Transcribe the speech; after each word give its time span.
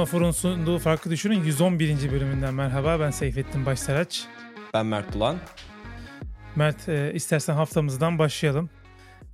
Sonofor'un 0.00 0.30
sunduğu 0.30 0.78
Farklı 0.78 1.10
Düşünün 1.10 1.44
111. 1.44 2.12
bölümünden 2.12 2.54
merhaba. 2.54 3.00
Ben 3.00 3.10
Seyfettin 3.10 3.66
Başsaraç. 3.66 4.24
Ben 4.74 4.86
Mert 4.86 5.14
Bulan. 5.14 5.38
Mert 6.56 6.88
e, 6.88 7.12
istersen 7.14 7.54
haftamızdan 7.54 8.18
başlayalım. 8.18 8.70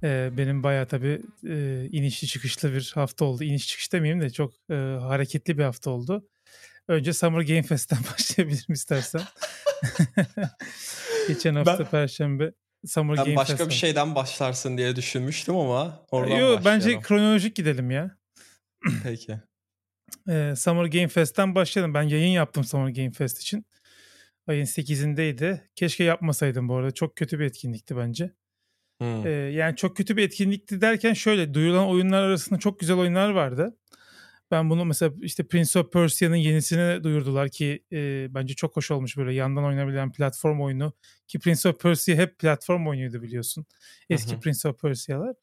E, 0.02 0.30
benim 0.36 0.62
bayağı 0.62 0.86
tabii 0.86 1.22
e, 1.48 1.84
inişli 1.92 2.28
çıkışlı 2.28 2.72
bir 2.72 2.92
hafta 2.94 3.24
oldu. 3.24 3.44
İniş 3.44 3.68
çıkış 3.68 3.92
demeyeyim 3.92 4.22
de 4.22 4.30
çok 4.30 4.54
e, 4.70 4.74
hareketli 5.00 5.58
bir 5.58 5.64
hafta 5.64 5.90
oldu. 5.90 6.28
Önce 6.88 7.12
Summer 7.12 7.40
Game 7.40 7.62
Fest'ten 7.62 7.98
başlayabilirim 8.12 8.72
istersen. 8.72 9.22
Geçen 11.28 11.54
hafta 11.54 11.78
ben, 11.78 11.90
Perşembe 11.90 12.52
Summer 12.86 13.16
ben 13.16 13.24
Game 13.24 13.36
başka 13.36 13.56
Fest 13.56 13.70
bir 13.70 13.74
şeyden 13.74 14.14
başlarsın 14.14 14.78
diye 14.78 14.96
düşünmüştüm 14.96 15.56
ama 15.56 16.06
oradan 16.10 16.36
Yo, 16.36 16.60
Bence 16.64 17.00
kronolojik 17.00 17.56
gidelim 17.56 17.90
ya. 17.90 18.16
Peki. 19.02 19.40
Ee, 20.28 20.54
Summer 20.56 20.84
Game 20.84 21.08
Fest'ten 21.08 21.54
başlayalım. 21.54 21.94
Ben 21.94 22.02
yayın 22.02 22.32
yaptım 22.32 22.64
Summer 22.64 22.88
Game 22.88 23.10
Fest 23.10 23.40
için. 23.40 23.66
Ayın 24.46 24.64
8'indeydi. 24.64 25.60
Keşke 25.74 26.04
yapmasaydım 26.04 26.68
bu 26.68 26.76
arada. 26.76 26.90
Çok 26.90 27.16
kötü 27.16 27.38
bir 27.38 27.44
etkinlikti 27.44 27.96
bence. 27.96 28.32
Hmm. 29.00 29.50
Yani 29.52 29.76
çok 29.76 29.96
kötü 29.96 30.16
bir 30.16 30.22
etkinlikti 30.22 30.80
derken 30.80 31.12
şöyle 31.12 31.54
duyulan 31.54 31.88
oyunlar 31.88 32.22
arasında 32.22 32.58
çok 32.58 32.80
güzel 32.80 32.96
oyunlar 32.96 33.30
vardı. 33.30 33.76
Ben 34.50 34.70
bunu 34.70 34.84
mesela 34.84 35.12
işte 35.20 35.46
Prince 35.46 35.78
of 35.78 35.92
Persia'nın 35.92 36.36
yenisini 36.36 37.04
duyurdular 37.04 37.48
ki 37.48 37.84
e, 37.92 38.26
bence 38.30 38.54
çok 38.54 38.76
hoş 38.76 38.90
olmuş 38.90 39.16
böyle 39.16 39.34
yandan 39.34 39.64
oynayabilen 39.64 40.12
platform 40.12 40.60
oyunu. 40.60 40.92
Ki 41.28 41.38
Prince 41.38 41.68
of 41.68 41.80
Persia 41.80 42.16
hep 42.16 42.38
platform 42.38 42.86
oyunuydu 42.86 43.22
biliyorsun. 43.22 43.66
Eski 44.10 44.32
hı 44.32 44.36
hı. 44.36 44.40
Prince 44.40 44.68
of 44.68 44.80
Persia'lar. 44.80 45.34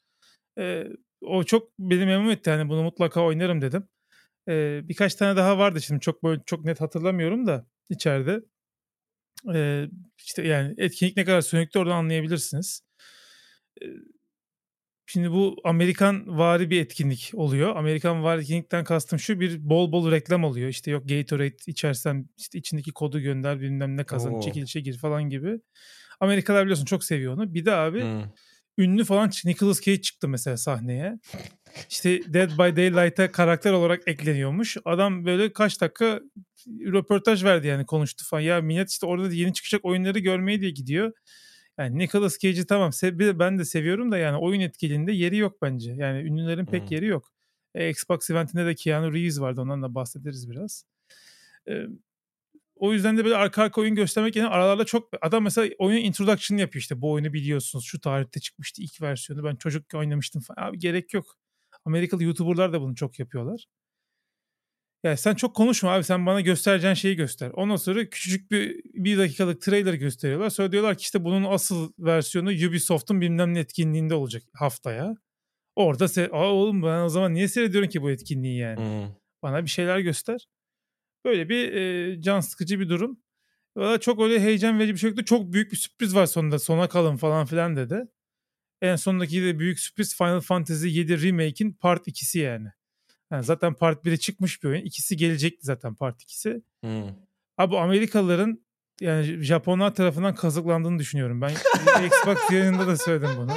E, 0.60 0.88
o 1.22 1.44
çok 1.44 1.70
beni 1.80 2.06
memnun 2.06 2.30
etti. 2.30 2.50
Hani 2.50 2.70
bunu 2.70 2.84
mutlaka 2.84 3.22
oynarım 3.22 3.62
dedim. 3.62 3.88
E, 4.48 4.82
birkaç 4.84 5.16
tane 5.16 5.36
daha 5.38 5.58
vardı 5.58 5.82
şimdi 5.82 6.02
çok 6.02 6.24
böyle 6.24 6.42
çok 6.46 6.66
net 6.66 6.82
hatırlamıyorum 6.82 7.48
da 7.48 7.66
içeride. 7.90 8.42
E, 9.54 9.88
işte 10.18 10.48
yani 10.48 10.74
etkinlik 10.78 11.18
ne 11.18 11.26
kadar 11.26 11.42
sönüktü 11.42 11.80
oradan 11.80 11.96
anlayabilirsiniz. 11.96 12.82
E, 13.82 13.86
Şimdi 15.06 15.32
bu 15.32 15.56
Amerikan 15.64 16.38
vari 16.38 16.70
bir 16.70 16.82
etkinlik 16.82 17.32
oluyor. 17.34 17.76
Amerikan 17.76 18.24
vari 18.24 18.42
etkinlikten 18.42 18.84
kastım 18.84 19.20
şu 19.20 19.40
bir 19.40 19.70
bol 19.70 19.92
bol 19.92 20.12
reklam 20.12 20.44
oluyor. 20.44 20.70
İşte 20.70 20.92
yok 20.92 21.10
Gatorade 21.10 21.56
içersen 21.68 22.30
işte 22.38 22.58
içindeki 22.58 22.92
kodu 22.92 23.20
gönder 23.20 23.62
bilmem 23.62 23.98
ne 23.98 24.04
kazan 24.04 24.34
Oo. 24.34 24.42
çekilişe 24.42 24.80
gir 24.80 24.98
falan 24.98 25.30
gibi. 25.30 25.60
Amerikalılar 26.20 26.64
biliyorsun 26.64 26.86
çok 26.86 27.04
seviyor 27.04 27.34
onu. 27.34 27.54
Bir 27.54 27.66
de 27.66 27.72
abi 27.74 28.02
hmm. 28.02 28.24
ünlü 28.78 29.06
falan 29.06 29.32
Nicolas 29.46 29.82
Cage 29.82 30.02
çıktı 30.02 30.28
mesela 30.28 30.58
sahneye. 30.58 31.20
İşte 31.90 32.34
Dead 32.34 32.50
by 32.50 32.76
Daylight'a 32.76 33.32
karakter 33.32 33.72
olarak 33.72 34.08
ekleniyormuş. 34.08 34.78
Adam 34.86 35.26
böyle 35.26 35.54
kaç 35.54 35.82
dakika 35.82 36.20
röportaj 36.68 37.44
verdi 37.44 37.68
yani 37.68 37.86
konuştu 37.86 38.26
falan. 38.26 38.42
Ya 38.42 38.62
millet 38.62 38.90
işte 38.90 39.06
orada 39.06 39.30
da 39.30 39.34
yeni 39.34 39.54
çıkacak 39.54 39.86
oyunları 39.86 40.20
görmeye 40.20 40.62
diye 40.62 40.72
gidiyor. 40.72 41.14
Yani 41.78 41.98
Nicolas 41.98 42.38
Cage'i 42.40 42.66
tamam 42.66 42.92
ben 43.20 43.60
de 43.60 43.66
seviyorum 43.66 44.12
da 44.12 44.18
yani 44.18 44.38
oyun 44.38 44.60
etkiliğinde 44.60 45.12
yeri 45.12 45.38
yok 45.38 45.62
bence. 45.62 45.92
Yani 45.92 46.20
ünlülerin 46.22 46.66
pek 46.66 46.82
hmm. 46.82 46.96
yeri 46.96 47.06
yok. 47.06 47.32
E, 47.76 47.90
Xbox 47.90 48.30
eventinde 48.30 48.66
de 48.66 48.76
Keanu 48.76 49.14
Reeves 49.14 49.40
vardı 49.40 49.62
ondan 49.62 49.84
da 49.84 49.96
bahsederiz 49.96 50.50
biraz. 50.50 50.86
E, 51.70 51.74
o 52.76 52.94
yüzden 52.94 53.18
de 53.18 53.26
böyle 53.26 53.36
arka 53.36 53.64
arka 53.64 53.82
oyun 53.82 53.96
göstermek 53.96 54.36
yerine 54.36 54.50
aralarda 54.50 54.86
çok 54.86 55.10
adam 55.22 55.44
mesela 55.44 55.70
oyunun 55.78 56.02
introduction 56.02 56.58
yapıyor 56.58 56.82
işte 56.82 57.02
bu 57.02 57.12
oyunu 57.12 57.34
biliyorsunuz 57.34 57.86
şu 57.86 58.02
tarihte 58.02 58.40
çıkmıştı 58.40 58.82
ilk 58.82 59.02
versiyonu 59.02 59.44
ben 59.44 59.56
çocuk 59.56 59.94
oynamıştım 59.94 60.42
falan. 60.42 60.68
Abi 60.68 60.80
gerek 60.80 61.14
yok. 61.14 61.38
Amerikalı 61.86 62.24
YouTuber'lar 62.24 62.74
da 62.74 62.82
bunu 62.82 62.96
çok 62.96 63.20
yapıyorlar. 63.20 63.66
Ya 65.04 65.18
sen 65.18 65.36
çok 65.36 65.56
konuşma 65.56 65.92
abi 65.92 66.04
sen 66.04 66.26
bana 66.26 66.42
göstereceğin 66.42 66.94
şeyi 66.94 67.16
göster. 67.16 67.52
Ondan 67.54 67.76
sonra 67.76 68.10
küçücük 68.10 68.52
bir 68.52 68.82
bir 68.94 69.18
dakikalık 69.18 69.62
trailer 69.62 69.94
gösteriyorlar. 69.94 70.50
Sonra 70.50 70.72
diyorlar 70.72 70.98
ki 70.98 71.02
işte 71.02 71.24
bunun 71.24 71.44
asıl 71.44 71.94
versiyonu 72.00 72.50
Ubisoft'un 72.50 73.22
bilmem 73.22 73.54
ne 73.54 73.60
etkinliğinde 73.60 74.16
olacak 74.16 74.44
haftaya. 74.54 75.16
Orada 75.76 76.08
se 76.08 76.30
Aa 76.32 76.52
oğlum 76.54 76.84
ben 76.84 77.02
o 77.02 77.10
zaman 77.10 77.34
niye 77.34 77.48
seyrediyorum 77.48 77.90
ki 77.90 78.02
bu 78.02 78.12
etkinliği 78.12 78.58
yani? 78.58 78.78
Hmm. 78.78 79.16
Bana 79.44 79.64
bir 79.64 79.70
şeyler 79.70 80.00
göster. 80.00 80.48
Böyle 81.26 81.50
bir 81.50 81.74
e, 81.74 82.22
can 82.22 82.40
sıkıcı 82.40 82.80
bir 82.80 82.90
durum. 82.90 83.20
Valla 83.78 84.00
çok 84.00 84.22
öyle 84.22 84.40
heyecan 84.40 84.80
verici 84.80 84.94
bir 84.94 85.00
şey 85.00 85.10
yoktu. 85.10 85.26
Çok 85.26 85.54
büyük 85.54 85.72
bir 85.72 85.78
sürpriz 85.78 86.16
var 86.16 86.26
sonunda. 86.26 86.60
Sona 86.60 86.90
kalın 86.90 87.18
falan 87.18 87.46
filan 87.46 87.76
dedi. 87.76 88.08
En 88.84 88.96
sondaki 88.96 89.44
de 89.44 89.60
büyük 89.60 89.80
sürpriz 89.80 90.18
Final 90.18 90.40
Fantasy 90.40 90.88
7 90.88 91.24
Remake'in 91.24 91.74
Part 91.74 92.08
2'si 92.08 92.40
yani. 92.40 92.68
Yani 93.32 93.44
zaten 93.44 93.74
Part 93.74 94.06
1'e 94.06 94.18
çıkmış 94.18 94.64
bir 94.64 94.70
oyun. 94.70 94.82
İkisi 94.82 95.18
gelecekti 95.18 95.66
zaten 95.66 95.96
Part 95.96 96.22
2'si. 96.22 96.62
Hmm. 96.82 97.16
Abi 97.58 97.78
Amerikalıların 97.78 98.66
yani 99.02 99.44
Japonlar 99.44 99.96
tarafından 99.96 100.36
kazıklandığını 100.36 101.00
düşünüyorum. 101.00 101.42
Ben 101.42 101.50
Xbox 102.06 102.38
yayınında 102.52 102.88
da 102.88 102.98
söyledim 102.98 103.30
bunu. 103.38 103.52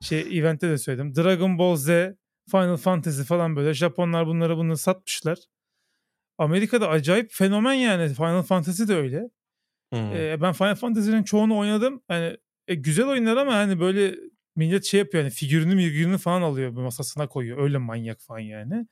Şey 0.00 0.38
eventte 0.38 0.68
de 0.70 0.78
söyledim. 0.78 1.14
Dragon 1.14 1.58
Ball 1.58 1.76
Z, 1.76 1.86
Final 2.50 2.76
Fantasy 2.76 3.22
falan 3.22 3.56
böyle 3.56 3.74
Japonlar 3.74 4.26
bunları 4.26 4.56
bunu 4.56 4.76
satmışlar. 4.76 5.38
Amerika'da 6.38 6.88
acayip 6.88 7.30
fenomen 7.32 7.72
yani. 7.72 8.14
Final 8.14 8.42
Fantasy 8.42 8.88
de 8.88 8.94
öyle. 8.94 9.30
Hmm. 9.92 10.12
Ee, 10.12 10.40
ben 10.40 10.52
Final 10.52 10.74
Fantasy'nin 10.74 11.22
çoğunu 11.22 11.58
oynadım. 11.58 12.02
Yani 12.10 12.36
e, 12.68 12.74
güzel 12.74 13.06
oyunlar 13.06 13.36
ama 13.36 13.54
hani 13.54 13.80
böyle 13.80 14.14
millet 14.58 14.84
şey 14.84 14.98
yapıyor 14.98 15.24
yani 15.24 15.32
figürünü 15.32 15.76
figürünü 15.76 16.18
falan 16.18 16.42
alıyor 16.42 16.70
masasına 16.70 17.28
koyuyor. 17.28 17.62
Öyle 17.62 17.78
manyak 17.78 18.20
falan 18.20 18.38
yani. 18.38 18.86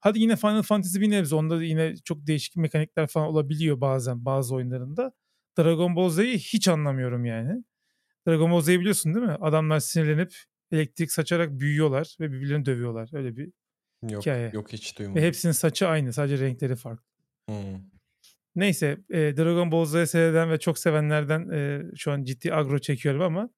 Hadi 0.00 0.20
yine 0.20 0.36
Final 0.36 0.62
Fantasy 0.62 1.00
bir 1.00 1.10
nebze 1.10 1.34
onda 1.34 1.58
da 1.58 1.64
yine 1.64 1.94
çok 1.96 2.26
değişik 2.26 2.56
mekanikler 2.56 3.06
falan 3.06 3.28
olabiliyor 3.28 3.80
bazen 3.80 4.24
bazı 4.24 4.54
oyunlarında. 4.54 5.12
Dragon 5.58 5.96
Ball 5.96 6.08
Z'yi 6.08 6.38
hiç 6.38 6.68
anlamıyorum 6.68 7.24
yani. 7.24 7.64
Dragon 8.28 8.52
Ball 8.52 8.60
Z'yi 8.60 8.80
biliyorsun 8.80 9.14
değil 9.14 9.26
mi? 9.26 9.36
Adamlar 9.40 9.80
sinirlenip 9.80 10.34
elektrik 10.72 11.12
saçarak 11.12 11.50
büyüyorlar 11.50 12.16
ve 12.20 12.32
birbirlerini 12.32 12.66
dövüyorlar. 12.66 13.10
Öyle 13.12 13.36
bir 13.36 13.52
yok, 14.10 14.22
hikaye. 14.22 14.50
Yok 14.54 14.72
hiç 14.72 14.98
duymadım. 14.98 15.22
Ve 15.22 15.26
hepsinin 15.26 15.52
saçı 15.52 15.88
aynı 15.88 16.12
sadece 16.12 16.38
renkleri 16.38 16.76
farklı. 16.76 17.04
Hmm. 17.48 17.56
Neyse 18.56 18.98
e, 19.10 19.36
Dragon 19.36 19.72
Ball 19.72 19.84
Z 19.84 20.10
seyreden 20.10 20.50
ve 20.50 20.58
çok 20.58 20.78
sevenlerden 20.78 21.50
e, 21.50 21.82
şu 21.96 22.12
an 22.12 22.24
ciddi 22.24 22.54
agro 22.54 22.78
çekiyorum 22.78 23.22
ama 23.22 23.50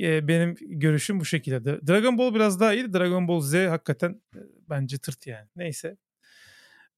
e, 0.00 0.28
benim 0.28 0.56
görüşüm 0.60 1.20
bu 1.20 1.24
şekilde. 1.24 1.86
Dragon 1.86 2.18
Ball 2.18 2.34
biraz 2.34 2.60
daha 2.60 2.74
iyi. 2.74 2.92
Dragon 2.92 3.28
Ball 3.28 3.40
Z 3.40 3.54
hakikaten 3.54 4.22
e, 4.36 4.40
bence 4.70 4.98
tırt 4.98 5.26
yani. 5.26 5.48
Neyse. 5.56 5.96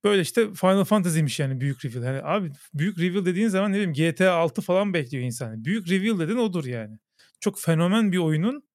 Böyle 0.04 0.22
işte 0.22 0.54
Final 0.54 0.84
Fantasy'miş 0.84 1.41
yani 1.41 1.60
büyük 1.60 1.84
reveal. 1.84 2.04
Yani 2.04 2.22
abi 2.22 2.50
büyük 2.75 2.98
reveal 2.98 3.25
dediğin 3.25 3.48
zaman 3.48 3.72
ne 3.72 3.76
bileyim 3.76 3.92
GTA 3.92 4.32
6 4.34 4.62
falan 4.62 4.94
bekliyor 4.94 5.25
insan. 5.25 5.64
Büyük 5.64 5.91
reveal 5.91 6.19
dedin 6.19 6.37
odur 6.37 6.64
yani. 6.64 6.98
Çok 7.41 7.60
fenomen 7.60 8.12
bir 8.12 8.19
oyunun 8.19 8.69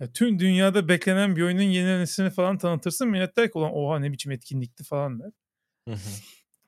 ya 0.00 0.12
tüm 0.12 0.38
dünyada 0.38 0.88
beklenen 0.88 1.36
bir 1.36 1.42
oyunun 1.42 1.62
yeni 1.62 2.00
neslini 2.00 2.30
falan 2.30 2.58
tanıtırsın. 2.58 3.08
Millet 3.08 3.36
der 3.36 3.46
ki 3.52 3.58
ulan 3.58 3.70
oha 3.74 3.98
ne 3.98 4.12
biçim 4.12 4.32
etkinlikti 4.32 4.84
falan 4.84 5.20
der. 5.20 5.30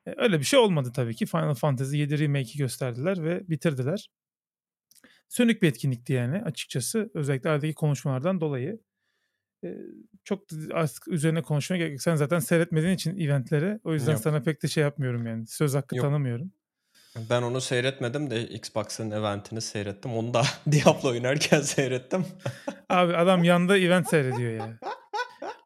E, 0.06 0.14
öyle 0.16 0.38
bir 0.38 0.44
şey 0.44 0.58
olmadı 0.58 0.92
tabii 0.94 1.14
ki. 1.16 1.26
Final 1.26 1.54
Fantasy 1.54 1.96
7 1.96 2.18
Remake'i 2.18 2.58
gösterdiler 2.58 3.24
ve 3.24 3.48
bitirdiler 3.48 4.10
sönük 5.28 5.62
bir 5.62 5.68
etkinlikti 5.68 6.12
yani 6.12 6.42
açıkçası. 6.42 7.10
Özellikle 7.14 7.50
aradaki 7.50 7.74
konuşmalardan 7.74 8.40
dolayı. 8.40 8.80
Ee, 9.64 9.76
çok 10.24 10.44
artık 10.72 11.08
üzerine 11.08 11.42
konuşmaya 11.42 11.78
gerek 11.78 12.02
Sen 12.02 12.16
zaten 12.16 12.38
seyretmediğin 12.38 12.94
için 12.94 13.18
eventleri. 13.18 13.80
O 13.84 13.92
yüzden 13.92 14.12
Yok. 14.12 14.20
sana 14.20 14.42
pek 14.42 14.62
de 14.62 14.68
şey 14.68 14.82
yapmıyorum 14.82 15.26
yani. 15.26 15.46
Söz 15.46 15.74
hakkı 15.74 15.96
Yok. 15.96 16.04
tanımıyorum. 16.06 16.52
Ben 17.30 17.42
onu 17.42 17.60
seyretmedim 17.60 18.30
de 18.30 18.48
Xbox'ın 18.48 19.10
eventini 19.10 19.60
seyrettim. 19.60 20.12
Onu 20.12 20.34
da 20.34 20.42
Diablo 20.72 21.08
oynarken 21.08 21.60
seyrettim. 21.62 22.26
Abi 22.88 23.16
adam 23.16 23.44
yanda 23.44 23.78
event 23.78 24.08
seyrediyor 24.08 24.52
ya. 24.52 24.78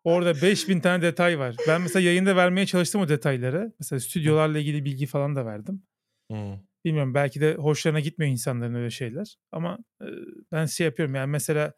Orada 0.05 0.43
5000 0.43 0.81
tane 0.81 1.03
detay 1.03 1.39
var. 1.39 1.57
Ben 1.69 1.81
mesela 1.81 2.01
yayında 2.01 2.37
vermeye 2.37 2.67
çalıştım 2.67 3.01
o 3.01 3.09
detayları. 3.09 3.73
Mesela 3.81 4.01
stüdyolarla 4.01 4.59
ilgili 4.59 4.85
bilgi 4.85 5.07
falan 5.07 5.37
da 5.37 5.47
verdim. 5.47 5.83
Hmm. 6.31 6.59
Bilmiyorum 6.85 7.15
belki 7.15 7.41
de 7.41 7.55
hoşlarına 7.55 8.01
gitmiyor 8.01 8.33
insanların 8.33 8.75
öyle 8.75 8.91
şeyler. 8.91 9.37
Ama 9.53 9.79
e, 10.03 10.07
ben 10.53 10.67
şey 10.67 10.85
yapıyorum 10.85 11.15
yani 11.15 11.31
mesela 11.31 11.75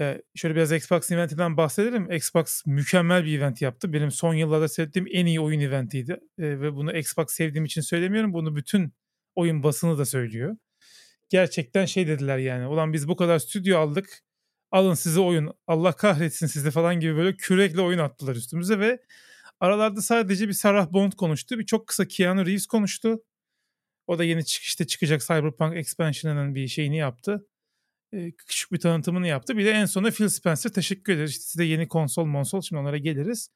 e, 0.00 0.22
şöyle 0.34 0.54
biraz 0.54 0.72
Xbox 0.72 1.10
eventinden 1.10 1.56
bahsedelim. 1.56 2.12
Xbox 2.12 2.62
mükemmel 2.66 3.24
bir 3.24 3.38
event 3.38 3.62
yaptı. 3.62 3.92
Benim 3.92 4.10
son 4.10 4.34
yıllarda 4.34 4.68
seyrettiğim 4.68 5.08
en 5.12 5.26
iyi 5.26 5.40
oyun 5.40 5.60
eventiydi. 5.60 6.12
E, 6.38 6.60
ve 6.60 6.74
bunu 6.74 6.96
Xbox 6.96 7.26
sevdiğim 7.30 7.64
için 7.64 7.80
söylemiyorum. 7.80 8.32
Bunu 8.32 8.56
bütün 8.56 8.92
oyun 9.34 9.62
basını 9.62 9.98
da 9.98 10.04
söylüyor. 10.04 10.56
Gerçekten 11.28 11.84
şey 11.84 12.06
dediler 12.06 12.38
yani. 12.38 12.66
Ulan 12.66 12.92
biz 12.92 13.08
bu 13.08 13.16
kadar 13.16 13.38
stüdyo 13.38 13.78
aldık. 13.78 14.20
Alın 14.70 14.94
size 14.94 15.20
oyun. 15.20 15.52
Allah 15.66 15.92
kahretsin 15.92 16.46
sizi 16.46 16.70
falan 16.70 17.00
gibi 17.00 17.16
böyle 17.16 17.36
kürekle 17.36 17.80
oyun 17.80 17.98
attılar 17.98 18.36
üstümüze 18.36 18.78
ve 18.78 19.00
aralarda 19.60 20.02
sadece 20.02 20.48
bir 20.48 20.52
Sarah 20.52 20.92
Bond 20.92 21.12
konuştu. 21.12 21.58
Bir 21.58 21.66
çok 21.66 21.86
kısa 21.86 22.08
Keanu 22.08 22.46
Reeves 22.46 22.66
konuştu. 22.66 23.22
O 24.10 24.18
da 24.18 24.24
yeni 24.24 24.44
çıkışta 24.44 24.86
çıkacak 24.86 25.20
Cyberpunk 25.20 25.76
Expansion'ının 25.76 26.54
bir 26.54 26.68
şeyini 26.68 26.96
yaptı. 26.96 27.46
Ee, 28.12 28.32
küçük 28.32 28.72
bir 28.72 28.80
tanıtımını 28.80 29.26
yaptı. 29.26 29.56
Bir 29.56 29.64
de 29.64 29.70
en 29.70 29.86
sonunda 29.86 30.10
Phil 30.10 30.28
Spencer 30.28 30.70
teşekkür 30.72 31.12
ederiz. 31.12 31.30
İşte 31.30 31.42
size 31.44 31.64
yeni 31.64 31.88
konsol 31.88 32.24
monsol 32.24 32.60
şimdi 32.60 32.80
onlara 32.80 32.98
geliriz. 32.98 33.50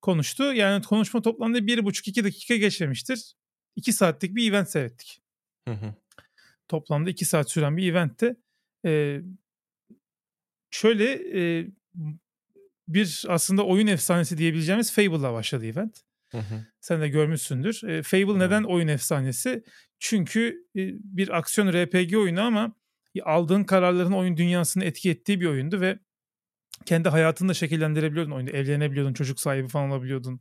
konuştu. 0.00 0.54
Yani 0.54 0.84
konuşma 0.84 1.22
toplamda 1.22 1.66
bir 1.66 1.84
buçuk 1.84 2.08
iki 2.08 2.24
dakika 2.24 2.56
geçmemiştir. 2.56 3.34
İki 3.76 3.92
saatlik 3.92 4.36
bir 4.36 4.50
event 4.50 4.70
seyrettik. 4.70 5.20
Hı 5.68 5.74
hı. 5.74 5.94
Toplamda 6.68 7.10
iki 7.10 7.24
saat 7.24 7.50
süren 7.50 7.76
bir 7.76 7.90
eventti. 7.92 8.36
Ee, 8.86 9.20
şöyle 10.70 11.04
e, 11.40 11.66
bir 12.88 13.24
aslında 13.28 13.66
oyun 13.66 13.86
efsanesi 13.86 14.38
diyebileceğimiz 14.38 14.92
Fable'la 14.92 15.32
başladı 15.32 15.66
event. 15.66 16.07
Hı 16.30 16.38
hı. 16.38 16.66
Sen 16.80 17.00
de 17.00 17.08
görmüşsündür. 17.08 17.82
E, 17.88 18.02
Fable 18.02 18.32
hı. 18.32 18.38
neden 18.38 18.62
oyun 18.62 18.88
efsanesi? 18.88 19.64
Çünkü 19.98 20.66
e, 20.76 20.80
bir 21.02 21.38
aksiyon 21.38 21.72
RPG 21.72 22.16
oyunu 22.16 22.40
ama 22.40 22.74
aldığın 23.22 23.64
kararların 23.64 24.12
oyun 24.12 24.36
dünyasını 24.36 24.84
etki 24.84 25.10
ettiği 25.10 25.40
bir 25.40 25.46
oyundu 25.46 25.80
ve 25.80 25.98
kendi 26.86 27.08
hayatını 27.08 27.48
da 27.48 27.54
şekillendirebiliyordun 27.54 28.32
oyunda. 28.32 28.50
Evlenebiliyordun, 28.50 29.14
çocuk 29.14 29.40
sahibi 29.40 29.68
falan 29.68 29.90
olabiliyordun. 29.90 30.40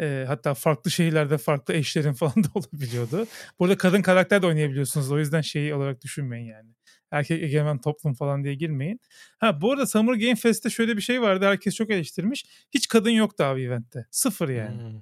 E, 0.00 0.24
hatta 0.28 0.54
farklı 0.54 0.90
şehirlerde 0.90 1.38
farklı 1.38 1.74
eşlerin 1.74 2.12
falan 2.12 2.44
da 2.44 2.48
olabiliyordu. 2.54 3.26
Burada 3.58 3.76
kadın 3.76 4.02
karakter 4.02 4.42
de 4.42 4.46
oynayabiliyorsunuz. 4.46 5.12
O 5.12 5.18
yüzden 5.18 5.40
şeyi 5.40 5.74
olarak 5.74 6.02
düşünmeyin 6.02 6.46
yani. 6.46 6.70
Erkek 7.18 7.42
egemen 7.42 7.80
toplum 7.80 8.14
falan 8.14 8.44
diye 8.44 8.54
girmeyin. 8.54 9.00
Ha 9.38 9.60
bu 9.60 9.72
arada 9.72 9.86
Summer 9.86 10.14
Game 10.14 10.34
Fest'te 10.34 10.70
şöyle 10.70 10.96
bir 10.96 11.02
şey 11.02 11.22
vardı. 11.22 11.44
Herkes 11.44 11.74
çok 11.74 11.90
eleştirmiş. 11.90 12.46
Hiç 12.74 12.88
kadın 12.88 13.10
yoktu 13.10 13.44
abi 13.44 13.62
eventte. 13.62 14.06
Sıfır 14.10 14.48
yani. 14.48 14.82
Hmm. 14.82 15.00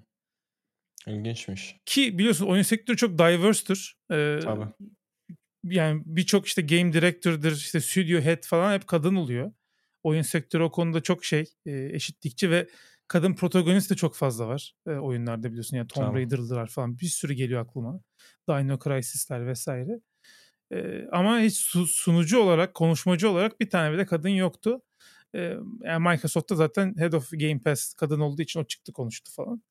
İlginçmiş. 1.14 1.76
Ki 1.86 2.18
biliyorsun 2.18 2.46
oyun 2.46 2.62
sektörü 2.62 2.96
çok 2.96 3.18
diverse'tür. 3.18 3.94
Ee, 4.10 4.38
Tabii. 4.42 4.64
Yani 5.64 6.02
birçok 6.06 6.46
işte 6.46 6.62
game 6.62 6.92
director'dır, 6.92 7.52
işte 7.52 7.80
studio 7.80 8.20
head 8.20 8.42
falan 8.46 8.74
hep 8.74 8.86
kadın 8.86 9.14
oluyor. 9.14 9.52
Oyun 10.02 10.22
sektörü 10.22 10.62
o 10.62 10.70
konuda 10.70 11.00
çok 11.00 11.24
şey 11.24 11.44
eşitlikçi 11.66 12.50
ve 12.50 12.68
kadın 13.08 13.34
protagonist 13.34 13.90
de 13.90 13.94
çok 13.94 14.16
fazla 14.16 14.48
var 14.48 14.74
e, 14.86 14.90
oyunlarda 14.90 15.48
biliyorsun. 15.48 15.76
Yani 15.76 15.88
Tomb 15.88 16.04
tamam. 16.04 16.14
Raider'lar 16.14 16.66
falan 16.66 16.98
bir 16.98 17.06
sürü 17.06 17.32
geliyor 17.32 17.60
aklıma. 17.60 18.00
Dino 18.48 18.78
Crisis'ler 18.78 19.46
vesaire. 19.46 20.00
E, 20.74 21.08
ama 21.12 21.38
hiç 21.38 21.56
sunucu 21.86 22.38
olarak, 22.38 22.74
konuşmacı 22.74 23.30
olarak 23.30 23.60
bir 23.60 23.70
tane 23.70 23.92
bile 23.94 24.06
kadın 24.06 24.28
yoktu. 24.28 24.82
E, 25.34 25.38
yani 25.82 26.08
Microsoft'ta 26.08 26.54
zaten 26.54 26.94
Head 26.98 27.12
of 27.12 27.30
Game 27.32 27.58
Pass 27.58 27.94
kadın 27.94 28.20
olduğu 28.20 28.42
için 28.42 28.60
o 28.60 28.64
çıktı 28.64 28.92
konuştu 28.92 29.32
falan. 29.32 29.62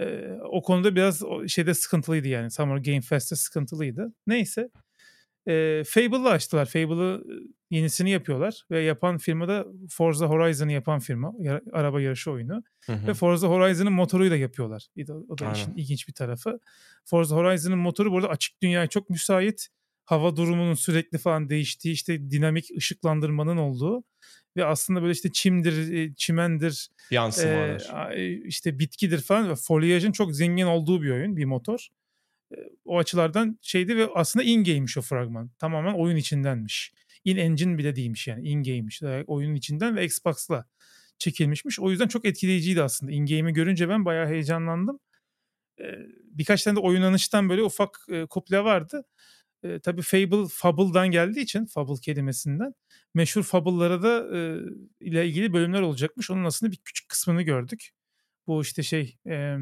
E, 0.00 0.30
o 0.50 0.62
konuda 0.62 0.96
biraz 0.96 1.22
şeyde 1.48 1.74
sıkıntılıydı 1.74 2.28
yani. 2.28 2.50
Summer 2.50 2.76
Game 2.76 3.00
Fest'te 3.00 3.36
sıkıntılıydı. 3.36 4.12
Neyse. 4.26 4.70
E, 5.48 5.82
Fable'ı 5.86 6.28
açtılar. 6.28 6.66
Fable'ı 6.66 7.24
yenisini 7.70 8.10
yapıyorlar 8.10 8.62
ve 8.70 8.80
yapan 8.80 9.18
firma 9.18 9.48
da 9.48 9.66
Forza 9.90 10.26
Horizon'ı 10.26 10.72
yapan 10.72 10.98
firma. 10.98 11.32
Yar, 11.38 11.62
araba 11.72 12.00
yarışı 12.00 12.30
oyunu. 12.30 12.62
Hı 12.86 12.92
hı. 12.92 13.06
Ve 13.06 13.14
Forza 13.14 13.48
Horizon'ın 13.48 13.92
motoruyla 13.92 14.36
yapıyorlar. 14.36 14.88
O 15.28 15.38
da 15.38 15.46
Aynen. 15.46 15.54
işin 15.54 15.74
ilginç 15.74 16.08
bir 16.08 16.12
tarafı. 16.12 16.60
Forza 17.04 17.36
Horizon'ın 17.36 17.78
motoru 17.78 18.12
burada 18.12 18.28
açık 18.28 18.62
dünyaya 18.62 18.86
çok 18.86 19.10
müsait. 19.10 19.68
Hava 20.06 20.36
durumunun 20.36 20.74
sürekli 20.74 21.18
falan 21.18 21.48
değiştiği 21.48 21.94
işte 21.94 22.30
dinamik 22.30 22.70
ışıklandırmanın 22.76 23.56
olduğu 23.56 24.04
ve 24.56 24.64
aslında 24.64 25.02
böyle 25.02 25.12
işte 25.12 25.32
çimdir, 25.32 26.14
çimendir, 26.14 26.88
yansımalar, 27.10 28.10
e, 28.12 28.46
işte 28.46 28.78
bitkidir 28.78 29.20
falan 29.20 29.50
ve 29.50 29.54
folyajın 29.56 30.12
çok 30.12 30.34
zengin 30.36 30.66
olduğu 30.66 31.02
bir 31.02 31.10
oyun, 31.10 31.36
bir 31.36 31.44
motor 31.44 31.88
o 32.84 32.98
açılardan 32.98 33.58
şeydi 33.62 33.96
ve 33.96 34.08
aslında 34.14 34.44
in-game'miş 34.44 34.98
o 34.98 35.00
fragman. 35.02 35.50
Tamamen 35.58 35.94
oyun 35.94 36.16
içindenmiş. 36.16 36.92
In-engine 37.24 37.78
bile 37.78 37.96
değilmiş 37.96 38.26
yani 38.26 38.48
in-game'miş. 38.48 39.02
Oyunun 39.26 39.54
içinden 39.54 39.96
ve 39.96 40.04
Xbox'la 40.04 40.66
çekilmişmiş. 41.18 41.80
O 41.80 41.90
yüzden 41.90 42.08
çok 42.08 42.24
etkileyiciydi 42.24 42.82
aslında. 42.82 43.12
In-game'i 43.12 43.52
görünce 43.52 43.88
ben 43.88 44.04
bayağı 44.04 44.28
heyecanlandım. 44.28 44.98
Birkaç 46.24 46.64
tane 46.64 46.76
de 46.76 46.80
oynanıştan 46.80 47.48
böyle 47.48 47.62
ufak 47.62 48.06
kuple 48.30 48.64
vardı. 48.64 49.04
E, 49.74 49.80
tabii 49.80 50.02
Fable, 50.02 50.48
Fable'dan 50.50 51.10
geldiği 51.10 51.40
için, 51.40 51.66
Fable 51.66 52.00
kelimesinden 52.02 52.74
meşhur 53.14 53.42
Fable'lara 53.42 54.02
da 54.02 54.36
e, 54.36 54.60
ile 55.00 55.26
ilgili 55.26 55.52
bölümler 55.52 55.80
olacakmış. 55.80 56.30
Onun 56.30 56.44
aslında 56.44 56.72
bir 56.72 56.76
küçük 56.84 57.08
kısmını 57.08 57.42
gördük. 57.42 57.90
Bu 58.46 58.62
işte 58.62 58.82
şey 58.82 59.16
e, 59.26 59.56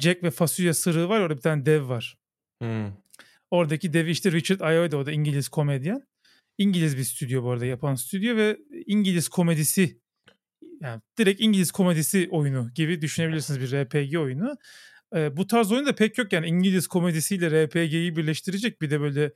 Jack 0.00 0.22
ve 0.22 0.30
fasulye 0.30 0.74
sırığı 0.74 1.08
var 1.08 1.20
orada 1.20 1.36
bir 1.36 1.42
tane 1.42 1.66
dev 1.66 1.88
var. 1.88 2.16
Hmm. 2.62 2.92
Oradaki 3.50 3.92
devi 3.92 4.10
işte 4.10 4.32
Richard 4.32 4.60
Ayoade 4.60 4.96
o 4.96 5.06
da 5.06 5.12
İngiliz 5.12 5.48
komedyen. 5.48 6.06
İngiliz 6.58 6.96
bir 6.96 7.04
stüdyo 7.04 7.42
bu 7.42 7.50
arada 7.50 7.66
yapan 7.66 7.94
stüdyo 7.94 8.36
ve 8.36 8.58
İngiliz 8.86 9.28
komedisi 9.28 10.00
yani 10.80 11.00
direkt 11.18 11.40
İngiliz 11.40 11.72
komedisi 11.72 12.28
oyunu 12.30 12.70
gibi 12.74 13.00
düşünebilirsiniz 13.00 13.60
bir 13.60 13.78
RPG 13.78 14.16
oyunu. 14.16 14.56
Ee, 15.16 15.36
bu 15.36 15.46
tarz 15.46 15.72
oyun 15.72 15.86
da 15.86 15.94
pek 15.94 16.18
yok 16.18 16.32
yani 16.32 16.46
İngiliz 16.46 16.86
komedisiyle 16.86 17.66
RPG'yi 17.66 18.16
birleştirecek 18.16 18.82
bir 18.82 18.90
de 18.90 19.00
böyle 19.00 19.32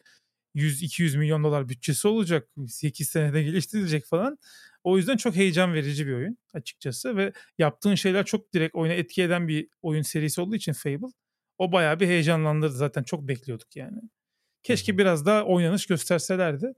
100-200 0.55 1.19
milyon 1.19 1.45
dolar 1.45 1.69
bütçesi 1.69 2.09
olacak. 2.09 2.49
8 2.69 3.09
senede 3.09 3.43
geliştirilecek 3.43 4.07
falan. 4.07 4.39
O 4.85 4.97
yüzden 4.97 5.17
çok 5.17 5.37
heyecan 5.37 5.75
verici 5.75 6.07
bir 6.07 6.13
oyun 6.13 6.39
açıkçası 6.55 7.17
ve 7.17 7.33
yaptığın 7.59 7.95
şeyler 7.95 8.25
çok 8.25 8.53
direkt 8.55 8.75
oyuna 8.75 8.95
etki 8.95 9.23
eden 9.23 9.49
bir 9.49 9.69
oyun 9.83 10.03
serisi 10.03 10.41
olduğu 10.41 10.57
için 10.57 10.73
Fable 10.73 11.13
o 11.59 11.73
bayağı 11.73 12.01
bir 12.01 12.07
heyecanlandırdı 12.07 12.77
zaten 12.77 13.03
çok 13.03 13.29
bekliyorduk 13.29 13.77
yani. 13.77 14.01
Keşke 14.63 14.99
biraz 14.99 15.27
daha 15.27 15.45
oynanış 15.45 15.87
gösterselerdi. 15.87 16.73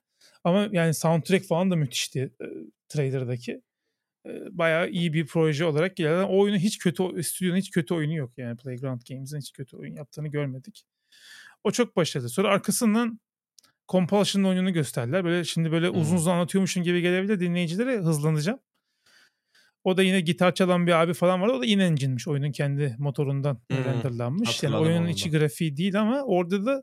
Ama 0.45 0.69
yani 0.73 0.95
soundtrack 0.95 1.47
falan 1.47 1.71
da 1.71 1.77
müthişti 1.77 2.33
e, 2.41 2.47
trailer'daki. 2.89 3.63
Bayağı 4.51 4.91
iyi 4.91 5.13
bir 5.13 5.27
proje 5.27 5.65
olarak 5.65 5.97
gelen 5.97 6.23
o 6.25 6.39
oyunu 6.39 6.57
hiç 6.57 6.79
kötü 6.79 7.23
stüdyonun 7.23 7.59
hiç 7.59 7.71
kötü 7.71 7.95
oyunu 7.95 8.15
yok 8.15 8.33
yani 8.37 8.57
Playground 8.57 9.01
Games'in 9.09 9.39
hiç 9.39 9.53
kötü 9.53 9.77
oyun 9.77 9.95
yaptığını 9.95 10.29
görmedik. 10.29 10.85
O 11.65 11.71
çok 11.71 11.97
başarılı. 11.97 12.29
Sonra 12.29 12.49
arkasından 12.49 13.21
Compulsion 13.89 14.45
oyununu 14.45 14.73
gösterdiler. 14.73 15.25
Böyle 15.25 15.45
şimdi 15.45 15.73
böyle 15.73 15.89
hmm. 15.89 16.01
uzun 16.01 16.17
uzun 16.17 16.31
anlatıyormuşum 16.31 16.83
gibi 16.83 17.01
gelebilir 17.03 17.41
dinleyicilere 17.41 17.99
hızlanacağım. 17.99 18.59
O 19.85 19.97
da 19.97 20.03
yine 20.03 20.21
gitar 20.21 20.55
çalan 20.55 20.87
bir 20.87 20.93
abi 20.93 21.15
falan 21.15 21.41
var. 21.41 21.49
O 21.49 21.61
da 21.61 21.67
in-engine'miş. 21.67 22.29
Oyunun 22.29 22.53
kendi 22.53 22.97
motorundan 22.99 23.61
hmm. 23.71 23.85
renderlanmış. 23.85 24.63
Yani 24.63 24.77
oyunun 24.77 25.09
içi 25.09 25.31
grafiği 25.31 25.77
değil 25.77 26.01
ama 26.01 26.23
orada 26.23 26.67
da 26.67 26.83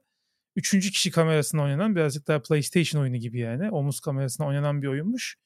üçüncü 0.56 0.92
kişi 0.92 1.12
kamerasına 1.12 1.63
oynanan 1.63 1.96
birazcık 1.96 2.27
daha 2.27 2.42
PlayStation 2.42 3.01
oyunu 3.01 3.18
gibi 3.18 3.39
yani. 3.39 3.72
Omuz 3.72 4.00
kamerasına 4.00 4.48
oynanan 4.48 4.82
bir 4.82 4.88
oyunmuş. 4.88 5.38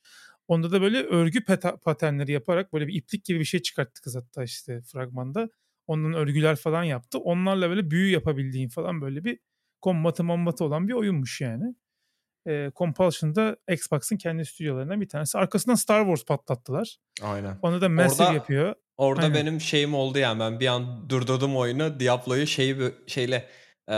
Onda 0.49 0.71
da 0.71 0.81
böyle 0.81 1.03
örgü 1.03 1.43
paternleri 1.83 2.31
yaparak 2.31 2.73
böyle 2.73 2.87
bir 2.87 2.93
iplik 2.93 3.25
gibi 3.25 3.39
bir 3.39 3.45
şey 3.45 3.61
çıkarttı 3.61 4.01
kız 4.01 4.15
hatta 4.15 4.43
işte 4.43 4.81
fragmanda. 4.81 5.49
Ondan 5.87 6.13
örgüler 6.13 6.55
falan 6.55 6.83
yaptı. 6.83 7.19
Onlarla 7.19 7.69
böyle 7.69 7.91
büyü 7.91 8.11
yapabildiğin 8.11 8.69
falan 8.69 9.01
böyle 9.01 9.23
bir 9.23 9.39
kombatı 9.81 10.23
mambatı 10.23 10.65
olan 10.65 10.87
bir 10.87 10.93
oyunmuş 10.93 11.41
yani. 11.41 11.75
E, 12.47 12.71
Compulsion'da 12.75 13.57
Xbox'ın 13.71 14.17
kendi 14.17 14.45
stüdyolarından 14.45 15.01
bir 15.01 15.09
tanesi. 15.09 15.37
Arkasından 15.37 15.75
Star 15.75 16.01
Wars 16.01 16.25
patlattılar. 16.25 16.97
Aynen. 17.21 17.59
Onu 17.61 17.81
da 17.81 17.89
Massive 17.89 18.23
orada, 18.23 18.33
yapıyor. 18.33 18.75
Orada 18.97 19.21
Aynen. 19.21 19.35
benim 19.35 19.61
şeyim 19.61 19.93
oldu 19.93 20.19
yani 20.19 20.39
ben 20.39 20.59
bir 20.59 20.67
an 20.67 21.09
durdurdum 21.09 21.57
oyunu. 21.57 21.99
Diablo'yu 21.99 22.47
şeyi 22.47 22.75
şeyle 23.07 23.49
e, 23.91 23.95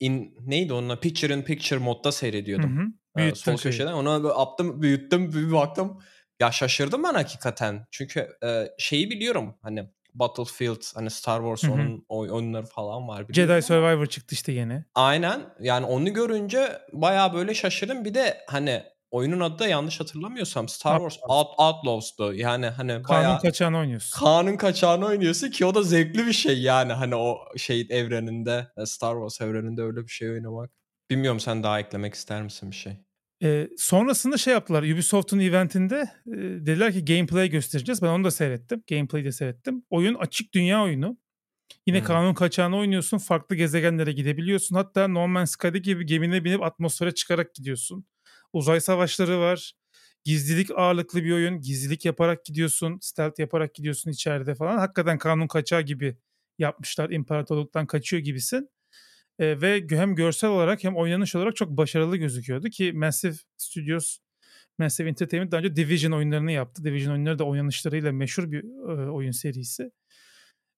in 0.00 0.34
neydi 0.40 0.72
onunla 0.72 1.00
picture 1.00 1.34
in 1.34 1.42
picture 1.42 1.80
modda 1.80 2.12
seyrediyordum. 2.12 2.78
Hı 2.78 2.82
hı. 2.82 2.86
Büyüttüm 3.16 3.58
sol 3.58 3.62
köşeden. 3.62 3.92
Onu 3.92 4.40
attım, 4.40 4.82
büyüttüm, 4.82 5.32
bir 5.32 5.52
baktım. 5.52 6.00
Ya 6.40 6.52
şaşırdım 6.52 7.04
ben 7.04 7.14
hakikaten. 7.14 7.86
Çünkü 7.90 8.28
e, 8.44 8.68
şeyi 8.78 9.10
biliyorum 9.10 9.54
hani 9.62 9.90
Battlefield 10.14 10.82
hani 10.94 11.10
Star 11.10 11.40
Wars 11.40 11.62
Hı-hı. 11.62 11.72
onun 11.72 12.04
oyunları 12.08 12.66
falan 12.66 13.08
var. 13.08 13.24
Jedi 13.30 13.62
Survivor 13.62 14.06
çıktı 14.06 14.34
işte 14.34 14.52
yeni. 14.52 14.84
Aynen. 14.94 15.40
Yani 15.60 15.86
onu 15.86 16.12
görünce 16.12 16.82
baya 16.92 17.34
böyle 17.34 17.54
şaşırdım. 17.54 18.04
Bir 18.04 18.14
de 18.14 18.38
hani 18.46 18.82
oyunun 19.10 19.40
adı 19.40 19.58
da 19.58 19.66
yanlış 19.66 20.00
hatırlamıyorsam 20.00 20.68
Star 20.68 20.98
Wars 20.98 21.18
Out, 21.28 21.48
Outlaws'tu. 21.58 22.34
Yani 22.34 22.66
hani 22.66 22.88
bayağı... 23.08 23.24
Kanun 23.24 23.38
kaçağını 23.38 23.78
oynuyorsun. 23.78 24.18
Kanun 24.18 24.56
kaçağını 24.56 25.06
oynuyorsun 25.06 25.50
ki 25.50 25.66
o 25.66 25.74
da 25.74 25.82
zevkli 25.82 26.26
bir 26.26 26.32
şey 26.32 26.62
yani 26.62 26.92
hani 26.92 27.16
o 27.16 27.38
şey 27.56 27.86
evreninde 27.90 28.66
Star 28.84 29.14
Wars 29.14 29.40
evreninde 29.40 29.82
öyle 29.82 30.02
bir 30.02 30.10
şey 30.10 30.30
oynamak. 30.30 30.70
Bilmiyorum 31.10 31.40
sen 31.40 31.62
daha 31.62 31.80
eklemek 31.80 32.14
ister 32.14 32.42
misin 32.42 32.70
bir 32.70 32.76
şey? 32.76 32.96
E, 33.42 33.68
sonrasında 33.76 34.36
şey 34.36 34.52
yaptılar 34.52 34.82
Ubisoft'un 34.82 35.38
eventinde 35.38 36.10
e, 36.26 36.36
dediler 36.36 36.92
ki 36.92 37.04
gameplay 37.04 37.50
göstereceğiz. 37.50 38.02
Ben 38.02 38.08
onu 38.08 38.24
da 38.24 38.30
seyrettim. 38.30 38.82
Gameplay'i 38.88 39.24
de 39.24 39.32
seyrettim. 39.32 39.82
Oyun 39.90 40.14
açık 40.14 40.54
dünya 40.54 40.82
oyunu. 40.82 41.18
Yine 41.86 41.98
hmm. 41.98 42.06
kanun 42.06 42.34
kaçağını 42.34 42.76
oynuyorsun. 42.76 43.18
Farklı 43.18 43.56
gezegenlere 43.56 44.12
gidebiliyorsun. 44.12 44.76
Hatta 44.76 45.08
No 45.08 45.28
Man's 45.28 45.50
Sky 45.50 45.68
gibi 45.68 46.06
gemine 46.06 46.44
binip 46.44 46.62
atmosfere 46.62 47.14
çıkarak 47.14 47.54
gidiyorsun. 47.54 48.06
Uzay 48.52 48.80
savaşları 48.80 49.40
var. 49.40 49.72
Gizlilik 50.24 50.70
ağırlıklı 50.70 51.24
bir 51.24 51.32
oyun. 51.32 51.60
Gizlilik 51.60 52.04
yaparak 52.04 52.44
gidiyorsun. 52.44 52.98
Stealth 53.02 53.40
yaparak 53.40 53.74
gidiyorsun 53.74 54.10
içeride 54.10 54.54
falan. 54.54 54.78
Hakikaten 54.78 55.18
kanun 55.18 55.46
kaçağı 55.46 55.82
gibi 55.82 56.16
yapmışlar. 56.58 57.10
İmparatorluktan 57.10 57.86
kaçıyor 57.86 58.22
gibisin 58.22 58.68
ve 59.40 59.86
hem 59.90 60.14
görsel 60.14 60.50
olarak 60.50 60.84
hem 60.84 60.96
oynanış 60.96 61.34
olarak 61.34 61.56
çok 61.56 61.70
başarılı 61.70 62.16
gözüküyordu 62.16 62.68
ki 62.68 62.92
Massive 62.92 63.34
Studios 63.56 64.18
Massive 64.80 65.08
Entertainment 65.08 65.52
daha 65.52 65.60
önce 65.60 65.76
Division 65.76 66.12
oyunlarını 66.12 66.52
yaptı. 66.52 66.84
Division 66.84 67.12
oyunları 67.12 67.38
da 67.38 67.44
oynanışlarıyla 67.44 68.12
meşhur 68.12 68.52
bir 68.52 68.64
e, 68.64 69.10
oyun 69.10 69.30
serisi. 69.30 69.90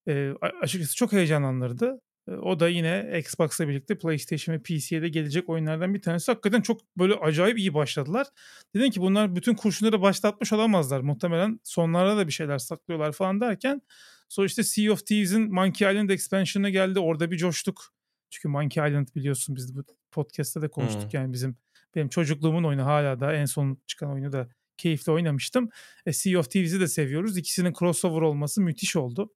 E, 0.09 0.33
açıkçası 0.63 0.97
çok 0.97 1.13
heyecanlandırdı. 1.13 2.01
E, 2.29 2.33
o 2.33 2.61
da 2.61 2.69
yine 2.69 3.19
Xbox'la 3.19 3.69
birlikte 3.69 3.99
PlayStation 3.99 4.55
ve 4.55 4.63
PC'ye 4.63 5.03
de 5.03 5.09
gelecek 5.09 5.49
oyunlardan 5.49 5.95
bir 5.95 6.03
tanesi. 6.03 6.33
Hakikaten 6.33 6.61
çok 6.61 6.81
böyle 6.99 7.15
acayip 7.15 7.59
iyi 7.59 7.75
başladılar. 7.75 8.27
Dedim 8.75 8.91
ki 8.91 9.01
bunlar 9.01 9.37
bütün 9.37 9.55
kurşunları 9.55 10.03
başlatmış 10.03 10.53
olamazlar. 10.53 11.01
Muhtemelen 11.01 11.61
sonlara 11.65 12.17
da 12.17 12.27
bir 12.27 12.33
şeyler 12.33 12.59
saklıyorlar 12.59 13.13
falan 13.13 13.41
derken 13.41 13.83
sonra 14.29 14.47
işte 14.47 14.63
Sea 14.63 14.93
of 14.93 15.07
Thieves'in 15.07 15.55
Monkey 15.55 15.91
Island 15.91 16.11
expansion'ı 16.11 16.71
geldi. 16.71 17.01
Orada 17.01 17.31
bir 17.31 17.37
coştuk. 17.37 17.93
Çünkü 18.33 18.49
Monkey 18.49 18.89
Island 18.89 19.09
biliyorsun 19.15 19.57
biz 19.57 19.77
bu 19.77 19.85
podcast'te 20.11 20.63
de 20.63 20.69
konuştuk 20.69 21.03
hmm. 21.03 21.21
yani 21.21 21.33
bizim 21.33 21.57
benim 21.95 22.09
çocukluğumun 22.09 22.65
oyunu 22.65 22.87
hala 22.87 23.21
da 23.21 23.35
en 23.35 23.45
son 23.45 23.79
çıkan 23.87 24.13
oyunu 24.13 24.33
da 24.33 24.49
keyifli 24.77 25.13
oynamıştım. 25.13 25.69
E, 26.07 26.13
sea 26.13 26.39
of 26.39 26.51
Thieves'i 26.51 26.81
de 26.81 26.89
seviyoruz. 26.89 27.37
İkisinin 27.37 27.73
crossover 27.79 28.23
olması 28.23 28.61
müthiş 28.61 28.97
oldu. 28.97 29.33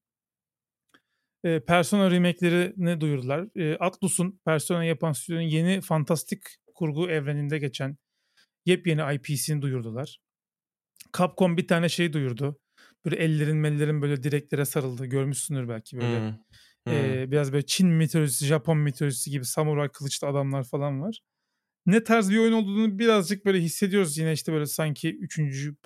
E, 1.45 1.61
Persona 1.61 2.11
remake'lerini 2.11 3.01
duyurdular. 3.01 3.49
E, 3.57 3.77
Atlus'un 3.77 4.41
Persona 4.45 4.85
yapan 4.85 5.13
stüdyonun 5.13 5.43
yeni 5.43 5.81
fantastik 5.81 6.43
kurgu 6.75 7.11
evreninde 7.11 7.59
geçen 7.59 7.97
yepyeni 8.67 9.15
IP'sini 9.15 9.63
duyurdular. 9.63 10.21
Capcom 11.19 11.57
bir 11.57 11.69
tane 11.69 11.89
şey 11.89 12.13
duyurdu. 12.13 12.61
Böyle 13.05 13.17
ellerin 13.17 13.57
mellerin 13.57 14.03
böyle 14.03 14.23
direklere 14.23 14.65
sarıldı. 14.65 15.07
Görmüşsündür 15.07 15.69
belki 15.69 15.97
böyle. 15.97 16.19
Hmm. 16.19 16.37
Hmm. 16.87 16.95
E, 16.95 17.31
biraz 17.31 17.53
böyle 17.53 17.67
Çin 17.67 17.89
mitolojisi, 17.89 18.47
Japon 18.47 18.79
mitolojisi 18.79 19.31
gibi 19.31 19.45
samuray 19.45 19.89
kılıçlı 19.89 20.27
adamlar 20.27 20.65
falan 20.65 21.03
var. 21.03 21.21
Ne 21.87 22.05
tarz 22.05 22.31
bir 22.31 22.39
oyun 22.39 22.53
olduğunu 22.53 22.99
birazcık 22.99 23.47
böyle 23.47 23.61
hissediyoruz. 23.61 24.19
Yine 24.19 24.33
işte 24.33 24.53
böyle 24.53 24.67
sanki 24.67 25.17
üçüncü 25.17 25.77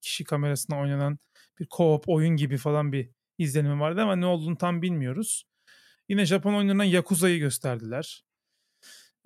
kişi 0.00 0.24
kamerasına 0.24 0.80
oynanan 0.80 1.18
bir 1.60 1.66
co-op 1.66 2.02
oyun 2.06 2.36
gibi 2.36 2.56
falan 2.56 2.92
bir 2.92 3.10
izlenimi 3.38 3.80
vardı 3.80 4.02
ama 4.02 4.16
ne 4.16 4.26
olduğunu 4.26 4.56
tam 4.56 4.82
bilmiyoruz. 4.82 5.44
Yine 6.08 6.26
Japon 6.26 6.54
oyunlarından 6.54 6.84
Yakuza'yı 6.84 7.38
gösterdiler. 7.38 8.24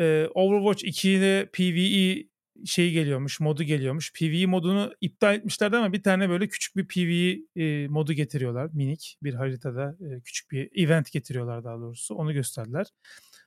Ee, 0.00 0.28
Overwatch 0.35 0.85
2'de 0.85 1.50
PvE 1.52 2.28
şeyi 2.66 2.92
geliyormuş, 2.92 3.40
modu 3.40 3.62
geliyormuş. 3.62 4.12
PvE 4.12 4.46
modunu 4.46 4.92
iptal 5.00 5.34
etmişlerdi 5.34 5.76
ama 5.76 5.92
bir 5.92 6.02
tane 6.02 6.28
böyle 6.28 6.49
küçük 6.49 6.76
bir 6.76 6.87
PvE 6.88 7.62
e, 7.62 7.88
modu 7.88 8.12
getiriyorlar. 8.12 8.70
Minik 8.73 9.18
bir 9.23 9.34
haritada 9.34 9.96
e, 10.00 10.20
küçük 10.20 10.50
bir 10.50 10.84
event 10.84 11.12
getiriyorlar 11.12 11.64
daha 11.64 11.78
doğrusu. 11.78 12.14
Onu 12.14 12.32
gösterdiler. 12.32 12.87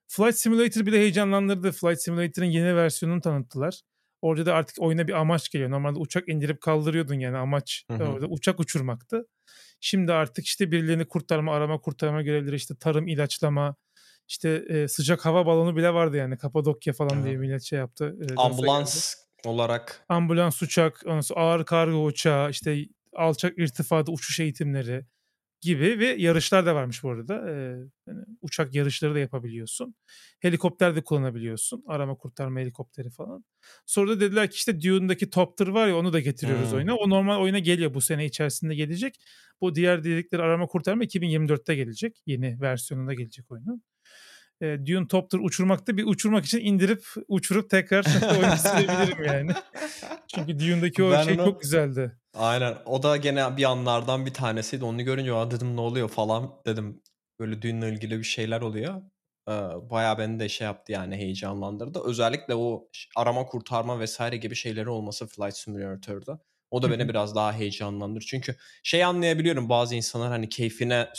Flight 0.07 0.35
Simulator 0.35 0.85
bile 0.85 0.97
heyecanlandırdı. 0.97 1.71
Flight 1.71 2.01
Simulator'ın 2.01 2.45
yeni 2.45 2.75
versiyonunu 2.75 3.21
tanıttılar. 3.21 3.81
Orada 4.21 4.45
da 4.45 4.53
artık 4.53 4.79
oyuna 4.79 5.07
bir 5.07 5.13
amaç 5.13 5.49
geliyor. 5.49 5.71
Normalde 5.71 5.99
uçak 5.99 6.29
indirip 6.29 6.61
kaldırıyordun 6.61 7.15
yani 7.15 7.37
amaç 7.37 7.85
hı 7.91 7.97
hı. 7.97 8.03
orada 8.03 8.27
uçak 8.27 8.59
uçurmaktı. 8.59 9.27
Şimdi 9.81 10.13
artık 10.13 10.45
işte 10.45 10.71
birilerini 10.71 11.07
kurtarma, 11.07 11.53
arama 11.53 11.81
kurtarma 11.81 12.21
görevleri 12.21 12.55
işte 12.55 12.75
tarım, 12.79 13.07
ilaçlama, 13.07 13.75
işte 14.27 14.65
e, 14.69 14.88
sıcak 14.88 15.25
hava 15.25 15.46
balonu 15.46 15.75
bile 15.75 15.93
vardı 15.93 16.17
yani 16.17 16.38
Kapadokya 16.38 16.93
falan 16.93 17.15
evet. 17.15 17.25
diye 17.25 17.38
millet 17.38 17.63
şey 17.63 17.79
yaptı. 17.79 18.15
E, 18.22 18.36
Ambulans 18.36 19.15
olarak. 19.46 20.05
Ambulans 20.10 20.62
uçak, 20.62 21.03
ağır 21.36 21.65
kargo 21.65 22.05
uçağı, 22.05 22.50
işte 22.50 22.86
alçak 23.15 23.57
irtifada 23.57 24.12
uçuş 24.12 24.39
eğitimleri 24.39 25.05
gibi 25.62 26.00
ve 26.00 26.05
yarışlar 26.05 26.65
da 26.65 26.75
varmış 26.75 27.03
bu 27.03 27.10
arada. 27.10 27.50
Ee, 27.50 27.53
yani 28.07 28.22
uçak 28.41 28.75
yarışları 28.75 29.15
da 29.15 29.19
yapabiliyorsun. 29.19 29.96
Helikopter 30.39 30.96
de 30.96 31.03
kullanabiliyorsun. 31.03 31.84
Arama 31.88 32.15
kurtarma 32.15 32.60
helikopteri 32.60 33.10
falan. 33.10 33.46
Sonra 33.86 34.12
da 34.12 34.19
dediler 34.19 34.50
ki 34.50 34.55
işte 34.55 34.81
Dune'daki 34.81 35.29
Topter 35.29 35.67
var 35.67 35.88
ya 35.88 35.98
onu 35.98 36.13
da 36.13 36.19
getiriyoruz 36.19 36.72
hmm. 36.72 36.77
oyuna. 36.77 36.96
O 36.96 37.10
normal 37.10 37.41
oyuna 37.41 37.60
geliyor 37.60 37.93
bu 37.93 38.01
sene 38.01 38.25
içerisinde 38.25 38.75
gelecek. 38.75 39.15
Bu 39.62 39.75
diğer 39.75 40.03
dedikleri 40.03 40.41
arama 40.41 40.67
kurtarma 40.67 41.03
2024'te 41.03 41.75
gelecek. 41.75 42.22
Yeni 42.25 42.62
versiyonunda 42.62 43.13
gelecek 43.13 43.51
oyunun. 43.51 43.84
Ee, 44.61 44.85
Dune 44.85 45.07
Topter 45.07 45.39
uçurmakta 45.39 45.97
bir 45.97 46.05
uçurmak 46.05 46.45
için 46.45 46.59
indirip 46.59 47.03
uçurup 47.27 47.69
tekrar 47.69 48.05
oyunu 48.37 48.57
silebilirim 48.57 49.23
yani. 49.23 49.51
Çünkü 50.35 50.59
Dune'daki 50.59 51.03
o 51.03 51.11
ben 51.11 51.23
şey 51.23 51.33
onu... 51.33 51.45
çok 51.45 51.61
güzeldi. 51.61 52.17
Aynen. 52.33 52.75
O 52.85 53.03
da 53.03 53.17
gene 53.17 53.57
bir 53.57 53.63
anlardan 53.63 54.25
bir 54.25 54.33
tanesiydi. 54.33 54.85
Onu 54.85 55.03
görünce 55.03 55.33
Aa, 55.33 55.51
dedim 55.51 55.75
ne 55.75 55.81
oluyor 55.81 56.09
falan 56.09 56.51
dedim. 56.65 57.01
Böyle 57.39 57.61
düğünle 57.61 57.89
ilgili 57.89 58.19
bir 58.19 58.23
şeyler 58.23 58.61
oluyor. 58.61 59.01
Ee, 59.49 59.51
bayağı 59.89 60.17
beni 60.17 60.39
de 60.39 60.49
şey 60.49 60.65
yaptı 60.65 60.91
yani 60.91 61.15
heyecanlandırdı. 61.15 62.01
Özellikle 62.05 62.55
o 62.55 62.87
arama 63.15 63.45
kurtarma 63.45 63.99
vesaire 63.99 64.37
gibi 64.37 64.55
şeyleri 64.55 64.89
olması 64.89 65.27
Flight 65.27 65.57
Simulator'da. 65.57 66.39
O 66.71 66.81
da 66.81 66.91
beni 66.91 67.09
biraz 67.09 67.36
daha 67.36 67.53
heyecanlandırır. 67.53 68.25
Çünkü 68.25 68.55
şey 68.83 69.03
anlayabiliyorum 69.03 69.69
bazı 69.69 69.95
insanlar 69.95 70.29
hani 70.29 70.50
keyfine 70.50 71.09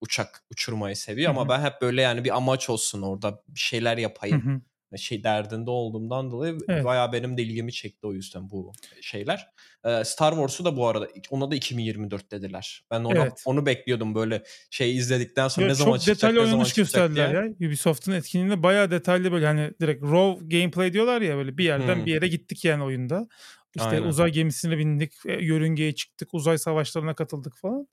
uçak 0.00 0.44
uçurmayı 0.50 0.96
seviyor 0.96 1.30
ama 1.30 1.48
ben 1.48 1.60
hep 1.60 1.72
böyle 1.82 2.02
yani 2.02 2.24
bir 2.24 2.36
amaç 2.36 2.70
olsun 2.70 3.02
orada 3.02 3.42
bir 3.48 3.60
şeyler 3.60 3.98
yapayım 3.98 4.62
şey 4.96 5.24
derdinde 5.24 5.70
olduğumdan 5.70 6.30
dolayı 6.30 6.58
evet. 6.68 6.84
bayağı 6.84 7.12
benim 7.12 7.36
de 7.36 7.42
ilgimi 7.42 7.72
çekti 7.72 8.06
o 8.06 8.12
yüzden 8.12 8.50
bu 8.50 8.72
şeyler. 9.00 9.48
Ee, 9.84 10.04
Star 10.04 10.30
Wars'u 10.30 10.64
da 10.64 10.76
bu 10.76 10.88
arada 10.88 11.08
ona 11.30 11.50
da 11.50 11.54
2024 11.54 12.30
dediler. 12.30 12.84
Ben 12.90 13.04
ona 13.04 13.22
evet. 13.22 13.42
onu 13.44 13.66
bekliyordum 13.66 14.14
böyle 14.14 14.42
şey 14.70 14.96
izledikten 14.96 15.48
sonra 15.48 15.66
ya 15.66 15.68
ne 15.68 15.74
zaman 15.74 15.98
çıkacak 15.98 16.34
ne 16.34 16.46
zaman 16.46 16.66
gösterdiler 16.76 17.32
diye. 17.32 17.42
ya. 17.60 17.68
Ubisoft'un 17.68 18.12
etkinliğinde 18.12 18.62
bayağı 18.62 18.90
detaylı 18.90 19.32
böyle 19.32 19.46
hani 19.46 19.70
direkt 19.80 20.02
raw 20.02 20.58
gameplay 20.58 20.92
diyorlar 20.92 21.22
ya 21.22 21.36
böyle 21.36 21.58
bir 21.58 21.64
yerden 21.64 21.96
hmm. 21.96 22.06
bir 22.06 22.12
yere 22.12 22.28
gittik 22.28 22.64
yani 22.64 22.82
oyunda. 22.84 23.28
İşte 23.76 23.88
Aynen. 23.88 24.02
uzay 24.02 24.32
gemisine 24.32 24.78
bindik, 24.78 25.12
e, 25.26 25.32
yörüngeye 25.32 25.94
çıktık, 25.94 26.34
uzay 26.34 26.58
savaşlarına 26.58 27.14
katıldık 27.14 27.56
falan. 27.56 27.88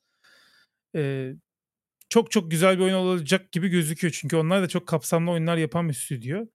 Ee, 0.95 1.33
çok 2.09 2.31
çok 2.31 2.51
güzel 2.51 2.77
bir 2.77 2.83
oyun 2.83 2.93
olacak 2.93 3.51
gibi 3.51 3.69
gözüküyor. 3.69 4.13
Çünkü 4.21 4.35
onlar 4.37 4.63
da 4.63 4.67
çok 4.67 4.87
kapsamlı 4.87 5.31
oyunlar 5.31 5.57
yapan 5.57 5.89
bir 5.89 5.93
stüdyo. 5.93 6.45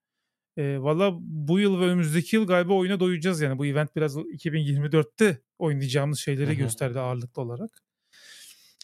E, 0.56 0.78
Valla 0.78 1.12
bu 1.20 1.60
yıl 1.60 1.80
ve 1.80 1.84
önümüzdeki 1.84 2.36
yıl 2.36 2.46
galiba 2.46 2.72
oyuna 2.72 3.00
doyacağız 3.00 3.40
yani. 3.40 3.58
Bu 3.58 3.66
event 3.66 3.96
biraz 3.96 4.16
2024'te 4.16 5.42
oynayacağımız 5.58 6.18
şeyleri 6.18 6.46
Hı-hı. 6.46 6.54
gösterdi 6.54 7.00
ağırlıklı 7.00 7.42
olarak. 7.42 7.85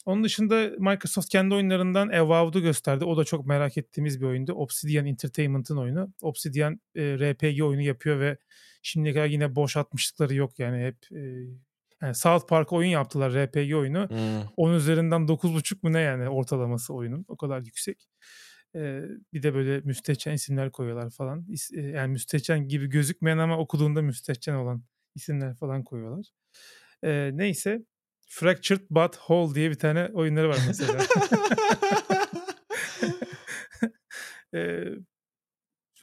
Onun 0.04 0.24
dışında 0.24 0.70
Microsoft 0.78 1.28
kendi 1.28 1.54
oyunlarından 1.54 2.08
Avowed'u 2.08 2.62
gösterdi. 2.62 3.04
O 3.04 3.16
da 3.16 3.24
çok 3.24 3.46
merak 3.46 3.78
ettiğimiz 3.78 4.20
bir 4.20 4.26
oyundu. 4.26 4.52
Obsidian 4.52 5.06
Entertainment'ın 5.06 5.76
oyunu. 5.76 6.12
Obsidian 6.22 6.80
e, 6.94 7.02
RPG 7.02 7.62
oyunu 7.62 7.82
yapıyor 7.82 8.20
ve 8.20 8.36
şimdiye 8.82 9.14
kadar 9.14 9.26
yine 9.26 9.56
boş 9.56 9.76
atmışlıkları 9.76 10.34
yok 10.34 10.58
yani 10.58 10.84
hep 10.84 10.96
e, 11.12 11.20
yani 12.02 12.14
South 12.14 12.48
Park 12.48 12.72
oyun 12.72 12.88
yaptılar 12.88 13.32
RPG 13.32 13.74
oyunu. 13.74 14.08
Hmm. 14.08 14.42
10 14.56 14.72
üzerinden 14.72 15.20
9.5 15.20 15.78
mu 15.82 15.92
ne 15.92 16.00
yani 16.00 16.28
ortalaması 16.28 16.94
oyunun. 16.94 17.24
O 17.28 17.36
kadar 17.36 17.60
yüksek. 17.60 18.08
Ee, 18.74 19.02
bir 19.32 19.42
de 19.42 19.54
böyle 19.54 19.80
müstehcen 19.80 20.32
isimler 20.32 20.70
koyuyorlar 20.70 21.10
falan. 21.10 21.46
Yani 21.76 22.12
müstehcen 22.12 22.68
gibi 22.68 22.86
gözükmeyen 22.88 23.38
ama 23.38 23.58
okuduğunda 23.58 24.02
müstehcen 24.02 24.54
olan 24.54 24.82
isimler 25.14 25.54
falan 25.54 25.84
koyuyorlar. 25.84 26.26
Ee, 27.04 27.30
neyse. 27.32 27.82
Fractured 28.32 28.80
But 28.90 29.12
Whole 29.12 29.54
diye 29.54 29.70
bir 29.70 29.74
tane 29.74 30.10
oyunları 30.14 30.48
var 30.48 30.58
mesela. 30.66 30.98
ee, 34.54 34.84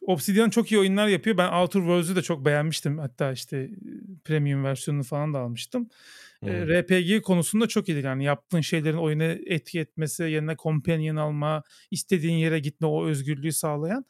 Obsidian 0.07 0.49
çok 0.49 0.71
iyi 0.71 0.79
oyunlar 0.79 1.07
yapıyor. 1.07 1.37
Ben 1.37 1.51
Outer 1.51 1.79
Worlds'ü 1.79 2.15
de 2.15 2.21
çok 2.21 2.45
beğenmiştim. 2.45 2.97
Hatta 2.97 3.31
işte 3.31 3.69
premium 4.23 4.63
versiyonunu 4.63 5.03
falan 5.03 5.33
da 5.33 5.39
almıştım. 5.39 5.89
Hmm. 6.39 6.49
E, 6.49 6.81
RPG 6.81 7.21
konusunda 7.21 7.67
çok 7.67 7.89
iyi. 7.89 8.03
Yani 8.03 8.23
yaptığın 8.23 8.61
şeylerin 8.61 8.97
oyuna 8.97 9.23
etki 9.23 9.79
etmesi, 9.79 10.23
yerine 10.23 10.55
companion 10.55 11.15
alma, 11.15 11.63
istediğin 11.91 12.37
yere 12.37 12.59
gitme, 12.59 12.87
o 12.87 13.05
özgürlüğü 13.07 13.51
sağlayan. 13.51 14.05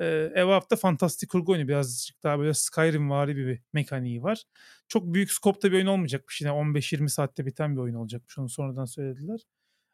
E, 0.00 0.06
Evap'ta 0.34 0.76
fantastik 0.76 1.30
kurgu 1.30 1.52
oyunu. 1.52 1.68
Birazcık 1.68 2.22
daha 2.22 2.38
böyle 2.38 2.54
Skyrim 2.54 3.10
vari 3.10 3.36
bir 3.36 3.60
mekaniği 3.72 4.22
var. 4.22 4.44
Çok 4.92 5.14
büyük 5.14 5.32
skopta 5.32 5.72
bir 5.72 5.76
oyun 5.76 5.86
olmayacakmış. 5.86 6.40
Yine 6.40 6.50
15-20 6.50 7.08
saatte 7.08 7.46
biten 7.46 7.76
bir 7.76 7.80
oyun 7.80 7.94
olacakmış. 7.94 8.38
Onu 8.38 8.48
sonradan 8.48 8.84
söylediler. 8.84 9.40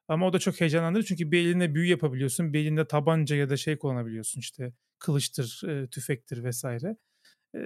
Ama 0.09 0.27
o 0.27 0.33
da 0.33 0.39
çok 0.39 0.61
heyecanlandırıcı 0.61 1.09
çünkü 1.09 1.33
bir 1.33 1.47
elinde 1.47 1.75
büyü 1.75 1.91
yapabiliyorsun. 1.91 2.53
Bir 2.53 2.61
elinde 2.61 2.87
tabanca 2.87 3.37
ya 3.37 3.51
da 3.51 3.57
şey 3.57 3.79
kullanabiliyorsun 3.79 4.41
işte 4.41 4.73
kılıçtır, 4.99 5.69
e, 5.69 5.89
tüfektir 5.89 6.45
vesaire. 6.45 6.97
E, 7.55 7.59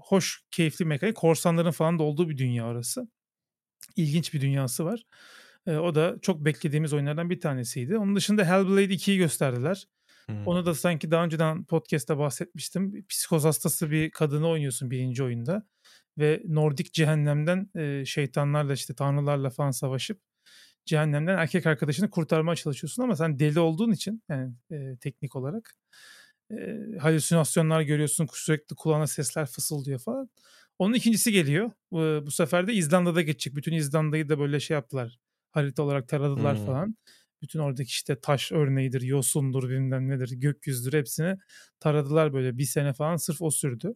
hoş, 0.00 0.42
keyifli 0.50 0.84
mekanik. 0.84 1.16
Korsanların 1.16 1.70
falan 1.70 1.98
da 1.98 2.02
olduğu 2.02 2.28
bir 2.28 2.38
dünya 2.38 2.66
orası. 2.66 3.08
İlginç 3.96 4.34
bir 4.34 4.40
dünyası 4.40 4.84
var. 4.84 5.02
E, 5.66 5.76
o 5.76 5.94
da 5.94 6.16
çok 6.22 6.44
beklediğimiz 6.44 6.92
oyunlardan 6.92 7.30
bir 7.30 7.40
tanesiydi. 7.40 7.98
Onun 7.98 8.16
dışında 8.16 8.44
Hellblade 8.44 8.94
2'yi 8.94 9.18
gösterdiler. 9.18 9.86
Hmm. 10.26 10.46
Onu 10.46 10.66
da 10.66 10.74
sanki 10.74 11.10
daha 11.10 11.24
önceden 11.24 11.64
podcast'ta 11.64 12.18
bahsetmiştim. 12.18 13.06
Psikoz 13.08 13.44
hastası 13.44 13.90
bir 13.90 14.10
kadını 14.10 14.48
oynuyorsun 14.48 14.90
birinci 14.90 15.22
oyunda. 15.22 15.66
Ve 16.18 16.42
Nordik 16.46 16.92
cehennemden 16.92 17.70
e, 17.76 18.04
şeytanlarla 18.04 18.72
işte 18.72 18.94
tanrılarla 18.94 19.50
falan 19.50 19.70
savaşıp 19.70 20.20
cehennemden 20.86 21.38
erkek 21.38 21.66
arkadaşını 21.66 22.10
kurtarmaya 22.10 22.56
çalışıyorsun 22.56 23.02
ama 23.02 23.16
sen 23.16 23.38
deli 23.38 23.60
olduğun 23.60 23.92
için 23.92 24.22
yani 24.28 24.54
e, 24.70 24.96
teknik 25.00 25.36
olarak 25.36 25.74
e, 26.50 26.56
halüsinasyonlar 26.98 27.80
görüyorsun 27.80 28.28
sürekli 28.32 28.76
kulağına 28.76 29.06
sesler 29.06 29.46
fısıldıyor 29.46 29.98
falan. 29.98 30.30
Onun 30.78 30.94
ikincisi 30.94 31.32
geliyor. 31.32 31.70
Bu, 31.92 32.26
bu 32.26 32.30
sefer 32.30 32.66
de 32.66 32.74
İzlanda'da 32.74 33.22
geçecek. 33.22 33.56
Bütün 33.56 33.72
İzlanda'yı 33.72 34.28
da 34.28 34.38
böyle 34.38 34.60
şey 34.60 34.74
yaptılar. 34.74 35.18
Harita 35.52 35.82
olarak 35.82 36.08
taradılar 36.08 36.58
hmm. 36.58 36.66
falan. 36.66 36.96
Bütün 37.42 37.58
oradaki 37.58 37.88
işte 37.88 38.20
taş 38.20 38.52
örneğidir, 38.52 39.02
yosundur, 39.02 39.68
bilmem 39.70 40.08
nedir, 40.08 40.30
gökyüzüdür 40.32 40.98
hepsini 40.98 41.36
taradılar 41.80 42.32
böyle 42.32 42.58
bir 42.58 42.64
sene 42.64 42.92
falan 42.92 43.16
sırf 43.16 43.42
o 43.42 43.50
sürdü. 43.50 43.94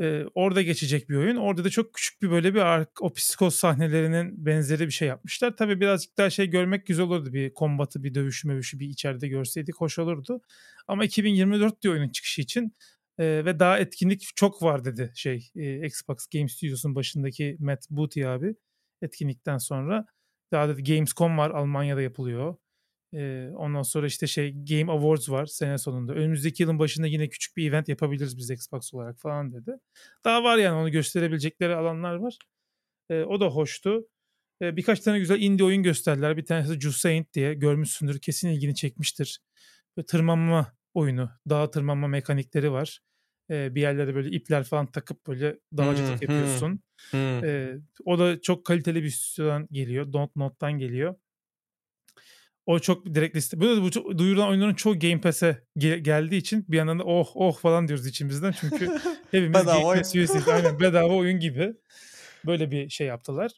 Ee, 0.00 0.24
orada 0.34 0.62
geçecek 0.62 1.08
bir 1.08 1.16
oyun. 1.16 1.36
Orada 1.36 1.64
da 1.64 1.70
çok 1.70 1.94
küçük 1.94 2.22
bir 2.22 2.30
böyle 2.30 2.54
bir 2.54 2.60
ark, 2.60 3.02
o 3.02 3.12
psikoz 3.12 3.54
sahnelerinin 3.54 4.46
benzeri 4.46 4.86
bir 4.86 4.92
şey 4.92 5.08
yapmışlar. 5.08 5.56
Tabii 5.56 5.80
birazcık 5.80 6.18
daha 6.18 6.30
şey 6.30 6.46
görmek 6.46 6.86
güzel 6.86 7.04
olurdu. 7.04 7.32
Bir 7.32 7.54
kombatı, 7.54 8.02
bir 8.02 8.14
dövüşü 8.14 8.48
mövüşü 8.48 8.78
bir 8.80 8.88
içeride 8.88 9.28
görseydik 9.28 9.76
hoş 9.76 9.98
olurdu. 9.98 10.40
Ama 10.88 11.04
2024 11.04 11.82
diyor 11.82 11.94
oyunun 11.94 12.08
çıkışı 12.08 12.42
için 12.42 12.74
e, 13.18 13.24
ve 13.44 13.58
daha 13.58 13.78
etkinlik 13.78 14.28
çok 14.36 14.62
var 14.62 14.84
dedi 14.84 15.12
şey 15.14 15.50
e, 15.56 15.86
Xbox 15.86 16.26
Game 16.26 16.48
Studios'un 16.48 16.94
başındaki 16.94 17.56
Matt 17.60 17.90
Booty 17.90 18.26
abi 18.26 18.54
etkinlikten 19.02 19.58
sonra. 19.58 20.06
Daha 20.52 20.68
da 20.68 20.72
Gamescom 20.72 21.38
var 21.38 21.50
Almanya'da 21.50 22.02
yapılıyor. 22.02 22.56
Ee, 23.14 23.50
ondan 23.56 23.82
sonra 23.82 24.06
işte 24.06 24.26
şey 24.26 24.52
Game 24.52 24.92
Awards 24.92 25.30
var 25.30 25.46
sene 25.46 25.78
sonunda. 25.78 26.12
Önümüzdeki 26.12 26.62
yılın 26.62 26.78
başında 26.78 27.06
yine 27.06 27.28
küçük 27.28 27.56
bir 27.56 27.68
event 27.68 27.88
yapabiliriz 27.88 28.38
biz 28.38 28.50
Xbox 28.50 28.94
olarak 28.94 29.18
falan 29.18 29.52
dedi. 29.52 29.72
Daha 30.24 30.44
var 30.44 30.58
yani 30.58 30.76
onu 30.76 30.90
gösterebilecekleri 30.90 31.74
alanlar 31.74 32.14
var. 32.14 32.38
Ee, 33.10 33.22
o 33.22 33.40
da 33.40 33.46
hoştu. 33.46 34.06
Ee, 34.62 34.76
birkaç 34.76 35.00
tane 35.00 35.18
güzel 35.18 35.40
indie 35.40 35.66
oyun 35.66 35.82
gösterdiler. 35.82 36.36
Bir 36.36 36.44
tanesi 36.44 36.80
Jusaint 36.80 37.34
diye 37.34 37.54
görmüşsündür. 37.54 38.20
Kesin 38.20 38.48
ilgini 38.48 38.74
çekmiştir. 38.74 39.40
Böyle 39.96 40.06
tırmanma 40.06 40.72
oyunu. 40.94 41.30
Dağ 41.48 41.70
tırmanma 41.70 42.08
mekanikleri 42.08 42.72
var. 42.72 43.00
Ee, 43.50 43.74
bir 43.74 43.80
yerlere 43.80 44.14
böyle 44.14 44.30
ipler 44.30 44.64
falan 44.64 44.86
takıp 44.86 45.26
böyle 45.26 45.58
dağcılık 45.76 46.08
hmm, 46.08 46.28
yapıyorsun. 46.28 46.80
Hmm. 47.10 47.44
Ee, 47.44 47.78
o 48.04 48.18
da 48.18 48.40
çok 48.40 48.64
kaliteli 48.64 49.02
bir 49.02 49.10
stüdyodan 49.10 49.68
geliyor. 49.72 50.12
Don't 50.12 50.36
Note'dan 50.36 50.72
geliyor. 50.72 51.14
O 52.70 52.78
çok 52.78 53.06
direkt 53.06 53.36
liste. 53.36 53.60
Bu, 53.60 53.64
bu 53.64 54.18
duyurulan 54.18 54.48
oyunların 54.48 54.74
çoğu 54.74 54.98
Game 54.98 55.20
Pass'e 55.20 55.64
ge- 55.76 55.98
geldiği 55.98 56.36
için 56.36 56.64
bir 56.68 56.76
yandan 56.76 56.98
da 56.98 57.04
oh 57.04 57.30
oh 57.34 57.58
falan 57.58 57.88
diyoruz 57.88 58.06
içimizden. 58.06 58.52
Çünkü 58.52 58.88
hepimiz 59.30 59.54
bedava 59.54 59.82
Game 59.82 59.98
Pass 59.98 60.14
üyesiyiz. 60.14 60.48
Aynen 60.48 60.80
bedava 60.80 61.14
oyun 61.14 61.40
gibi. 61.40 61.74
Böyle 62.46 62.70
bir 62.70 62.88
şey 62.88 63.06
yaptılar. 63.06 63.52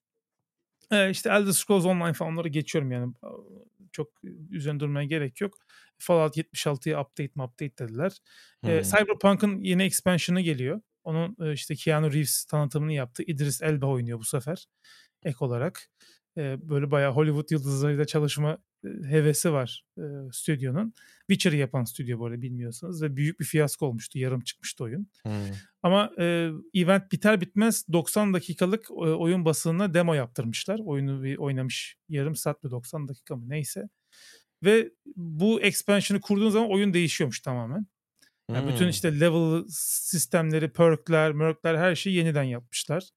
Ee, 0.90 1.10
işte 1.10 1.30
Elder 1.30 1.52
Scrolls 1.52 1.84
Online 1.84 2.12
falan 2.12 2.32
onları 2.32 2.48
geçiyorum 2.48 2.92
yani. 2.92 3.14
Çok 3.92 4.08
üzerine 4.50 4.80
durmaya 4.80 5.06
gerek 5.06 5.40
yok. 5.40 5.54
Fallout 5.98 6.36
76'ya 6.36 7.00
update 7.00 7.32
mi 7.34 7.42
update 7.42 7.78
dediler. 7.78 8.12
Hmm. 8.60 8.70
Ee, 8.70 8.82
Cyberpunk'ın 8.82 9.60
yeni 9.60 9.82
expansion'ı 9.82 10.40
geliyor. 10.40 10.80
Onun 11.04 11.52
işte 11.52 11.74
Keanu 11.74 12.12
Reeves 12.12 12.44
tanıtımını 12.44 12.92
yaptı. 12.92 13.22
Idris 13.26 13.62
Elba 13.62 13.86
oynuyor 13.86 14.18
bu 14.18 14.24
sefer 14.24 14.66
ek 15.24 15.36
olarak. 15.40 15.90
Ee, 16.38 16.56
böyle 16.68 16.90
bayağı 16.90 17.12
Hollywood 17.12 17.50
yıldızlarıyla 17.50 18.04
çalışma 18.04 18.58
hevesi 18.84 19.52
var 19.52 19.84
e, 19.98 20.02
stüdyonun. 20.32 20.92
Witcher'ı 21.30 21.56
yapan 21.56 21.84
stüdyo 21.84 22.18
bu 22.18 22.26
arada 22.26 22.42
bilmiyorsanız 22.42 23.02
ve 23.02 23.16
büyük 23.16 23.40
bir 23.40 23.44
fiyasko 23.44 23.86
olmuştu. 23.86 24.18
Yarım 24.18 24.40
çıkmıştı 24.40 24.84
oyun. 24.84 25.06
Hmm. 25.22 25.32
Ama 25.82 26.10
e, 26.18 26.50
event 26.74 27.12
biter 27.12 27.40
bitmez 27.40 27.84
90 27.92 28.34
dakikalık 28.34 28.90
e, 28.90 28.94
oyun 28.94 29.44
basınına 29.44 29.94
demo 29.94 30.14
yaptırmışlar. 30.14 30.80
Oyunu 30.84 31.22
bir 31.22 31.36
oynamış 31.36 31.96
yarım 32.08 32.36
saat 32.36 32.64
mi 32.64 32.70
90 32.70 33.08
dakika 33.08 33.36
mı 33.36 33.48
neyse. 33.48 33.88
Ve 34.62 34.90
bu 35.16 35.60
expansion'ı 35.60 36.20
kurduğun 36.20 36.50
zaman 36.50 36.70
oyun 36.70 36.94
değişiyormuş 36.94 37.40
tamamen. 37.40 37.86
Yani 38.50 38.62
hmm. 38.62 38.72
bütün 38.72 38.88
işte 38.88 39.20
level 39.20 39.64
sistemleri, 39.68 40.72
perkler, 40.72 41.32
merkler 41.32 41.74
her 41.74 41.94
şeyi 41.94 42.16
yeniden 42.16 42.42
yapmışlar. 42.42 43.08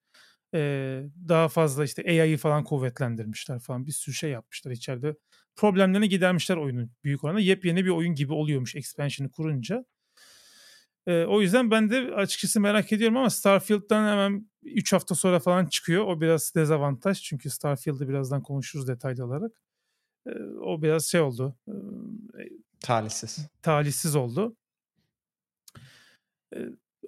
Ee, 0.53 1.03
daha 1.27 1.47
fazla 1.47 1.83
işte 1.83 2.03
AI'yı 2.07 2.37
falan 2.37 2.63
kuvvetlendirmişler 2.63 3.59
falan 3.59 3.85
bir 3.85 3.91
sürü 3.91 4.15
şey 4.15 4.31
yapmışlar 4.31 4.71
içeride 4.71 5.15
problemlerini 5.55 6.09
gidermişler 6.09 6.57
oyunun 6.57 6.91
büyük 7.03 7.23
oranda. 7.23 7.39
Yepyeni 7.39 7.85
bir 7.85 7.89
oyun 7.89 8.15
gibi 8.15 8.33
oluyormuş 8.33 8.75
expansion'ı 8.75 9.31
kurunca. 9.31 9.85
Ee, 11.07 11.23
o 11.23 11.41
yüzden 11.41 11.71
ben 11.71 11.89
de 11.89 12.15
açıkçası 12.15 12.59
merak 12.59 12.93
ediyorum 12.93 13.17
ama 13.17 13.29
Starfield'dan 13.29 14.11
hemen 14.11 14.49
3 14.63 14.93
hafta 14.93 15.15
sonra 15.15 15.39
falan 15.39 15.65
çıkıyor. 15.65 16.05
O 16.05 16.21
biraz 16.21 16.55
dezavantaj 16.55 17.21
çünkü 17.21 17.49
Starfield'ı 17.49 18.09
birazdan 18.09 18.43
konuşuruz 18.43 18.87
detaylı 18.87 19.25
olarak. 19.25 19.61
Ee, 20.27 20.31
o 20.61 20.81
biraz 20.81 21.05
şey 21.05 21.21
oldu. 21.21 21.55
E, 22.39 22.43
talihsiz. 22.79 23.47
Talihsiz 23.61 24.15
oldu. 24.15 24.55
Ee, 26.55 26.59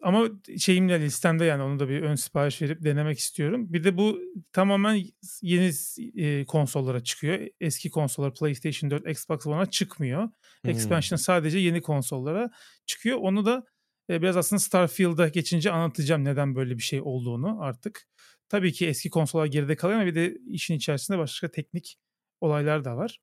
ama 0.02 0.28
şeyimle 0.58 1.02
listemde 1.02 1.46
yani 1.46 1.64
onu 1.64 1.80
da 1.80 1.90
bir 1.90 2.02
ön 2.02 2.16
sipariş 2.16 2.62
verip 2.62 2.84
denemek 2.84 3.20
istiyorum. 3.20 3.74
Bir 3.74 3.84
de 3.84 3.98
bu 3.98 4.20
tamamen 4.52 5.04
yeni 5.42 5.72
e, 6.16 6.46
konsollara 6.46 7.04
çıkıyor. 7.04 7.48
Eski 7.60 7.90
konsollar 7.90 8.34
PlayStation 8.34 8.92
4, 8.92 9.10
Xbox 9.10 9.48
One'a 9.48 9.66
çıkmıyor. 9.66 10.24
Hmm. 10.24 10.72
Expansion 10.72 11.18
sadece 11.18 11.60
yeni 11.60 11.82
konsollara 11.82 12.50
çıkıyor. 12.86 13.18
Onu 13.22 13.46
da 13.46 13.64
e, 14.10 14.22
biraz 14.22 14.38
aslında 14.38 14.60
Starfield'a 14.60 15.28
geçince 15.28 15.72
anlatacağım 15.72 16.26
neden 16.26 16.56
böyle 16.56 16.78
bir 16.78 16.84
şey 16.84 17.02
olduğunu 17.02 17.62
artık. 17.62 18.08
Tabii 18.50 18.74
ki 18.74 18.88
eski 18.88 19.10
konsollar 19.10 19.46
geride 19.46 19.76
kalıyor 19.76 20.00
ama 20.00 20.10
bir 20.10 20.16
de 20.16 20.38
işin 20.48 20.76
içerisinde 20.76 21.18
başka 21.18 21.52
teknik 21.52 21.98
olaylar 22.42 22.86
da 22.86 22.98
var. 22.98 23.20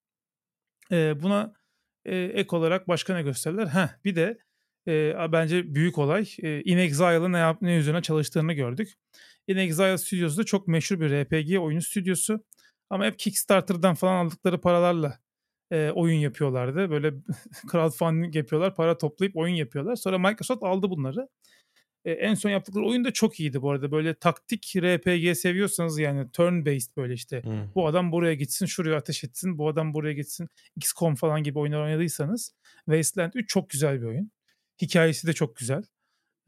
E, 0.92 1.22
buna 1.22 1.52
e, 2.04 2.16
ek 2.16 2.56
olarak 2.56 2.88
başka 2.88 3.14
ne 3.14 3.22
gösterirler? 3.22 3.66
Heh, 3.66 4.04
bir 4.04 4.16
de 4.16 4.38
e, 4.88 5.14
bence 5.32 5.74
büyük 5.74 5.98
olay. 5.98 6.28
E, 6.42 6.62
In 6.62 6.78
Exile'ın 6.78 7.32
ne, 7.32 7.38
yap, 7.38 7.58
ne 7.62 7.76
üzerine 7.76 8.02
çalıştığını 8.02 8.52
gördük. 8.52 8.94
In 9.48 9.56
Exile 9.56 9.98
stüdyosu 9.98 10.36
da 10.36 10.44
çok 10.44 10.68
meşhur 10.68 11.00
bir 11.00 11.10
RPG 11.10 11.58
oyunu 11.58 11.82
stüdyosu. 11.82 12.44
Ama 12.90 13.04
hep 13.06 13.18
Kickstarter'dan 13.18 13.94
falan 13.94 14.26
aldıkları 14.26 14.60
paralarla 14.60 15.18
e, 15.70 15.90
oyun 15.90 16.18
yapıyorlardı. 16.18 16.90
Böyle 16.90 17.14
crowdfunding 17.72 18.36
yapıyorlar, 18.36 18.74
para 18.74 18.98
toplayıp 18.98 19.36
oyun 19.36 19.54
yapıyorlar. 19.54 19.96
Sonra 19.96 20.18
Microsoft 20.18 20.62
aldı 20.62 20.90
bunları. 20.90 21.28
E, 22.04 22.12
en 22.12 22.34
son 22.34 22.50
yaptıkları 22.50 22.86
oyun 22.86 23.04
da 23.04 23.12
çok 23.12 23.40
iyiydi 23.40 23.62
bu 23.62 23.70
arada. 23.70 23.92
Böyle 23.92 24.14
taktik 24.14 24.72
RPG 24.76 25.36
seviyorsanız 25.36 25.98
yani 25.98 26.30
turn 26.30 26.66
based 26.66 26.96
böyle 26.96 27.14
işte. 27.14 27.42
Hmm. 27.42 27.74
Bu 27.74 27.86
adam 27.86 28.12
buraya 28.12 28.34
gitsin, 28.34 28.66
şuraya 28.66 28.96
ateş 28.96 29.24
etsin. 29.24 29.58
Bu 29.58 29.68
adam 29.68 29.94
buraya 29.94 30.12
gitsin. 30.12 30.48
XCOM 30.76 31.14
falan 31.14 31.42
gibi 31.42 31.58
oyunlar 31.58 31.84
oynadıysanız 31.84 32.54
Wasteland 32.84 33.32
3 33.34 33.48
çok 33.48 33.70
güzel 33.70 34.00
bir 34.00 34.06
oyun. 34.06 34.30
Hikayesi 34.82 35.26
de 35.26 35.32
çok 35.32 35.56
güzel. 35.56 35.82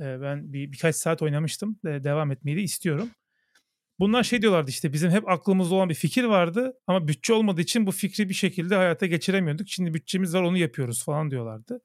ben 0.00 0.52
bir 0.52 0.72
birkaç 0.72 0.96
saat 0.96 1.22
oynamıştım. 1.22 1.78
devam 1.84 2.32
etmeyi 2.32 2.56
de 2.56 2.62
istiyorum. 2.62 3.10
Bunlar 3.98 4.22
şey 4.22 4.42
diyorlardı 4.42 4.70
işte 4.70 4.92
bizim 4.92 5.10
hep 5.10 5.28
aklımızda 5.28 5.74
olan 5.74 5.88
bir 5.88 5.94
fikir 5.94 6.24
vardı 6.24 6.72
ama 6.86 7.08
bütçe 7.08 7.32
olmadığı 7.32 7.60
için 7.60 7.86
bu 7.86 7.92
fikri 7.92 8.28
bir 8.28 8.34
şekilde 8.34 8.74
hayata 8.76 9.06
geçiremiyorduk. 9.06 9.68
Şimdi 9.68 9.94
bütçemiz 9.94 10.34
var 10.34 10.42
onu 10.42 10.58
yapıyoruz 10.58 11.04
falan 11.04 11.30
diyorlardı. 11.30 11.80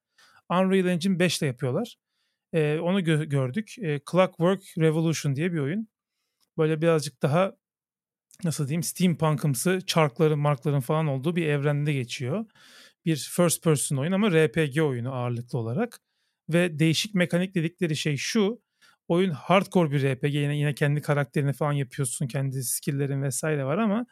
Unreal 0.49 0.86
Engine 0.86 1.19
5 1.19 1.39
ile 1.39 1.47
yapıyorlar. 1.47 1.95
onu 2.56 2.99
gö- 2.99 3.25
gördük. 3.25 3.75
Clockwork 4.12 4.62
Revolution 4.77 5.36
diye 5.36 5.54
bir 5.54 5.60
oyun. 5.60 5.88
Böyle 6.58 6.82
birazcık 6.82 7.21
daha 7.21 7.54
nasıl 8.43 8.67
diyeyim 8.67 8.84
steampunk'ımsı 8.84 9.82
çarkların 9.86 10.39
markların 10.39 10.80
falan 10.80 11.08
olduğu 11.08 11.36
bir 11.36 11.47
evrende 11.47 11.93
geçiyor. 11.93 12.45
Bir 13.06 13.30
first 13.36 13.63
person 13.63 13.97
oyun 13.97 14.12
ama 14.12 14.32
RPG 14.32 14.82
oyunu 14.82 15.13
ağırlıklı 15.13 15.60
olarak 15.60 15.99
ve 16.49 16.80
değişik 16.80 17.15
mekanik 17.15 17.56
dedikleri 17.56 17.95
şey 17.95 18.17
şu. 18.17 18.62
Oyun 19.08 19.32
hardcore 19.32 19.91
bir 19.91 20.04
RPG 20.04 20.36
yine, 20.36 20.58
yine 20.58 20.75
kendi 20.75 21.01
karakterini 21.01 21.54
falan 21.54 21.73
yapıyorsun. 21.73 22.27
Kendi 22.27 22.63
skill'lerin 22.63 23.21
vesaire 23.23 23.65
var 23.65 23.77
ama 23.77 24.06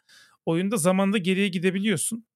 oyunda 0.46 0.76
zamanda 0.76 1.18
geriye 1.18 1.48
gidebiliyorsun. 1.48 2.26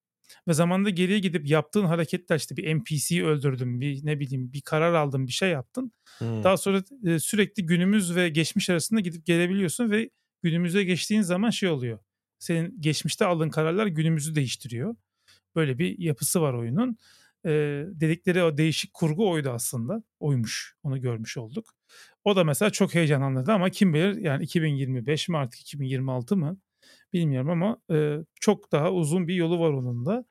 Ve 0.48 0.52
zamanda 0.52 0.90
geriye 0.90 1.18
gidip 1.18 1.48
yaptığın 1.48 1.85
hareketler 1.85 2.37
işte 2.37 2.57
bir 2.57 2.76
NPC'yi 2.76 3.24
öldürdün, 3.24 3.80
bir 3.80 4.07
ne 4.07 4.20
bileyim 4.20 4.52
bir 4.52 4.61
karar 4.61 4.94
aldın, 4.94 5.26
bir 5.26 5.33
şey 5.33 5.50
yaptın. 5.50 5.92
Hmm. 6.18 6.44
Daha 6.44 6.57
sonra 6.57 6.83
e, 7.07 7.18
sürekli 7.18 7.66
günümüz 7.66 8.16
ve 8.16 8.28
geçmiş 8.28 8.70
arasında 8.70 9.00
gidip 9.00 9.26
gelebiliyorsun 9.26 9.90
ve 9.90 10.11
günümüze 10.42 10.85
geçtiğin 10.85 11.22
zaman 11.22 11.50
şey 11.50 11.68
oluyor. 11.68 11.98
Senin 12.38 12.80
geçmişte 12.80 13.24
aldığın 13.24 13.50
kararlar 13.50 13.87
günümüzü 13.87 14.35
değiştiriyor. 14.35 14.96
Böyle 15.57 15.78
bir 15.78 15.98
yapısı 15.98 16.40
var 16.40 16.54
oyunun 16.54 16.98
e, 17.46 17.50
dedikleri 17.88 18.42
o 18.42 18.57
değişik 18.57 18.94
kurgu 18.94 19.30
oydu 19.30 19.50
aslında. 19.50 20.02
Oymuş. 20.20 20.76
Onu 20.83 21.00
görmüş 21.00 21.37
olduk. 21.37 21.74
O 22.24 22.37
da 22.37 22.44
mesela 22.44 22.70
çok 22.70 22.94
heyecanlandırdı 22.94 23.52
ama 23.52 23.70
kim 23.70 23.94
bilir 23.94 24.16
yani 24.16 24.44
2025 24.44 25.28
mi 25.28 25.37
artık 25.37 25.61
2026 25.61 26.37
mı 26.37 26.59
bilmiyorum 27.12 27.50
ama 27.50 27.78
e, 27.90 28.18
çok 28.40 28.72
daha 28.72 28.92
uzun 28.92 29.28
bir 29.28 29.35
yolu 29.35 29.61
var 29.61 29.70
onun 29.70 30.07
da. 30.07 30.24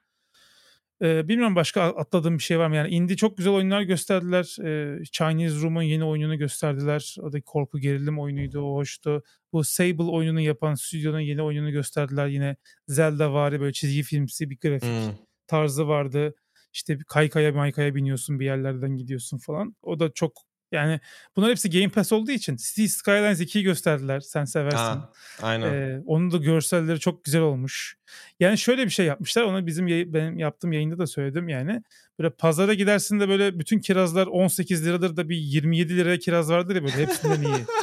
E, 1.01 1.27
bilmiyorum 1.27 1.55
başka 1.55 1.81
atladığım 1.81 2.37
bir 2.37 2.43
şey 2.43 2.59
var 2.59 2.67
mı? 2.67 2.75
Yani 2.75 2.89
indie 2.89 3.15
çok 3.15 3.37
güzel 3.37 3.53
oyunlar 3.53 3.81
gösterdiler. 3.81 4.57
E, 4.65 5.03
Chinese 5.03 5.61
Room'un 5.61 5.81
yeni 5.81 6.03
oyununu 6.03 6.37
gösterdiler. 6.37 7.15
O 7.21 7.31
da 7.33 7.41
korku 7.41 7.79
gerilim 7.79 8.19
oyunuydu. 8.19 8.61
O 8.61 8.75
hoştu. 8.75 9.23
Bu 9.53 9.63
Sable 9.63 10.03
oyununu 10.03 10.41
yapan 10.41 10.73
stüdyonun 10.73 11.19
yeni 11.19 11.41
oyununu 11.41 11.71
gösterdiler. 11.71 12.27
Yine 12.27 12.55
Zelda 12.87 13.33
vari 13.33 13.59
böyle 13.59 13.73
çizgi 13.73 14.03
filmsi 14.03 14.49
bir 14.49 14.57
grafik 14.59 14.89
hmm. 14.89 15.15
tarzı 15.47 15.87
vardı 15.87 16.35
işte 16.73 16.97
kaykaya 17.07 17.51
maykaya 17.51 17.95
biniyorsun 17.95 18.39
bir 18.39 18.45
yerlerden 18.45 18.97
gidiyorsun 18.97 19.37
falan. 19.37 19.75
O 19.81 19.99
da 19.99 20.13
çok 20.13 20.33
Yani 20.71 20.99
bunlar 21.35 21.49
hepsi 21.49 21.69
Game 21.69 21.89
Pass 21.89 22.11
olduğu 22.13 22.31
için 22.31 22.55
City 22.55 22.85
Skylines 22.85 23.41
2'yi 23.41 23.63
gösterdiler. 23.63 24.19
Sen 24.19 24.45
seversin. 24.45 24.77
Ha, 24.77 25.11
aynen. 25.41 25.73
Ee, 25.73 26.01
onun 26.05 26.31
da 26.31 26.37
görselleri 26.37 26.99
çok 26.99 27.23
güzel 27.23 27.41
olmuş. 27.41 27.95
Yani 28.39 28.57
şöyle 28.57 28.85
bir 28.85 28.89
şey 28.89 29.05
yapmışlar. 29.05 29.43
Onu 29.43 29.67
bizim 29.67 29.87
benim 29.87 30.39
yaptığım 30.39 30.71
yayında 30.71 30.97
da 30.97 31.07
söyledim 31.07 31.49
yani. 31.49 31.81
Böyle 32.19 32.29
pazara 32.29 32.73
gidersin 32.73 33.19
de 33.19 33.29
böyle 33.29 33.59
bütün 33.59 33.79
kirazlar 33.79 34.27
18 34.27 34.85
liradır 34.85 35.17
da 35.17 35.29
bir 35.29 35.37
27 35.37 35.97
liraya 35.97 36.19
kiraz 36.19 36.49
vardır 36.51 36.75
ya 36.75 36.83
böyle 36.83 36.95
hepsinden 36.95 37.41
iyi. 37.41 37.65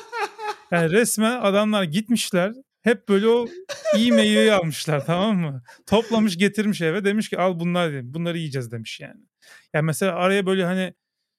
Yani 0.71 0.91
resmen 0.91 1.41
adamlar 1.41 1.83
gitmişler 1.83 2.53
hep 2.83 3.09
böyle 3.09 3.29
o 3.29 3.47
iyi 3.97 4.13
meyveyi 4.13 4.53
almışlar 4.61 5.07
tamam 5.07 5.39
mı? 5.39 5.63
Toplamış 5.87 6.39
getirmiş 6.39 6.81
eve 6.81 7.05
demiş 7.05 7.29
ki 7.29 7.39
al 7.39 7.61
bunlar 7.61 7.93
dedim. 7.93 8.15
Bunları 8.15 8.39
yiyeceğiz 8.39 8.73
demiş 8.73 9.01
yani. 9.01 9.21
Yani 9.75 9.85
mesela 9.85 10.15
araya 10.15 10.47
böyle 10.47 10.65
hani 10.65 10.95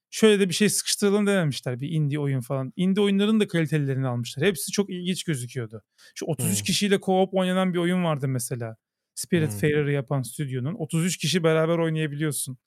şöyle 0.10 0.39
de 0.39 0.49
bir 0.49 0.54
şey 0.54 0.69
sıkıştıralım 0.69 1.27
dememişler 1.27 1.82
bir 1.82 1.89
indie 1.89 2.19
oyun 2.19 2.41
falan. 2.41 2.73
Indie 2.75 3.04
oyunların 3.04 3.39
da 3.39 3.47
kalitelerini 3.47 4.08
almışlar. 4.08 4.45
Hepsi 4.45 4.71
çok 4.71 4.89
ilginç 4.89 5.23
gözüküyordu. 5.23 5.84
Şu 6.15 6.25
33 6.25 6.58
hmm. 6.58 6.65
kişiyle 6.65 6.95
co-op 6.95 7.30
oynanan 7.32 7.73
bir 7.73 7.80
oyun 7.80 8.04
vardı 8.04 8.27
mesela. 8.27 8.75
Spirit 9.15 9.51
hmm. 9.51 9.60
Fairer'ı 9.60 9.91
yapan 9.91 10.21
stüdyonun. 10.21 10.73
33 10.73 11.17
kişi 11.17 11.43
beraber 11.43 11.77
oynayabiliyorsun. 11.77 12.58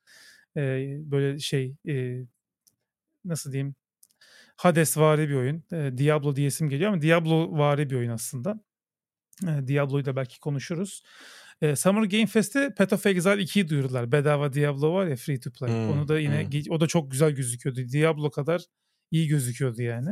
Ee, 0.56 0.96
böyle 0.98 1.38
şey 1.38 1.74
e, 1.88 2.24
nasıl 3.24 3.52
diyeyim 3.52 3.74
Hades 4.56 4.98
vari 4.98 5.28
bir 5.28 5.34
oyun. 5.34 5.64
E, 5.72 5.98
Diablo 5.98 6.36
diyesim 6.36 6.68
geliyor 6.68 6.92
ama 6.92 7.02
Diablo 7.02 7.58
vari 7.58 7.90
bir 7.90 7.96
oyun 7.96 8.10
aslında. 8.10 8.60
E, 9.42 9.68
Diablo'yu 9.68 10.04
da 10.04 10.16
belki 10.16 10.40
konuşuruz. 10.40 11.02
E, 11.60 11.76
Summer 11.76 12.02
Game 12.02 12.26
Fest'te 12.26 12.74
Path 12.74 12.92
of 12.92 13.06
Exile 13.06 13.42
2'yi 13.42 13.68
duyurdular. 13.68 14.12
Bedava 14.12 14.52
Diablo 14.52 14.94
var 14.94 15.06
ya 15.06 15.16
free 15.16 15.40
to 15.40 15.50
play. 15.52 15.70
Hmm, 15.70 15.90
Onu 15.90 16.08
da 16.08 16.20
yine 16.20 16.44
hmm. 16.44 16.72
o 16.72 16.80
da 16.80 16.86
çok 16.86 17.10
güzel 17.10 17.30
gözüküyordu. 17.30 17.80
Diablo 17.88 18.30
kadar 18.30 18.62
iyi 19.10 19.28
gözüküyordu 19.28 19.82
yani. 19.82 20.10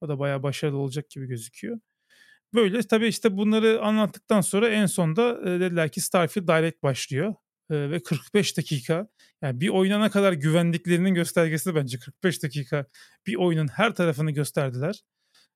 O 0.00 0.08
da 0.08 0.18
bayağı 0.18 0.42
başarılı 0.42 0.78
olacak 0.78 1.10
gibi 1.10 1.26
gözüküyor. 1.26 1.78
Böyle 2.54 2.82
tabii 2.82 3.06
işte 3.06 3.36
bunları 3.36 3.82
anlattıktan 3.82 4.40
sonra 4.40 4.68
en 4.68 4.86
sonda 4.86 5.46
dediler 5.60 5.88
ki 5.92 6.00
Starfield 6.00 6.48
Direct 6.48 6.82
başlıyor. 6.82 7.34
Ve 7.90 8.02
45 8.02 8.56
dakika 8.56 9.06
yani 9.42 9.60
bir 9.60 9.68
oyuna 9.68 9.98
ne 9.98 10.10
kadar 10.10 10.32
güvendiklerinin 10.32 11.14
göstergesi 11.14 11.74
bence 11.74 11.98
45 11.98 12.42
dakika 12.42 12.86
bir 13.26 13.36
oyunun 13.36 13.68
her 13.68 13.94
tarafını 13.94 14.30
gösterdiler. 14.30 15.02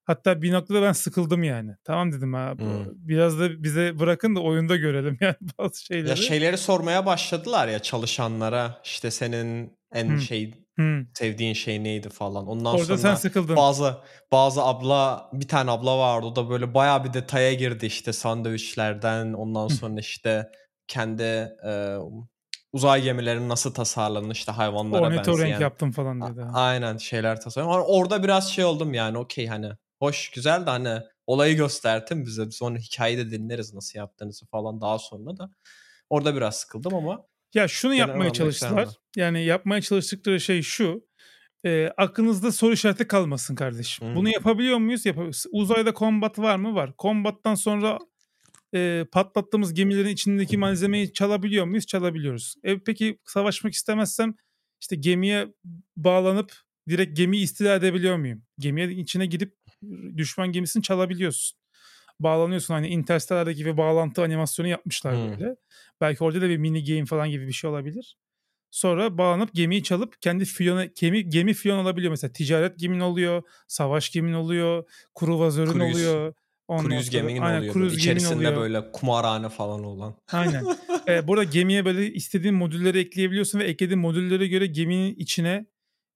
Hatta 0.06 0.42
bir 0.42 0.52
noktada 0.52 0.82
ben 0.82 0.92
sıkıldım 0.92 1.42
yani. 1.42 1.72
Tamam 1.84 2.12
dedim 2.12 2.34
ha. 2.34 2.54
Hmm. 2.58 2.84
Biraz 2.94 3.40
da 3.40 3.62
bize 3.62 3.98
bırakın 3.98 4.36
da 4.36 4.40
oyunda 4.40 4.76
görelim 4.76 5.18
yani 5.20 5.36
bazı 5.58 5.84
şeyleri. 5.84 6.08
Ya 6.08 6.16
şeyleri 6.16 6.58
sormaya 6.58 7.06
başladılar 7.06 7.68
ya 7.68 7.78
çalışanlara. 7.78 8.80
işte 8.84 9.10
senin 9.10 9.76
en 9.92 10.08
hmm. 10.08 10.20
şey 10.20 10.54
hmm. 10.76 11.06
sevdiğin 11.14 11.54
şey 11.54 11.84
neydi 11.84 12.08
falan. 12.08 12.46
Ondan 12.46 12.74
Orada 12.74 12.84
sonra 12.84 12.98
sen 12.98 13.14
sıkıldın. 13.14 13.56
bazı 13.56 13.96
bazı 14.32 14.62
abla 14.62 15.30
bir 15.32 15.48
tane 15.48 15.70
abla 15.70 15.98
vardı 15.98 16.26
o 16.26 16.36
da 16.36 16.50
böyle 16.50 16.74
bayağı 16.74 17.04
bir 17.04 17.12
detaya 17.12 17.52
girdi 17.52 17.86
işte 17.86 18.12
sandviçlerden 18.12 19.32
ondan 19.32 19.68
sonra 19.68 20.00
işte 20.00 20.50
kendi 20.88 21.22
e, 21.66 21.96
uzay 22.72 23.02
gemilerinin 23.02 23.48
nasıl 23.48 23.74
tasarlanır 23.74 24.34
işte 24.34 24.52
hayvanlara 24.52 25.02
Ornitorenk 25.02 25.26
benzeyen. 25.26 25.60
yaptım 25.60 25.92
falan 25.92 26.20
dedi. 26.20 26.42
A- 26.42 26.52
aynen 26.52 26.96
şeyler 26.96 27.40
tasarladım. 27.40 27.82
Orada 27.86 28.22
biraz 28.22 28.52
şey 28.52 28.64
oldum 28.64 28.94
yani 28.94 29.18
okey 29.18 29.46
hani 29.46 29.70
hoş 29.98 30.30
güzel 30.30 30.66
de 30.66 30.70
hani 30.70 31.00
olayı 31.26 31.56
göstertin 31.56 32.26
bize. 32.26 32.50
Sonra 32.50 32.78
hikayeyi 32.78 33.18
de 33.18 33.30
dinleriz 33.30 33.74
nasıl 33.74 33.98
yaptığınızı 33.98 34.46
falan 34.46 34.80
daha 34.80 34.98
sonra 34.98 35.36
da. 35.36 35.50
Orada 36.10 36.36
biraz 36.36 36.56
sıkıldım 36.56 36.94
ama. 36.94 37.26
Ya 37.54 37.68
şunu 37.68 37.94
yapmaya 37.94 38.32
çalıştılar. 38.32 38.88
Yani 39.16 39.44
yapmaya 39.44 39.82
çalıştıkları 39.82 40.40
şey 40.40 40.62
şu. 40.62 41.06
E, 41.64 41.88
aklınızda 41.96 42.52
soru 42.52 42.72
işareti 42.72 43.08
kalmasın 43.08 43.54
kardeşim. 43.54 44.08
Hmm. 44.08 44.14
Bunu 44.14 44.28
yapabiliyor 44.28 44.78
muyuz? 44.78 45.06
Yapabiliyoruz. 45.06 45.44
Uzayda 45.52 45.94
kombat 45.94 46.38
var 46.38 46.56
mı? 46.56 46.74
Var. 46.74 46.96
Kombattan 46.96 47.54
sonra 47.54 47.98
e, 48.74 49.06
patlattığımız 49.12 49.74
gemilerin 49.74 50.08
içindeki 50.08 50.56
malzemeyi 50.56 51.12
çalabiliyor 51.12 51.64
muyuz? 51.66 51.86
Çalabiliyoruz. 51.86 52.54
E, 52.64 52.78
peki 52.78 53.18
savaşmak 53.24 53.72
istemezsem 53.72 54.34
işte 54.80 54.96
gemiye 54.96 55.48
bağlanıp 55.96 56.52
direkt 56.88 57.16
gemiyi 57.16 57.44
istila 57.44 57.74
edebiliyor 57.74 58.16
muyum? 58.16 58.42
Gemiye 58.58 58.90
içine 58.90 59.26
gidip 59.26 59.54
düşman 60.16 60.52
gemisini 60.52 60.82
çalabiliyorsun. 60.82 61.58
Bağlanıyorsun 62.20 62.74
hani 62.74 62.88
Interstellar'daki 62.88 63.56
gibi 63.56 63.76
bağlantı 63.76 64.22
animasyonu 64.22 64.68
yapmışlar 64.68 65.14
hmm. 65.14 65.30
böyle. 65.30 65.56
Belki 66.00 66.24
orada 66.24 66.40
da 66.40 66.48
bir 66.48 66.56
mini 66.56 66.84
game 66.84 67.04
falan 67.04 67.30
gibi 67.30 67.46
bir 67.46 67.52
şey 67.52 67.70
olabilir. 67.70 68.16
Sonra 68.70 69.18
bağlanıp 69.18 69.54
gemiyi 69.54 69.82
çalıp 69.82 70.22
kendi 70.22 70.44
fiyona, 70.44 70.84
gemi, 70.84 71.28
gemi 71.28 71.54
fiyon 71.54 71.78
olabiliyor. 71.78 72.10
Mesela 72.10 72.32
ticaret 72.32 72.78
gemin 72.78 73.00
oluyor, 73.00 73.42
savaş 73.68 74.10
gemin 74.10 74.32
oluyor, 74.32 74.84
kruvazörün 75.14 75.72
Cruise. 75.72 75.92
oluyor. 75.92 76.34
Ondan 76.68 76.90
cruise 76.90 77.10
geminin 77.10 77.40
aynen, 77.40 77.58
oluyor. 77.58 77.74
Cruise 77.74 77.96
İçerisinde 77.96 78.34
oluyor. 78.34 78.56
böyle 78.56 78.92
kumarhane 78.92 79.48
falan 79.48 79.84
olan. 79.84 80.14
Aynen. 80.32 80.64
ee, 81.08 81.28
burada 81.28 81.44
gemiye 81.44 81.84
böyle 81.84 82.12
istediğin 82.12 82.54
modülleri 82.54 82.98
ekleyebiliyorsun 82.98 83.58
ve 83.58 83.64
eklediğin 83.64 84.00
modüllere 84.00 84.46
göre 84.46 84.66
geminin 84.66 85.14
içine 85.14 85.66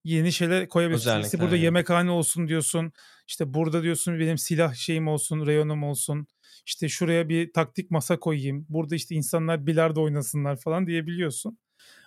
yeni 0.05 0.33
şeyler 0.33 0.69
koyabilirsin. 0.69 1.09
Özellikle, 1.09 1.27
işte 1.27 1.41
burada 1.41 1.57
yani. 1.57 1.65
yemekhane 1.65 2.11
olsun 2.11 2.49
diyorsun. 2.49 2.93
İşte 3.29 3.55
burada 3.55 3.83
diyorsun 3.83 4.19
benim 4.21 4.39
silah 4.39 4.75
şeyim 4.75 5.09
olsun, 5.09 5.47
reyonum 5.47 5.83
olsun. 5.83 6.27
İşte 6.67 6.89
şuraya 6.89 7.29
bir 7.29 7.53
taktik 7.53 7.91
masa 7.91 8.21
koyayım. 8.21 8.67
Burada 8.69 8.95
işte 8.95 9.15
insanlar 9.15 9.67
bilardo 9.67 10.03
oynasınlar 10.03 10.57
falan 10.57 10.87
diyebiliyorsun. 10.87 11.59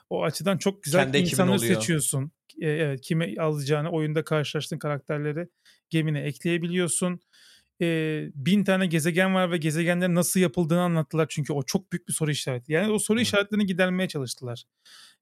O 0.10 0.24
açıdan 0.24 0.58
çok 0.58 0.84
güzel 0.84 1.04
Kendi 1.04 1.18
insanları 1.18 1.60
seçiyorsun. 1.60 2.32
Ee, 2.62 2.70
evet, 2.70 3.02
kime 3.02 3.38
alacağını 3.38 3.90
oyunda 3.90 4.24
karşılaştığın 4.24 4.78
karakterleri 4.78 5.48
gemine 5.90 6.22
ekleyebiliyorsun. 6.22 7.20
Ee, 7.84 8.32
bin 8.36 8.64
tane 8.64 8.88
gezegen 8.88 9.36
var 9.36 9.52
ve 9.52 9.58
gezegenlerin 9.58 10.16
nasıl 10.16 10.40
yapıldığını 10.40 10.82
anlattılar. 10.82 11.28
Çünkü 11.30 11.54
o 11.54 11.64
çok 11.64 11.92
büyük 11.92 12.08
bir 12.08 12.14
soru 12.14 12.32
işareti. 12.32 12.74
Yani 12.74 12.92
o 12.92 13.00
soru 13.00 13.20
işaretlerini 13.22 13.66
gidermeye 13.66 14.08
çalıştılar. 14.08 14.64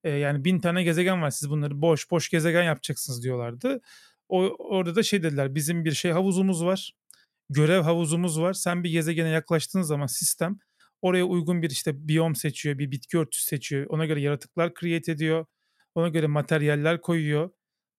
Ee, 0.04 0.10
yani 0.10 0.45
bin 0.45 0.60
tane 0.60 0.84
gezegen 0.84 1.21
var 1.21 1.30
siz 1.30 1.50
bunları 1.50 1.82
boş 1.82 2.12
boş 2.12 2.30
gezegen 2.30 2.63
yapacaksınız 2.63 3.24
diyorlardı. 3.24 3.82
O, 4.30 4.41
orada 4.60 4.95
da 4.95 5.04
şey 5.04 5.24
dediler 5.24 5.56
bizim 5.56 5.86
bir 5.86 5.91
şey 5.91 6.12
havuzumuz 6.12 6.65
var. 6.65 6.93
Görev 7.50 7.82
havuzumuz 7.82 8.41
var. 8.41 8.54
Sen 8.54 8.84
bir 8.84 8.89
gezegene 8.89 9.30
yaklaştığın 9.30 9.82
zaman 9.82 10.08
sistem 10.08 10.60
oraya 11.02 11.26
uygun 11.26 11.62
bir 11.62 11.69
işte 11.69 12.08
biyom 12.08 12.36
seçiyor, 12.36 12.80
bir 12.80 12.91
bitki 12.91 13.17
örtüsü 13.17 13.45
seçiyor. 13.45 13.86
Ona 13.89 14.06
göre 14.06 14.21
yaratıklar 14.21 14.74
create 14.80 15.12
ediyor. 15.12 15.45
Ona 15.95 16.08
göre 16.10 16.28
materyaller 16.28 17.02
koyuyor. 17.02 17.50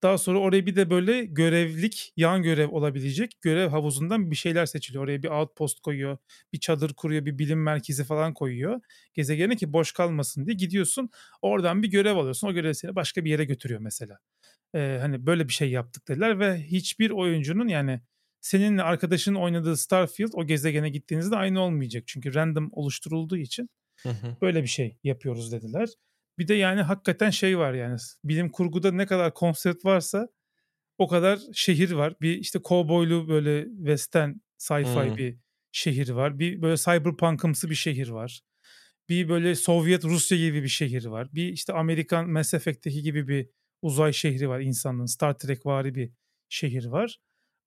Daha 0.02 0.18
sonra 0.18 0.38
oraya 0.38 0.66
bir 0.66 0.76
de 0.76 0.90
böyle 0.90 1.24
görevlik, 1.24 2.12
yan 2.16 2.42
görev 2.42 2.70
olabilecek 2.70 3.40
görev 3.40 3.68
havuzundan 3.68 4.30
bir 4.30 4.36
şeyler 4.36 4.66
seçiliyor. 4.66 5.04
Oraya 5.04 5.22
bir 5.22 5.28
outpost 5.28 5.80
koyuyor, 5.80 6.18
bir 6.52 6.60
çadır 6.60 6.94
kuruyor, 6.94 7.24
bir 7.24 7.38
bilim 7.38 7.62
merkezi 7.62 8.04
falan 8.04 8.34
koyuyor. 8.34 8.80
Gezegene 9.14 9.56
ki 9.56 9.72
boş 9.72 9.92
kalmasın 9.92 10.46
diye 10.46 10.56
gidiyorsun. 10.56 11.10
Oradan 11.42 11.82
bir 11.82 11.88
görev 11.90 12.16
alıyorsun. 12.16 12.48
O 12.48 12.52
görev 12.52 12.72
seni 12.72 12.96
başka 12.96 13.24
bir 13.24 13.30
yere 13.30 13.44
götürüyor 13.44 13.80
mesela. 13.80 14.18
Ee, 14.74 14.98
hani 15.00 15.26
böyle 15.26 15.48
bir 15.48 15.52
şey 15.52 15.70
yaptık 15.70 16.08
dediler 16.08 16.40
ve 16.40 16.62
hiçbir 16.62 17.10
oyuncunun 17.10 17.68
yani 17.68 18.00
seninle 18.40 18.82
arkadaşın 18.82 19.34
oynadığı 19.34 19.76
Starfield 19.76 20.30
o 20.32 20.46
gezegene 20.46 20.88
gittiğinizde 20.90 21.36
aynı 21.36 21.60
olmayacak. 21.60 22.04
Çünkü 22.06 22.34
random 22.34 22.68
oluşturulduğu 22.72 23.36
için 23.36 23.70
hı 24.02 24.08
hı. 24.08 24.36
böyle 24.42 24.62
bir 24.62 24.68
şey 24.68 24.96
yapıyoruz 25.04 25.52
dediler. 25.52 25.88
Bir 26.38 26.48
de 26.48 26.54
yani 26.54 26.82
hakikaten 26.82 27.30
şey 27.30 27.58
var 27.58 27.74
yani 27.74 27.96
bilim 28.24 28.50
kurguda 28.50 28.92
ne 28.92 29.06
kadar 29.06 29.34
konsept 29.34 29.84
varsa 29.84 30.28
o 30.98 31.08
kadar 31.08 31.38
şehir 31.54 31.92
var. 31.92 32.14
Bir 32.20 32.38
işte 32.38 32.58
kovboylu 32.58 33.28
böyle 33.28 33.66
western 33.76 34.32
sci-fi 34.58 35.08
hmm. 35.08 35.16
bir 35.16 35.38
şehir 35.72 36.08
var. 36.08 36.38
Bir 36.38 36.62
böyle 36.62 36.76
cyberpunkımsı 36.76 37.70
bir 37.70 37.74
şehir 37.74 38.08
var. 38.08 38.40
Bir 39.08 39.28
böyle 39.28 39.54
Sovyet 39.54 40.04
Rusya 40.04 40.38
gibi 40.38 40.62
bir 40.62 40.68
şehir 40.68 41.04
var. 41.04 41.28
Bir 41.32 41.48
işte 41.52 41.72
Amerikan 41.72 42.30
Mass 42.30 42.54
Effect'teki 42.54 43.02
gibi 43.02 43.28
bir 43.28 43.48
uzay 43.82 44.12
şehri 44.12 44.48
var 44.48 44.60
insanlığın. 44.60 45.06
Star 45.06 45.38
Trek 45.38 45.66
vari 45.66 45.94
bir 45.94 46.12
şehir 46.48 46.84
var. 46.84 47.18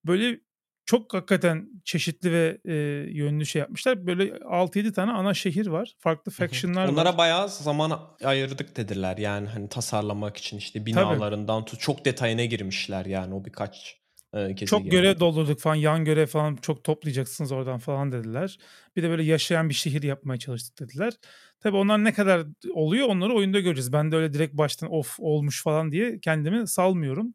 Böyle 0.05 0.39
çok 0.85 1.13
hakikaten 1.13 1.69
çeşitli 1.83 2.31
ve 2.31 2.57
e, 2.65 2.73
yönlü 3.11 3.45
şey 3.45 3.59
yapmışlar. 3.59 4.07
Böyle 4.07 4.23
6-7 4.23 4.93
tane 4.93 5.11
ana 5.11 5.33
şehir 5.33 5.67
var. 5.67 5.95
Farklı 5.99 6.31
faction'lar 6.31 6.87
Onlara 6.87 7.09
var. 7.09 7.17
bayağı 7.17 7.49
zaman 7.49 7.99
ayırdık 8.23 8.77
dediler. 8.77 9.17
Yani 9.17 9.47
hani 9.47 9.69
tasarlamak 9.69 10.37
için 10.37 10.57
işte 10.57 10.85
binalarından 10.85 11.65
tut 11.65 11.79
çok 11.79 12.05
detayına 12.05 12.45
girmişler 12.45 13.05
yani 13.05 13.33
o 13.33 13.45
birkaç 13.45 14.05
e, 14.35 14.55
Çok 14.55 14.91
görev 14.91 15.19
doldurduk 15.19 15.59
falan 15.59 15.75
yan 15.75 16.05
görev 16.05 16.25
falan 16.25 16.55
çok 16.55 16.83
toplayacaksınız 16.83 17.51
oradan 17.51 17.79
falan 17.79 18.11
dediler. 18.11 18.57
Bir 18.95 19.03
de 19.03 19.09
böyle 19.09 19.23
yaşayan 19.23 19.69
bir 19.69 19.73
şehir 19.73 20.03
yapmaya 20.03 20.39
çalıştık 20.39 20.79
dediler. 20.79 21.13
Tabii 21.59 21.77
onlar 21.77 22.03
ne 22.03 22.13
kadar 22.13 22.45
oluyor 22.73 23.07
onları 23.07 23.33
oyunda 23.33 23.59
göreceğiz. 23.59 23.93
Ben 23.93 24.11
de 24.11 24.15
öyle 24.15 24.33
direkt 24.33 24.53
baştan 24.53 24.93
of 24.93 25.15
olmuş 25.19 25.63
falan 25.63 25.91
diye 25.91 26.19
kendimi 26.19 26.67
salmıyorum. 26.67 27.33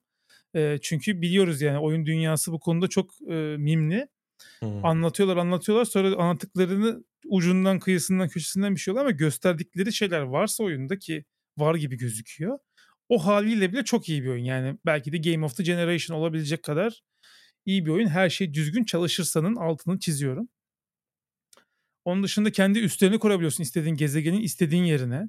E, 0.55 0.79
çünkü 0.83 1.23
biliyoruz 1.23 1.63
yani 1.63 1.79
oyun 1.79 2.07
dünyası 2.07 2.53
bu 2.53 2.61
konuda 2.61 2.89
çok 2.89 3.11
e, 3.29 3.35
mimli. 3.59 4.09
Hmm. 4.61 4.85
Anlatıyorlar 4.85 5.37
anlatıyorlar 5.37 5.85
sonra 5.85 6.17
anlattıklarını 6.17 7.05
ucundan 7.29 7.79
kıyısından 7.79 8.29
köşesinden 8.29 8.75
bir 8.75 8.81
şey 8.81 8.93
oluyor 8.93 9.07
ama 9.07 9.13
gösterdikleri 9.13 9.93
şeyler 9.93 10.21
varsa 10.21 10.65
oyunda 10.65 10.99
ki 10.99 11.25
var 11.59 11.75
gibi 11.75 11.97
gözüküyor. 11.97 12.59
o 13.09 13.27
haliyle 13.27 13.73
bile 13.73 13.85
çok 13.85 14.09
iyi 14.09 14.23
bir 14.23 14.29
oyun. 14.29 14.45
Yani 14.45 14.79
belki 14.87 15.13
de 15.13 15.19
Game 15.33 15.45
of 15.47 15.57
the 15.57 15.63
Generation 15.63 16.19
olabilecek 16.19 16.63
kadar 16.63 17.03
iyi 17.67 17.87
bir 17.87 17.91
oyun. 17.91 18.09
Her 18.09 18.31
şey 18.31 18.55
düzgün 18.55 18.85
çalışırsanın 18.85 19.57
altını 19.57 19.99
çiziyorum. 19.99 20.49
Onun 22.11 22.23
dışında 22.23 22.53
kendi 22.53 22.79
üstlerini 22.79 23.19
kurabiliyorsun 23.19 23.63
istediğin 23.63 23.97
gezegenin 23.97 24.41
istediğin 24.41 24.85
yerine. 24.85 25.29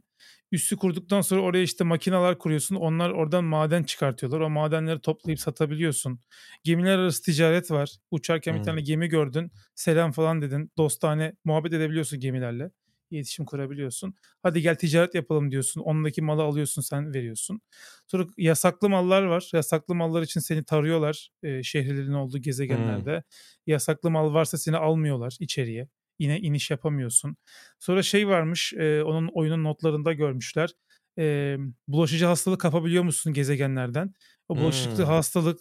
Üssü 0.51 0.77
kurduktan 0.77 1.21
sonra 1.21 1.41
oraya 1.41 1.63
işte 1.63 1.83
makineler 1.83 2.37
kuruyorsun. 2.37 2.75
Onlar 2.75 3.09
oradan 3.09 3.43
maden 3.43 3.83
çıkartıyorlar. 3.83 4.39
O 4.39 4.49
madenleri 4.49 5.01
toplayıp 5.01 5.39
satabiliyorsun. 5.39 6.19
Gemiler 6.63 6.97
arası 6.97 7.23
ticaret 7.23 7.71
var. 7.71 7.95
Uçarken 8.11 8.53
hmm. 8.53 8.59
bir 8.59 8.65
tane 8.65 8.81
gemi 8.81 9.07
gördün. 9.07 9.51
Selam 9.75 10.11
falan 10.11 10.41
dedin. 10.41 10.71
Dostane 10.77 11.33
muhabbet 11.45 11.73
edebiliyorsun 11.73 12.19
gemilerle. 12.19 12.71
İletişim 13.11 13.45
kurabiliyorsun. 13.45 14.15
Hadi 14.43 14.61
gel 14.61 14.75
ticaret 14.75 15.15
yapalım 15.15 15.51
diyorsun. 15.51 15.81
Ondaki 15.81 16.21
malı 16.21 16.43
alıyorsun 16.43 16.81
sen 16.81 17.13
veriyorsun. 17.13 17.61
Sonra 18.07 18.27
yasaklı 18.37 18.89
mallar 18.89 19.23
var. 19.23 19.49
Yasaklı 19.53 19.95
mallar 19.95 20.21
için 20.21 20.39
seni 20.39 20.63
tarıyorlar 20.63 21.29
e, 21.43 21.63
şehirlerin 21.63 22.13
olduğu 22.13 22.37
gezegenlerde. 22.37 23.13
Hmm. 23.13 23.23
Yasaklı 23.67 24.11
mal 24.11 24.33
varsa 24.33 24.57
seni 24.57 24.77
almıyorlar 24.77 25.37
içeriye 25.39 25.87
yine 26.21 26.39
iniş 26.39 26.71
yapamıyorsun. 26.71 27.37
Sonra 27.79 28.03
şey 28.03 28.27
varmış 28.27 28.73
e, 28.73 29.03
onun 29.03 29.29
oyunun 29.33 29.63
notlarında 29.63 30.13
görmüşler. 30.13 30.69
E, 31.17 31.57
bulaşıcı 31.87 32.25
hastalık 32.25 32.61
kapabiliyor 32.61 33.03
musun 33.03 33.33
gezegenlerden? 33.33 34.13
O 34.49 34.57
bulaşıcı 34.57 34.97
hmm. 34.97 35.05
hastalık 35.05 35.59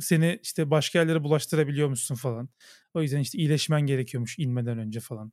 seni 0.00 0.38
işte 0.42 0.70
başka 0.70 0.98
yerlere 0.98 1.22
bulaştırabiliyor 1.22 1.88
musun 1.88 2.14
falan. 2.14 2.48
O 2.94 3.02
yüzden 3.02 3.20
işte 3.20 3.38
iyileşmen 3.38 3.80
gerekiyormuş 3.80 4.38
inmeden 4.38 4.78
önce 4.78 5.00
falan. 5.00 5.32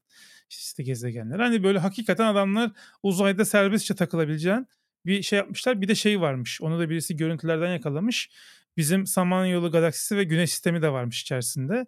İşte, 0.49 0.61
işte 0.63 0.83
gezegenler. 0.83 1.39
Hani 1.39 1.63
böyle 1.63 1.79
hakikaten 1.79 2.25
adamlar 2.25 2.71
uzayda 3.03 3.45
serbestçe 3.45 3.95
takılabileceğin 3.95 4.67
bir 5.05 5.21
şey 5.21 5.37
yapmışlar. 5.37 5.81
Bir 5.81 5.87
de 5.87 5.95
şey 5.95 6.21
varmış. 6.21 6.61
Onu 6.61 6.79
da 6.79 6.89
birisi 6.89 7.15
görüntülerden 7.15 7.73
yakalamış. 7.73 8.29
Bizim 8.77 9.07
Samanyolu 9.07 9.71
galaksisi 9.71 10.17
ve 10.17 10.23
Güneş 10.23 10.49
sistemi 10.49 10.81
de 10.81 10.91
varmış 10.91 11.21
içerisinde. 11.21 11.85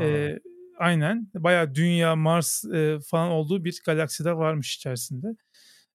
Ee, 0.00 0.38
aynen 0.78 1.30
bayağı 1.34 1.74
Dünya, 1.74 2.16
Mars 2.16 2.64
e, 2.64 2.98
falan 3.06 3.30
olduğu 3.30 3.64
bir 3.64 3.82
galakside 3.86 4.32
varmış 4.36 4.76
içerisinde. 4.76 5.26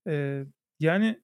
E, 0.07 0.43
yani 0.79 1.21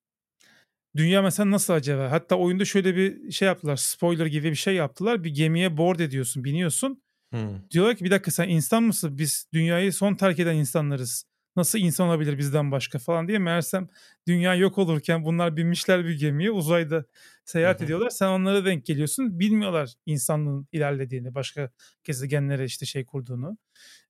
Dünya 0.96 1.22
mesela 1.22 1.52
nasıl 1.52 1.74
acaba? 1.74 2.12
Hatta 2.12 2.36
oyunda 2.36 2.66
şöyle 2.66 2.96
bir 2.96 3.32
şey 3.32 3.46
yaptılar. 3.46 3.76
Spoiler 3.76 4.26
gibi 4.26 4.50
bir 4.50 4.56
şey 4.56 4.76
yaptılar. 4.76 5.24
Bir 5.24 5.30
gemiye 5.30 5.78
board 5.78 6.00
ediyorsun, 6.00 6.44
biniyorsun. 6.44 7.04
Hmm. 7.32 7.70
Diyorlar 7.72 7.96
ki 7.96 8.06
bir 8.06 8.12
dakika 8.12 8.32
sen 8.32 8.50
insan 8.50 8.84
mısın? 8.84 9.18
Biz 9.18 9.48
dünyayı 9.54 9.94
son 9.94 10.16
terk 10.16 10.40
eden 10.40 10.56
insanlarız. 10.56 11.26
Nasıl 11.56 11.80
insan 11.80 12.08
olabilir 12.08 12.38
bizden 12.38 12.72
başka 12.72 13.00
falan 13.00 13.28
diye. 13.28 13.40
Meğersem 13.40 13.90
dünya 14.28 14.56
yok 14.56 14.78
olurken 14.78 15.26
bunlar 15.26 15.58
binmişler 15.58 16.06
bir 16.06 16.20
gemiye 16.20 16.52
uzayda 16.52 17.06
seyahat 17.46 17.78
Hı-hı. 17.78 17.86
ediyorlar. 17.86 18.10
Sen 18.10 18.28
onlara 18.28 18.66
denk 18.66 18.86
geliyorsun. 18.86 19.40
Bilmiyorlar 19.40 19.94
insanlığın 20.06 20.68
ilerlediğini, 20.72 21.36
başka 21.36 21.70
gezegenlere 22.04 22.66
işte 22.66 22.86
şey 22.86 23.06
kurduğunu, 23.06 23.58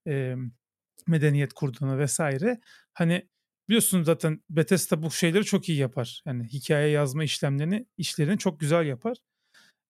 e, 0.07 0.35
medeniyet 1.07 1.53
kurduğunu 1.53 1.97
vesaire. 1.97 2.59
Hani 2.93 3.27
biliyorsunuz 3.69 4.05
zaten 4.05 4.41
Bethesda 4.49 5.03
bu 5.03 5.11
şeyleri 5.11 5.43
çok 5.43 5.69
iyi 5.69 5.77
yapar. 5.77 6.21
Yani 6.25 6.43
hikaye 6.47 6.89
yazma 6.89 7.23
işlemlerini, 7.23 7.85
işlerini 7.97 8.37
çok 8.37 8.59
güzel 8.59 8.85
yapar. 8.85 9.17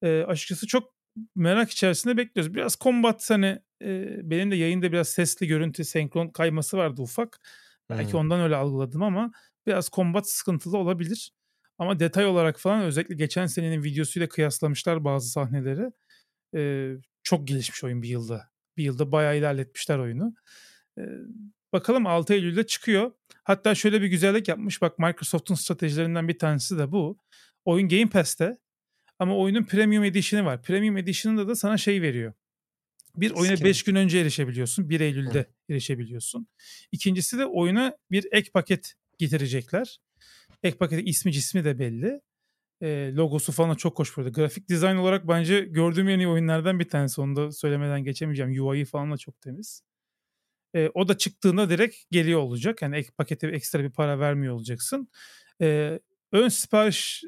E, 0.02 0.24
açıkçası 0.24 0.68
çok 0.68 0.94
merak 1.36 1.72
içerisinde 1.72 2.18
bekliyoruz. 2.18 2.54
Biraz 2.54 2.78
combat 2.80 3.30
hani 3.30 3.60
e, 3.84 4.20
benim 4.30 4.52
de 4.52 4.56
yayında 4.56 4.92
biraz 4.92 5.08
sesli 5.08 5.48
görüntü 5.48 5.86
senkron 5.86 6.28
kayması 6.28 6.78
vardı 6.78 7.02
ufak. 7.02 7.40
Belki 7.90 8.14
hmm. 8.14 8.20
ondan 8.20 8.42
öyle 8.42 8.56
algıladım 8.56 9.04
ama 9.04 9.32
biraz 9.68 9.90
combat 9.90 10.30
sıkıntılı 10.30 10.78
olabilir. 10.78 11.32
Ama 11.78 12.00
detay 12.00 12.26
olarak 12.26 12.60
falan 12.60 12.82
özellikle 12.82 13.16
geçen 13.16 13.46
senenin 13.46 13.84
videosuyla 13.84 14.30
kıyaslamışlar 14.30 15.04
bazı 15.04 15.30
sahneleri. 15.30 15.92
Ee, 16.56 16.92
çok 17.24 17.48
gelişmiş 17.48 17.84
oyun 17.84 18.02
bir 18.02 18.08
yılda. 18.10 18.50
Bir 18.78 18.84
yılda 18.84 19.12
bayağı 19.12 19.38
ilerletmişler 19.38 19.98
oyunu. 19.98 20.34
Ee, 20.98 21.02
bakalım 21.74 22.08
6 22.08 22.34
Eylül'de 22.34 22.66
çıkıyor. 22.66 23.12
Hatta 23.44 23.76
şöyle 23.76 24.02
bir 24.02 24.08
güzellik 24.08 24.48
yapmış. 24.48 24.82
Bak 24.82 25.00
Microsoft'un 25.00 25.56
stratejilerinden 25.56 26.28
bir 26.28 26.40
tanesi 26.40 26.78
de 26.78 26.92
bu. 26.92 27.18
Oyun 27.66 27.90
Game 27.90 28.10
Pass'te 28.10 28.58
ama 29.20 29.38
oyunun 29.38 29.64
Premium 29.64 30.04
Edition'ı 30.04 30.46
var. 30.46 30.62
Premium 30.64 30.98
Edition'ında 30.98 31.48
da 31.48 31.56
sana 31.56 31.78
şey 31.78 32.02
veriyor. 32.02 32.34
Bir 33.16 33.32
oyuna 33.32 33.64
5 33.64 33.84
gün 33.84 33.96
önce 33.96 34.20
erişebiliyorsun. 34.20 34.90
1 34.90 35.00
Eylül'de 35.00 35.40
Hı. 35.40 35.46
erişebiliyorsun. 35.70 36.48
İkincisi 36.92 37.38
de 37.38 37.46
oyuna 37.46 37.98
bir 38.12 38.28
ek 38.32 38.52
paket 38.52 38.94
getirecekler. 39.18 40.00
Ek 40.64 40.78
paket 40.78 41.08
ismi 41.08 41.32
cismi 41.32 41.66
de 41.66 41.80
belli. 41.80 42.22
E, 42.82 43.12
logosu 43.16 43.52
falan 43.52 43.76
çok 43.76 44.00
hoş 44.00 44.18
burada. 44.18 44.30
Grafik 44.30 44.70
dizayn 44.70 44.96
olarak 44.96 45.28
bence 45.28 45.62
gördüğüm 45.62 46.10
en 46.10 46.20
iyi 46.20 46.28
oyunlardan 46.28 46.80
bir 46.80 46.90
tanesi. 46.90 47.22
Onu 47.22 47.36
da 47.36 47.52
söylemeden 47.52 48.04
geçemeyeceğim. 48.04 48.66
UI 48.66 48.86
falan 48.86 49.12
da 49.12 49.18
çok 49.18 49.42
temiz. 49.42 49.82
E, 50.76 50.90
o 50.94 51.08
da 51.08 51.18
çıktığında 51.18 51.70
direkt 51.70 51.96
geliyor 52.12 52.40
olacak. 52.40 52.82
Yani 52.82 52.96
ek 52.98 53.10
pakete 53.18 53.48
ekstra 53.48 53.84
bir 53.84 53.90
para 53.92 54.20
vermiyor 54.20 54.54
olacaksın. 54.54 55.08
E, 55.62 56.00
ön 56.34 56.48
sipariş 56.48 57.24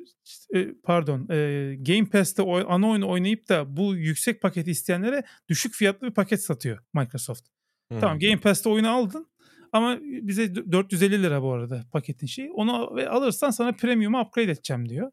e, 0.55 0.73
pardon 0.83 1.27
e, 1.29 1.75
Game 1.79 2.05
Pass'te 2.05 2.43
ana 2.43 2.89
oyunu 2.89 3.09
oynayıp 3.09 3.49
da 3.49 3.77
bu 3.77 3.95
yüksek 3.95 4.41
paketi 4.41 4.71
isteyenlere 4.71 5.23
düşük 5.49 5.73
fiyatlı 5.73 6.07
bir 6.07 6.13
paket 6.13 6.43
satıyor 6.43 6.79
Microsoft. 6.93 7.47
Hmm. 7.91 7.99
Tamam 7.99 8.19
Game 8.19 8.39
Pass'te 8.39 8.69
oyunu 8.69 8.89
aldın 8.89 9.27
ama 9.71 9.99
bize 10.01 10.55
450 10.55 11.23
lira 11.23 11.41
bu 11.41 11.51
arada 11.51 11.85
paketin 11.91 12.27
şeyi. 12.27 12.51
Onu 12.51 12.95
ve 12.95 13.09
alırsan 13.09 13.49
sana 13.49 13.71
premium'a 13.71 14.21
upgrade 14.21 14.51
edeceğim 14.51 14.89
diyor. 14.89 15.11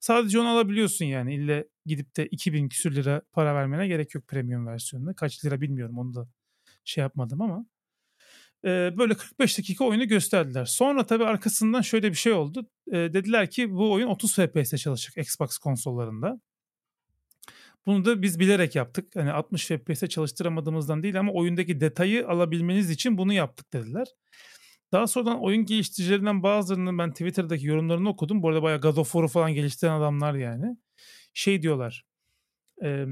Sadece 0.00 0.40
onu 0.40 0.48
alabiliyorsun 0.48 1.04
yani. 1.04 1.34
İlle 1.34 1.68
gidip 1.86 2.16
de 2.16 2.26
2000 2.26 2.68
küsür 2.68 2.94
lira 2.94 3.22
para 3.32 3.54
vermene 3.54 3.88
gerek 3.88 4.14
yok 4.14 4.28
premium 4.28 4.66
versiyonuna. 4.66 5.14
Kaç 5.14 5.44
lira 5.44 5.60
bilmiyorum 5.60 5.98
onu 5.98 6.14
da 6.14 6.28
şey 6.84 7.02
yapmadım 7.02 7.40
ama 7.40 7.66
böyle 8.64 9.14
45 9.14 9.58
dakika 9.58 9.84
oyunu 9.84 10.08
gösterdiler. 10.08 10.64
Sonra 10.64 11.06
tabii 11.06 11.24
arkasından 11.24 11.80
şöyle 11.80 12.10
bir 12.10 12.16
şey 12.16 12.32
oldu. 12.32 12.66
dediler 12.88 13.50
ki 13.50 13.70
bu 13.72 13.92
oyun 13.92 14.06
30 14.06 14.34
FPS'te 14.34 14.78
çalışacak 14.78 15.26
Xbox 15.26 15.58
konsollarında. 15.58 16.40
Bunu 17.86 18.04
da 18.04 18.22
biz 18.22 18.38
bilerek 18.38 18.74
yaptık. 18.74 19.16
Hani 19.16 19.32
60 19.32 19.66
FPS'te 19.66 20.08
çalıştıramadığımızdan 20.08 21.02
değil 21.02 21.20
ama 21.20 21.32
oyundaki 21.32 21.80
detayı 21.80 22.28
alabilmeniz 22.28 22.90
için 22.90 23.18
bunu 23.18 23.32
yaptık 23.32 23.72
dediler. 23.72 24.08
Daha 24.92 25.06
sonradan 25.06 25.42
oyun 25.42 25.64
geliştiricilerinden 25.64 26.42
bazılarının 26.42 26.98
ben 26.98 27.10
Twitter'daki 27.10 27.66
yorumlarını 27.66 28.08
okudum. 28.08 28.42
Bu 28.42 28.48
arada 28.48 28.62
bayağı 28.62 28.80
God 28.80 28.96
of 28.96 29.12
War'u 29.12 29.28
falan 29.28 29.54
geliştiren 29.54 29.92
adamlar 29.92 30.34
yani. 30.34 30.76
Şey 31.34 31.62
diyorlar. 31.62 32.04
E, 32.84 33.06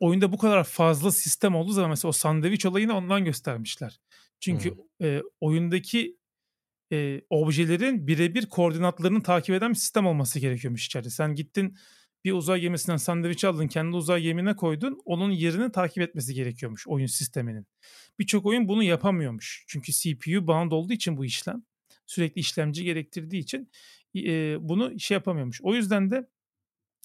oyunda 0.00 0.32
bu 0.32 0.38
kadar 0.38 0.64
fazla 0.64 1.10
sistem 1.10 1.54
olduğu 1.54 1.72
zaman 1.72 1.90
mesela 1.90 2.08
o 2.08 2.12
sandviç 2.12 2.66
olayını 2.66 2.96
ondan 2.96 3.24
göstermişler. 3.24 4.00
Çünkü 4.42 4.70
hmm. 4.70 5.06
e, 5.06 5.22
oyundaki 5.40 6.16
e, 6.92 7.20
objelerin 7.30 8.06
birebir 8.06 8.46
koordinatlarını 8.46 9.22
takip 9.22 9.54
eden 9.54 9.70
bir 9.70 9.74
sistem 9.74 10.06
olması 10.06 10.38
gerekiyormuş 10.38 10.86
içeride. 10.86 11.10
Sen 11.10 11.34
gittin 11.34 11.76
bir 12.24 12.32
uzay 12.32 12.60
gemisinden 12.60 12.96
sandviç 12.96 13.44
aldın, 13.44 13.68
kendi 13.68 13.96
uzay 13.96 14.22
gemine 14.22 14.56
koydun. 14.56 15.00
Onun 15.04 15.30
yerini 15.30 15.72
takip 15.72 16.02
etmesi 16.02 16.34
gerekiyormuş 16.34 16.88
oyun 16.88 17.06
sisteminin. 17.06 17.66
Birçok 18.18 18.46
oyun 18.46 18.68
bunu 18.68 18.82
yapamıyormuş. 18.82 19.64
Çünkü 19.68 19.92
CPU 19.92 20.46
bound 20.46 20.72
olduğu 20.72 20.92
için 20.92 21.16
bu 21.16 21.24
işlem. 21.24 21.62
Sürekli 22.06 22.40
işlemci 22.40 22.84
gerektirdiği 22.84 23.42
için 23.42 23.70
e, 24.16 24.56
bunu 24.60 25.00
şey 25.00 25.14
yapamıyormuş. 25.14 25.60
O 25.62 25.74
yüzden 25.74 26.10
de 26.10 26.28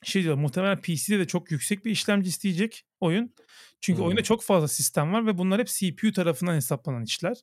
şey 0.04 0.24
diyor 0.24 0.36
muhtemelen 0.36 0.82
PC'de 0.82 1.20
de 1.20 1.28
çok 1.28 1.52
yüksek 1.52 1.86
bir 1.86 1.92
işlemci 1.92 2.30
isteyecek 2.30 2.84
oyun. 3.00 3.34
Çünkü 3.82 4.00
hmm. 4.00 4.06
oyunda 4.06 4.24
çok 4.24 4.44
fazla 4.44 4.68
sistem 4.68 5.14
var 5.14 5.26
ve 5.26 5.38
bunlar 5.38 5.60
hep 5.60 5.68
CPU 5.68 6.12
tarafından 6.12 6.56
hesaplanan 6.56 7.04
işler. 7.04 7.38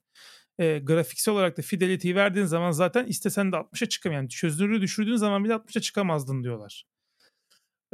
E, 0.58 0.78
grafiksel 0.78 1.34
olarak 1.34 1.56
da 1.58 1.62
fidelity'yi 1.62 2.14
verdiğin 2.16 2.46
zaman 2.46 2.70
zaten 2.70 3.06
istesen 3.06 3.52
de 3.52 3.56
60'a 3.56 3.88
çıkamıyor. 3.88 4.22
Yani 4.22 4.28
çözünürlüğü 4.28 4.80
düşürdüğün 4.80 5.16
zaman 5.16 5.44
bile 5.44 5.52
60'a 5.52 5.80
çıkamazdın 5.80 6.42
diyorlar. 6.42 6.84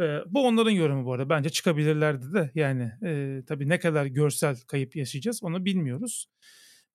E, 0.00 0.04
bu 0.26 0.46
onların 0.46 0.70
yorumu 0.70 1.06
bu 1.06 1.12
arada. 1.12 1.28
Bence 1.28 1.50
çıkabilirlerdi 1.50 2.32
de. 2.34 2.50
Yani 2.54 2.92
e, 3.04 3.42
tabii 3.46 3.68
ne 3.68 3.78
kadar 3.78 4.06
görsel 4.06 4.56
kayıp 4.66 4.96
yaşayacağız 4.96 5.42
onu 5.42 5.64
bilmiyoruz. 5.64 6.26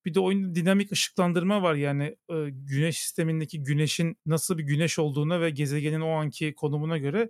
Bir 0.05 0.13
de 0.13 0.19
oyunda 0.19 0.55
dinamik 0.55 0.91
ışıklandırma 0.91 1.61
var. 1.61 1.75
Yani 1.75 2.03
e, 2.29 2.35
güneş 2.49 2.97
sistemindeki 2.99 3.63
güneşin 3.63 4.17
nasıl 4.25 4.57
bir 4.57 4.63
güneş 4.63 4.99
olduğuna 4.99 5.41
ve 5.41 5.49
gezegenin 5.49 6.01
o 6.01 6.09
anki 6.09 6.55
konumuna 6.55 6.97
göre 6.97 7.29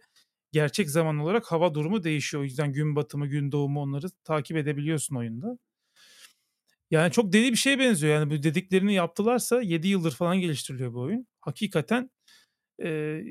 gerçek 0.55 0.89
zaman 0.89 1.17
olarak 1.17 1.51
hava 1.51 1.73
durumu 1.73 2.03
değişiyor. 2.03 2.41
O 2.41 2.43
yüzden 2.43 2.73
gün 2.73 2.95
batımı, 2.95 3.27
gün 3.27 3.51
doğumu 3.51 3.81
onları 3.81 4.09
takip 4.23 4.57
edebiliyorsun 4.57 5.15
oyunda. 5.15 5.57
Yani 6.91 7.11
çok 7.11 7.33
deli 7.33 7.51
bir 7.51 7.57
şeye 7.57 7.79
benziyor. 7.79 8.13
Yani 8.13 8.29
bu 8.29 8.43
dediklerini 8.43 8.93
yaptılarsa 8.93 9.61
7 9.61 9.87
yıldır 9.87 10.11
falan 10.11 10.39
geliştiriliyor 10.39 10.93
bu 10.93 11.01
oyun. 11.01 11.27
Hakikaten 11.41 12.09
e, 12.83 13.21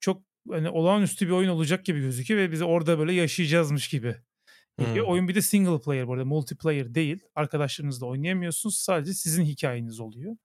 çok 0.00 0.22
hani 0.50 0.70
olağanüstü 0.70 1.26
bir 1.26 1.32
oyun 1.32 1.48
olacak 1.48 1.84
gibi 1.84 2.00
gözüküyor 2.00 2.40
ve 2.40 2.52
biz 2.52 2.62
orada 2.62 2.98
böyle 2.98 3.12
yaşayacağızmış 3.12 3.88
gibi. 3.88 4.16
Hmm. 4.78 5.00
Oyun 5.06 5.28
bir 5.28 5.34
de 5.34 5.42
single 5.42 5.80
player 5.80 6.08
bu 6.08 6.12
arada 6.12 6.24
multiplayer 6.24 6.94
değil. 6.94 7.18
Arkadaşlarınızla 7.34 8.06
oynayamıyorsunuz. 8.06 8.76
Sadece 8.76 9.14
sizin 9.14 9.44
hikayeniz 9.44 10.00
oluyor. 10.00 10.36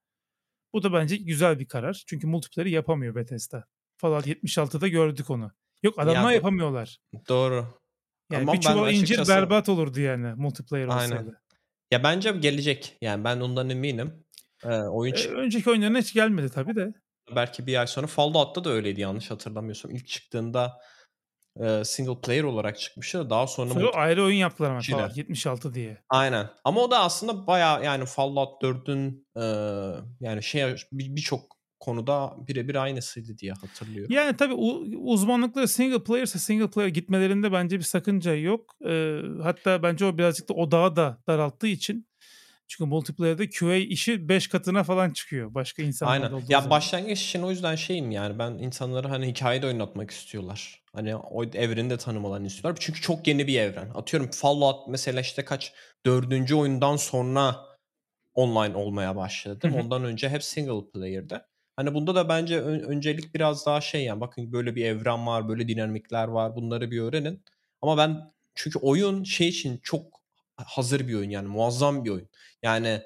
Bu 0.74 0.84
da 0.84 0.94
bence 0.94 1.18
güzel 1.18 1.60
bir 1.60 1.68
karar. 1.68 2.04
Çünkü 2.08 2.28
multiplayer 2.28 2.68
yapamıyor 2.72 3.16
Bethesda. 3.16 3.66
Fallout 3.98 4.28
76'da 4.28 4.88
gördük 4.88 5.30
onu. 5.30 5.52
Yok 5.84 6.00
adamlar 6.00 6.30
ya, 6.30 6.36
yapamıyorlar. 6.36 6.98
Doğru. 7.30 7.68
Yani 8.32 8.42
Ama 8.42 8.54
bir 8.54 8.62
çuval 8.62 8.94
incir 8.94 9.04
açıkçası... 9.04 9.32
berbat 9.32 9.70
olurdu 9.70 10.00
yani 10.00 10.34
multiplayer 10.34 10.88
olsaydı. 10.88 11.16
Aynen. 11.16 11.36
Ya 11.92 12.04
bence 12.04 12.32
gelecek. 12.32 12.98
Yani 13.02 13.24
ben 13.24 13.40
ondan 13.40 13.70
eminim. 13.70 14.26
Ee, 14.64 14.68
oyun 14.78 15.16
ee, 15.16 15.28
önceki 15.28 15.70
oyunlarına 15.70 16.00
hiç 16.00 16.14
gelmedi 16.14 16.50
tabii 16.50 16.76
de. 16.76 16.94
Belki 17.36 17.68
bir 17.68 17.80
ay 17.80 17.88
sonra 17.88 18.08
Fallout'ta 18.08 18.64
da 18.64 18.70
öyleydi 18.70 19.02
yanlış 19.02 19.32
hatırlamıyorsam. 19.32 19.92
İlk 19.92 20.08
çıktığında 20.08 20.82
e, 21.60 21.84
single 21.86 22.22
player 22.22 22.44
olarak 22.44 22.80
çıkmıştı. 22.80 23.30
Daha 23.30 23.48
sonra, 23.48 23.74
sonra 23.74 23.90
ayrı 23.90 24.24
oyun 24.24 24.38
yaptılar 24.38 24.70
ama 24.70 24.82
Fallout 24.82 25.18
76 25.18 25.74
diye. 25.74 25.98
Aynen. 26.10 26.50
Ama 26.64 26.82
o 26.82 26.92
da 26.92 27.00
aslında 27.00 27.48
baya 27.48 27.80
yani 27.80 28.06
Fallout 28.06 28.64
4'ün 28.64 29.28
e, 29.36 29.44
yani 30.20 30.44
şey 30.44 30.76
birçok 30.92 31.61
konuda 31.82 32.36
birebir 32.48 32.76
aynısıydı 32.76 33.38
diye 33.38 33.52
hatırlıyorum. 33.52 34.16
Yani 34.16 34.38
tabii 34.38 34.54
uzmanlıkları 34.98 35.68
single 35.68 36.04
player 36.04 36.24
ise 36.24 36.40
single 36.40 36.70
player 36.70 36.90
gitmelerinde 36.90 37.52
bence 37.52 37.78
bir 37.78 37.84
sakınca 37.84 38.36
yok. 38.36 38.76
Ee, 38.86 39.22
hatta 39.44 39.84
bence 39.84 40.06
o 40.06 40.18
birazcık 40.18 40.50
da 40.50 40.54
odağı 40.54 40.96
da 40.96 41.18
daralttığı 41.28 41.68
için 41.68 42.08
çünkü 42.72 42.90
multiplayer'de 42.90 43.50
QA 43.50 43.76
işi 43.76 44.30
5 44.30 44.48
katına 44.48 44.84
falan 44.84 45.10
çıkıyor. 45.10 45.54
Başka 45.54 45.84
insanlar 45.84 46.14
Aynen. 46.14 46.36
Ya 46.36 46.62
zaman. 46.62 46.70
başlangıç 46.70 47.22
için 47.22 47.42
o 47.42 47.50
yüzden 47.52 47.76
şeyim 47.76 48.12
yani 48.12 48.40
ben 48.40 48.52
insanları 48.52 49.08
hani 49.08 49.28
hikayede 49.28 49.68
oynatmak 49.68 50.12
istiyorlar. 50.12 50.84
Hani 50.94 51.16
o 51.16 51.44
evreni 51.44 51.90
de 51.90 51.98
tanımalarını 51.98 52.48
istiyorlar. 52.48 52.78
Çünkü 52.82 53.02
çok 53.02 53.28
yeni 53.28 53.48
bir 53.48 53.60
evren. 53.60 53.90
Atıyorum 53.90 54.32
Fallout 54.32 54.88
mesela 54.88 55.22
işte 55.22 55.46
kaç 55.46 55.74
dördüncü 56.06 56.56
oyundan 56.56 56.96
sonra 56.96 57.56
online 58.34 58.76
olmaya 58.76 59.16
başladı. 59.16 59.72
Ondan 59.76 60.04
önce 60.04 60.30
hep 60.30 60.44
single 60.44 60.92
player'de. 60.94 61.46
Hani 61.76 61.94
bunda 61.94 62.16
da 62.16 62.30
bence 62.30 62.62
ön- 62.62 62.80
öncelik 62.80 63.36
biraz 63.36 63.66
daha 63.66 63.82
şey 63.82 64.04
yani 64.04 64.22
bakın 64.22 64.52
böyle 64.52 64.76
bir 64.76 64.86
evren 64.86 65.28
var, 65.28 65.48
böyle 65.50 65.68
dinamikler 65.68 66.28
var. 66.28 66.56
Bunları 66.56 66.92
bir 66.92 67.02
öğrenin. 67.02 67.44
Ama 67.82 67.98
ben 67.98 68.34
çünkü 68.56 68.80
oyun 68.80 69.24
şey 69.24 69.48
için 69.48 69.80
çok 69.84 70.22
hazır 70.56 71.08
bir 71.08 71.14
oyun 71.16 71.30
yani 71.30 71.48
muazzam 71.48 72.06
bir 72.06 72.10
oyun. 72.10 72.30
Yani 72.64 73.02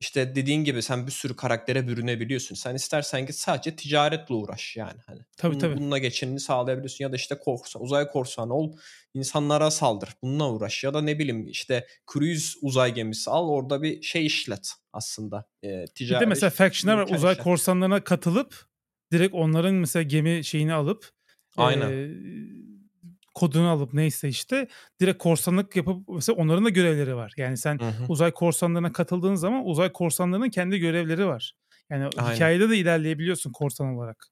işte 0.00 0.34
dediğin 0.34 0.64
gibi 0.64 0.82
sen 0.82 1.06
bir 1.06 1.12
sürü 1.12 1.36
karaktere 1.36 1.88
bürünebiliyorsun. 1.88 2.54
Sen 2.54 2.74
istersen 2.74 3.26
git 3.26 3.36
sadece 3.36 3.76
ticaretle 3.76 4.34
uğraş 4.34 4.76
yani. 4.76 5.00
Hani 5.06 5.20
tabii, 5.36 5.58
tabii. 5.58 5.76
Bununla 5.76 5.98
geçinini 5.98 6.40
sağlayabiliyorsun 6.40 7.04
ya 7.04 7.12
da 7.12 7.16
işte 7.16 7.38
korsan, 7.38 7.82
uzay 7.82 8.06
korsanı 8.06 8.54
ol 8.54 8.76
insanlara 9.14 9.70
saldır. 9.70 10.08
Bununla 10.22 10.50
uğraş 10.50 10.84
ya 10.84 10.94
da 10.94 11.00
ne 11.00 11.18
bileyim 11.18 11.46
işte 11.46 11.86
cruise 12.12 12.58
uzay 12.62 12.94
gemisi 12.94 13.30
al 13.30 13.48
orada 13.48 13.82
bir 13.82 14.02
şey 14.02 14.26
işlet 14.26 14.72
aslında. 14.92 15.44
E, 15.62 15.84
ticari, 15.84 16.20
bir 16.20 16.26
de 16.26 16.28
mesela 16.28 16.50
faction'lar 16.50 17.02
var 17.02 17.16
uzay 17.16 17.32
işlet. 17.32 17.44
korsanlarına 17.44 18.04
katılıp 18.04 18.64
direkt 19.12 19.34
onların 19.34 19.74
mesela 19.74 20.02
gemi 20.02 20.44
şeyini 20.44 20.72
alıp 20.72 21.10
Aynen. 21.56 21.90
E, 21.90 22.10
kodunu 23.34 23.68
alıp 23.68 23.94
neyse 23.94 24.28
işte 24.28 24.68
direkt 25.00 25.22
korsanlık 25.22 25.76
yapıp 25.76 26.08
mesela 26.08 26.36
onların 26.36 26.64
da 26.64 26.68
görevleri 26.68 27.16
var. 27.16 27.32
Yani 27.36 27.56
sen 27.56 27.78
hı 27.78 27.88
hı. 27.88 28.04
uzay 28.08 28.30
korsanlarına 28.30 28.92
katıldığın 28.92 29.34
zaman 29.34 29.66
uzay 29.66 29.92
korsanlarının 29.92 30.50
kendi 30.50 30.78
görevleri 30.78 31.26
var. 31.26 31.54
Yani 31.90 32.08
Aynen. 32.16 32.34
hikayede 32.34 32.70
de 32.70 32.76
ilerleyebiliyorsun 32.76 33.52
korsan 33.52 33.94
olarak. 33.94 34.26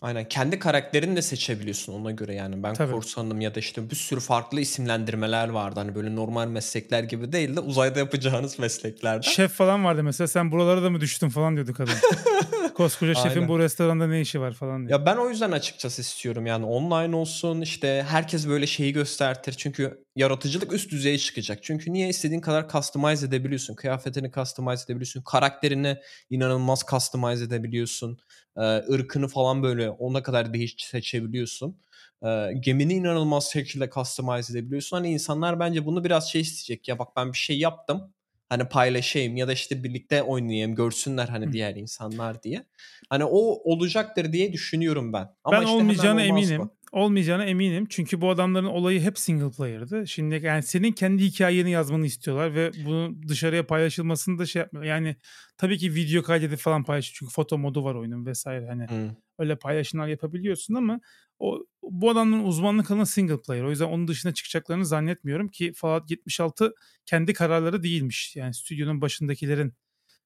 Aynen. 0.00 0.28
Kendi 0.28 0.58
karakterini 0.58 1.16
de 1.16 1.22
seçebiliyorsun 1.22 1.92
ona 1.92 2.10
göre 2.10 2.34
yani. 2.34 2.62
Ben 2.62 2.74
Tabii. 2.74 2.92
korsanım 2.92 3.40
ya 3.40 3.54
da 3.54 3.60
işte 3.60 3.90
bir 3.90 3.96
sürü 3.96 4.20
farklı 4.20 4.60
isimlendirmeler 4.60 5.48
vardı. 5.48 5.80
Hani 5.80 5.94
böyle 5.94 6.16
normal 6.16 6.48
meslekler 6.48 7.02
gibi 7.02 7.32
değil 7.32 7.56
de 7.56 7.60
uzayda 7.60 7.98
yapacağınız 7.98 8.58
mesleklerden. 8.58 9.20
Şef 9.20 9.52
falan 9.52 9.84
vardı 9.84 10.02
mesela 10.04 10.28
sen 10.28 10.52
buralara 10.52 10.82
da 10.82 10.90
mı 10.90 11.00
düştün 11.00 11.28
falan 11.28 11.54
diyordu 11.54 11.74
kadın. 11.74 11.94
Koskoca 12.74 13.14
şefin 13.14 13.28
Aynen. 13.28 13.48
bu 13.48 13.58
restoranda 13.58 14.06
ne 14.06 14.20
işi 14.20 14.40
var 14.40 14.52
falan 14.52 14.88
diye. 14.88 14.98
Ya 14.98 15.06
ben 15.06 15.16
o 15.16 15.28
yüzden 15.28 15.50
açıkçası 15.52 16.02
istiyorum 16.02 16.46
yani 16.46 16.64
online 16.64 17.16
olsun 17.16 17.60
işte 17.60 18.06
herkes 18.08 18.48
böyle 18.48 18.66
şeyi 18.66 18.92
göstertir. 18.92 19.52
Çünkü 19.58 20.04
yaratıcılık 20.20 20.72
üst 20.72 20.90
düzeye 20.90 21.18
çıkacak. 21.18 21.58
Çünkü 21.62 21.92
niye 21.92 22.08
istediğin 22.08 22.40
kadar 22.40 22.68
customize 22.68 23.26
edebiliyorsun. 23.26 23.74
Kıyafetini 23.74 24.30
customize 24.32 24.84
edebiliyorsun. 24.84 25.22
Karakterini 25.22 25.96
inanılmaz 26.30 26.82
customize 26.90 27.44
edebiliyorsun. 27.44 28.18
Ee, 28.56 28.60
ırkını 28.62 29.28
falan 29.28 29.62
böyle 29.62 29.90
ona 29.90 30.22
kadar 30.22 30.54
değiş 30.54 30.76
seçebiliyorsun. 30.78 31.78
Ee, 32.24 32.52
gemini 32.60 32.94
inanılmaz 32.94 33.52
şekilde 33.52 33.90
customize 33.90 34.52
edebiliyorsun. 34.52 34.96
Hani 34.96 35.12
insanlar 35.12 35.60
bence 35.60 35.86
bunu 35.86 36.04
biraz 36.04 36.30
şey 36.30 36.40
isteyecek. 36.40 36.88
Ya 36.88 36.98
bak 36.98 37.08
ben 37.16 37.32
bir 37.32 37.38
şey 37.38 37.58
yaptım 37.58 38.12
hani 38.50 38.64
paylaşayım 38.64 39.36
ya 39.36 39.48
da 39.48 39.52
işte 39.52 39.84
birlikte 39.84 40.22
oynayayım 40.22 40.74
görsünler 40.74 41.28
hani 41.28 41.46
Hı. 41.46 41.52
diğer 41.52 41.76
insanlar 41.76 42.42
diye. 42.42 42.64
Hani 43.10 43.24
o 43.24 43.38
olacaktır 43.72 44.32
diye 44.32 44.52
düşünüyorum 44.52 45.12
ben. 45.12 45.28
Ama 45.44 45.58
ben 45.58 45.62
işte 45.62 45.76
olmayacağına 45.76 46.22
eminim. 46.22 46.58
Bu. 46.58 46.79
Olmayacağına 46.92 47.44
eminim. 47.44 47.86
Çünkü 47.88 48.20
bu 48.20 48.30
adamların 48.30 48.66
olayı 48.66 49.00
hep 49.00 49.18
single 49.18 49.50
player'dı. 49.50 50.06
Şimdi 50.06 50.40
yani 50.42 50.62
senin 50.62 50.92
kendi 50.92 51.24
hikayeni 51.24 51.70
yazmanı 51.70 52.06
istiyorlar 52.06 52.54
ve 52.54 52.70
bunu 52.84 53.28
dışarıya 53.28 53.66
paylaşılmasını 53.66 54.38
da 54.38 54.46
şey 54.46 54.60
yapmıyor. 54.60 54.84
Yani 54.84 55.16
tabii 55.56 55.78
ki 55.78 55.94
video 55.94 56.22
kaydedip 56.22 56.58
falan 56.58 56.84
paylaş 56.84 57.12
çünkü 57.14 57.32
foto 57.32 57.58
modu 57.58 57.84
var 57.84 57.94
oyunun 57.94 58.26
vesaire 58.26 58.66
hani. 58.66 58.84
Hı. 58.84 59.16
Öyle 59.38 59.56
paylaşımlar 59.56 60.08
yapabiliyorsun 60.08 60.74
ama 60.74 61.00
o 61.38 61.66
bu 61.82 62.10
adamların 62.10 62.44
uzmanlık 62.44 62.90
alanı 62.90 63.06
single 63.06 63.40
player. 63.40 63.62
O 63.64 63.70
yüzden 63.70 63.84
onun 63.84 64.08
dışına 64.08 64.34
çıkacaklarını 64.34 64.86
zannetmiyorum 64.86 65.48
ki 65.48 65.72
Fallout 65.72 66.10
76 66.10 66.74
kendi 67.06 67.32
kararları 67.32 67.82
değilmiş. 67.82 68.36
Yani 68.36 68.54
stüdyonun 68.54 69.00
başındakilerin 69.00 69.74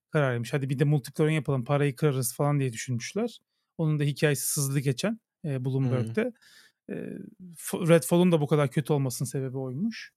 kararıymış. 0.09 0.53
Hadi 0.53 0.69
bir 0.69 0.79
de 0.79 0.83
multiplayer 0.83 1.31
yapalım 1.31 1.63
parayı 1.63 1.95
kırarız 1.95 2.35
falan 2.35 2.59
diye 2.59 2.73
düşünmüşler. 2.73 3.39
Onun 3.77 3.99
da 3.99 4.03
hikayesi 4.03 4.47
sızlı 4.47 4.79
geçen 4.79 5.19
e, 5.45 5.65
Bloomberg'de. 5.65 6.23
Hmm. 6.23 6.95
E, 6.95 6.99
Redfall'un 7.73 8.31
da 8.31 8.41
bu 8.41 8.47
kadar 8.47 8.71
kötü 8.71 8.93
olmasının 8.93 9.29
sebebi 9.29 9.57
oymuş. 9.57 10.11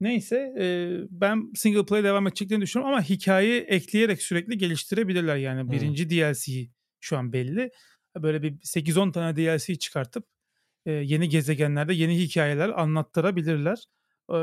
Neyse 0.00 0.54
e, 0.58 0.98
ben 1.10 1.52
single 1.54 1.86
player 1.86 2.04
devam 2.04 2.26
edeceklerini 2.26 2.62
düşünüyorum 2.62 2.94
ama 2.94 3.02
hikayeyi 3.02 3.60
ekleyerek 3.60 4.22
sürekli 4.22 4.58
geliştirebilirler. 4.58 5.36
Yani 5.36 5.62
hmm. 5.62 5.72
birinci 5.72 6.10
DLC 6.10 6.68
şu 7.00 7.16
an 7.18 7.32
belli. 7.32 7.70
Böyle 8.16 8.42
bir 8.42 8.52
8-10 8.52 9.12
tane 9.12 9.36
DLC 9.36 9.78
çıkartıp 9.78 10.24
e, 10.86 10.92
yeni 10.92 11.28
gezegenlerde 11.28 11.94
yeni 11.94 12.18
hikayeler 12.18 12.68
anlattırabilirler. 12.68 13.84
E, 14.32 14.38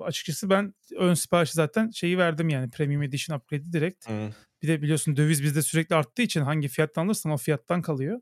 açıkçası 0.00 0.50
ben 0.50 0.74
ön 0.96 1.14
siparişi 1.14 1.52
zaten 1.52 1.90
şeyi 1.90 2.18
verdim 2.18 2.48
yani 2.48 2.70
Premium 2.70 3.02
Edition 3.02 3.36
upgrade'i 3.36 3.72
direkt. 3.72 4.08
Hmm. 4.08 4.30
Bir 4.62 4.68
de 4.68 4.82
biliyorsun 4.82 5.16
döviz 5.16 5.42
bizde 5.42 5.62
sürekli 5.62 5.96
arttığı 5.96 6.22
için 6.22 6.40
hangi 6.40 6.68
fiyattan 6.68 7.06
alırsan 7.06 7.32
o 7.32 7.36
fiyattan 7.36 7.82
kalıyor. 7.82 8.20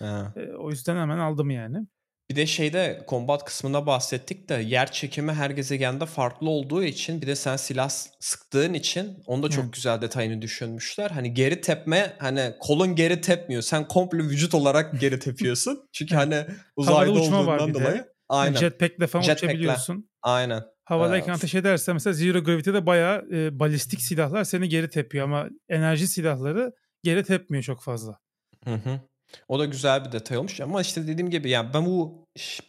E, 0.00 0.52
o 0.58 0.70
yüzden 0.70 0.96
hemen 0.96 1.18
aldım 1.18 1.50
yani. 1.50 1.86
Bir 2.30 2.36
de 2.36 2.46
şeyde 2.46 3.04
combat 3.08 3.44
kısmında 3.44 3.86
bahsettik 3.86 4.48
de 4.48 4.54
yer 4.54 4.92
çekimi 4.92 5.32
her 5.32 5.50
gezegende 5.50 6.06
farklı 6.06 6.50
olduğu 6.50 6.82
için 6.84 7.22
bir 7.22 7.26
de 7.26 7.36
sen 7.36 7.56
silah 7.56 7.88
sıktığın 8.20 8.74
için 8.74 9.22
onu 9.26 9.42
da 9.42 9.50
çok 9.50 9.64
Hı. 9.64 9.70
güzel 9.70 10.00
detayını 10.00 10.42
düşünmüşler. 10.42 11.10
Hani 11.10 11.34
geri 11.34 11.60
tepme 11.60 12.16
hani 12.18 12.54
kolun 12.60 12.94
geri 12.94 13.20
tepmiyor. 13.20 13.62
Sen 13.62 13.88
komple 13.88 14.18
vücut 14.18 14.54
olarak 14.54 15.00
geri 15.00 15.18
tepiyorsun. 15.18 15.88
Çünkü 15.92 16.14
hani 16.14 16.46
uzayda 16.76 17.12
olduğundan 17.12 17.74
dolayı. 17.74 18.08
Aynen. 18.28 18.52
Yani 18.52 18.60
jetpack'le 18.60 19.06
falan 19.06 19.24
Jetpack'le. 19.24 19.48
uçabiliyorsun. 19.48 20.10
Aynen. 20.22 20.62
Havadayken 20.84 21.32
ee, 21.32 21.34
ateş 21.34 21.54
ederse 21.54 21.92
mesela 21.92 22.14
Zero 22.14 22.44
Gravity'de 22.44 22.86
bayağı 22.86 23.26
e, 23.32 23.58
balistik 23.58 24.02
silahlar 24.02 24.44
seni 24.44 24.68
geri 24.68 24.90
tepiyor 24.90 25.24
ama 25.24 25.48
enerji 25.68 26.08
silahları 26.08 26.72
geri 27.02 27.24
tepmiyor 27.24 27.64
çok 27.64 27.82
fazla. 27.82 28.18
Hı 28.64 28.74
hı. 28.74 29.00
O 29.48 29.58
da 29.58 29.64
güzel 29.64 30.04
bir 30.04 30.12
detay 30.12 30.38
olmuş 30.38 30.60
ama 30.60 30.80
işte 30.80 31.06
dediğim 31.06 31.30
gibi 31.30 31.50
yani 31.50 31.70
ben 31.74 31.86
bu 31.86 32.26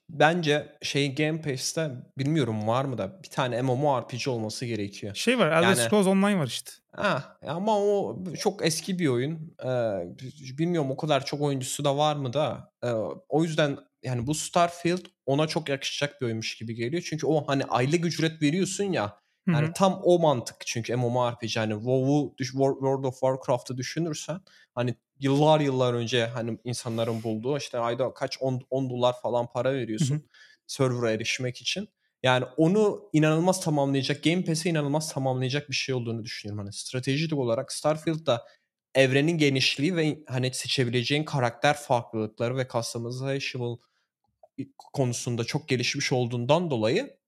bence 0.10 0.76
şey 0.82 1.16
Game 1.16 1.42
Pass'te 1.42 1.92
bilmiyorum 2.18 2.68
var 2.68 2.86
mı 2.86 2.98
da 2.98 3.24
bir 3.24 3.30
tane 3.30 3.62
MMORPG 3.62 4.28
olması 4.28 4.66
gerekiyor. 4.66 5.16
Şey 5.16 5.40
var 5.40 5.48
Elder 5.48 5.62
yani, 5.62 5.76
Scrolls 5.76 6.08
Online 6.08 6.40
var 6.40 6.48
işte. 6.48 6.72
Ha, 6.92 7.38
ama 7.48 7.80
o 7.80 8.18
çok 8.40 8.66
eski 8.66 9.00
bir 9.00 9.08
oyun. 9.08 9.56
Ee, 9.64 9.68
bilmiyorum 10.58 10.92
o 10.92 10.98
kadar 10.98 11.26
çok 11.26 11.42
oyuncusu 11.42 11.84
da 11.84 11.98
var 11.98 12.16
mı 12.16 12.34
da. 12.34 12.72
Ee, 12.84 12.92
o 13.30 13.44
yüzden 13.44 13.78
yani 14.04 14.28
bu 14.28 14.36
Starfield 14.36 15.06
ona 15.26 15.48
çok 15.48 15.70
yakışacak 15.70 16.22
bir 16.22 16.26
oyunmuş 16.26 16.58
gibi 16.58 16.76
geliyor. 16.76 17.04
Çünkü 17.06 17.28
o 17.28 17.48
hani 17.48 17.66
aylık 17.66 18.06
ücret 18.06 18.42
veriyorsun 18.42 18.84
ya. 18.84 19.20
Yani 19.54 19.66
Hı-hı. 19.66 19.74
tam 19.74 20.02
o 20.04 20.20
mantık 20.20 20.56
çünkü 20.66 20.96
MMORPG 20.96 21.56
hani 21.56 21.74
WoW'u 21.74 22.36
World 22.38 23.04
of 23.04 23.14
Warcraft'ı 23.14 23.78
düşünürsen 23.78 24.42
hani 24.76 24.96
yıllar 25.20 25.60
yıllar 25.60 25.94
önce 25.94 26.26
hani 26.26 26.58
insanların 26.64 27.24
bulduğu 27.24 27.58
işte 27.58 27.80
ayda 27.80 28.14
kaç 28.14 28.38
10, 28.42 28.62
10 28.70 28.90
dolar 28.90 29.22
falan 29.22 29.48
para 29.52 29.74
veriyorsun 29.74 30.16
hı 30.16 30.22
server'a 30.70 31.12
erişmek 31.12 31.62
için. 31.62 31.90
Yani 32.24 32.46
onu 32.58 33.10
inanılmaz 33.14 33.62
tamamlayacak, 33.62 34.24
Game 34.24 34.44
Pass'i 34.44 34.70
inanılmaz 34.70 35.14
tamamlayacak 35.14 35.70
bir 35.70 35.76
şey 35.76 35.96
olduğunu 35.96 36.24
düşünüyorum. 36.24 36.64
Hani 36.66 36.74
stratejik 36.74 37.34
olarak 37.34 37.72
Starfield'da 37.72 38.46
evrenin 38.96 39.38
genişliği 39.38 39.96
ve 39.96 40.20
hani 40.28 40.54
seçebileceğin 40.54 41.24
karakter 41.24 41.78
farklılıkları 41.78 42.58
ve 42.58 42.68
customizable 42.68 43.78
konusunda 44.94 45.44
çok 45.44 45.68
gelişmiş 45.68 46.12
olduğundan 46.12 46.72
dolayı 46.72 47.19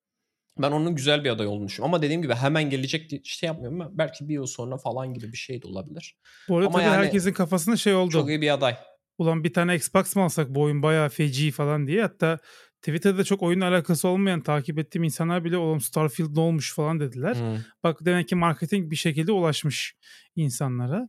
ben 0.58 0.72
onun 0.72 0.96
güzel 0.96 1.24
bir 1.24 1.30
aday 1.30 1.48
olduğunu 1.48 1.68
düşünüyorum. 1.68 1.94
Ama 1.94 2.02
dediğim 2.02 2.22
gibi 2.22 2.34
hemen 2.34 2.70
gelecek 2.70 3.22
şey 3.24 3.48
yapmıyorum. 3.48 3.98
Belki 3.98 4.30
bir 4.30 4.34
yıl 4.34 4.46
sonra 4.46 4.78
falan 4.78 5.14
gibi 5.14 5.32
bir 5.32 5.38
şey 5.38 5.62
de 5.62 5.68
olabilir. 5.68 6.16
Bu 6.50 6.58
arada 6.58 6.68
Ama 6.68 6.78
tabii 6.78 6.88
yani 6.88 7.06
herkesin 7.06 7.34
kafasında 7.34 7.78
şey 7.78 7.94
oldu. 7.94 8.12
Çok 8.12 8.30
iyi 8.30 8.42
bir 8.42 8.54
aday. 8.54 8.76
ulan 9.18 9.44
bir 9.44 9.54
tane 9.54 9.76
Xbox 9.76 10.16
mı 10.16 10.24
alsak 10.24 10.50
bu 10.50 10.62
oyun 10.62 10.84
bayağı 10.84 11.10
feci 11.10 11.52
falan 11.52 11.88
diye. 11.88 12.02
Hatta 12.02 12.40
Twitter'da 12.82 13.24
çok 13.24 13.42
oyunla 13.42 13.68
alakası 13.68 14.08
olmayan 14.08 14.42
takip 14.42 14.80
ettiğim 14.80 15.04
insanlar 15.04 15.44
bile 15.44 15.58
oğlum 15.58 15.82
Starfield 15.82 16.36
ne 16.36 16.40
olmuş 16.40 16.74
falan 16.74 17.00
dediler. 17.00 17.36
Hmm. 17.36 17.64
Bak 17.84 17.98
demek 18.06 18.28
ki 18.28 18.36
marketing 18.36 18.92
bir 18.92 18.96
şekilde 18.96 19.32
ulaşmış 19.32 19.96
insanlara. 20.36 21.08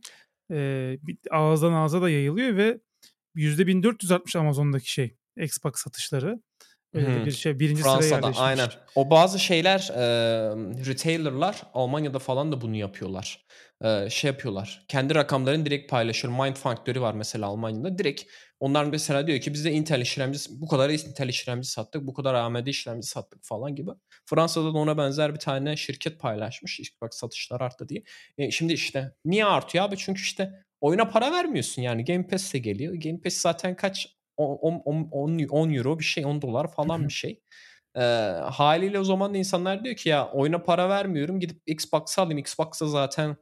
Ee, 0.51 0.97
ağızdan 1.31 1.73
ağza 1.73 2.01
da 2.01 2.09
yayılıyor 2.09 2.57
ve 2.57 2.79
%1400 3.35 4.13
artmış 4.13 4.35
Amazon'daki 4.35 4.91
şey 4.91 5.15
Xbox 5.37 5.73
satışları. 5.75 6.41
Öyle 6.93 7.07
hmm. 7.07 7.25
bir 7.25 7.31
şey 7.31 7.59
birinci 7.59 7.81
Fransa'da, 7.81 8.01
sıraya 8.01 8.15
yerleşmiş. 8.15 8.39
Aynen. 8.39 8.69
O 8.95 9.09
bazı 9.09 9.39
şeyler 9.39 9.89
e, 9.95 10.05
retailerlar 10.85 11.61
Almanya'da 11.73 12.19
falan 12.19 12.51
da 12.51 12.61
bunu 12.61 12.75
yapıyorlar. 12.75 13.45
E, 13.83 14.09
şey 14.09 14.27
yapıyorlar. 14.27 14.85
Kendi 14.87 15.15
rakamlarını 15.15 15.65
direkt 15.65 15.91
paylaşır. 15.91 16.27
Mind 16.27 16.55
Factory 16.55 17.01
var 17.01 17.13
mesela 17.13 17.47
Almanya'da. 17.47 17.97
Direkt 17.97 18.23
onlar 18.59 18.85
mesela 18.85 19.27
diyor 19.27 19.39
ki 19.39 19.53
biz 19.53 19.65
de 19.65 19.71
Intel 19.71 20.01
işlemci 20.01 20.39
bu 20.49 20.67
kadar 20.67 20.89
Intel 20.89 21.29
işlemci 21.29 21.67
sattık, 21.67 22.07
bu 22.07 22.13
kadar 22.13 22.33
AMD 22.33 22.67
işlemci 22.67 23.07
sattık 23.07 23.43
falan 23.43 23.75
gibi. 23.75 23.91
Fransa'da 24.25 24.73
da 24.73 24.77
ona 24.77 24.97
benzer 24.97 25.33
bir 25.33 25.39
tane 25.39 25.77
şirket 25.77 26.19
paylaşmış. 26.19 26.93
Bak 27.01 27.13
satışlar 27.13 27.61
arttı 27.61 27.89
diye. 27.89 28.03
E, 28.37 28.51
şimdi 28.51 28.73
işte 28.73 29.11
niye 29.25 29.45
artıyor 29.45 29.85
abi? 29.85 29.97
Çünkü 29.97 30.21
işte 30.21 30.51
oyuna 30.81 31.09
para 31.09 31.31
vermiyorsun 31.31 31.81
yani. 31.81 32.05
Game 32.05 32.27
Pass 32.27 32.53
de 32.53 32.59
geliyor. 32.59 32.93
Game 32.93 33.21
Pass 33.21 33.33
zaten 33.33 33.75
kaç 33.75 34.07
10, 34.37 34.81
10, 35.11 35.47
10 35.49 35.73
euro 35.73 35.99
bir 35.99 36.03
şey 36.03 36.25
10 36.25 36.41
dolar 36.41 36.71
falan 36.71 37.07
bir 37.07 37.13
şey. 37.13 37.39
E, 37.95 38.01
haliyle 38.51 38.99
o 38.99 39.03
zaman 39.03 39.33
da 39.33 39.37
insanlar 39.37 39.83
diyor 39.83 39.95
ki 39.95 40.09
ya 40.09 40.29
oyuna 40.31 40.63
para 40.63 40.89
vermiyorum 40.89 41.39
gidip 41.39 41.61
Xbox 41.65 42.19
alayım. 42.19 42.37
Xbox'a 42.37 42.87
zaten 42.87 43.37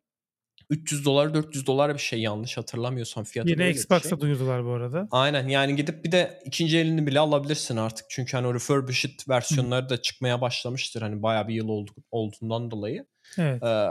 300 0.70 1.06
dolar 1.06 1.34
400 1.34 1.68
dolar 1.68 1.94
bir 1.94 2.00
şey 2.00 2.22
yanlış 2.22 2.58
hatırlamıyorsam 2.58 3.24
fiyatı 3.24 3.50
Yine 3.50 3.70
Xbox'a 3.70 4.10
şey. 4.10 4.20
duyurdular 4.20 4.66
bu 4.66 4.70
arada. 4.70 5.08
Aynen 5.12 5.48
yani 5.48 5.76
gidip 5.76 6.06
bir 6.06 6.12
de 6.12 6.40
ikinci 6.46 6.78
elini 6.78 7.08
bile 7.08 7.20
alabilirsin 7.20 7.78
artık. 7.78 8.06
Çünkü 8.10 8.38
hani 8.38 8.48
o 8.48 8.54
refurbished 8.54 9.20
versiyonları 9.30 9.90
da 9.90 10.02
çıkmaya 10.02 10.42
başlamıştır. 10.42 11.02
Hani 11.02 11.24
bayağı 11.24 11.48
bir 11.48 11.54
yıl 11.54 11.68
oldu, 11.68 11.92
olduğundan 12.12 12.72
dolayı. 12.72 13.06
Evet. 13.40 13.64
Ee, 13.64 13.90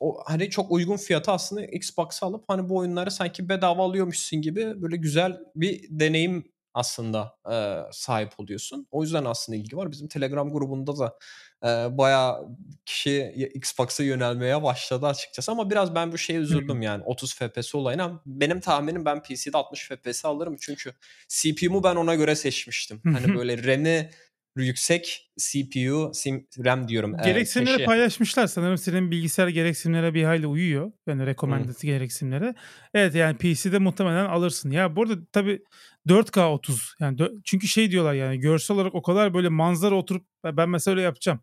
o 0.00 0.22
hani 0.26 0.50
çok 0.50 0.70
uygun 0.70 0.96
fiyata 0.96 1.32
aslında 1.32 1.64
Xbox'ı 1.64 2.26
alıp 2.26 2.44
hani 2.48 2.68
bu 2.68 2.76
oyunları 2.76 3.10
sanki 3.10 3.48
bedava 3.48 3.84
alıyormuşsun 3.84 4.42
gibi 4.42 4.82
böyle 4.82 4.96
güzel 4.96 5.38
bir 5.54 5.86
deneyim 5.90 6.44
aslında 6.74 7.34
e, 7.52 7.56
sahip 7.92 8.40
oluyorsun. 8.40 8.86
O 8.90 9.02
yüzden 9.02 9.24
aslında 9.24 9.58
ilgi 9.58 9.76
var. 9.76 9.90
Bizim 9.90 10.08
Telegram 10.08 10.52
grubunda 10.52 10.98
da 10.98 11.18
e, 11.64 11.98
bayağı 11.98 12.48
kişi 12.86 13.50
Xbox'a 13.54 14.02
yönelmeye 14.02 14.62
başladı 14.62 15.06
açıkçası. 15.06 15.52
Ama 15.52 15.70
biraz 15.70 15.94
ben 15.94 16.12
bu 16.12 16.18
şeye 16.18 16.38
üzüldüm 16.38 16.82
yani 16.82 17.02
30 17.04 17.34
FPS 17.34 17.74
olayına. 17.74 18.22
Benim 18.26 18.60
tahminim 18.60 19.04
ben 19.04 19.22
PC'de 19.22 19.58
60 19.58 19.88
FPS 19.88 20.24
alırım 20.24 20.56
çünkü 20.60 20.92
CPU'mu 21.28 21.84
ben 21.84 21.96
ona 21.96 22.14
göre 22.14 22.36
seçmiştim. 22.36 23.00
hani 23.04 23.34
böyle 23.36 23.64
RAM'i 23.64 24.10
yüksek 24.56 25.30
CPU, 25.38 26.10
sim, 26.14 26.46
RAM 26.64 26.88
diyorum. 26.88 27.16
Gereksinimleri 27.24 27.82
e, 27.82 27.84
paylaşmışlar 27.84 28.46
sanırım 28.46 28.78
senin 28.78 29.10
bilgisayar 29.10 29.48
gereksinimlere 29.48 30.14
bir 30.14 30.24
hayli 30.24 30.46
uyuyor. 30.46 30.92
Yani 31.06 31.26
recommended 31.26 31.82
hmm. 31.82 31.90
gereksinimlere. 31.90 32.54
Evet 32.94 33.14
yani 33.14 33.36
PC'de 33.36 33.78
muhtemelen 33.78 34.26
alırsın. 34.26 34.70
Ya 34.70 34.96
burada 34.96 35.14
tabii 35.32 35.62
4K 36.08 36.44
30 36.44 36.94
yani 37.00 37.18
çünkü 37.44 37.68
şey 37.68 37.90
diyorlar 37.90 38.14
yani 38.14 38.38
görsel 38.38 38.76
olarak 38.76 38.94
o 38.94 39.02
kadar 39.02 39.34
böyle 39.34 39.48
manzara 39.48 39.94
oturup 39.94 40.26
ben 40.44 40.68
mesela 40.68 40.92
öyle 40.92 41.02
yapacağım. 41.02 41.40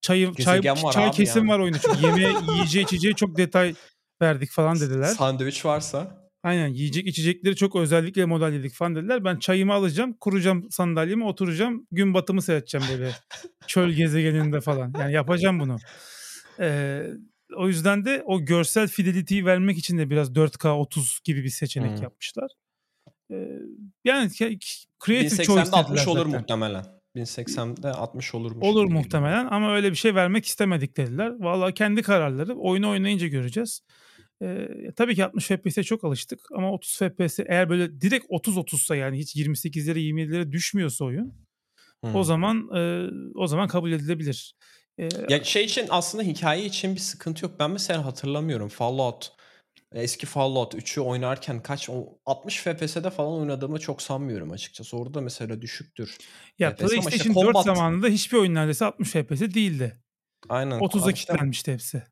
Çay 0.00 0.32
çay 0.34 0.62
çay 0.92 1.10
kesim 1.10 1.42
yani. 1.42 1.52
var 1.52 1.58
oyunda 1.58 1.78
çünkü 1.78 2.06
yemeğe 2.06 2.32
yiyeceği 2.52 2.84
içeceği 2.84 3.14
çok 3.14 3.36
detay 3.36 3.74
verdik 4.22 4.50
falan 4.50 4.80
dediler. 4.80 5.06
Sandviç 5.06 5.64
varsa 5.64 6.25
Aynen 6.42 6.68
yiyecek 6.68 7.06
içecekleri 7.06 7.56
çok 7.56 7.76
özellikle 7.76 8.24
modelledik 8.24 8.72
falan 8.72 8.96
dediler. 8.96 9.24
Ben 9.24 9.38
çayımı 9.38 9.72
alacağım, 9.72 10.12
kuracağım 10.20 10.70
sandalyeme, 10.70 11.24
oturacağım. 11.24 11.86
Gün 11.90 12.14
batımı 12.14 12.42
seyredeceğim 12.42 12.86
böyle 12.92 13.10
çöl 13.66 13.90
gezegeninde 13.90 14.60
falan. 14.60 14.92
Yani 14.98 15.12
yapacağım 15.12 15.60
bunu. 15.60 15.76
Ee, 16.60 17.02
o 17.56 17.68
yüzden 17.68 18.04
de 18.04 18.22
o 18.26 18.40
görsel 18.44 18.88
fidelity'yi 18.88 19.46
vermek 19.46 19.78
için 19.78 19.98
de 19.98 20.10
biraz 20.10 20.30
4K 20.30 20.68
30 20.68 21.20
gibi 21.24 21.44
bir 21.44 21.48
seçenek 21.48 21.96
hmm. 21.96 22.02
yapmışlar. 22.02 22.50
Ee, 23.30 23.48
yani 24.04 24.30
creative 25.06 25.44
choice 25.44 25.62
1080'de 25.62 25.76
60 25.76 26.08
olur 26.08 26.18
zaten. 26.18 26.40
muhtemelen. 26.40 26.84
1080'de 27.16 27.88
60 27.88 28.34
olurmuş. 28.34 28.64
Olur 28.66 28.84
muhtemelen 28.84 29.46
ama 29.46 29.74
öyle 29.74 29.90
bir 29.90 29.96
şey 29.96 30.14
vermek 30.14 30.46
istemedik 30.46 30.96
dediler. 30.96 31.32
Vallahi 31.38 31.74
kendi 31.74 32.02
kararları. 32.02 32.54
Oyunu 32.54 32.90
oynayınca 32.90 33.26
göreceğiz. 33.26 33.80
Ee, 34.42 34.68
tabii 34.96 35.14
ki 35.14 35.24
60 35.24 35.46
FPS'e 35.46 35.82
çok 35.82 36.04
alıştık 36.04 36.40
ama 36.54 36.72
30 36.72 36.98
FPS 36.98 37.38
eğer 37.46 37.70
böyle 37.70 38.00
direkt 38.00 38.26
30-30'sa 38.30 38.96
yani 38.96 39.18
hiç 39.18 39.36
28'lere 39.36 39.98
27'lere 39.98 40.52
düşmüyorsa 40.52 41.04
oyun 41.04 41.34
hmm. 42.04 42.14
o 42.14 42.24
zaman 42.24 42.68
e, 42.76 43.10
o 43.34 43.46
zaman 43.46 43.68
kabul 43.68 43.92
edilebilir. 43.92 44.54
Ee, 44.98 45.08
ya 45.28 45.44
şey 45.44 45.64
için 45.64 45.86
aslında 45.90 46.24
hikaye 46.24 46.64
için 46.64 46.94
bir 46.94 47.00
sıkıntı 47.00 47.44
yok. 47.44 47.54
Ben 47.58 47.70
mesela 47.70 48.04
hatırlamıyorum 48.04 48.68
Fallout 48.68 49.32
eski 49.92 50.26
Fallout 50.26 50.74
3'ü 50.74 51.00
oynarken 51.00 51.62
kaç 51.62 51.90
60 52.26 52.60
FPS'de 52.60 53.10
falan 53.10 53.32
oynadığımı 53.32 53.80
çok 53.80 54.02
sanmıyorum 54.02 54.52
açıkçası. 54.52 54.96
Orada 54.96 55.20
mesela 55.20 55.62
düşüktür. 55.62 56.16
Ya 56.58 56.70
FPS 56.70 56.78
PlayStation 56.78 57.16
işte 57.16 57.28
4 57.28 57.34
combat... 57.34 57.64
zamanında 57.64 58.08
hiçbir 58.08 58.36
oyun 58.36 58.54
neredeyse 58.54 58.84
60 58.84 59.10
FPS 59.10 59.40
değildi. 59.40 60.02
Aynen. 60.48 60.78
30'a 60.78 60.98
işte, 60.98 61.12
kilitlenmişti 61.12 61.72
hepsi 61.72 62.02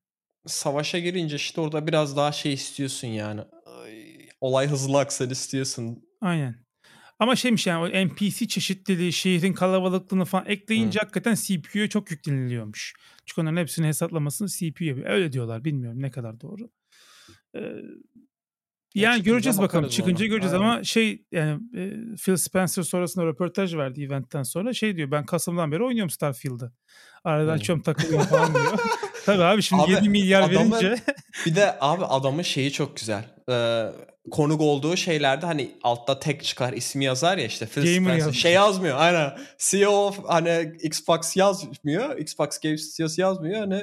savaşa 0.46 0.98
girince 0.98 1.36
işte 1.36 1.60
orada 1.60 1.86
biraz 1.86 2.16
daha 2.16 2.32
şey 2.32 2.52
istiyorsun 2.52 3.08
yani. 3.08 3.40
olay 4.40 4.68
hızlı 4.68 4.98
aksın 4.98 5.30
istiyorsun. 5.30 6.04
Aynen. 6.20 6.64
Ama 7.18 7.36
şeymiş 7.36 7.66
yani 7.66 7.84
o 7.84 8.06
NPC 8.06 8.48
çeşitliliği, 8.48 9.12
şehrin 9.12 9.52
kalabalıklığını 9.52 10.24
falan 10.24 10.46
ekleyince 10.46 10.98
Hı. 10.98 11.02
hakikaten 11.02 11.34
CPU'ya 11.34 11.88
çok 11.88 12.10
yükleniliyormuş. 12.10 12.94
Çünkü 13.26 13.40
onların 13.40 13.56
hepsini 13.56 13.86
hesaplamasını 13.86 14.48
CPU 14.48 14.84
yapıyor. 14.84 15.10
Öyle 15.10 15.32
diyorlar 15.32 15.64
bilmiyorum 15.64 16.02
ne 16.02 16.10
kadar 16.10 16.40
doğru. 16.40 16.70
Ee, 17.56 17.60
yani 18.94 19.22
göreceğiz 19.22 19.58
bakalım. 19.58 19.88
Çıkınca 19.88 20.24
ona. 20.24 20.28
göreceğiz 20.28 20.54
Aynen. 20.54 20.64
ama 20.64 20.84
şey 20.84 21.22
yani 21.32 21.60
e, 21.76 21.90
Phil 22.16 22.36
Spencer 22.36 22.82
sonrasında 22.82 23.26
röportaj 23.26 23.74
verdi 23.76 24.04
eventten 24.04 24.42
sonra 24.42 24.72
şey 24.72 24.96
diyor 24.96 25.10
ben 25.10 25.26
Kasım'dan 25.26 25.72
beri 25.72 25.84
oynuyorum 25.84 26.10
Starfield'ı. 26.10 26.72
Arada 27.24 27.46
hmm. 27.46 27.54
açıyorum 27.54 27.82
takılıyorum 27.82 28.26
falan 28.26 28.54
diyor. 28.54 28.78
Tabii 29.26 29.42
abi 29.42 29.62
şimdi 29.62 29.82
abi, 29.82 29.92
7 29.92 30.08
milyar 30.08 30.42
adamın, 30.42 30.72
verince. 30.72 31.02
bir 31.46 31.56
de 31.56 31.76
abi 31.80 32.04
adamın 32.04 32.42
şeyi 32.42 32.72
çok 32.72 32.96
güzel. 32.96 33.24
Ee, 33.50 33.86
konuk 34.30 34.60
olduğu 34.60 34.96
şeylerde 34.96 35.46
hani 35.46 35.70
altta 35.82 36.18
tek 36.18 36.44
çıkar 36.44 36.72
ismi 36.72 37.04
yazar 37.04 37.38
ya 37.38 37.44
işte 37.46 37.66
Phil 37.66 37.94
Gamer 37.94 38.20
Spencer. 38.20 38.32
Şey 38.32 38.52
yazmıyor 38.52 38.96
aynen. 38.98 39.32
CEO 39.58 39.90
of 39.90 40.18
hani 40.26 40.72
Xbox 40.82 41.36
yazmıyor. 41.36 42.18
Xbox 42.18 42.58
Game 42.58 42.78
Studios 42.78 43.18
yazmıyor. 43.18 43.60
Hani 43.60 43.82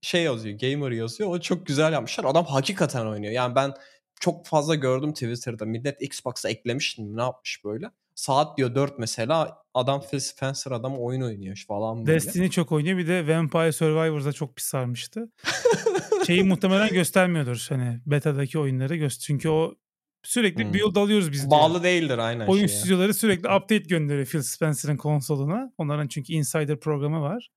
şey 0.00 0.22
yazıyor. 0.22 0.58
Gamer 0.58 0.90
yazıyor. 0.90 1.30
O 1.30 1.40
çok 1.40 1.66
güzel 1.66 1.92
yapmışlar. 1.92 2.24
Adam 2.24 2.44
hakikaten 2.44 3.06
oynuyor. 3.06 3.32
Yani 3.32 3.54
ben 3.54 3.74
çok 4.20 4.46
fazla 4.46 4.74
gördüm 4.74 5.12
Twitter'da. 5.12 5.64
Millet 5.64 6.02
Xbox'a 6.02 6.48
eklemiş 6.48 6.98
ne 6.98 7.22
yapmış 7.22 7.64
böyle. 7.64 7.90
Saat 8.14 8.58
diyor 8.58 8.74
4 8.74 8.98
mesela 8.98 9.62
adam 9.74 10.00
Phil 10.00 10.18
Spencer 10.18 10.70
adam 10.70 10.98
oyun 10.98 11.20
oynuyor 11.20 11.64
falan 11.68 12.06
böyle. 12.06 12.16
Destiny 12.16 12.50
çok 12.50 12.72
oynuyor 12.72 12.98
bir 12.98 13.08
de 13.08 13.36
Vampire 13.36 13.72
Survivor'da 13.72 14.32
çok 14.32 14.56
pis 14.56 14.64
sarmıştı. 14.66 15.32
Şeyi 16.26 16.44
muhtemelen 16.44 16.88
göstermiyordur 16.88 17.66
hani 17.68 18.00
beta'daki 18.06 18.58
oyunları 18.58 18.96
göster 18.96 19.24
çünkü 19.26 19.48
o 19.48 19.74
sürekli 20.22 20.64
hmm. 20.64 20.74
build 20.74 20.96
alıyoruz 20.96 21.32
biz. 21.32 21.50
Bağlı 21.50 21.72
diyor. 21.72 21.84
değildir 21.84 22.18
aynen. 22.18 22.46
Oyun 22.46 22.66
şeye. 22.66 22.78
stüdyoları 22.78 23.14
sürekli 23.14 23.48
update 23.48 23.78
gönderiyor 23.78 24.26
Phil 24.26 24.42
Spencer'ın 24.42 24.96
konsoluna. 24.96 25.72
Onların 25.78 26.08
çünkü 26.08 26.32
insider 26.32 26.80
programı 26.80 27.20
var. 27.20 27.50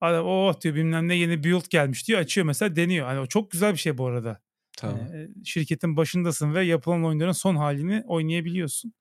Adam 0.00 0.26
oh 0.26 0.60
diyor 0.60 0.74
bilmem 0.74 1.08
ne 1.08 1.14
yeni 1.14 1.44
build 1.44 1.64
gelmiş 1.70 2.08
diyor 2.08 2.20
açıyor 2.20 2.46
mesela 2.46 2.76
deniyor. 2.76 3.06
Hani 3.06 3.20
o 3.20 3.26
çok 3.26 3.50
güzel 3.50 3.72
bir 3.72 3.78
şey 3.78 3.98
bu 3.98 4.06
arada. 4.06 4.40
Tamam. 4.80 4.98
Yani 4.98 5.28
şirketin 5.44 5.96
başındasın 5.96 6.54
ve 6.54 6.64
yapılan 6.64 7.04
oyunların 7.04 7.32
son 7.32 7.56
halini 7.56 8.04
oynayabiliyorsun. 8.06 8.94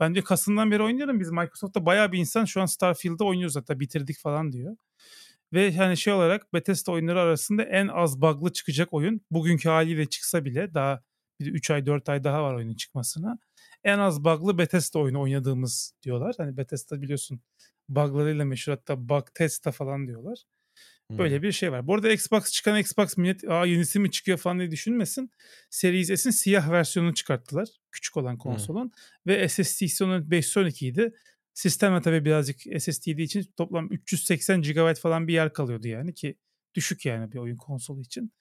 Ben 0.00 0.14
de 0.14 0.22
Kasım'dan 0.22 0.70
beri 0.70 0.82
oynuyorum. 0.82 1.20
Biz 1.20 1.30
Microsoft'ta 1.30 1.86
bayağı 1.86 2.12
bir 2.12 2.18
insan 2.18 2.44
şu 2.44 2.60
an 2.60 2.66
Starfield'da 2.66 3.24
oynuyoruz 3.24 3.56
hatta 3.56 3.80
bitirdik 3.80 4.18
falan 4.18 4.52
diyor. 4.52 4.76
Ve 5.52 5.76
hani 5.76 5.96
şey 5.96 6.12
olarak 6.12 6.52
Bethesda 6.54 6.92
oyunları 6.92 7.20
arasında 7.20 7.62
en 7.62 7.88
az 7.88 8.20
bug'lı 8.20 8.52
çıkacak 8.52 8.92
oyun. 8.92 9.20
Bugünkü 9.30 9.68
haliyle 9.68 10.06
çıksa 10.06 10.44
bile 10.44 10.74
daha 10.74 11.02
bir 11.40 11.46
3 11.46 11.70
ay 11.70 11.86
4 11.86 12.08
ay 12.08 12.24
daha 12.24 12.42
var 12.42 12.54
oyunun 12.54 12.74
çıkmasına. 12.74 13.38
En 13.84 13.98
az 13.98 14.24
bug'lı 14.24 14.58
Bethesda 14.58 14.98
oyunu 14.98 15.20
oynadığımız 15.20 15.94
diyorlar. 16.02 16.34
Hani 16.38 16.56
Bethesda 16.56 17.02
biliyorsun 17.02 17.40
bug'larıyla 17.88 18.44
meşhur 18.44 18.72
hatta 18.72 19.08
bug 19.08 19.26
testa 19.34 19.72
falan 19.72 20.06
diyorlar. 20.06 20.44
Böyle 21.18 21.42
bir 21.42 21.52
şey 21.52 21.72
var. 21.72 21.86
Bu 21.86 21.94
arada 21.94 22.12
Xbox 22.12 22.52
çıkan 22.52 22.78
Xbox 22.78 23.16
millet 23.16 23.48
Aa, 23.48 23.66
yenisi 23.66 23.98
mi 23.98 24.10
çıkıyor 24.10 24.38
falan 24.38 24.58
diye 24.58 24.70
düşünmesin. 24.70 25.30
Series 25.70 26.20
S'in 26.20 26.30
siyah 26.30 26.70
versiyonunu 26.70 27.14
çıkarttılar. 27.14 27.68
Küçük 27.92 28.16
olan 28.16 28.38
konsolun. 28.38 28.84
Hmm. 28.84 28.92
Ve 29.26 29.48
SSD'si 29.48 30.04
onun 30.04 30.30
512 30.30 30.86
idi. 30.86 31.14
Sistemle 31.54 32.00
tabii 32.02 32.24
birazcık 32.24 32.60
SSD'li 32.60 33.22
için 33.22 33.52
toplam 33.56 33.88
380 33.90 34.62
GB 34.62 34.96
falan 34.96 35.28
bir 35.28 35.32
yer 35.32 35.52
kalıyordu 35.52 35.88
yani 35.88 36.14
ki 36.14 36.36
düşük 36.74 37.06
yani 37.06 37.32
bir 37.32 37.38
oyun 37.38 37.56
konsolu 37.56 38.00
için. 38.00 38.32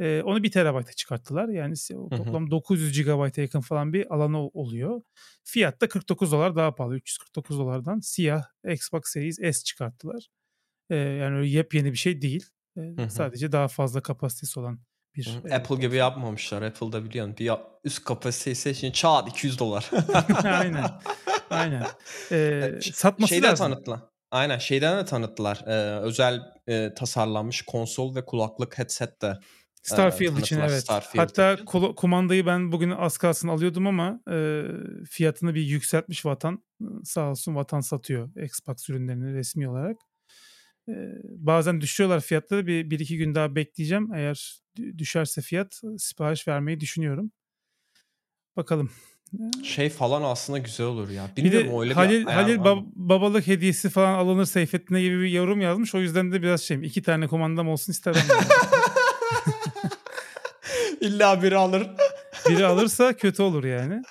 E, 0.00 0.22
onu 0.24 0.42
1 0.42 0.50
terabayta 0.50 0.92
çıkarttılar. 0.92 1.48
Yani 1.48 1.74
toplam 2.10 2.50
900 2.50 3.04
GB'a 3.04 3.40
yakın 3.42 3.60
falan 3.60 3.92
bir 3.92 4.14
alanı 4.14 4.38
oluyor. 4.38 5.02
Fiyat 5.44 5.80
da 5.80 5.88
49 5.88 6.32
dolar 6.32 6.56
daha 6.56 6.74
pahalı. 6.74 6.96
349 6.96 7.58
dolardan 7.58 8.00
siyah 8.00 8.44
Xbox 8.68 9.02
Series 9.04 9.36
S 9.36 9.64
çıkarttılar. 9.64 10.28
E, 10.92 10.96
yani 10.96 11.36
öyle 11.36 11.48
yepyeni 11.48 11.92
bir 11.92 11.96
şey 11.96 12.22
değil. 12.22 12.46
E, 12.76 13.08
sadece 13.08 13.52
daha 13.52 13.68
fazla 13.68 14.00
kapasitesi 14.02 14.60
olan 14.60 14.80
bir 15.16 15.40
Hı, 15.44 15.54
Apple 15.54 15.76
gibi 15.76 15.96
yapmamışlar. 15.96 16.62
Apple'da 16.62 17.04
biliyorsun 17.04 17.36
bir 17.36 17.50
üst 17.84 18.04
kapasitesi 18.04 18.70
için 18.70 18.92
çat 18.92 19.28
200 19.28 19.58
dolar. 19.58 19.90
Aynen. 20.44 20.84
Aynen. 21.50 21.86
Ee, 22.32 22.78
satması 22.92 23.34
şeyden 23.34 23.50
lazım. 23.50 23.66
tanıttılar. 23.66 24.00
Aynen 24.30 24.58
şeyden 24.58 24.98
de 24.98 25.04
tanıttılar. 25.04 25.64
Ee, 25.66 26.00
özel 26.00 26.40
e, 26.68 26.94
tasarlanmış 26.94 27.62
konsol 27.62 28.14
ve 28.14 28.24
kulaklık 28.24 28.78
headset 28.78 29.22
de 29.22 29.38
Starfield 29.82 30.36
için 30.36 30.60
evet. 30.60 30.82
Starfield 30.82 31.20
Hatta 31.20 31.52
için. 31.52 31.94
kumandayı 31.94 32.46
ben 32.46 32.72
bugün 32.72 32.90
az 32.90 33.18
kalsın 33.18 33.48
alıyordum 33.48 33.86
ama 33.86 34.20
e, 34.30 34.62
fiyatını 35.10 35.54
bir 35.54 35.62
yükseltmiş 35.62 36.26
Vatan. 36.26 36.64
Sağ 37.04 37.30
olsun 37.30 37.54
Vatan 37.54 37.80
satıyor 37.80 38.30
Xbox 38.36 38.90
ürünlerini 38.90 39.34
resmi 39.34 39.68
olarak. 39.68 39.96
E, 40.88 40.92
bazen 41.24 41.80
düşüyorlar 41.80 42.20
fiyatları. 42.20 42.66
Bir, 42.66 42.90
bir 42.90 43.00
iki 43.00 43.16
gün 43.16 43.34
daha 43.34 43.54
bekleyeceğim. 43.54 44.14
Eğer 44.14 44.62
düşerse 44.98 45.40
fiyat 45.40 45.80
sipariş 45.98 46.48
vermeyi 46.48 46.80
düşünüyorum. 46.80 47.32
Bakalım. 48.56 48.90
Şey 49.64 49.90
falan 49.90 50.22
aslında 50.22 50.58
güzel 50.58 50.86
olur 50.86 51.10
ya. 51.10 51.30
Bilmiyorum 51.36 51.68
bir 51.68 51.72
de 51.72 51.78
öyle 51.80 51.94
Halil, 51.94 52.20
bir 52.20 52.32
Halil 52.32 52.56
bab- 52.56 52.86
babalık 52.94 53.46
hediyesi 53.46 53.90
falan 53.90 54.14
alınır 54.14 54.44
Seyfettin'e 54.44 55.02
gibi 55.02 55.20
bir 55.20 55.28
yorum 55.28 55.60
yazmış. 55.60 55.94
O 55.94 56.00
yüzden 56.00 56.32
de 56.32 56.42
biraz 56.42 56.62
şeyim. 56.62 56.82
iki 56.82 57.02
tane 57.02 57.26
komandam 57.26 57.68
olsun 57.68 57.92
isterim. 57.92 58.20
İlla 61.00 61.42
biri 61.42 61.56
alır. 61.56 61.90
biri 62.48 62.66
alırsa 62.66 63.16
kötü 63.16 63.42
olur 63.42 63.64
yani. 63.64 64.02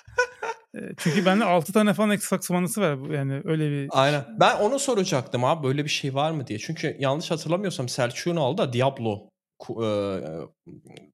Çünkü 0.96 1.26
bende 1.26 1.44
6 1.44 1.72
tane 1.72 1.94
falan 1.94 2.10
Xbox 2.16 2.46
kumandası 2.46 2.80
var. 2.80 3.10
Yani 3.14 3.40
öyle 3.44 3.70
bir... 3.70 3.88
Aynen. 3.90 4.24
Ben 4.40 4.56
onu 4.56 4.78
soracaktım 4.78 5.44
abi 5.44 5.66
böyle 5.66 5.84
bir 5.84 5.90
şey 5.90 6.14
var 6.14 6.30
mı 6.30 6.46
diye. 6.46 6.58
Çünkü 6.58 6.96
yanlış 7.00 7.30
hatırlamıyorsam 7.30 7.88
Selçuk'un 7.88 8.36
aldı 8.36 8.58
da 8.62 8.72
Diablo. 8.72 9.28
E, 9.70 9.86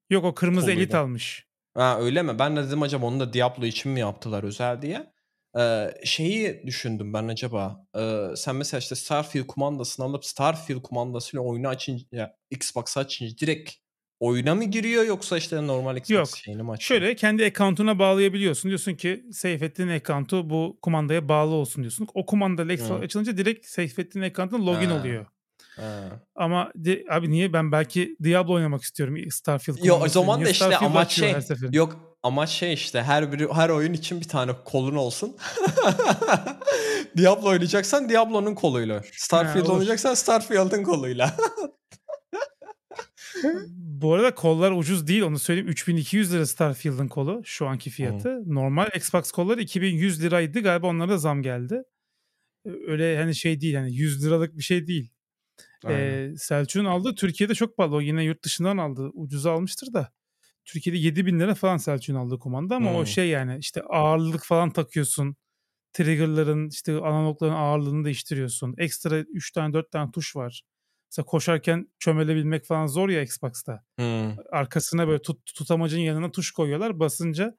Yok 0.09 0.25
o 0.25 0.33
kırmızı 0.35 0.65
koluydu. 0.65 0.79
elit 0.79 0.95
almış. 0.95 1.45
Ha 1.73 1.97
öyle 1.99 2.21
mi? 2.21 2.39
Ben 2.39 2.55
de 2.55 2.67
dedim 2.67 2.81
acaba 2.81 3.05
onu 3.05 3.19
da 3.19 3.33
Diablo 3.33 3.65
için 3.65 3.91
mi 3.91 3.99
yaptılar 3.99 4.43
özel 4.43 4.81
diye. 4.81 5.11
Ee, 5.57 5.93
şeyi 6.03 6.63
düşündüm 6.67 7.13
ben 7.13 7.27
acaba. 7.27 7.85
Ee, 7.97 8.25
sen 8.35 8.55
mesela 8.55 8.79
işte 8.79 8.95
Starfield 8.95 9.47
kumandasını 9.47 10.05
alıp 10.05 10.25
Starfield 10.25 10.81
kumandasıyla 10.81 11.43
oyunu 11.43 11.67
açınca 11.67 12.35
Xbox 12.51 12.97
açınca 12.97 13.37
direkt 13.37 13.71
oyuna 14.19 14.55
mı 14.55 14.63
giriyor 14.63 15.03
yoksa 15.03 15.37
işte 15.37 15.67
normal 15.67 15.97
Xbox 15.97 16.09
Yok. 16.09 16.37
şeyini 16.37 16.63
mi 16.63 16.71
açıyor? 16.71 17.01
Şöyle 17.01 17.15
kendi 17.15 17.45
account'una 17.45 17.99
bağlayabiliyorsun. 17.99 18.69
Diyorsun 18.69 18.93
ki 18.93 19.23
Seyfettin 19.31 19.87
account'u 19.87 20.49
bu 20.49 20.79
kumandaya 20.81 21.29
bağlı 21.29 21.53
olsun 21.53 21.83
diyorsun. 21.83 22.07
O 22.13 22.25
kumanda 22.25 22.73
Xbox 22.73 23.01
açılınca 23.03 23.37
direkt 23.37 23.65
Seyfettin 23.65 24.21
account'una 24.21 24.65
login 24.65 24.89
ha. 24.89 24.99
oluyor. 24.99 25.25
Ha. 25.75 26.03
Ama 26.35 26.71
de, 26.75 27.03
abi 27.09 27.31
niye 27.31 27.53
ben 27.53 27.71
belki 27.71 28.15
Diablo 28.23 28.53
oynamak 28.53 28.81
istiyorum 28.81 29.31
Starfield. 29.31 29.83
Yok 29.83 30.03
o 30.03 30.09
zaman 30.09 30.45
da 30.45 30.49
işte 30.49 30.77
amaç 30.77 31.11
şey 31.11 31.35
yok 31.71 31.99
amaç 32.23 32.49
şey 32.49 32.73
işte 32.73 33.03
her 33.03 33.31
biri 33.31 33.53
her 33.53 33.69
oyun 33.69 33.93
için 33.93 34.21
bir 34.21 34.27
tane 34.27 34.51
kolun 34.65 34.95
olsun. 34.95 35.37
Diablo 37.17 37.47
oynayacaksan 37.47 38.09
Diablo'nun 38.09 38.55
koluyla. 38.55 39.01
Starfield 39.11 39.67
ha, 39.67 39.71
oynayacaksan 39.71 40.13
Starfield'ın 40.13 40.83
koluyla. 40.83 41.35
Bu 44.01 44.13
arada 44.13 44.35
kollar 44.35 44.71
ucuz 44.71 45.07
değil 45.07 45.21
onu 45.21 45.39
söyleyeyim. 45.39 45.67
3200 45.69 46.33
lira 46.33 46.45
Starfield'ın 46.45 47.07
kolu 47.07 47.41
şu 47.45 47.67
anki 47.67 47.89
fiyatı. 47.89 48.37
Hmm. 48.37 48.55
Normal 48.55 48.89
Xbox 48.95 49.31
kolları 49.31 49.61
2100 49.61 50.23
liraydı 50.23 50.59
galiba 50.59 50.87
onlara 50.87 51.09
da 51.09 51.17
zam 51.17 51.41
geldi. 51.41 51.83
Öyle 52.65 53.17
hani 53.17 53.35
şey 53.35 53.61
değil 53.61 53.73
yani 53.73 53.95
100 53.95 54.25
liralık 54.25 54.57
bir 54.57 54.63
şey 54.63 54.87
değil. 54.87 55.11
Ee, 55.87 56.31
Selçuk'un 56.37 56.85
aldığı 56.85 57.15
Türkiye'de 57.15 57.55
çok 57.55 57.77
pahalı. 57.77 57.95
O 57.95 58.01
yine 58.01 58.23
yurt 58.23 58.43
dışından 58.43 58.77
aldı. 58.77 59.09
Ucuza 59.13 59.51
almıştır 59.51 59.93
da. 59.93 60.13
Türkiye'de 60.65 60.99
7 60.99 61.25
bin 61.25 61.39
lira 61.39 61.55
falan 61.55 61.77
Selçuk'un 61.77 62.19
aldığı 62.19 62.39
kumanda 62.39 62.75
ama 62.75 62.91
hmm. 62.91 62.97
o 62.97 63.05
şey 63.05 63.29
yani 63.29 63.57
işte 63.59 63.81
ağırlık 63.81 64.45
falan 64.45 64.73
takıyorsun. 64.73 65.35
Trigger'ların 65.93 66.69
işte 66.69 66.93
analogların 66.93 67.55
ağırlığını 67.55 68.05
değiştiriyorsun. 68.05 68.75
Ekstra 68.77 69.19
3 69.19 69.51
tane 69.51 69.73
4 69.73 69.91
tane 69.91 70.11
tuş 70.11 70.35
var. 70.35 70.63
Mesela 71.09 71.25
koşarken 71.25 71.87
çömelebilmek 71.99 72.65
falan 72.65 72.87
zor 72.87 73.09
ya 73.09 73.21
Xbox'ta. 73.21 73.83
Hmm. 73.99 74.35
Arkasına 74.51 75.07
böyle 75.07 75.21
tut, 75.21 75.55
tutamacın 75.55 75.99
yanına 75.99 76.31
tuş 76.31 76.51
koyuyorlar. 76.51 76.99
Basınca 76.99 77.57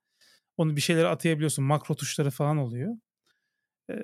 onu 0.56 0.76
bir 0.76 0.80
şeylere 0.80 1.06
atayabiliyorsun. 1.06 1.64
Makro 1.64 1.94
tuşları 1.94 2.30
falan 2.30 2.58
oluyor. 2.58 2.94
Ee, 3.90 3.94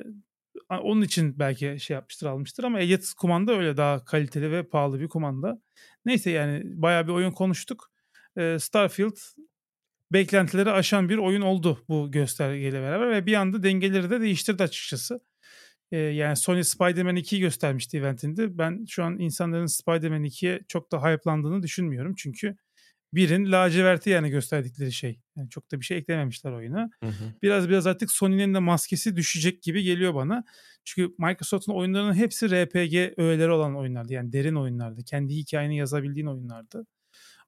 onun 0.70 1.02
için 1.02 1.38
belki 1.38 1.76
şey 1.80 1.94
yapmıştır 1.94 2.26
almıştır 2.26 2.64
ama 2.64 2.80
Elliot 2.80 3.12
kumanda 3.16 3.52
öyle 3.52 3.76
daha 3.76 4.04
kaliteli 4.04 4.52
ve 4.52 4.68
pahalı 4.68 5.00
bir 5.00 5.08
kumanda. 5.08 5.62
Neyse 6.04 6.30
yani 6.30 6.62
bayağı 6.64 7.06
bir 7.06 7.12
oyun 7.12 7.30
konuştuk. 7.30 7.92
Ee, 8.36 8.56
Starfield 8.60 9.16
beklentileri 10.12 10.70
aşan 10.70 11.08
bir 11.08 11.18
oyun 11.18 11.40
oldu 11.40 11.84
bu 11.88 12.10
göstergeyle 12.10 12.80
beraber 12.80 13.10
ve 13.10 13.26
bir 13.26 13.34
anda 13.34 13.62
dengeleri 13.62 14.10
de 14.10 14.20
değiştirdi 14.20 14.62
açıkçası. 14.62 15.20
Ee, 15.92 15.96
yani 15.98 16.36
Sony 16.36 16.62
Spider-Man 16.62 17.16
2'yi 17.16 17.40
göstermişti 17.40 17.98
eventinde. 17.98 18.58
Ben 18.58 18.84
şu 18.88 19.04
an 19.04 19.18
insanların 19.18 19.66
Spider-Man 19.66 20.24
2'ye 20.24 20.60
çok 20.68 20.92
da 20.92 21.02
hype'landığını 21.02 21.62
düşünmüyorum. 21.62 22.14
Çünkü 22.18 22.56
birin 23.12 23.52
laciverti 23.52 24.10
yani 24.10 24.30
gösterdikleri 24.30 24.92
şey. 24.92 25.20
Yani 25.36 25.50
çok 25.50 25.72
da 25.72 25.80
bir 25.80 25.84
şey 25.84 25.98
eklememişler 25.98 26.52
oyuna. 26.52 26.90
Hı 27.02 27.06
hı. 27.06 27.24
Biraz 27.42 27.68
biraz 27.68 27.86
artık 27.86 28.10
Sony'nin 28.10 28.54
de 28.54 28.58
maskesi 28.58 29.16
düşecek 29.16 29.62
gibi 29.62 29.82
geliyor 29.82 30.14
bana. 30.14 30.44
Çünkü 30.84 31.14
Microsoft'un 31.18 31.72
oyunlarının 31.72 32.14
hepsi 32.14 32.50
RPG 32.50 33.18
öğeleri 33.18 33.50
olan 33.50 33.76
oyunlardı. 33.76 34.12
Yani 34.12 34.32
derin 34.32 34.54
oyunlardı. 34.54 35.04
Kendi 35.04 35.34
hikayeni 35.34 35.76
yazabildiğin 35.76 36.26
oyunlardı. 36.26 36.86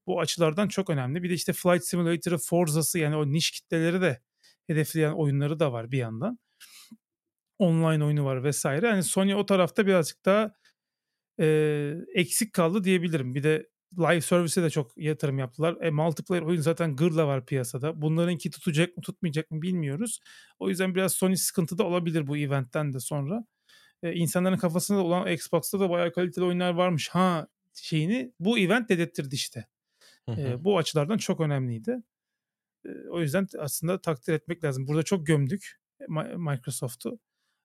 Bu 0.06 0.20
açılardan 0.20 0.68
çok 0.68 0.90
önemli. 0.90 1.22
Bir 1.22 1.30
de 1.30 1.34
işte 1.34 1.52
Flight 1.52 1.84
Simulator'ı, 1.84 2.38
Forza'sı 2.38 2.98
yani 2.98 3.16
o 3.16 3.32
niş 3.32 3.50
kitleleri 3.50 4.00
de 4.00 4.20
hedefleyen 4.66 5.12
oyunları 5.12 5.60
da 5.60 5.72
var 5.72 5.90
bir 5.92 5.98
yandan. 5.98 6.38
Online 7.58 8.04
oyunu 8.04 8.24
var 8.24 8.44
vesaire. 8.44 8.86
Yani 8.86 9.02
Sony 9.02 9.34
o 9.34 9.46
tarafta 9.46 9.86
birazcık 9.86 10.24
daha 10.24 10.54
e, 11.40 11.94
eksik 12.14 12.52
kaldı 12.52 12.84
diyebilirim. 12.84 13.34
Bir 13.34 13.42
de 13.42 13.68
live 13.98 14.20
service'e 14.20 14.62
de 14.64 14.70
çok 14.70 14.98
yatırım 14.98 15.38
yaptılar. 15.38 15.76
E, 15.80 15.90
multiplayer 15.90 16.42
oyun 16.42 16.60
zaten 16.60 16.96
gırla 16.96 17.26
var 17.26 17.46
piyasada. 17.46 18.02
Bunlarınki 18.02 18.50
tutacak 18.50 18.96
mı 18.96 19.02
tutmayacak 19.02 19.50
mı 19.50 19.62
bilmiyoruz. 19.62 20.20
O 20.58 20.68
yüzden 20.68 20.94
biraz 20.94 21.12
Sony 21.12 21.36
sıkıntı 21.36 21.78
da 21.78 21.84
olabilir 21.84 22.26
bu 22.26 22.36
eventten 22.36 22.92
de 22.92 23.00
sonra. 23.00 23.44
E, 24.02 24.12
insanların 24.14 24.56
kafasında 24.56 25.00
olan 25.00 25.32
Xbox'ta 25.32 25.80
da 25.80 25.90
bayağı 25.90 26.12
kaliteli 26.12 26.44
oyunlar 26.44 26.74
varmış. 26.74 27.08
Ha 27.08 27.48
şeyini 27.74 28.32
bu 28.40 28.58
event 28.58 28.88
dedettirdi 28.88 29.34
işte. 29.34 29.66
E, 30.28 30.64
bu 30.64 30.78
açılardan 30.78 31.18
çok 31.18 31.40
önemliydi. 31.40 32.02
E, 32.86 32.88
o 33.10 33.20
yüzden 33.20 33.46
aslında 33.58 34.00
takdir 34.00 34.32
etmek 34.32 34.64
lazım. 34.64 34.88
Burada 34.88 35.02
çok 35.02 35.26
gömdük 35.26 35.80
Microsoft'u. 36.36 37.18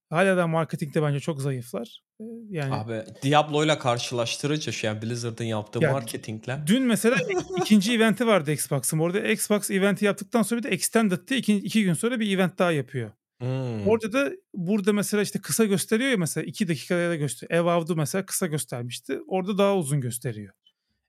Hala 0.10 0.38
da 0.38 0.48
marketingde 0.48 1.02
bence 1.02 1.20
çok 1.20 1.42
zayıflar. 1.42 2.04
Yani 2.50 2.74
Abi 2.74 3.04
Diablo'yla 3.24 3.80
karşılaştırınca 3.80 4.72
şey 4.72 4.88
yani 4.88 5.02
Blizzard'ın 5.02 5.44
yaptığı 5.44 5.80
yani, 5.82 5.94
marketingle. 5.94 6.60
Dün 6.68 6.84
mesela 6.84 7.18
ikinci 7.62 7.94
eventi 7.94 8.28
vardı 8.28 8.52
Xbox'ın. 8.52 9.00
Orada 9.00 9.20
Xbox 9.20 9.72
eventi 9.72 10.06
yaptıktan 10.06 10.42
sonra 10.42 10.60
bir 10.60 10.64
de 10.64 10.70
Extended 10.70 11.28
diye 11.28 11.40
iki, 11.40 11.56
iki 11.56 11.84
gün 11.84 11.94
sonra 11.94 12.20
bir 12.20 12.36
event 12.36 12.60
daha 12.60 12.72
yapıyor. 12.72 13.12
Hmm. 13.40 13.88
Orada 13.88 14.14
da 14.14 14.32
burada 14.54 14.94
mesela 14.94 15.24
işte 15.24 15.42
kısa 15.42 15.66
gösteriyor 15.66 16.12
ya 16.12 16.18
mesela 16.18 16.46
iki 16.46 16.68
dakikaya 16.68 17.10
da 17.10 17.16
gösteriyor. 17.16 17.82
Ev 17.90 17.96
mesela 17.96 18.26
kısa 18.26 18.48
göstermişti. 18.48 19.20
Orada 19.28 19.58
daha 19.58 19.78
uzun 19.78 20.02
gösteriyor. 20.02 20.54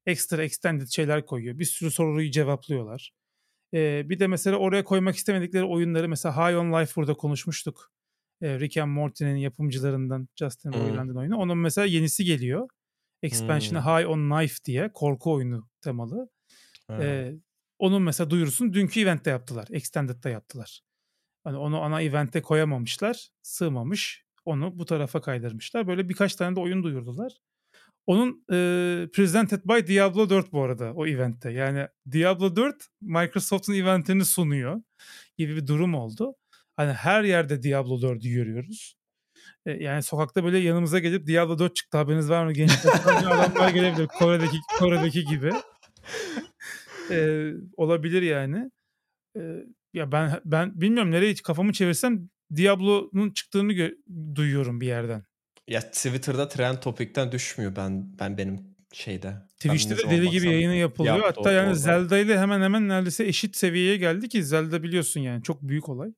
Ekstra 0.07 0.45
extended 0.45 0.89
şeyler 0.89 1.27
koyuyor. 1.27 1.59
Bir 1.59 1.65
sürü 1.65 1.91
soruyu 1.91 2.31
cevaplıyorlar. 2.31 3.13
Ee, 3.75 4.03
bir 4.09 4.19
de 4.19 4.27
mesela 4.27 4.57
oraya 4.57 4.85
koymak 4.85 5.17
istemedikleri 5.17 5.65
oyunları 5.65 6.09
mesela 6.09 6.37
High 6.37 6.59
on 6.59 6.81
Life 6.81 6.93
burada 6.97 7.15
konuşmuştuk 7.15 7.94
e, 8.45 8.61
Rick 8.61 8.77
and 8.77 8.91
Morty'nin 8.91 9.37
yapımcılarından 9.37 10.29
Justin 10.37 10.73
hmm. 10.73 10.81
Roiland'ın 10.81 11.17
oyunu. 11.17 11.37
Onun 11.37 11.59
mesela 11.59 11.87
yenisi 11.87 12.25
geliyor. 12.25 12.69
Expansion'ı 13.23 13.85
hmm. 13.85 13.91
High 13.91 14.09
on 14.09 14.31
Knife 14.31 14.65
diye 14.65 14.91
korku 14.95 15.33
oyunu 15.33 15.69
temalı. 15.81 16.29
Hmm. 16.87 17.03
E, 17.03 17.35
onun 17.79 18.03
mesela 18.03 18.31
duyurusunu 18.31 18.73
dünkü 18.73 19.01
eventte 19.01 19.31
yaptılar. 19.31 19.69
Extended'da 19.71 20.29
yaptılar. 20.29 20.81
Hani 21.45 21.57
onu 21.57 21.83
ana 21.83 22.03
evente 22.03 22.43
koyamamışlar. 22.43 23.29
Sığmamış. 23.43 24.25
Onu 24.45 24.79
bu 24.79 24.85
tarafa 24.85 25.21
kaydırmışlar. 25.21 25.87
Böyle 25.87 26.09
birkaç 26.09 26.35
tane 26.35 26.57
de 26.57 26.61
oyun 26.61 26.83
duyurdular. 26.83 27.33
Onun 28.07 28.45
e, 28.53 29.09
presented 29.13 29.65
by 29.65 29.87
Diablo 29.87 30.31
4 30.31 30.53
bu 30.53 30.63
arada 30.63 30.93
o 30.95 31.07
eventte. 31.07 31.51
Yani 31.51 31.89
Diablo 32.13 32.57
4 32.57 32.87
Microsoft'un 33.01 33.75
eventini 33.75 34.25
sunuyor 34.25 34.83
gibi 35.39 35.57
bir 35.57 35.67
durum 35.67 35.95
oldu. 35.95 36.35
Hani 36.77 36.93
her 36.93 37.25
yerde 37.25 37.63
Diablo 37.63 38.01
4'ü 38.01 38.29
görüyoruz. 38.31 38.97
E, 39.67 39.73
yani 39.73 40.03
sokakta 40.03 40.45
böyle 40.45 40.59
yanımıza 40.59 40.99
gelip 40.99 41.27
Diablo 41.27 41.59
4 41.59 41.77
çıktı 41.77 41.99
haberiniz 41.99 42.31
var 42.31 42.45
mı 42.45 42.53
gençler? 42.53 42.93
adamlar 43.07 43.69
gelebilir 43.69 44.07
Kore'deki, 44.07 44.57
Kore'deki 44.79 45.25
gibi. 45.25 45.53
Ee, 47.11 47.51
olabilir 47.77 48.23
yani. 48.23 48.71
Ee, 49.37 49.41
ya 49.95 50.13
ben 50.13 50.41
ben 50.45 50.81
bilmiyorum 50.81 51.11
nereye 51.11 51.31
hiç 51.31 51.43
kafamı 51.43 51.73
çevirsem 51.73 52.29
Diablo'nun 52.57 53.31
çıktığını 53.31 53.73
gö- 53.73 53.97
duyuyorum 54.35 54.81
bir 54.81 54.87
yerden. 54.87 55.23
Ya 55.69 55.81
Twitter'da 55.81 56.49
trend 56.49 56.79
topikten 56.79 57.33
düşmüyor 57.33 57.77
ben 57.77 58.19
ben 58.19 58.39
benim 58.39 58.77
şeyde. 58.93 59.35
Twitch'te 59.57 59.97
de 59.97 60.11
deli 60.11 60.31
gibi 60.31 60.47
yayını 60.47 60.75
yapılıyor. 60.75 61.17
Yaptı, 61.17 61.33
Hatta 61.37 61.53
yani 61.53 61.77
Zelda 61.77 62.19
ile 62.19 62.39
hemen 62.39 62.61
hemen 62.61 62.89
neredeyse 62.89 63.25
eşit 63.25 63.57
seviyeye 63.57 63.97
geldi 63.97 64.29
ki 64.29 64.45
Zelda 64.45 64.83
biliyorsun 64.83 65.21
yani 65.21 65.43
çok 65.43 65.63
büyük 65.63 65.89
olay. 65.89 66.13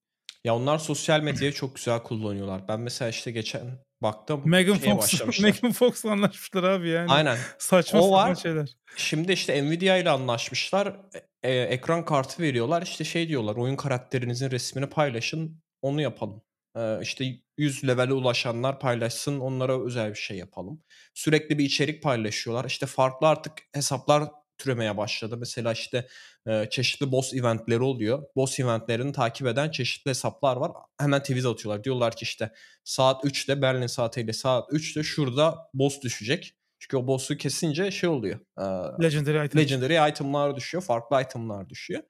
Ya 0.47 0.57
onlar 0.57 0.79
sosyal 0.79 1.21
medyayı 1.21 1.53
çok 1.53 1.77
güzel 1.77 2.03
kullanıyorlar. 2.03 2.69
Ben 2.69 2.81
mesela 2.81 3.09
işte 3.09 3.31
geçen 3.31 3.79
baktım 4.03 4.43
Megan 4.45 4.79
Fox 4.79 5.41
Megan 5.41 5.73
Fox'la 5.73 6.11
anlaşmışlar 6.11 6.63
abi 6.63 6.89
yani. 6.89 7.13
Aynen. 7.13 7.39
Saçma 7.59 8.01
o 8.01 8.13
var. 8.13 8.35
şeyler. 8.35 8.77
Şimdi 8.97 9.33
işte 9.33 9.65
Nvidia 9.65 9.97
ile 9.97 10.11
anlaşmışlar. 10.11 10.97
E, 11.43 11.53
ekran 11.53 12.05
kartı 12.05 12.43
veriyorlar. 12.43 12.83
İşte 12.83 13.05
şey 13.05 13.29
diyorlar 13.29 13.57
oyun 13.57 13.77
karakterinizin 13.77 14.51
resmini 14.51 14.87
paylaşın 14.87 15.63
onu 15.83 16.01
yapalım. 16.01 16.43
E, 16.77 16.99
işte 17.03 17.25
100 17.59 17.85
levele 17.89 18.13
ulaşanlar 18.13 18.81
paylaşsın 18.81 19.41
onlara 19.41 19.85
özel 19.85 20.11
bir 20.11 20.19
şey 20.19 20.37
yapalım. 20.37 20.83
Sürekli 21.15 21.59
bir 21.59 21.65
içerik 21.65 22.03
paylaşıyorlar. 22.03 22.65
İşte 22.65 22.87
farklı 22.87 23.29
artık 23.29 23.53
hesaplar 23.73 24.25
türemeye 24.59 24.97
başladı. 24.97 25.37
Mesela 25.37 25.73
işte 25.73 26.09
e, 26.47 26.69
çeşitli 26.71 27.13
boss 27.13 27.35
eventleri 27.35 27.83
oluyor. 27.83 28.23
Boss 28.37 28.61
eventlerini 28.61 29.13
takip 29.13 29.47
eden 29.47 29.71
çeşitli 29.71 30.09
hesaplar 30.09 30.57
var. 30.57 30.73
Hemen 30.99 31.21
tweet 31.21 31.47
atıyorlar. 31.47 31.85
Diyorlar 31.85 32.17
ki 32.17 32.23
işte 32.23 32.53
saat 32.85 33.25
3'te 33.25 33.63
Berlin 33.63 33.87
saatiyle 33.87 34.33
saat 34.33 34.73
3'te 34.73 35.03
şurada 35.03 35.59
boss 35.75 36.01
düşecek. 36.03 36.57
Çünkü 36.79 36.97
o 36.97 37.07
boss'u 37.07 37.37
kesince 37.37 37.91
şey 37.91 38.09
oluyor. 38.09 38.41
E, 38.59 38.63
Legendary, 39.03 39.47
item. 39.47 39.61
Legendary 39.61 40.11
itemlar 40.11 40.57
düşüyor. 40.57 40.85
Farklı 40.85 41.23
itemlar 41.23 41.69
düşüyor. 41.69 42.03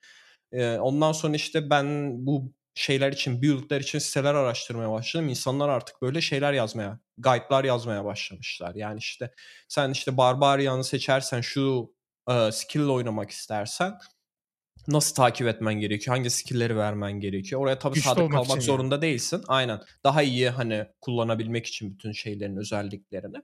E, 0.52 0.76
ondan 0.76 1.12
sonra 1.12 1.36
işte 1.36 1.70
ben 1.70 2.12
bu 2.26 2.52
şeyler 2.74 3.12
için, 3.12 3.42
build'ler 3.42 3.80
için 3.80 3.98
siteler 3.98 4.34
araştırmaya 4.34 4.90
başladım. 4.90 5.28
İnsanlar 5.28 5.68
artık 5.68 6.02
böyle 6.02 6.20
şeyler 6.20 6.52
yazmaya, 6.52 7.00
guide'lar 7.18 7.64
yazmaya 7.64 8.04
başlamışlar. 8.04 8.74
Yani 8.74 8.98
işte 8.98 9.30
sen 9.68 9.90
işte 9.90 10.16
Barbarian'ı 10.16 10.84
seçersen 10.84 11.40
şu 11.40 11.95
e, 12.30 12.52
skill 12.52 12.88
oynamak 12.88 13.30
istersen 13.30 13.98
nasıl 14.88 15.14
takip 15.14 15.46
etmen 15.46 15.74
gerekiyor? 15.74 16.16
Hangi 16.16 16.30
skill'leri 16.30 16.76
vermen 16.76 17.12
gerekiyor? 17.12 17.60
Oraya 17.60 17.78
tabii 17.78 17.94
Güçlü 17.94 18.08
sadık 18.08 18.32
kalmak 18.32 18.62
zorunda 18.62 18.94
yani. 18.94 19.02
değilsin. 19.02 19.42
Aynen. 19.48 19.80
Daha 20.04 20.22
iyi 20.22 20.50
hani 20.50 20.86
kullanabilmek 21.00 21.66
için 21.66 21.92
bütün 21.92 22.12
şeylerin 22.12 22.56
özelliklerini. 22.56 23.36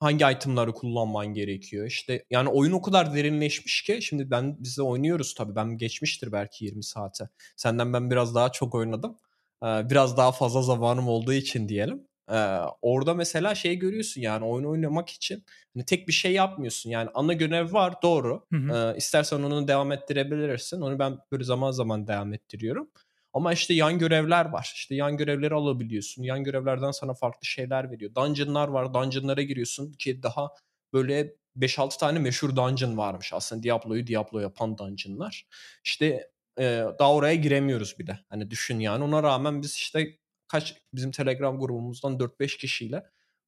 Hangi 0.00 0.24
itemları 0.24 0.72
kullanman 0.72 1.26
gerekiyor? 1.26 1.86
İşte 1.86 2.24
yani 2.30 2.48
oyun 2.48 2.72
o 2.72 2.82
kadar 2.82 3.14
derinleşmiş 3.14 3.82
ki 3.82 3.98
şimdi 4.02 4.30
ben 4.30 4.56
biz 4.58 4.78
de 4.78 4.82
oynuyoruz 4.82 5.34
tabii. 5.34 5.54
Ben 5.54 5.78
geçmiştir 5.78 6.32
belki 6.32 6.64
20 6.64 6.84
saate. 6.84 7.28
Senden 7.56 7.92
ben 7.92 8.10
biraz 8.10 8.34
daha 8.34 8.52
çok 8.52 8.74
oynadım. 8.74 9.16
Biraz 9.62 10.16
daha 10.16 10.32
fazla 10.32 10.62
zamanım 10.62 11.08
olduğu 11.08 11.32
için 11.32 11.68
diyelim. 11.68 12.06
Ee, 12.30 12.58
orada 12.82 13.14
mesela 13.14 13.54
şey 13.54 13.76
görüyorsun 13.76 14.20
yani 14.20 14.44
oyun 14.44 14.64
oynamak 14.64 15.08
için 15.10 15.44
hani 15.74 15.84
tek 15.84 16.08
bir 16.08 16.12
şey 16.12 16.32
yapmıyorsun. 16.32 16.90
Yani 16.90 17.10
ana 17.14 17.32
görev 17.32 17.72
var 17.72 17.94
doğru. 18.02 18.46
Hı 18.52 18.56
hı. 18.56 18.92
Ee, 18.94 18.96
istersen 18.96 19.42
onu 19.42 19.68
devam 19.68 19.92
ettirebilirsin. 19.92 20.80
Onu 20.80 20.98
ben 20.98 21.18
böyle 21.32 21.44
zaman 21.44 21.70
zaman 21.70 22.06
devam 22.06 22.34
ettiriyorum. 22.34 22.90
Ama 23.32 23.52
işte 23.52 23.74
yan 23.74 23.98
görevler 23.98 24.44
var. 24.44 24.72
İşte 24.74 24.94
yan 24.94 25.16
görevleri 25.16 25.54
alabiliyorsun. 25.54 26.22
Yan 26.22 26.44
görevlerden 26.44 26.90
sana 26.90 27.14
farklı 27.14 27.46
şeyler 27.46 27.90
veriyor. 27.90 28.14
Dungeon'lar 28.14 28.68
var. 28.68 28.94
Dungeon'lara 28.94 29.42
giriyorsun 29.42 29.92
ki 29.92 30.22
daha 30.22 30.48
böyle 30.92 31.34
5-6 31.56 31.98
tane 31.98 32.18
meşhur 32.18 32.56
dungeon 32.56 32.96
varmış 32.96 33.32
aslında 33.32 33.62
Diablo'yu 33.62 34.06
Diablo 34.06 34.38
yapan 34.38 34.78
dungeon'lar. 34.78 35.46
İşte 35.84 36.30
e, 36.58 36.84
daha 36.98 37.14
oraya 37.14 37.34
giremiyoruz 37.34 37.98
bile. 37.98 38.18
Hani 38.28 38.50
düşün 38.50 38.78
yani 38.78 39.04
ona 39.04 39.22
rağmen 39.22 39.62
biz 39.62 39.74
işte 39.74 40.18
kaç 40.48 40.74
bizim 40.92 41.10
Telegram 41.10 41.58
grubumuzdan 41.58 42.18
4-5 42.18 42.58
kişiyle 42.58 43.02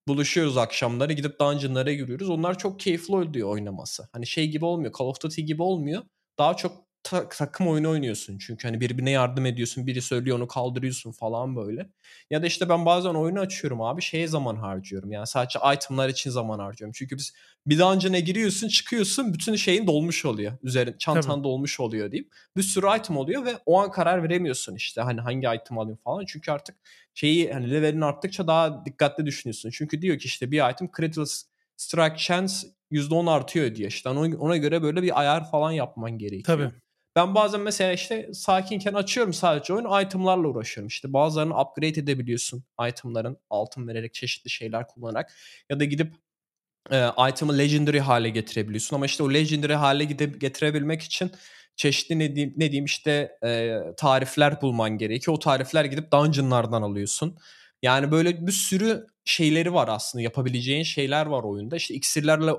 buluşuyoruz 0.09 0.57
akşamları 0.57 1.13
gidip 1.13 1.41
dungeonlara 1.41 1.93
giriyoruz. 1.93 2.31
Onlar 2.31 2.59
çok 2.59 2.81
keyifli 2.81 3.15
oluyor 3.15 3.49
oynaması. 3.49 4.09
Hani 4.13 4.27
şey 4.27 4.49
gibi 4.49 4.65
olmuyor. 4.65 4.93
Call 4.99 5.07
of 5.07 5.21
Duty 5.23 5.43
gibi 5.43 5.63
olmuyor. 5.63 6.03
Daha 6.39 6.55
çok 6.55 6.86
ta- 7.07 7.29
takım 7.29 7.69
oyunu 7.69 7.91
oynuyorsun. 7.91 8.39
Çünkü 8.39 8.69
hani 8.69 8.81
birbirine 8.81 9.11
yardım 9.11 9.47
ediyorsun. 9.47 9.87
Biri 9.87 10.03
söylüyor 10.03 10.37
onu 10.37 10.49
kaldırıyorsun 10.49 11.13
falan 11.13 11.57
böyle. 11.57 11.91
Ya 12.31 12.43
da 12.43 12.47
işte 12.47 12.69
ben 12.69 12.87
bazen 12.87 13.15
oyunu 13.15 13.41
açıyorum 13.41 13.83
abi 13.83 14.03
şeye 14.03 14.27
zaman 14.27 14.57
harcıyorum. 14.57 15.13
Yani 15.13 15.27
sadece 15.27 15.59
itemlar 15.75 16.09
için 16.09 16.31
zaman 16.31 16.59
harcıyorum. 16.59 16.93
Çünkü 16.97 17.17
biz 17.17 17.33
bir 17.67 17.79
dungeon'a 17.79 18.19
giriyorsun 18.19 18.69
çıkıyorsun 18.69 19.35
bütün 19.35 19.57
şeyin 19.57 19.87
dolmuş 19.87 20.25
oluyor. 20.25 20.53
Üzerin 20.63 20.99
çantan 20.99 21.23
Tabii. 21.23 21.45
dolmuş 21.45 21.81
oluyor 21.81 22.13
diyeyim. 22.13 22.31
Bir 22.57 22.63
sürü 22.63 22.87
item 22.99 23.17
oluyor 23.17 23.45
ve 23.45 23.55
o 23.67 23.81
an 23.81 23.91
karar 23.91 24.23
veremiyorsun 24.23 24.75
işte 24.75 25.01
hani 25.01 25.21
hangi 25.21 25.47
item 25.61 25.79
alayım 25.79 25.99
falan. 26.05 26.25
Çünkü 26.25 26.51
artık 26.51 26.77
şeyi 27.15 27.53
hani 27.53 27.71
levelin 27.71 28.01
arttıkça 28.01 28.47
daha 28.47 28.85
dikkatli 28.85 29.27
düşünüyorsun. 29.27 29.71
Çünkü 29.71 30.03
diyor 30.03 30.19
ki 30.19 30.27
işte 30.27 30.51
bir 30.51 30.71
item 30.71 30.91
critical 30.97 31.27
strike 31.77 32.17
chance 32.17 32.55
%10 32.91 33.31
artıyor 33.31 33.75
diye. 33.75 33.89
İşte 33.89 34.09
ona, 34.09 34.37
ona 34.37 34.57
göre 34.57 34.83
böyle 34.83 35.03
bir 35.03 35.21
ayar 35.21 35.51
falan 35.51 35.71
yapman 35.73 36.19
gerekiyor. 36.19 36.59
Tabii. 36.59 36.71
Ben 37.17 37.35
bazen 37.35 37.61
mesela 37.61 37.93
işte 37.93 38.31
sakinken 38.35 38.95
açıyorum 38.95 39.33
sadece 39.33 39.73
oyun 39.73 40.03
itemlarla 40.07 40.49
uğraşıyorum. 40.49 40.89
İşte 40.89 41.13
bazılarını 41.13 41.61
upgrade 41.61 42.01
edebiliyorsun 42.01 42.65
itemların 42.89 43.37
altın 43.51 43.89
vererek 43.89 44.15
çeşitli 44.15 44.51
şeyler 44.51 44.89
kullanarak 44.89 45.33
ya 45.71 45.81
da 45.81 45.85
gidip 45.85 46.15
e, 46.91 47.09
item'ı 47.31 47.59
legendary 47.59 47.99
hale 47.99 48.31
getirebiliyorsun 48.31 48.97
ama 48.97 49.07
işte 49.07 49.23
o 49.23 49.35
legendary 49.35 49.73
hale 49.73 50.05
gidip 50.05 50.41
getirebilmek 50.41 51.03
için 51.03 51.31
çeşitli 51.77 52.19
ne 52.19 52.37
diyeyim, 52.37 52.55
ne 52.57 52.71
diyeyim 52.71 52.85
işte 52.85 53.39
e, 53.45 53.79
tarifler 53.97 54.63
bulman 54.63 54.99
gerekiyor. 54.99 55.37
O 55.37 55.41
tarifler 55.41 55.85
gidip 55.85 56.13
dungeonlardan 56.13 56.83
alıyorsun. 56.83 57.39
Yani 57.83 58.11
böyle 58.11 58.47
bir 58.47 58.53
sürü 58.53 59.07
şeyleri 59.25 59.75
var 59.75 59.89
aslında 59.89 60.23
yapabileceğin 60.23 60.83
şeyler 60.83 61.27
var 61.27 61.43
oyunda. 61.43 61.77
İşte 61.77 61.95
iksirlerle 61.95 62.53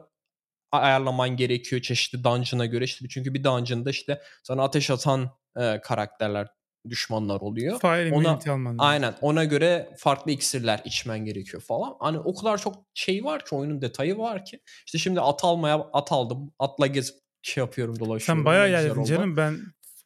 ayarlaman 0.72 1.30
gerekiyor 1.30 1.82
çeşitli 1.82 2.24
dungeon'a 2.24 2.66
göre. 2.66 2.84
işte 2.84 3.06
çünkü 3.10 3.34
bir 3.34 3.44
dungeon'da 3.44 3.90
işte 3.90 4.22
sana 4.44 4.64
ateş 4.64 4.90
atan 4.92 5.30
e, 5.58 5.82
karakterler 5.82 6.48
düşmanlar 6.90 7.42
oluyor. 7.42 7.80
Fire 7.80 8.14
ona 8.14 8.40
alman 8.50 8.76
aynen 8.80 9.14
ona 9.22 9.44
göre 9.44 9.90
farklı 9.98 10.32
iksirler 10.32 10.82
içmen 10.86 11.26
gerekiyor 11.26 11.64
falan. 11.64 11.96
Hani 12.00 12.20
o 12.20 12.36
kadar 12.36 12.58
çok 12.58 12.76
şey 12.94 13.24
var 13.24 13.46
ki 13.46 13.56
oyunun 13.56 13.82
detayı 13.82 14.18
var 14.18 14.46
ki. 14.46 14.60
İşte 14.86 14.98
şimdi 14.98 15.22
at 15.22 15.44
almaya 15.44 15.88
at 15.94 16.12
aldım. 16.12 16.54
Atla 16.60 16.88
gezip 16.88 17.16
şey 17.42 17.62
yapıyorum 17.62 18.00
dolaşıyorum. 18.00 18.40
Sen 18.40 18.46
bayağı 18.46 18.70
ilerledin 18.70 19.04
canım. 19.04 19.38
Ben 19.38 19.58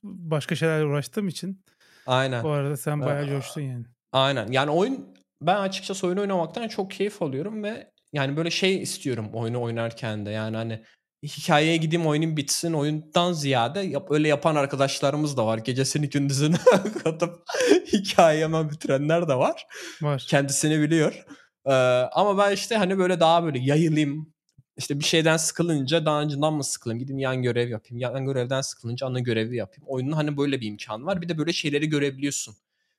başka 0.03 0.55
şeylerle 0.55 0.85
uğraştığım 0.85 1.27
için. 1.27 1.63
Aynen. 2.07 2.43
Bu 2.43 2.49
arada 2.49 2.77
sen 2.77 3.01
bayağı 3.01 3.25
ee, 3.25 3.29
coştun 3.29 3.61
yani. 3.61 3.85
Aynen. 4.11 4.51
Yani 4.51 4.71
oyun 4.71 5.15
ben 5.41 5.55
açıkçası 5.55 6.07
oyun 6.07 6.17
oynamaktan 6.17 6.67
çok 6.67 6.91
keyif 6.91 7.21
alıyorum 7.21 7.63
ve 7.63 7.90
yani 8.13 8.37
böyle 8.37 8.51
şey 8.51 8.81
istiyorum 8.81 9.29
oyunu 9.33 9.61
oynarken 9.61 10.25
de 10.25 10.29
yani 10.29 10.57
hani 10.57 10.83
hikayeye 11.23 11.77
gideyim 11.77 12.07
oyunun 12.07 12.37
bitsin 12.37 12.73
oyundan 12.73 13.33
ziyade 13.33 13.79
yap, 13.79 14.07
öyle 14.11 14.27
yapan 14.27 14.55
arkadaşlarımız 14.55 15.37
da 15.37 15.45
var. 15.45 15.57
Gecesini 15.57 16.09
gündüzünü 16.09 16.55
katıp 17.03 17.43
hikayeyi 17.93 18.43
hemen 18.43 18.69
bitirenler 18.69 19.27
de 19.27 19.35
var. 19.35 19.67
Var. 20.01 20.25
Kendisini 20.29 20.79
biliyor. 20.79 21.25
Ee, 21.65 21.73
ama 22.13 22.37
ben 22.37 22.51
işte 22.51 22.75
hani 22.75 22.97
böyle 22.97 23.19
daha 23.19 23.43
böyle 23.43 23.59
yayılayım. 23.59 24.33
İşte 24.77 24.99
bir 24.99 25.03
şeyden 25.03 25.37
sıkılınca 25.37 26.05
daha 26.05 26.21
önceden 26.21 26.53
mı 26.53 26.63
sıkılayım? 26.63 26.99
Gideyim 26.99 27.19
yan 27.19 27.41
görev 27.41 27.69
yapayım. 27.69 27.99
Yan 27.99 28.25
görevden 28.25 28.61
sıkılınca 28.61 29.07
ana 29.07 29.19
görevi 29.19 29.57
yapayım. 29.57 29.83
Oyunun 29.87 30.11
hani 30.11 30.37
böyle 30.37 30.61
bir 30.61 30.67
imkanı 30.67 31.05
var. 31.05 31.21
Bir 31.21 31.29
de 31.29 31.37
böyle 31.37 31.53
şeyleri 31.53 31.89
görebiliyorsun. 31.89 32.55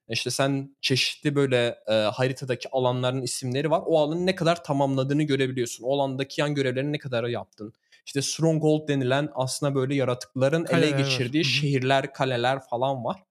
İşte 0.08 0.30
sen 0.30 0.76
çeşitli 0.80 1.34
böyle 1.34 1.78
e, 1.88 1.92
haritadaki 1.92 2.68
alanların 2.72 3.22
isimleri 3.22 3.70
var. 3.70 3.82
O 3.86 3.98
alanı 3.98 4.26
ne 4.26 4.34
kadar 4.34 4.64
tamamladığını 4.64 5.22
görebiliyorsun. 5.22 5.84
O 5.84 5.94
alandaki 5.94 6.40
yan 6.40 6.54
görevlerini 6.54 6.92
ne 6.92 6.98
kadar 6.98 7.24
yaptın. 7.24 7.72
İşte 8.06 8.22
Stronghold 8.22 8.88
denilen 8.88 9.28
aslında 9.34 9.74
böyle 9.74 9.94
yaratıkların 9.94 10.64
kaleler 10.64 10.88
ele 10.88 11.02
geçirdiği 11.02 11.40
var. 11.40 11.44
şehirler, 11.44 12.12
kaleler 12.12 12.60
falan 12.70 13.04
var. 13.04 13.22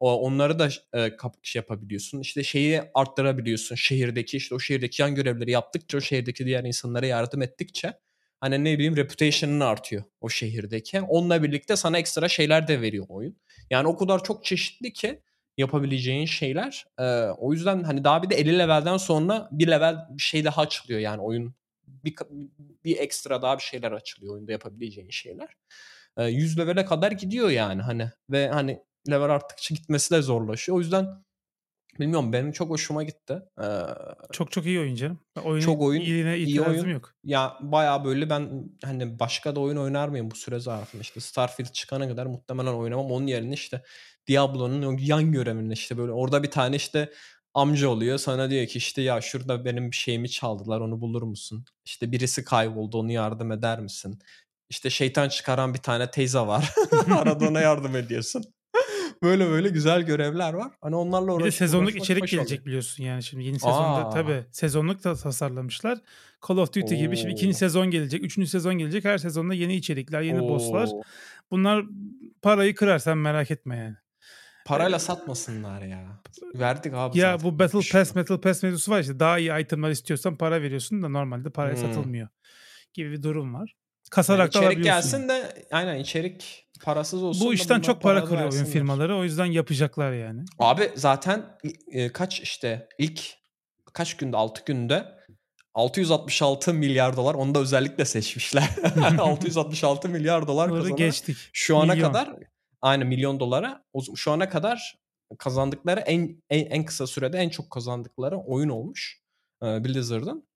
O, 0.00 0.20
onları 0.20 0.58
da 0.58 0.68
e, 0.96 1.10
şey 1.42 1.60
yapabiliyorsun. 1.60 2.20
İşte 2.20 2.42
şeyi 2.42 2.82
arttırabiliyorsun. 2.94 3.74
Şehirdeki 3.74 4.36
işte 4.36 4.54
o 4.54 4.58
şehirdeki 4.58 5.02
yan 5.02 5.14
görevleri 5.14 5.50
yaptıkça 5.50 5.98
o 5.98 6.00
şehirdeki 6.00 6.46
diğer 6.46 6.64
insanlara 6.64 7.06
yardım 7.06 7.42
ettikçe 7.42 7.92
hani 8.40 8.64
ne 8.64 8.74
bileyim 8.74 8.96
reputation'ın 8.96 9.60
artıyor 9.60 10.04
o 10.20 10.28
şehirdeki. 10.28 11.00
Onunla 11.00 11.42
birlikte 11.42 11.76
sana 11.76 11.98
ekstra 11.98 12.28
şeyler 12.28 12.68
de 12.68 12.80
veriyor 12.80 13.06
oyun. 13.08 13.36
Yani 13.70 13.88
o 13.88 13.96
kadar 13.96 14.24
çok 14.24 14.44
çeşitli 14.44 14.92
ki 14.92 15.22
yapabileceğin 15.58 16.26
şeyler. 16.26 16.84
E, 16.98 17.04
o 17.22 17.52
yüzden 17.52 17.82
hani 17.82 18.04
daha 18.04 18.22
bir 18.22 18.30
de 18.30 18.34
50 18.34 18.58
levelden 18.58 18.96
sonra 18.96 19.48
bir 19.52 19.68
level 19.68 19.96
bir 20.10 20.22
şey 20.22 20.44
daha 20.44 20.60
açılıyor 20.62 21.00
yani 21.00 21.20
oyun 21.20 21.54
bir, 21.86 22.14
bir 22.84 22.98
ekstra 22.98 23.42
daha 23.42 23.58
bir 23.58 23.62
şeyler 23.62 23.92
açılıyor 23.92 24.34
oyunda 24.34 24.52
yapabileceğin 24.52 25.10
şeyler. 25.10 25.56
E, 26.16 26.24
100 26.26 26.58
levele 26.58 26.84
kadar 26.84 27.12
gidiyor 27.12 27.50
yani 27.50 27.82
hani 27.82 28.10
ve 28.30 28.48
hani 28.48 28.82
level 29.10 29.30
arttıkça 29.30 29.74
gitmesi 29.74 30.14
de 30.14 30.22
zorlaşıyor. 30.22 30.78
O 30.78 30.80
yüzden 30.80 31.24
Bilmiyorum 32.00 32.32
benim 32.32 32.52
çok 32.52 32.70
hoşuma 32.70 33.02
gitti. 33.02 33.42
Ee, 33.62 33.64
çok 34.32 34.52
çok 34.52 34.66
iyi 34.66 34.80
oyun 34.80 34.94
canım. 34.94 35.20
Oyun 35.44 35.60
çok 35.60 35.82
oyun 35.82 36.00
iyiliğine 36.00 36.38
iyi 36.38 36.62
oyun. 36.62 36.88
yok. 36.88 37.14
Ya 37.24 37.58
bayağı 37.60 38.04
böyle 38.04 38.30
ben 38.30 38.70
hani 38.84 39.18
başka 39.18 39.56
da 39.56 39.60
oyun 39.60 39.76
oynar 39.76 40.08
mıyım 40.08 40.30
bu 40.30 40.34
süre 40.34 40.60
zarfında 40.60 41.02
işte 41.02 41.20
Starfield 41.20 41.72
çıkana 41.72 42.08
kadar 42.08 42.26
muhtemelen 42.26 42.74
oynamam. 42.74 43.10
Onun 43.10 43.26
yerine 43.26 43.54
işte 43.54 43.82
Diablo'nun 44.28 44.98
yan 44.98 45.32
görevinde 45.32 45.72
işte 45.72 45.98
böyle 45.98 46.12
orada 46.12 46.42
bir 46.42 46.50
tane 46.50 46.76
işte 46.76 47.12
amca 47.54 47.88
oluyor. 47.88 48.18
Sana 48.18 48.50
diyor 48.50 48.66
ki 48.66 48.78
işte 48.78 49.02
ya 49.02 49.20
şurada 49.20 49.64
benim 49.64 49.90
bir 49.90 49.96
şeyimi 49.96 50.30
çaldılar 50.30 50.80
onu 50.80 51.00
bulur 51.00 51.22
musun? 51.22 51.64
İşte 51.84 52.12
birisi 52.12 52.44
kayboldu 52.44 52.98
onu 52.98 53.12
yardım 53.12 53.52
eder 53.52 53.80
misin? 53.80 54.18
İşte 54.70 54.90
şeytan 54.90 55.28
çıkaran 55.28 55.74
bir 55.74 55.78
tane 55.78 56.10
teyze 56.10 56.38
var. 56.38 56.74
Arada 57.10 57.48
ona 57.48 57.60
yardım 57.60 57.96
ediyorsun. 57.96 58.44
böyle 59.22 59.48
böyle 59.48 59.68
güzel 59.68 60.02
görevler 60.02 60.52
var. 60.54 60.72
Hani 60.80 60.96
onlarla 60.96 61.32
uğraş. 61.32 61.40
Bir 61.40 61.46
de 61.46 61.50
sezonluk 61.50 61.96
içerik 61.96 62.28
gelecek 62.28 62.50
oluyor. 62.50 62.66
biliyorsun 62.66 63.04
yani 63.04 63.22
şimdi 63.22 63.44
yeni 63.44 63.60
sezonda 63.60 64.06
Aa. 64.06 64.10
tabii 64.10 64.44
sezonluk 64.50 65.04
da 65.04 65.14
tasarlamışlar. 65.14 65.98
Call 66.48 66.56
of 66.56 66.68
Duty 66.68 66.94
Oo. 66.94 66.98
gibi 66.98 67.16
şimdi 67.16 67.32
ikinci 67.32 67.54
sezon 67.54 67.90
gelecek, 67.90 68.24
üçüncü 68.24 68.48
sezon 68.48 68.74
gelecek. 68.74 69.04
Her 69.04 69.18
sezonda 69.18 69.54
yeni 69.54 69.76
içerikler, 69.76 70.22
yeni 70.22 70.40
Oo. 70.40 70.48
bosslar. 70.48 70.90
Bunlar 71.50 71.84
parayı 72.42 72.74
kırar 72.74 72.98
sen 72.98 73.18
merak 73.18 73.50
etme 73.50 73.76
yani. 73.76 73.96
Parayla 74.64 74.98
satmasınlar 74.98 75.82
ya. 75.82 76.20
Verdik 76.54 76.94
abi. 76.94 77.18
Ya 77.18 77.42
bu 77.42 77.58
Battle 77.58 77.80
Pass, 77.92 78.16
Battle 78.16 78.40
Pass 78.40 78.62
mevzusu 78.62 78.92
var 78.92 79.00
işte. 79.00 79.20
Daha 79.20 79.38
iyi 79.38 79.60
itemler 79.60 79.90
istiyorsan 79.90 80.36
para 80.36 80.62
veriyorsun 80.62 81.02
da 81.02 81.08
normalde 81.08 81.50
paraya 81.50 81.74
hmm. 81.74 81.82
satılmıyor 81.82 82.28
gibi 82.94 83.12
bir 83.12 83.22
durum 83.22 83.54
var. 83.54 83.74
Kasarak 84.10 84.54
yani 84.54 84.64
da 84.64 84.70
içerik 84.70 84.84
gelsin 84.84 85.28
de 85.28 85.66
aynen 85.72 85.98
içerik 85.98 86.66
parasız 86.82 87.22
olsun. 87.22 87.46
Bu 87.46 87.54
işten 87.54 87.80
çok 87.80 88.02
para 88.02 88.24
kırıyor 88.24 88.52
oyun 88.52 88.64
firmaları. 88.64 89.16
O 89.16 89.24
yüzden 89.24 89.46
yapacaklar 89.46 90.12
yani. 90.12 90.44
Abi 90.58 90.90
zaten 90.94 91.44
e, 91.92 92.12
kaç 92.12 92.40
işte 92.40 92.88
ilk 92.98 93.20
kaç 93.92 94.16
günde 94.16 94.36
6 94.36 94.64
günde 94.64 95.14
666 95.74 96.74
milyar 96.74 97.16
dolar 97.16 97.34
onu 97.34 97.54
da 97.54 97.58
özellikle 97.58 98.04
seçmişler. 98.04 98.70
666 99.18 100.08
milyar 100.08 100.46
dolar 100.46 100.70
kazanarak 100.70 100.98
geçtik. 100.98 101.36
Şu 101.52 101.76
ana 101.76 101.92
milyon. 101.92 102.12
kadar 102.12 102.36
aynı 102.84 103.04
milyon 103.04 103.40
dolara 103.40 103.84
şu 104.14 104.32
ana 104.32 104.48
kadar 104.48 104.98
kazandıkları 105.38 106.00
en, 106.00 106.42
en 106.50 106.66
en 106.66 106.84
kısa 106.84 107.06
sürede 107.06 107.38
en 107.38 107.48
çok 107.48 107.70
kazandıkları 107.70 108.38
oyun 108.38 108.68
olmuş. 108.68 109.20
Blizzard'ın 109.62 110.48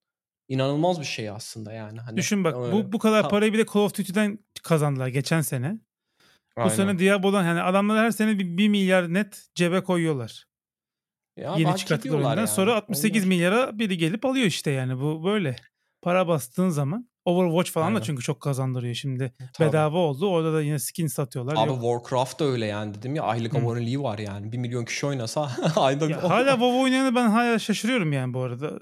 inanılmaz 0.48 1.00
bir 1.00 1.04
şey 1.04 1.30
aslında 1.30 1.72
yani. 1.72 2.00
Hani, 2.00 2.16
Düşün 2.16 2.44
bak 2.44 2.54
bu 2.54 2.92
bu 2.92 2.98
kadar 2.98 3.28
parayı 3.28 3.52
bir 3.52 3.58
de 3.58 3.66
Call 3.74 3.80
of 3.80 3.98
Duty'den 3.98 4.38
kazandılar 4.62 5.08
geçen 5.08 5.40
sene. 5.40 5.80
Aynen. 6.56 6.70
Bu 6.70 6.74
sene 6.74 6.98
Diablo'dan 6.98 7.44
yani 7.44 7.62
adamlar 7.62 7.98
her 7.98 8.10
sene 8.10 8.38
bir, 8.38 8.56
bir 8.56 8.68
milyar 8.68 9.14
net 9.14 9.48
cebe 9.54 9.80
koyuyorlar. 9.80 10.48
Ya 11.36 11.54
Yeni 11.58 11.76
çıkarttıkları 11.76 12.18
oyundan. 12.18 12.36
Yani. 12.36 12.48
Sonra 12.48 12.74
68 12.74 13.22
Onlar... 13.22 13.28
milyara 13.28 13.78
biri 13.78 13.98
gelip 13.98 14.24
alıyor 14.24 14.46
işte 14.46 14.70
yani 14.70 15.00
bu 15.00 15.24
böyle. 15.24 15.56
Para 16.02 16.28
bastığın 16.28 16.68
zaman 16.68 17.08
Overwatch 17.28 17.70
falan 17.70 17.86
Aynen. 17.86 18.00
da 18.00 18.04
çünkü 18.04 18.22
çok 18.22 18.40
kazandırıyor 18.40 18.94
şimdi. 18.94 19.32
Tabii. 19.52 19.68
Bedava 19.68 19.98
oldu. 19.98 20.28
Orada 20.28 20.52
da 20.52 20.62
yine 20.62 20.78
skin 20.78 21.06
satıyorlar. 21.06 21.54
Abi 21.56 21.68
Yok. 21.68 21.80
Warcraft 21.82 22.40
da 22.40 22.44
öyle 22.44 22.66
yani 22.66 22.94
dedim 22.94 23.14
ya 23.14 23.22
aylık 23.22 23.54
aboneliği 23.54 24.02
var 24.02 24.18
yani. 24.18 24.52
Bir 24.52 24.58
milyon 24.58 24.84
kişi 24.84 25.06
oynasa 25.06 25.50
ayda 25.76 26.10
ya 26.10 26.22
Hala 26.30 26.50
WoW 26.50 26.78
oynayanı 26.78 27.14
ben 27.14 27.28
hala 27.28 27.58
şaşırıyorum 27.58 28.12
yani 28.12 28.34
bu 28.34 28.40
arada. 28.40 28.78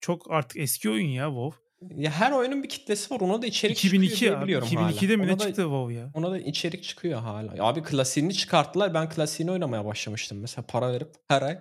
Çok 0.00 0.30
artık 0.30 0.56
eski 0.56 0.90
oyun 0.90 1.08
ya 1.08 1.26
WoW. 1.26 1.58
Ya 1.96 2.10
her 2.10 2.32
oyunun 2.32 2.62
bir 2.62 2.68
kitlesi 2.68 3.14
var. 3.14 3.20
Ona 3.20 3.42
da 3.42 3.46
içerik 3.46 3.78
2002 3.84 4.12
çıkıyor 4.14 4.32
diye 4.36 4.44
biliyorum 4.44 4.68
2002'de 4.70 5.06
hala. 5.06 5.16
mi 5.16 5.26
ne 5.26 5.38
çıktı 5.38 5.62
WoW 5.62 5.94
ya? 5.94 6.10
Ona 6.14 6.30
da 6.30 6.38
içerik 6.38 6.84
çıkıyor 6.84 7.20
hala. 7.20 7.66
Abi 7.66 7.82
klasiğini 7.82 8.34
çıkarttılar. 8.34 8.94
Ben 8.94 9.08
klasiğini 9.08 9.52
oynamaya 9.52 9.84
başlamıştım. 9.84 10.38
Mesela 10.40 10.66
para 10.66 10.92
verip 10.92 11.14
her 11.28 11.42
ay 11.42 11.58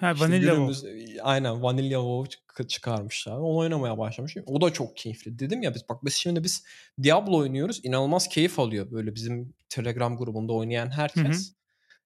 ha, 0.00 0.12
işte 0.12 0.24
Vanilla 0.24 0.54
günümüz, 0.54 0.80
WoW. 0.80 1.22
Aynen 1.22 1.62
Vanilla 1.62 1.98
WoW 1.98 2.40
çıkarmışlar. 2.68 3.36
Onu 3.36 3.56
oynamaya 3.56 3.98
başlamışım. 3.98 4.44
O 4.46 4.60
da 4.60 4.72
çok 4.72 4.96
keyifli. 4.96 5.38
Dedim 5.38 5.62
ya 5.62 5.74
biz 5.74 5.88
bak 5.88 6.04
biz 6.04 6.14
şimdi 6.14 6.44
biz 6.44 6.64
Diablo 7.02 7.36
oynuyoruz. 7.36 7.80
İnanılmaz 7.82 8.28
keyif 8.28 8.58
alıyor 8.58 8.90
böyle 8.90 9.14
bizim 9.14 9.54
Telegram 9.68 10.16
grubunda 10.16 10.52
oynayan 10.52 10.90
herkes. 10.90 11.24
Hı 11.24 11.52
hı. 11.52 11.54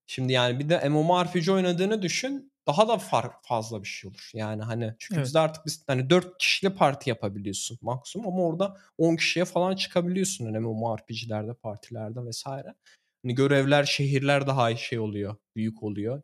Şimdi 0.06 0.32
yani 0.32 0.58
bir 0.58 0.68
de 0.68 0.88
MMORPG 0.88 1.48
oynadığını 1.48 2.02
düşün. 2.02 2.52
Daha 2.66 2.88
da 2.88 2.98
fark 2.98 3.32
fazla 3.42 3.82
bir 3.82 3.88
şey 3.88 4.10
olur. 4.10 4.30
Yani 4.34 4.62
hani 4.62 4.94
çünkü 4.98 5.14
evet. 5.14 5.26
bizde 5.26 5.38
artık 5.38 5.66
biz 5.66 5.84
hani 5.86 6.10
4 6.10 6.38
kişili 6.38 6.74
parti 6.74 7.10
yapabiliyorsun 7.10 7.78
maksimum 7.82 8.28
ama 8.28 8.42
orada 8.42 8.76
10 8.98 9.16
kişiye 9.16 9.44
falan 9.44 9.76
çıkabiliyorsun 9.76 10.44
hani 10.44 10.58
MMORPG'lerde, 10.58 11.54
partilerde 11.54 12.24
vesaire. 12.24 12.74
Hani 13.22 13.34
görevler, 13.34 13.84
şehirler 13.84 14.46
daha 14.46 14.76
şey 14.76 14.98
oluyor, 14.98 15.36
büyük 15.56 15.82
oluyor 15.82 16.22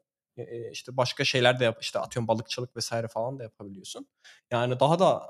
işte 0.72 0.96
başka 0.96 1.24
şeyler 1.24 1.60
de 1.60 1.64
yap 1.64 1.78
işte 1.80 1.98
atıyorum 1.98 2.28
balıkçılık 2.28 2.76
vesaire 2.76 3.08
falan 3.08 3.38
da 3.38 3.42
yapabiliyorsun. 3.42 4.06
Yani 4.50 4.80
daha 4.80 4.98
da 4.98 5.22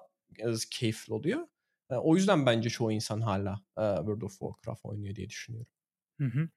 keyifli 0.71 1.15
oluyor. 1.15 1.47
o 1.91 2.17
yüzden 2.17 2.47
bence 2.47 2.71
çoğu 2.71 2.93
insan 2.93 3.21
hala 3.21 3.61
World 3.77 4.23
of 4.23 4.39
Warcraft 4.39 4.85
oynuyor 4.85 5.15
diye 5.15 5.29
düşünüyorum. 5.29 5.73
Hı 6.21 6.25
hı. 6.27 6.49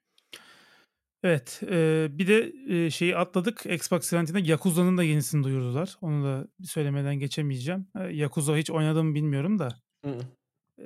Evet. 1.24 1.62
E, 1.64 2.08
bir 2.12 2.28
de 2.28 2.54
e, 2.70 2.89
şeyi 2.89 3.18
atladık. 3.18 3.66
Xbox 3.66 4.14
eventinde 4.14 4.39
Yakuza'nın 4.39 4.97
da 4.97 5.04
yenisini 5.04 5.43
duyurdular. 5.43 5.97
Onu 6.01 6.24
da 6.24 6.47
söylemeden 6.64 7.16
geçemeyeceğim. 7.16 7.88
E, 7.99 8.04
Yakuza 8.04 8.58
hiç 8.58 8.72
oynadım 8.72 9.16
bilmiyorum 9.16 9.60
da. 9.60 9.70
Hı. 10.06 10.20
E, 10.80 10.84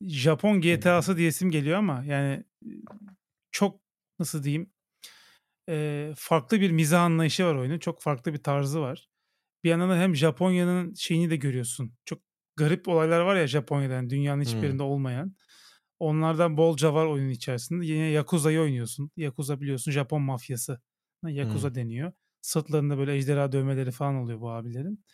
Japon 0.00 0.60
GTA'sı 0.60 1.16
diyesim 1.16 1.50
geliyor 1.50 1.78
ama 1.78 2.04
yani 2.04 2.44
çok 3.52 3.80
nasıl 4.18 4.42
diyeyim 4.42 4.70
e, 5.68 6.08
farklı 6.16 6.60
bir 6.60 6.70
mizah 6.70 7.02
anlayışı 7.02 7.44
var 7.44 7.54
oyunun. 7.54 7.78
Çok 7.78 8.02
farklı 8.02 8.32
bir 8.32 8.42
tarzı 8.42 8.80
var. 8.80 9.08
Bir 9.64 9.70
yandan 9.70 9.90
da 9.90 9.96
hem 9.96 10.16
Japonya'nın 10.16 10.94
şeyini 10.94 11.30
de 11.30 11.36
görüyorsun. 11.36 11.92
Çok 12.04 12.18
garip 12.56 12.88
olaylar 12.88 13.20
var 13.20 13.36
ya 13.36 13.46
Japonya'dan 13.46 14.10
dünyanın 14.10 14.42
hiçbirinde 14.42 14.82
hmm. 14.82 14.90
olmayan. 14.90 15.36
Onlardan 15.98 16.56
bolca 16.56 16.94
var 16.94 17.06
oyunun 17.06 17.30
içerisinde. 17.30 17.86
Yine 17.86 18.06
Yakuza'yı 18.06 18.60
oynuyorsun. 18.60 19.10
Yakuza 19.16 19.60
biliyorsun 19.60 19.92
Japon 19.92 20.22
mafyası. 20.22 20.80
Yakuza 21.26 21.68
hmm. 21.68 21.74
deniyor. 21.74 22.12
Sırtlarında 22.40 22.98
böyle 22.98 23.16
ejderha 23.16 23.52
dövmeleri 23.52 23.90
falan 23.90 24.14
oluyor 24.14 24.40
bu 24.40 24.50
abilerin. 24.50 25.04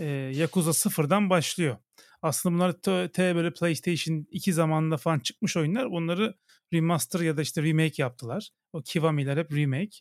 Ee, 0.00 0.04
Yakuza 0.34 0.72
sıfırdan 0.72 1.30
başlıyor. 1.30 1.76
Aslında 2.22 2.54
bunlar 2.54 2.72
t, 2.72 3.12
t 3.12 3.34
böyle 3.34 3.52
PlayStation 3.52 4.26
2 4.30 4.52
zamanında 4.52 4.96
falan 4.96 5.18
çıkmış 5.18 5.56
oyunlar. 5.56 5.84
Onları 5.84 6.34
remaster 6.72 7.20
ya 7.20 7.36
da 7.36 7.42
işte 7.42 7.62
remake 7.62 8.02
yaptılar. 8.02 8.50
O 8.72 8.82
Kiwami'ler 8.82 9.36
hep 9.36 9.52
remake. 9.52 9.96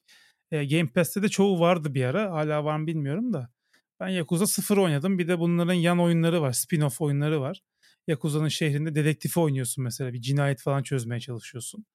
E, 0.51 0.65
Game 0.65 0.87
Pass'te 0.87 1.23
de 1.23 1.29
çoğu 1.29 1.59
vardı 1.59 1.93
bir 1.93 2.03
ara. 2.03 2.31
Hala 2.31 2.63
var 2.63 2.77
mı 2.77 2.87
bilmiyorum 2.87 3.33
da. 3.33 3.49
Ben 3.99 4.07
Yakuza 4.07 4.47
0 4.47 4.77
oynadım. 4.77 5.19
Bir 5.19 5.27
de 5.27 5.39
bunların 5.39 5.73
yan 5.73 5.99
oyunları 5.99 6.41
var. 6.41 6.51
Spin-off 6.51 7.03
oyunları 7.03 7.41
var. 7.41 7.61
Yakuza'nın 8.07 8.47
şehrinde 8.47 8.95
dedektifi 8.95 9.39
oynuyorsun 9.39 9.83
mesela. 9.83 10.13
Bir 10.13 10.21
cinayet 10.21 10.61
falan 10.61 10.83
çözmeye 10.83 11.19
çalışıyorsun. 11.19 11.85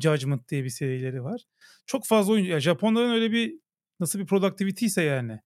Judgment 0.00 0.48
diye 0.48 0.64
bir 0.64 0.70
serileri 0.70 1.24
var. 1.24 1.42
Çok 1.86 2.06
fazla 2.06 2.32
oyun. 2.32 2.44
Ya 2.44 2.60
Japonların 2.60 3.10
öyle 3.10 3.32
bir 3.32 3.60
nasıl 4.00 4.18
bir 4.18 4.26
productivity 4.26 4.86
ise 4.86 5.02
yani. 5.02 5.40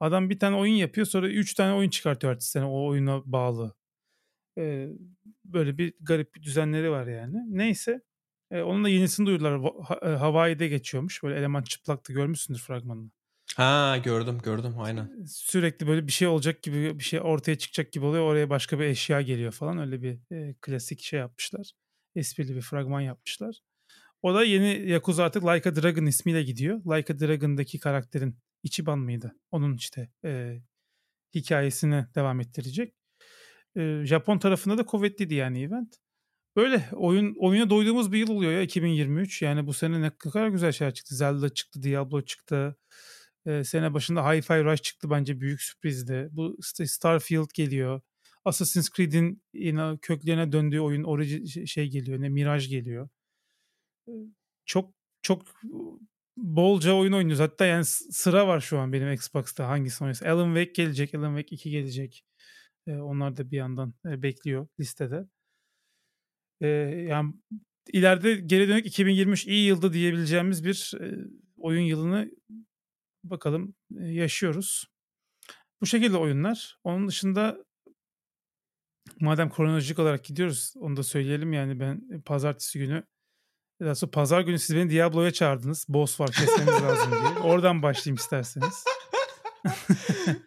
Adam 0.00 0.30
bir 0.30 0.38
tane 0.38 0.56
oyun 0.56 0.74
yapıyor 0.74 1.06
sonra 1.06 1.28
3 1.28 1.54
tane 1.54 1.74
oyun 1.74 1.90
çıkartıyor 1.90 2.32
artık 2.32 2.48
sene 2.48 2.64
o 2.64 2.86
oyuna 2.86 3.22
bağlı. 3.24 3.74
Ee, 4.58 4.88
böyle 5.44 5.78
bir 5.78 5.94
garip 6.00 6.34
bir 6.34 6.42
düzenleri 6.42 6.90
var 6.90 7.06
yani. 7.06 7.36
Neyse. 7.46 8.00
E, 8.50 8.62
onun 8.62 8.84
da 8.84 8.88
yenisini 8.88 9.26
duyurdular. 9.26 9.60
Ha, 9.84 10.20
Hawaii'de 10.20 10.68
geçiyormuş. 10.68 11.22
Böyle 11.22 11.38
eleman 11.38 11.62
çıplaktı 11.62 12.12
görmüşsündür 12.12 12.60
fragmanını. 12.60 13.10
Ha 13.56 13.96
gördüm 14.04 14.38
gördüm 14.44 14.74
aynen. 14.78 15.24
Sürekli 15.26 15.86
böyle 15.86 16.06
bir 16.06 16.12
şey 16.12 16.28
olacak 16.28 16.62
gibi 16.62 16.98
bir 16.98 17.04
şey 17.04 17.20
ortaya 17.20 17.58
çıkacak 17.58 17.92
gibi 17.92 18.04
oluyor. 18.04 18.24
Oraya 18.24 18.50
başka 18.50 18.78
bir 18.78 18.84
eşya 18.84 19.20
geliyor 19.20 19.52
falan. 19.52 19.78
Öyle 19.78 20.02
bir 20.02 20.18
e, 20.32 20.54
klasik 20.60 21.00
şey 21.00 21.20
yapmışlar. 21.20 21.72
Esprili 22.14 22.56
bir 22.56 22.60
fragman 22.60 23.00
yapmışlar. 23.00 23.60
O 24.22 24.34
da 24.34 24.44
yeni 24.44 24.90
Yakuza 24.90 25.24
artık 25.24 25.44
Like 25.44 25.68
a 25.68 25.76
Dragon 25.76 26.06
ismiyle 26.06 26.42
gidiyor. 26.42 26.80
Like 26.96 27.12
a 27.12 27.18
Dragon'daki 27.20 27.78
karakterin 27.78 28.38
Ichiban 28.62 28.98
mıydı? 28.98 29.36
Onun 29.50 29.76
işte 29.76 30.10
e, 30.24 30.60
hikayesini 31.34 32.06
devam 32.14 32.40
ettirecek. 32.40 32.94
E, 33.76 34.00
Japon 34.04 34.38
tarafında 34.38 34.78
da 34.78 34.86
kuvvetliydi 34.86 35.34
yani 35.34 35.62
event. 35.62 35.96
Böyle 36.56 36.88
oyun 36.92 37.34
oyuna 37.38 37.70
doyduğumuz 37.70 38.12
bir 38.12 38.18
yıl 38.18 38.30
oluyor 38.30 38.52
ya 38.52 38.62
2023. 38.62 39.42
Yani 39.42 39.66
bu 39.66 39.72
sene 39.72 40.02
ne 40.02 40.10
kadar 40.10 40.48
güzel 40.48 40.72
şeyler 40.72 40.94
çıktı. 40.94 41.14
Zelda 41.14 41.48
çıktı, 41.48 41.82
Diablo 41.82 42.22
çıktı. 42.22 42.76
Ee, 43.46 43.64
sene 43.64 43.94
başında 43.94 44.20
Hi-Fi 44.20 44.64
Rush 44.64 44.82
çıktı 44.82 45.10
bence 45.10 45.40
büyük 45.40 45.62
sürprizdi. 45.62 46.28
Bu 46.32 46.56
Starfield 46.62 47.48
geliyor. 47.54 48.00
Assassin's 48.44 48.90
Creed'in 48.90 49.42
yine 49.54 49.98
köklerine 50.02 50.52
döndüğü 50.52 50.80
oyun 50.80 51.04
Origin 51.04 51.44
şey 51.66 51.90
geliyor. 51.90 52.20
Ne 52.20 52.28
Mirage 52.28 52.66
geliyor. 52.66 53.08
Çok 54.66 54.94
çok 55.22 55.42
bolca 56.36 56.92
oyun 56.94 57.12
oynuyoruz. 57.12 57.40
Hatta 57.40 57.66
yani 57.66 57.84
sıra 57.84 58.48
var 58.48 58.60
şu 58.60 58.78
an 58.78 58.92
benim 58.92 59.12
Xbox'ta 59.12 59.68
hangisi 59.68 60.04
oynuyorsa. 60.04 60.30
Alan 60.30 60.54
Wake 60.54 60.82
gelecek. 60.82 61.14
Alan 61.14 61.36
Wake 61.36 61.56
2 61.56 61.70
gelecek. 61.70 62.24
Ee, 62.86 62.96
onlar 62.96 63.36
da 63.36 63.50
bir 63.50 63.56
yandan 63.56 63.94
e, 64.06 64.22
bekliyor 64.22 64.66
listede. 64.80 65.26
Ee, 66.64 66.66
yani 67.08 67.34
ileride 67.92 68.34
geri 68.34 68.68
dönük 68.68 68.86
2023 68.86 69.46
iyi 69.46 69.66
yıldı 69.66 69.92
diyebileceğimiz 69.92 70.64
bir 70.64 70.92
e, 71.00 71.14
oyun 71.56 71.82
yılını 71.82 72.30
bakalım 73.24 73.74
yaşıyoruz. 74.00 74.84
Bu 75.80 75.86
şekilde 75.86 76.16
oyunlar. 76.16 76.78
Onun 76.84 77.08
dışında 77.08 77.64
madem 79.20 79.50
kronolojik 79.50 79.98
olarak 79.98 80.24
gidiyoruz 80.24 80.74
onu 80.76 80.96
da 80.96 81.02
söyleyelim 81.02 81.52
yani 81.52 81.80
ben 81.80 82.22
pazartesi 82.24 82.78
günü 82.78 83.04
daha 83.80 83.94
sonra 83.94 84.10
pazar 84.10 84.40
günü 84.40 84.58
siz 84.58 84.76
beni 84.76 84.90
Diablo'ya 84.90 85.30
çağırdınız. 85.30 85.86
Boss 85.88 86.20
var 86.20 86.30
kesmemiz 86.30 86.82
lazım 86.82 87.12
diye. 87.12 87.38
Oradan 87.44 87.82
başlayayım 87.82 88.16
isterseniz. 88.16 88.84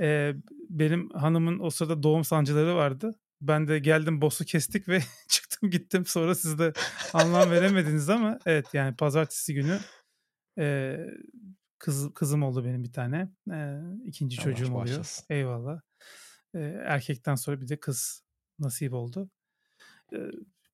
ee, 0.00 0.34
benim 0.70 1.10
hanımın 1.10 1.58
o 1.58 1.70
sırada 1.70 2.02
doğum 2.02 2.24
sancıları 2.24 2.76
vardı. 2.76 3.14
Ben 3.40 3.68
de 3.68 3.78
geldim 3.78 4.20
boss'u 4.20 4.44
kestik 4.44 4.88
ve 4.88 5.00
çıktım 5.56 5.70
gittim. 5.70 6.06
Sonra 6.06 6.34
siz 6.34 6.58
de 6.58 6.72
anlam 7.12 7.50
veremediniz 7.50 8.10
ama 8.10 8.38
evet 8.46 8.66
yani 8.74 8.96
pazartesi 8.96 9.54
günü 9.54 9.78
e, 10.58 10.96
kız 11.78 12.14
kızım 12.14 12.42
oldu 12.42 12.64
benim 12.64 12.84
bir 12.84 12.92
tane. 12.92 13.30
E, 13.52 13.80
ikinci 14.04 14.36
Allah 14.36 14.44
çocuğum 14.44 14.74
oluyor. 14.74 14.98
Başlasın. 14.98 15.26
Eyvallah. 15.30 15.80
E, 16.54 16.58
erkekten 16.84 17.34
sonra 17.34 17.60
bir 17.60 17.68
de 17.68 17.80
kız 17.80 18.22
nasip 18.58 18.92
oldu. 18.92 19.30
E, 20.12 20.18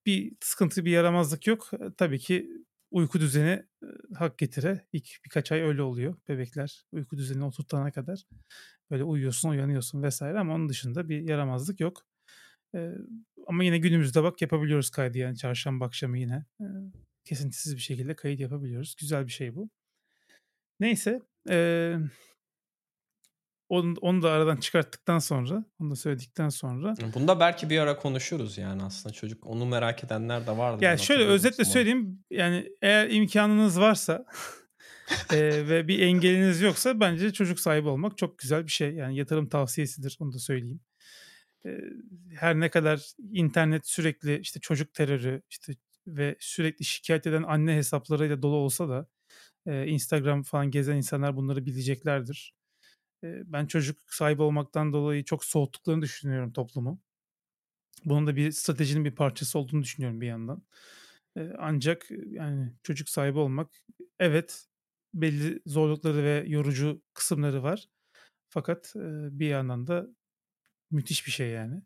bir 0.06 0.36
sıkıntı, 0.40 0.84
bir 0.84 0.90
yaramazlık 0.90 1.46
yok. 1.46 1.70
E, 1.72 1.94
tabii 1.96 2.18
ki 2.18 2.50
uyku 2.90 3.20
düzeni 3.20 3.66
e, 3.82 3.86
hak 4.14 4.38
getire. 4.38 4.86
İlk 4.92 5.08
birkaç 5.24 5.52
ay 5.52 5.60
öyle 5.60 5.82
oluyor 5.82 6.16
bebekler 6.28 6.84
uyku 6.92 7.16
düzenini 7.16 7.44
oturtana 7.44 7.92
kadar. 7.92 8.22
Böyle 8.90 9.04
uyuyorsun, 9.04 9.48
uyanıyorsun 9.48 10.02
vesaire 10.02 10.38
ama 10.38 10.54
onun 10.54 10.68
dışında 10.68 11.08
bir 11.08 11.20
yaramazlık 11.20 11.80
yok. 11.80 12.06
E, 12.74 12.90
ama 13.46 13.64
yine 13.64 13.78
günümüzde 13.78 14.22
bak 14.22 14.42
yapabiliyoruz 14.42 14.90
kaydı 14.90 15.18
yani 15.18 15.36
çarşamba 15.36 15.86
akşamı 15.86 16.18
yine. 16.18 16.44
E, 16.60 16.66
kesintisiz 17.24 17.76
bir 17.76 17.80
şekilde 17.80 18.16
kayıt 18.16 18.40
yapabiliyoruz. 18.40 18.96
Güzel 19.00 19.26
bir 19.26 19.32
şey 19.32 19.54
bu. 19.54 19.70
Neyse. 20.80 21.22
Eee 21.48 21.98
onu, 23.72 23.94
onu 24.00 24.22
da 24.22 24.30
aradan 24.30 24.56
çıkarttıktan 24.56 25.18
sonra, 25.18 25.64
onu 25.80 25.90
da 25.90 25.96
söyledikten 25.96 26.48
sonra. 26.48 26.94
Bunda 27.14 27.40
belki 27.40 27.70
bir 27.70 27.78
ara 27.78 27.96
konuşuruz 27.96 28.58
yani 28.58 28.82
aslında 28.82 29.12
çocuk. 29.12 29.46
Onu 29.46 29.66
merak 29.66 30.04
edenler 30.04 30.46
de 30.46 30.56
vardı. 30.56 30.84
Yani 30.84 30.98
şöyle 30.98 31.24
özetle 31.24 31.64
zaman. 31.64 31.72
söyleyeyim. 31.72 32.24
Yani 32.30 32.68
eğer 32.82 33.10
imkanınız 33.10 33.80
varsa 33.80 34.24
e, 35.32 35.68
ve 35.68 35.88
bir 35.88 35.98
engeliniz 35.98 36.60
yoksa 36.60 37.00
bence 37.00 37.32
çocuk 37.32 37.60
sahibi 37.60 37.88
olmak 37.88 38.18
çok 38.18 38.38
güzel 38.38 38.64
bir 38.66 38.70
şey. 38.70 38.94
Yani 38.94 39.16
yatırım 39.16 39.48
tavsiyesidir 39.48 40.16
onu 40.20 40.32
da 40.32 40.38
söyleyeyim. 40.38 40.80
Her 42.34 42.60
ne 42.60 42.70
kadar 42.70 43.12
internet 43.32 43.86
sürekli 43.88 44.38
işte 44.38 44.60
çocuk 44.60 44.94
terörü 44.94 45.42
işte 45.50 45.74
ve 46.06 46.36
sürekli 46.40 46.84
şikayet 46.84 47.26
eden 47.26 47.42
anne 47.42 47.76
hesaplarıyla 47.76 48.42
dolu 48.42 48.56
olsa 48.56 48.88
da 48.88 49.06
Instagram 49.86 50.42
falan 50.42 50.70
gezen 50.70 50.96
insanlar 50.96 51.36
bunları 51.36 51.66
bileceklerdir 51.66 52.54
ben 53.24 53.66
çocuk 53.66 53.98
sahibi 54.06 54.42
olmaktan 54.42 54.92
dolayı 54.92 55.24
çok 55.24 55.44
soğuttuklarını 55.44 56.02
düşünüyorum 56.02 56.52
toplumu. 56.52 57.00
Bunun 58.04 58.26
da 58.26 58.36
bir 58.36 58.50
stratejinin 58.50 59.04
bir 59.04 59.14
parçası 59.14 59.58
olduğunu 59.58 59.82
düşünüyorum 59.82 60.20
bir 60.20 60.26
yandan. 60.26 60.62
Ancak 61.58 62.06
yani 62.26 62.72
çocuk 62.82 63.08
sahibi 63.08 63.38
olmak 63.38 63.70
evet 64.18 64.66
belli 65.14 65.60
zorlukları 65.66 66.24
ve 66.24 66.44
yorucu 66.46 67.02
kısımları 67.14 67.62
var. 67.62 67.88
Fakat 68.48 68.92
bir 69.30 69.46
yandan 69.46 69.86
da 69.86 70.06
müthiş 70.92 71.26
bir 71.26 71.32
şey 71.32 71.48
yani. 71.50 71.82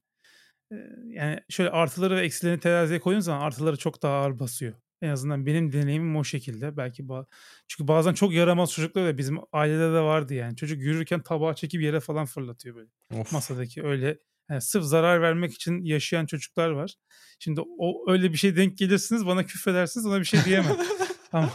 Yani 1.06 1.40
şöyle 1.48 1.70
artıları 1.70 2.16
ve 2.16 2.20
eksilerini 2.20 2.60
teraziye 2.60 3.00
koyduğun 3.00 3.20
zaman 3.20 3.40
artıları 3.40 3.76
çok 3.76 4.02
daha 4.02 4.14
ağır 4.14 4.38
basıyor. 4.38 4.74
En 5.02 5.08
azından 5.08 5.46
benim 5.46 5.72
deneyimim 5.72 6.16
o 6.16 6.24
şekilde. 6.24 6.76
Belki 6.76 7.02
ba- 7.02 7.26
çünkü 7.68 7.88
bazen 7.88 8.14
çok 8.14 8.32
yaramaz 8.32 8.72
çocuklar 8.72 9.06
da 9.06 9.18
bizim 9.18 9.38
ailede 9.52 9.92
de 9.94 10.00
vardı 10.00 10.34
yani. 10.34 10.56
Çocuk 10.56 10.80
yürürken 10.80 11.22
tabağı 11.22 11.54
çekip 11.54 11.82
yere 11.82 12.00
falan 12.00 12.26
fırlatıyor 12.26 12.76
böyle. 12.76 12.90
Of. 13.20 13.32
Masadaki 13.32 13.82
öyle 13.82 14.18
yani 14.50 14.60
sırf 14.60 14.84
zarar 14.84 15.22
vermek 15.22 15.54
için 15.54 15.84
yaşayan 15.84 16.26
çocuklar 16.26 16.70
var. 16.70 16.94
Şimdi 17.38 17.60
o 17.78 18.10
öyle 18.12 18.32
bir 18.32 18.36
şey 18.36 18.56
denk 18.56 18.78
gelirsiniz 18.78 19.26
bana 19.26 19.44
küfredersiniz 19.44 20.06
ona 20.06 20.20
bir 20.20 20.24
şey 20.24 20.44
diyemem. 20.44 20.76
ama 21.32 21.52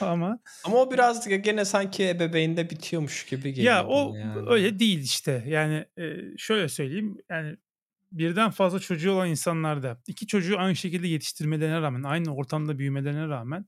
ama 0.00 0.38
ama 0.64 0.76
o 0.76 0.92
biraz 0.92 1.28
gene 1.28 1.64
sanki 1.64 2.08
ebeveynde 2.08 2.70
bitiyormuş 2.70 3.26
gibi 3.26 3.52
geliyor. 3.52 3.74
Ya 3.74 3.86
o 3.86 4.14
yani. 4.14 4.48
öyle 4.48 4.78
değil 4.78 5.02
işte. 5.02 5.44
Yani 5.46 5.86
şöyle 6.38 6.68
söyleyeyim. 6.68 7.18
Yani 7.30 7.56
birden 8.12 8.50
fazla 8.50 8.80
çocuğu 8.80 9.12
olan 9.12 9.28
insanlarda 9.28 10.02
iki 10.06 10.26
çocuğu 10.26 10.58
aynı 10.58 10.76
şekilde 10.76 11.08
yetiştirmelerine 11.08 11.80
rağmen, 11.80 12.02
aynı 12.02 12.36
ortamda 12.36 12.78
büyümelerine 12.78 13.28
rağmen 13.28 13.66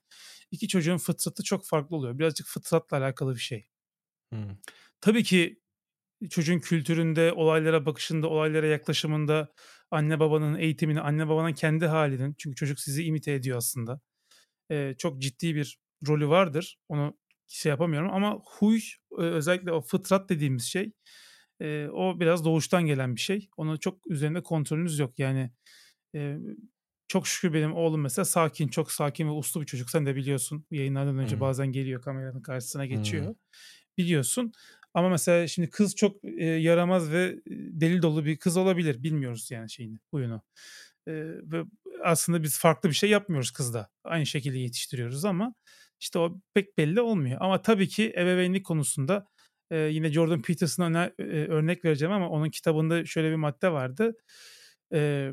iki 0.51 0.69
çocuğun 0.69 0.99
fıtratı 0.99 1.43
çok 1.43 1.67
farklı 1.67 1.97
oluyor. 1.97 2.19
Birazcık 2.19 2.47
fıtratla 2.47 2.97
alakalı 2.97 3.35
bir 3.35 3.41
şey. 3.41 3.67
Hmm. 4.33 4.57
Tabii 5.01 5.25
ki 5.25 5.61
çocuğun 6.31 6.59
kültüründe, 6.59 7.33
olaylara 7.33 7.87
bakışında, 7.87 8.29
olaylara 8.29 8.67
yaklaşımında, 8.67 9.53
anne 9.91 10.21
babanın 10.21 10.59
eğitimini, 10.59 11.01
anne 11.01 11.29
babanın 11.29 11.53
kendi 11.53 11.87
halinin, 11.87 12.35
çünkü 12.39 12.57
çocuk 12.57 12.81
sizi 12.81 13.05
imite 13.05 13.33
ediyor 13.33 13.59
aslında. 13.59 14.01
Ee, 14.71 14.95
çok 14.99 15.23
ciddi 15.23 15.55
bir 15.55 15.79
rolü 16.09 16.29
vardır. 16.29 16.79
Onu 16.89 17.19
şey 17.49 17.71
yapamıyorum 17.71 18.11
ama 18.11 18.41
huy 18.45 18.81
özellikle 19.19 19.73
o 19.73 19.81
fıtrat 19.81 20.29
dediğimiz 20.29 20.65
şey 20.65 20.93
e, 21.61 21.89
o 21.93 22.21
biraz 22.21 22.45
doğuştan 22.45 22.87
gelen 22.87 23.17
bir 23.17 23.21
şey. 23.21 23.49
Onu 23.57 23.81
çok 23.81 24.11
üzerinde 24.11 24.43
kontrolünüz 24.43 24.99
yok. 24.99 25.19
Yani 25.19 25.51
e, 26.15 26.37
çok 27.09 27.27
şükür 27.27 27.55
benim 27.55 27.75
oğlum 27.75 28.01
mesela 28.01 28.25
sakin, 28.25 28.69
çok 28.69 28.93
sakin 28.93 29.27
ve 29.27 29.31
uslu 29.31 29.61
bir 29.61 29.67
çocuk. 29.67 29.91
Sen 29.91 30.07
de 30.07 30.17
biliyorsun. 30.17 30.67
Yayınlardan 30.71 31.19
önce 31.19 31.35
hmm. 31.35 31.41
bazen 31.41 31.73
geliyor 31.73 32.03
kameranın 32.03 32.43
karşısına 32.43 32.87
geçiyor. 32.87 33.27
Hmm. 33.27 33.35
Biliyorsun. 33.99 34.53
Ama 34.97 35.09
mesela 35.09 35.47
şimdi 35.49 35.71
kız 35.71 35.95
çok 35.97 36.25
e, 36.25 36.45
yaramaz 36.45 37.13
ve 37.13 37.37
deli 37.51 38.03
dolu 38.03 38.25
bir 38.25 38.37
kız 38.37 38.57
olabilir. 38.57 39.03
Bilmiyoruz 39.03 39.51
yani 39.51 39.71
şeyini, 39.71 39.99
huyunu. 40.11 40.43
E, 41.07 41.13
ve 41.43 41.65
aslında 42.05 42.43
biz 42.43 42.59
farklı 42.59 42.89
bir 42.89 42.95
şey 42.95 43.11
yapmıyoruz 43.11 43.51
kızda. 43.51 43.89
Aynı 44.05 44.27
şekilde 44.27 44.59
yetiştiriyoruz 44.59 45.25
ama 45.25 45.55
işte 46.01 46.19
o 46.19 46.41
pek 46.55 46.79
belli 46.79 47.01
olmuyor. 47.01 47.39
Ama 47.41 47.63
tabii 47.63 47.89
ki 47.89 48.13
ebeveynlik 48.17 48.67
konusunda 48.67 49.27
e, 49.71 49.79
yine 49.79 50.13
Jordan 50.13 50.43
Peterson'a 50.43 51.11
e, 51.19 51.23
örnek 51.23 51.85
vereceğim 51.85 52.13
ama 52.13 52.29
onun 52.31 52.51
kitabında 52.51 53.05
şöyle 53.05 53.31
bir 53.31 53.37
madde 53.37 53.73
vardı. 53.73 54.17
E, 54.93 55.33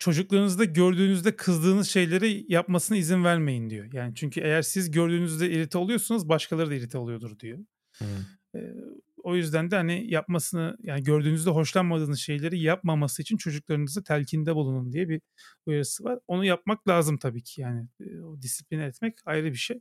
çocuklarınızda 0.00 0.64
gördüğünüzde 0.64 1.36
kızdığınız 1.36 1.88
şeyleri 1.88 2.44
yapmasına 2.48 2.96
izin 2.96 3.24
vermeyin 3.24 3.70
diyor. 3.70 3.92
Yani 3.92 4.14
çünkü 4.14 4.40
eğer 4.40 4.62
siz 4.62 4.90
gördüğünüzde 4.90 5.50
irite 5.50 5.78
oluyorsunuz 5.78 6.28
başkaları 6.28 6.70
da 6.70 6.74
irite 6.74 6.98
oluyordur 6.98 7.38
diyor. 7.38 7.58
Hmm. 7.98 8.06
E, 8.54 8.74
o 9.22 9.36
yüzden 9.36 9.70
de 9.70 9.76
hani 9.76 10.10
yapmasını 10.10 10.76
yani 10.82 11.02
gördüğünüzde 11.02 11.50
hoşlanmadığınız 11.50 12.18
şeyleri 12.18 12.60
yapmaması 12.60 13.22
için 13.22 13.36
çocuklarınızı 13.36 14.04
telkinde 14.04 14.54
bulunun 14.54 14.92
diye 14.92 15.08
bir 15.08 15.20
uyarısı 15.66 16.04
var. 16.04 16.18
Onu 16.26 16.44
yapmak 16.44 16.88
lazım 16.88 17.18
tabii 17.18 17.42
ki 17.42 17.60
yani 17.60 17.88
o 18.24 18.42
disipline 18.42 18.84
etmek 18.84 19.18
ayrı 19.24 19.52
bir 19.52 19.58
şey. 19.58 19.80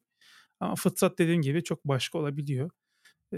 Ama 0.59 0.75
fıtrat 0.75 1.19
dediğim 1.19 1.41
gibi 1.41 1.63
çok 1.63 1.85
başka 1.85 2.17
olabiliyor. 2.17 2.69
E, 3.33 3.37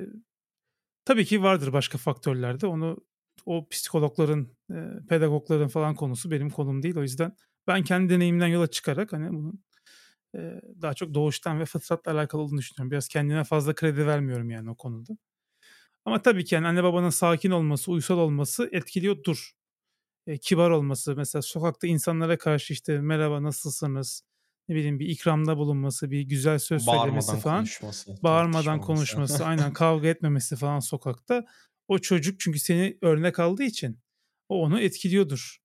tabii 1.06 1.26
ki 1.26 1.44
vardır 1.44 1.74
başka 1.74 1.98
faktörlerde. 1.98 2.68
Onu 2.68 2.98
o 3.46 3.68
psikologların, 3.70 4.48
e, 4.72 4.76
pedagogların 5.10 5.68
falan 5.68 5.96
konusu 5.96 6.32
benim 6.32 6.50
konum 6.50 6.84
değil. 6.84 6.98
O 6.98 7.02
yüzden 7.02 7.36
ben 7.68 7.84
kendi 7.84 8.14
deneyimden 8.14 8.48
yola 8.48 8.68
çıkarak 8.68 9.14
hani 9.14 9.30
bunun 9.30 9.64
e, 10.36 10.62
daha 10.82 10.94
çok 10.94 11.14
doğuştan 11.14 11.60
ve 11.60 11.66
fıtratla 11.66 12.12
alakalı 12.12 12.42
olduğunu 12.42 12.60
düşünüyorum. 12.60 12.92
Biraz 12.92 13.08
kendime 13.08 13.44
fazla 13.44 13.76
kredi 13.76 14.08
vermiyorum 14.08 14.50
yani 14.50 14.70
o 14.70 14.76
konuda. 14.76 15.18
Ama 16.06 16.22
tabii 16.22 16.46
ki 16.46 16.56
yani 16.56 16.68
anne 16.68 16.84
babanın 16.84 17.10
sakin 17.10 17.52
olması, 17.52 17.92
uysal 17.92 18.18
olması 18.18 18.70
etkiliyordur. 18.72 19.52
E, 20.28 20.38
kibar 20.38 20.70
olması 20.70 21.16
mesela 21.16 21.42
sokakta 21.42 21.88
insanlara 21.88 22.38
karşı 22.38 22.74
işte 22.74 23.02
merhaba 23.02 23.44
nasılsınız 23.44 24.24
ne 24.70 24.76
bileyim 24.76 25.00
bir 25.00 25.10
ikramda 25.10 25.58
bulunması, 25.58 26.12
bir 26.12 26.22
güzel 26.22 26.60
söz 26.60 26.88
bağırmadan 26.88 27.20
söylemesi 27.20 27.44
falan. 27.44 27.58
Konuşması, 27.58 28.24
bağırmadan 28.24 28.82
konuşması, 28.82 29.46
aynen 29.46 29.74
kavga 29.74 30.08
etmemesi 30.08 30.56
falan 30.56 30.80
sokakta. 30.80 31.46
O 31.92 32.00
çocuk 32.00 32.39
çünkü 32.39 32.60
seni 32.60 32.98
örnek 33.02 33.39
aldığı 33.39 33.64
için 33.64 34.00
o 34.50 34.62
onu 34.64 34.80
etkiliyordur. 34.80 35.58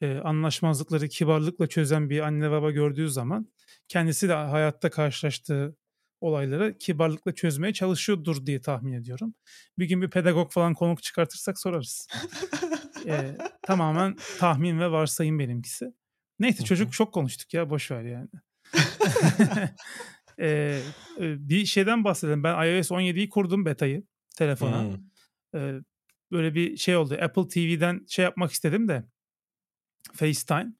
Ee, 0.00 0.16
anlaşmazlıkları 0.16 1.08
kibarlıkla 1.08 1.66
çözen 1.66 2.10
bir 2.10 2.20
anne 2.20 2.50
baba 2.50 2.70
gördüğü 2.70 3.08
zaman 3.08 3.52
kendisi 3.88 4.28
de 4.28 4.32
hayatta 4.32 4.90
karşılaştığı 4.90 5.76
olayları 6.20 6.78
kibarlıkla 6.78 7.34
çözmeye 7.34 7.72
çalışıyordur 7.72 8.46
diye 8.46 8.60
tahmin 8.60 8.92
ediyorum. 8.92 9.34
Bir 9.78 9.88
gün 9.88 10.02
bir 10.02 10.10
pedagog 10.10 10.52
falan 10.52 10.74
konuk 10.74 11.02
çıkartırsak 11.02 11.58
sorarız. 11.58 12.08
ee, 13.06 13.36
tamamen 13.62 14.16
tahmin 14.38 14.80
ve 14.80 14.90
varsayım 14.90 15.38
benimkisi. 15.38 15.94
Neyse 16.38 16.64
çocuk 16.64 16.92
çok 16.92 17.14
konuştuk 17.14 17.54
ya 17.54 17.70
boş 17.70 17.90
ver 17.90 18.04
yani. 18.04 18.28
ee, 20.40 20.80
bir 21.20 21.66
şeyden 21.66 22.04
bahsedelim. 22.04 22.44
Ben 22.44 22.54
iOS 22.54 22.90
17'yi 22.90 23.28
kurdum 23.28 23.64
beta'yı 23.64 24.02
telefona. 24.36 24.82
Hmm. 24.82 25.13
Böyle 26.32 26.54
bir 26.54 26.76
şey 26.76 26.96
oldu. 26.96 27.18
Apple 27.20 27.48
TV'den 27.48 28.06
şey 28.08 28.24
yapmak 28.24 28.52
istedim 28.52 28.88
de 28.88 29.04
FaceTime. 30.12 30.72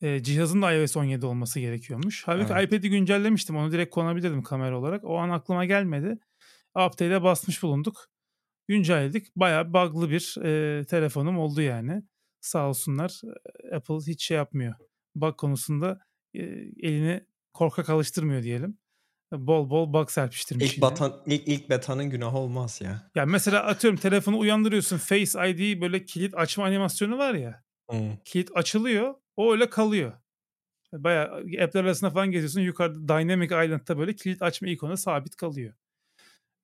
e, 0.00 0.22
cihazın 0.22 0.62
da 0.62 0.72
iOS 0.72 0.96
17 0.96 1.26
olması 1.26 1.60
gerekiyormuş. 1.60 2.22
Halbuki 2.26 2.52
evet. 2.52 2.72
iPad'i 2.72 2.90
güncellemiştim. 2.90 3.56
Onu 3.56 3.72
direkt 3.72 3.94
kullanabilirdim 3.94 4.42
kamera 4.42 4.78
olarak. 4.78 5.04
O 5.04 5.18
an 5.18 5.30
aklıma 5.30 5.64
gelmedi. 5.64 6.18
Update'e 6.74 7.22
basmış 7.22 7.62
bulunduk. 7.62 8.08
Güncelledik. 8.68 9.36
Bayağı 9.36 9.72
bug'lı 9.72 10.10
bir 10.10 10.36
e, 10.44 10.84
telefonum 10.84 11.38
oldu 11.38 11.62
yani. 11.62 12.02
Sağ 12.40 12.68
olsunlar 12.68 13.20
Apple 13.74 13.98
hiç 14.06 14.24
şey 14.24 14.36
yapmıyor. 14.36 14.74
Bug 15.14 15.36
konusunda 15.36 16.00
e, 16.34 16.42
elini 16.82 17.26
korkak 17.52 17.90
alıştırmıyor 17.90 18.42
diyelim. 18.42 18.78
Bol 19.32 19.70
bol 19.70 19.92
bug 19.92 20.10
serpiştirmiş. 20.10 20.74
İlk, 20.74 20.82
batan, 20.82 21.22
ilk, 21.26 21.48
ilk 21.48 21.70
betanın 21.70 22.10
günahı 22.10 22.38
olmaz 22.38 22.80
ya. 22.80 23.10
Ya 23.14 23.26
mesela 23.26 23.64
atıyorum 23.64 23.98
telefonu 24.00 24.38
uyandırıyorsun. 24.38 24.98
Face 24.98 25.50
ID 25.50 25.80
böyle 25.80 26.04
kilit 26.04 26.34
açma 26.34 26.64
animasyonu 26.64 27.18
var 27.18 27.34
ya. 27.34 27.64
Hmm. 27.90 28.16
Kilit 28.24 28.50
açılıyor. 28.54 29.14
O 29.36 29.52
öyle 29.52 29.70
kalıyor. 29.70 30.12
Baya 30.92 31.22
app'ler 31.62 31.84
arasında 31.84 32.10
falan 32.10 32.30
geziyorsun. 32.30 32.60
Yukarıda 32.60 33.18
Dynamic 33.18 33.46
Island'da 33.46 33.98
böyle 33.98 34.16
kilit 34.16 34.42
açma 34.42 34.68
ikonu 34.68 34.96
sabit 34.96 35.36
kalıyor. 35.36 35.74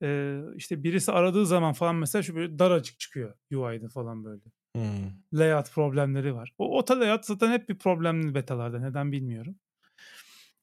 Ee, 0.02 0.40
işte 0.56 0.82
birisi 0.82 1.12
aradığı 1.12 1.46
zaman 1.46 1.72
falan 1.72 1.96
mesela 1.96 2.22
şu 2.22 2.34
böyle 2.34 2.58
daracık 2.58 3.00
çıkıyor 3.00 3.34
UI'de 3.52 3.88
falan 3.88 4.24
böyle. 4.24 4.42
Hmm. 4.76 5.10
Layout 5.32 5.70
problemleri 5.70 6.34
var. 6.34 6.54
O 6.58 6.76
auto 6.76 7.00
layout 7.00 7.24
zaten 7.24 7.50
hep 7.50 7.68
bir 7.68 7.78
problemli 7.78 8.34
betalarda. 8.34 8.78
Neden 8.78 9.12
bilmiyorum. 9.12 9.56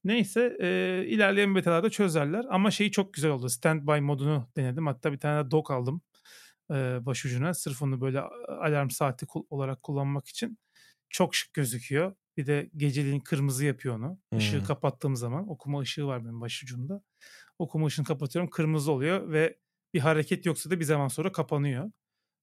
Neyse 0.03 0.57
e, 0.61 1.03
ilerleyen 1.07 1.55
betalarda 1.55 1.89
çözerler. 1.89 2.45
Ama 2.49 2.71
şeyi 2.71 2.91
çok 2.91 3.13
güzel 3.13 3.31
oldu. 3.31 3.49
Standby 3.49 3.99
modunu 3.99 4.49
denedim. 4.57 4.87
Hatta 4.87 5.11
bir 5.11 5.19
tane 5.19 5.45
de 5.45 5.51
dock 5.51 5.71
aldım 5.71 6.01
e, 6.71 7.05
başucuna. 7.05 7.53
Sırf 7.53 7.81
onu 7.81 8.01
böyle 8.01 8.19
alarm 8.47 8.89
saati 8.89 9.25
olarak 9.49 9.83
kullanmak 9.83 10.27
için. 10.27 10.57
Çok 11.09 11.35
şık 11.35 11.53
gözüküyor. 11.53 12.15
Bir 12.37 12.47
de 12.47 12.69
geceliğin 12.77 13.19
kırmızı 13.19 13.65
yapıyor 13.65 13.95
onu. 13.95 14.19
Hmm. 14.29 14.39
Işığı 14.39 14.63
kapattığım 14.63 15.15
zaman 15.15 15.49
okuma 15.49 15.79
ışığı 15.79 16.05
var 16.05 16.25
benim 16.25 16.41
başucumda. 16.41 17.01
Okuma 17.59 17.87
ışığını 17.87 18.05
kapatıyorum 18.05 18.49
kırmızı 18.49 18.91
oluyor 18.91 19.31
ve 19.31 19.57
bir 19.93 19.99
hareket 19.99 20.45
yoksa 20.45 20.69
da 20.69 20.79
bir 20.79 20.85
zaman 20.85 21.07
sonra 21.07 21.31
kapanıyor. 21.31 21.91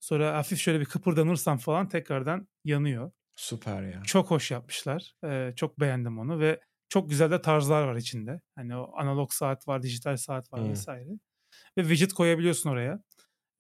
Sonra 0.01 0.37
hafif 0.37 0.59
şöyle 0.59 0.81
bir 0.81 0.85
kıpırdanırsam 0.85 1.59
falan 1.59 1.89
tekrardan 1.89 2.49
yanıyor. 2.65 3.13
Süper 3.37 3.83
ya. 3.83 4.03
Çok 4.03 4.31
hoş 4.31 4.51
yapmışlar. 4.51 5.15
Ee, 5.25 5.53
çok 5.57 5.81
beğendim 5.81 6.19
onu 6.19 6.41
ve 6.41 6.61
çok 6.89 7.11
güzel 7.11 7.31
de 7.31 7.43
tarzlar 7.43 7.83
var 7.83 7.97
içinde. 7.97 8.41
Hani 8.55 8.77
o 8.77 8.93
analog 8.97 9.33
saat 9.33 9.69
var, 9.69 9.83
dijital 9.83 10.17
saat 10.17 10.53
var 10.53 10.61
hmm. 10.61 10.71
vesaire. 10.71 11.11
Ve 11.77 11.83
widget 11.83 12.13
koyabiliyorsun 12.13 12.71
oraya. 12.71 13.03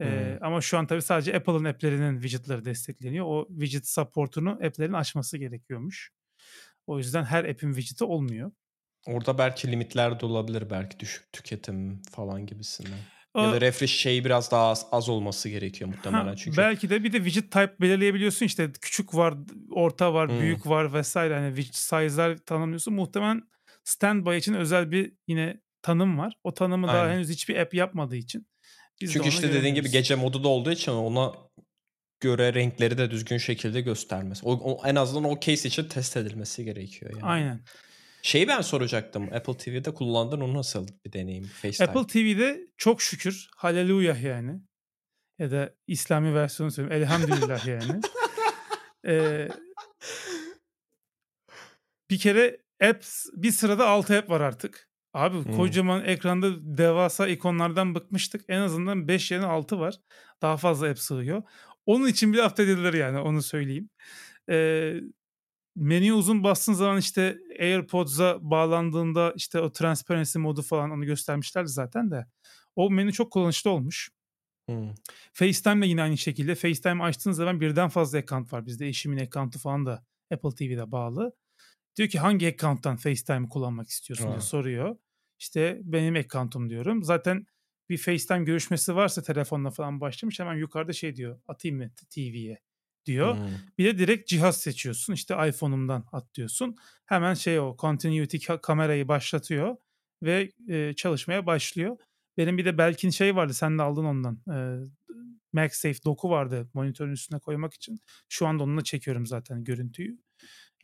Ee, 0.00 0.04
hmm. 0.04 0.46
Ama 0.46 0.60
şu 0.60 0.78
an 0.78 0.86
tabii 0.86 1.02
sadece 1.02 1.36
Apple'ın 1.36 1.64
app'lerinin 1.64 2.20
widget'ları 2.20 2.64
destekleniyor. 2.64 3.26
O 3.26 3.48
widget 3.48 3.88
support'unu 3.88 4.50
app'lerin 4.50 4.92
açması 4.92 5.38
gerekiyormuş. 5.38 6.12
O 6.86 6.98
yüzden 6.98 7.24
her 7.24 7.44
app'in 7.44 7.72
widget'i 7.72 8.04
olmuyor. 8.04 8.50
Orada 9.06 9.38
belki 9.38 9.72
limitler 9.72 10.20
de 10.20 10.26
olabilir. 10.26 10.70
Belki 10.70 11.00
düşük 11.00 11.32
tüketim 11.32 12.02
falan 12.02 12.46
gibisinden. 12.46 12.98
O, 13.34 13.42
ya 13.42 13.52
da 13.52 13.60
refresh 13.60 13.98
şeyi 13.98 14.24
biraz 14.24 14.50
daha 14.50 14.68
az, 14.68 14.86
az 14.92 15.08
olması 15.08 15.48
gerekiyor 15.48 15.90
muhtemelen. 15.90 16.26
Ha, 16.26 16.36
çünkü. 16.36 16.56
Belki 16.56 16.90
de 16.90 17.04
bir 17.04 17.12
de 17.12 17.16
widget 17.16 17.52
type 17.52 17.74
belirleyebiliyorsun. 17.80 18.46
İşte 18.46 18.70
küçük 18.80 19.14
var, 19.14 19.34
orta 19.70 20.14
var, 20.14 20.28
hmm. 20.28 20.40
büyük 20.40 20.66
var 20.66 20.92
vesaire. 20.92 21.34
Hani 21.34 21.56
widget 21.56 21.76
size'lar 21.76 22.36
tanımlıyorsun. 22.36 22.94
Muhtemelen 22.94 23.42
standby 23.84 24.36
için 24.36 24.54
özel 24.54 24.90
bir 24.90 25.12
yine 25.26 25.60
tanım 25.82 26.18
var. 26.18 26.32
O 26.44 26.54
tanımı 26.54 26.90
Aynen. 26.90 27.04
daha 27.04 27.14
henüz 27.14 27.28
hiçbir 27.28 27.56
app 27.56 27.74
yapmadığı 27.74 28.16
için. 28.16 28.46
Biz 29.00 29.12
Çünkü 29.12 29.28
işte 29.28 29.52
dediğin 29.52 29.74
gibi 29.74 29.90
gece 29.90 30.14
modu 30.14 30.44
da 30.44 30.48
olduğu 30.48 30.72
için 30.72 30.92
ona 30.92 31.32
göre 32.20 32.54
renkleri 32.54 32.98
de 32.98 33.10
düzgün 33.10 33.38
şekilde 33.38 33.80
göstermesi. 33.80 34.46
O, 34.46 34.52
o 34.52 34.86
en 34.86 34.94
azından 34.94 35.24
o 35.24 35.40
case 35.40 35.68
için 35.68 35.84
test 35.84 36.16
edilmesi 36.16 36.64
gerekiyor 36.64 37.12
yani. 37.12 37.24
Aynen. 37.24 37.60
Şeyi 38.22 38.48
ben 38.48 38.60
soracaktım. 38.60 39.22
Apple 39.32 39.56
TV'de 39.56 39.94
kullandın 39.94 40.40
o 40.40 40.54
nasıl 40.54 40.88
bir 41.04 41.12
deneyim? 41.12 41.44
FaceTime. 41.44 41.88
Apple 41.88 42.06
TV'de 42.06 42.60
çok 42.76 43.02
şükür 43.02 43.48
haleluya 43.56 44.16
yani. 44.16 44.60
Ya 45.38 45.50
da 45.50 45.74
İslami 45.86 46.34
versiyonu 46.34 46.70
söyleyeyim. 46.70 47.02
Elhamdülillah 47.02 47.66
yani. 47.66 48.00
ee, 49.06 49.48
bir 52.10 52.18
kere 52.18 52.58
apps 52.82 53.26
bir 53.34 53.50
sırada 53.50 53.88
6 53.88 54.18
app 54.18 54.30
var 54.30 54.40
artık. 54.40 54.88
Abi 55.14 55.44
hmm. 55.44 55.56
kocaman 55.56 56.04
ekranda 56.04 56.78
devasa 56.78 57.28
ikonlardan 57.28 57.94
bıkmıştık. 57.94 58.44
En 58.48 58.60
azından 58.60 59.08
5 59.08 59.30
yerine 59.30 59.46
6 59.46 59.78
var. 59.80 59.94
Daha 60.42 60.56
fazla 60.56 60.88
app 60.88 60.98
sığıyor. 60.98 61.42
Onun 61.86 62.06
için 62.06 62.32
bir 62.32 62.38
hafta 62.38 62.66
dediler 62.66 62.94
yani 62.94 63.18
onu 63.18 63.42
söyleyeyim. 63.42 63.90
Ee, 64.50 64.94
menüye 65.78 66.12
uzun 66.12 66.44
bastığın 66.44 66.72
zaman 66.72 66.98
işte 66.98 67.38
AirPods'a 67.60 68.38
bağlandığında 68.40 69.32
işte 69.36 69.60
o 69.60 69.72
transparency 69.72 70.38
modu 70.38 70.62
falan 70.62 70.90
onu 70.90 71.04
göstermişlerdi 71.04 71.68
zaten 71.68 72.10
de. 72.10 72.26
O 72.76 72.90
menü 72.90 73.12
çok 73.12 73.32
kullanışlı 73.32 73.70
olmuş. 73.70 74.10
Hmm. 74.68 74.94
FaceTime 75.32 75.82
de 75.82 75.86
yine 75.86 76.02
aynı 76.02 76.18
şekilde. 76.18 76.54
FaceTime 76.54 77.04
açtığınız 77.04 77.36
zaman 77.36 77.60
birden 77.60 77.88
fazla 77.88 78.18
account 78.18 78.52
var. 78.52 78.66
Bizde 78.66 78.88
eşimin 78.88 79.18
account'u 79.18 79.58
falan 79.58 79.86
da 79.86 80.04
Apple 80.32 80.50
TV'de 80.50 80.92
bağlı. 80.92 81.32
Diyor 81.96 82.08
ki 82.08 82.18
hangi 82.18 82.48
account'tan 82.48 82.96
FaceTime 82.96 83.48
kullanmak 83.48 83.88
istiyorsun 83.88 84.28
diye 84.28 84.40
soruyor. 84.40 84.96
İşte 85.38 85.78
benim 85.82 86.14
account'um 86.14 86.70
diyorum. 86.70 87.04
Zaten 87.04 87.46
bir 87.88 87.98
FaceTime 87.98 88.44
görüşmesi 88.44 88.96
varsa 88.96 89.22
telefonla 89.22 89.70
falan 89.70 90.00
başlamış 90.00 90.40
hemen 90.40 90.54
yukarıda 90.54 90.92
şey 90.92 91.16
diyor 91.16 91.40
atayım 91.48 91.76
mı 91.76 91.90
TV'ye 92.10 92.67
diyor. 93.08 93.36
Hmm. 93.36 93.46
Bir 93.78 93.84
de 93.84 93.98
direkt 93.98 94.28
cihaz 94.28 94.60
seçiyorsun. 94.60 95.12
İşte 95.12 95.34
iPhone'umdan 95.48 96.04
at 96.12 96.34
diyorsun. 96.34 96.76
Hemen 97.06 97.34
şey 97.34 97.60
o 97.60 97.76
continuity 97.78 98.38
kamerayı 98.62 99.08
başlatıyor 99.08 99.76
ve 100.22 100.52
e, 100.68 100.92
çalışmaya 100.96 101.46
başlıyor. 101.46 101.96
Benim 102.36 102.58
bir 102.58 102.64
de 102.64 102.78
Belkin 102.78 103.10
şey 103.10 103.36
vardı 103.36 103.54
sen 103.54 103.78
de 103.78 103.82
aldın 103.82 104.04
ondan. 104.04 104.42
E, 104.52 104.56
MagSafe 105.52 106.04
doku 106.04 106.30
vardı 106.30 106.70
monitörün 106.74 107.12
üstüne 107.12 107.38
koymak 107.38 107.74
için. 107.74 108.00
Şu 108.28 108.46
anda 108.46 108.62
onunla 108.62 108.84
çekiyorum 108.84 109.26
zaten 109.26 109.64
görüntüyü. 109.64 110.18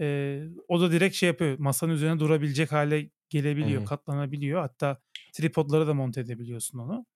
E, 0.00 0.40
o 0.68 0.80
da 0.80 0.92
direkt 0.92 1.16
şey 1.16 1.26
yapıyor. 1.26 1.58
Masanın 1.58 1.92
üzerine 1.92 2.20
durabilecek 2.20 2.72
hale 2.72 3.10
gelebiliyor, 3.28 3.80
hmm. 3.80 3.86
katlanabiliyor. 3.86 4.60
Hatta 4.60 5.00
tripodlara 5.32 5.86
da 5.86 5.94
monte 5.94 6.20
edebiliyorsun 6.20 6.78
onu. 6.78 7.06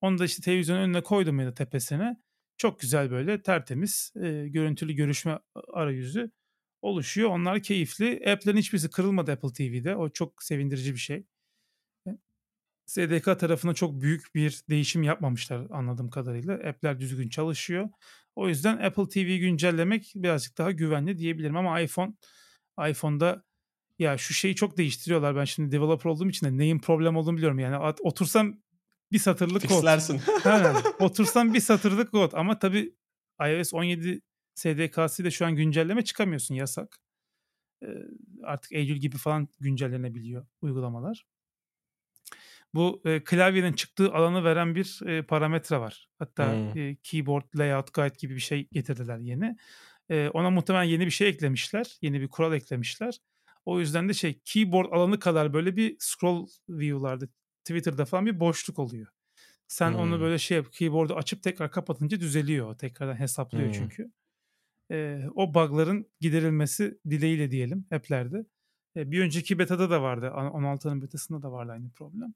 Onu 0.00 0.18
da 0.18 0.24
işte 0.24 0.42
televizyonun 0.42 0.80
önüne 0.80 1.02
koydum 1.02 1.40
ya 1.40 1.46
da 1.46 1.54
tepesine. 1.54 2.16
Çok 2.58 2.80
güzel 2.80 3.10
böyle 3.10 3.42
tertemiz 3.42 4.12
e, 4.16 4.48
görüntülü 4.48 4.92
görüşme 4.92 5.38
arayüzü 5.72 6.30
oluşuyor. 6.82 7.30
Onlar 7.30 7.62
keyifli. 7.62 8.22
App'lerin 8.32 8.56
hiçbirisi 8.56 8.90
kırılmadı 8.90 9.32
Apple 9.32 9.52
TV'de. 9.52 9.96
O 9.96 10.08
çok 10.08 10.42
sevindirici 10.42 10.94
bir 10.94 10.98
şey. 10.98 11.26
SDK 12.86 13.38
tarafına 13.38 13.74
çok 13.74 14.00
büyük 14.00 14.34
bir 14.34 14.62
değişim 14.70 15.02
yapmamışlar 15.02 15.66
anladığım 15.70 16.10
kadarıyla. 16.10 16.54
App'ler 16.54 17.00
düzgün 17.00 17.28
çalışıyor. 17.28 17.88
O 18.36 18.48
yüzden 18.48 18.78
Apple 18.78 19.08
TV 19.08 19.38
güncellemek 19.38 20.12
birazcık 20.16 20.58
daha 20.58 20.70
güvenli 20.70 21.18
diyebilirim 21.18 21.56
ama 21.56 21.80
iPhone 21.80 22.14
iPhone'da 22.90 23.44
ya 23.98 24.18
şu 24.18 24.34
şeyi 24.34 24.54
çok 24.54 24.76
değiştiriyorlar. 24.76 25.36
Ben 25.36 25.44
şimdi 25.44 25.72
developer 25.72 26.10
olduğum 26.10 26.28
için 26.28 26.46
de 26.46 26.58
neyin 26.58 26.78
problem 26.78 27.16
olduğunu 27.16 27.36
biliyorum. 27.36 27.58
Yani 27.58 27.94
otursam 28.00 28.60
bir 29.12 29.18
satırlık 29.18 29.62
Fixlersin. 29.62 30.18
kod. 30.42 30.50
Aynen. 30.50 30.76
Otursam 30.98 31.54
bir 31.54 31.60
satırlık 31.60 32.10
kod 32.10 32.32
ama 32.32 32.58
tabii 32.58 32.94
iOS 33.40 33.74
17 33.74 34.20
SDK'sı 34.54 35.24
da 35.24 35.30
şu 35.30 35.46
an 35.46 35.56
güncelleme 35.56 36.04
çıkamıyorsun 36.04 36.54
yasak. 36.54 36.98
Ee, 37.82 37.86
artık 38.44 38.72
Eylül 38.72 38.96
gibi 38.96 39.16
falan 39.16 39.48
güncellenebiliyor 39.60 40.46
uygulamalar. 40.60 41.26
Bu 42.74 43.02
e, 43.04 43.24
klavyenin 43.24 43.72
çıktığı 43.72 44.12
alanı 44.12 44.44
veren 44.44 44.74
bir 44.74 45.00
e, 45.06 45.22
parametre 45.22 45.78
var. 45.78 46.08
Hatta 46.18 46.52
hmm. 46.52 46.80
e, 46.80 46.96
keyboard 47.02 47.58
layout 47.58 47.94
guide 47.94 48.14
gibi 48.18 48.34
bir 48.34 48.40
şey 48.40 48.68
getirdiler 48.72 49.18
yeni. 49.18 49.56
E, 50.08 50.28
ona 50.28 50.50
muhtemelen 50.50 50.84
yeni 50.84 51.06
bir 51.06 51.10
şey 51.10 51.28
eklemişler. 51.28 51.98
Yeni 52.02 52.20
bir 52.20 52.28
kural 52.28 52.52
eklemişler. 52.52 53.18
O 53.64 53.80
yüzden 53.80 54.08
de 54.08 54.14
şey 54.14 54.40
keyboard 54.44 54.92
alanı 54.92 55.18
kadar 55.18 55.52
böyle 55.52 55.76
bir 55.76 55.96
scroll 55.98 56.46
view'larda 56.68 57.28
Twitter'da 57.66 58.04
falan 58.04 58.26
bir 58.26 58.40
boşluk 58.40 58.78
oluyor. 58.78 59.06
Sen 59.68 59.90
hmm. 59.90 59.98
onu 59.98 60.20
böyle 60.20 60.38
şey 60.38 60.64
keyboard'u 60.64 61.14
açıp 61.14 61.42
tekrar 61.42 61.70
kapatınca 61.70 62.20
düzeliyor. 62.20 62.78
Tekrardan 62.78 63.20
hesaplıyor 63.20 63.66
hmm. 63.66 63.72
çünkü. 63.72 64.12
Ee, 64.90 65.22
o 65.34 65.54
bug'ların 65.54 66.06
giderilmesi 66.20 66.98
dileğiyle 67.10 67.50
diyelim 67.50 67.86
app'lerde. 67.90 68.46
Ee, 68.96 69.10
bir 69.10 69.20
önceki 69.20 69.58
beta'da 69.58 69.90
da 69.90 70.02
vardı. 70.02 70.32
16'nın 70.34 71.02
betasında 71.02 71.42
da 71.42 71.52
vardı 71.52 71.72
aynı 71.72 71.90
problem. 71.90 72.34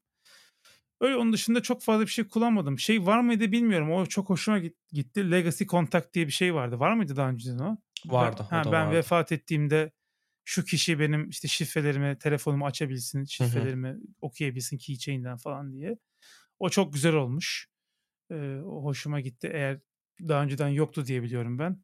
Öyle 1.01 1.17
onun 1.17 1.33
dışında 1.33 1.63
çok 1.63 1.83
fazla 1.83 2.03
bir 2.03 2.11
şey 2.11 2.29
kullanmadım. 2.29 2.79
Şey 2.79 3.07
var 3.07 3.21
mıydı 3.21 3.53
bilmiyorum. 3.53 3.93
O 3.93 4.07
çok 4.07 4.31
hoşuma 4.31 4.59
gitti. 4.93 5.31
Legacy 5.31 5.65
Contact 5.65 6.15
diye 6.15 6.27
bir 6.27 6.33
şey 6.33 6.55
vardı. 6.55 6.81
Var 6.81 6.93
mıydı 6.93 7.17
daha 7.17 7.29
önceden 7.29 7.59
o? 7.59 7.77
Vardı. 8.07 8.47
Ben, 8.51 8.57
ha, 8.57 8.73
ben 8.73 8.87
vardı. 8.87 8.97
vefat 8.97 9.33
ettiğimde 9.33 9.93
şu 10.45 10.65
kişi 10.65 10.99
benim 10.99 11.29
işte 11.29 11.49
şifrelerimi, 11.49 12.19
telefonumu 12.19 12.67
açabilsin, 12.67 13.25
şifrelerimi 13.25 13.89
hı 13.89 13.93
hı. 13.93 14.01
okuyabilsin 14.21 14.79
keychain'den 14.79 15.37
falan 15.37 15.73
diye. 15.73 15.99
O 16.59 16.69
çok 16.69 16.93
güzel 16.93 17.15
olmuş. 17.15 17.69
Ee, 18.33 18.61
hoşuma 18.65 19.21
gitti. 19.21 19.51
Eğer 19.53 19.81
daha 20.29 20.43
önceden 20.43 20.69
yoktu 20.69 21.07
diye 21.07 21.23
biliyorum 21.23 21.59
ben. 21.59 21.83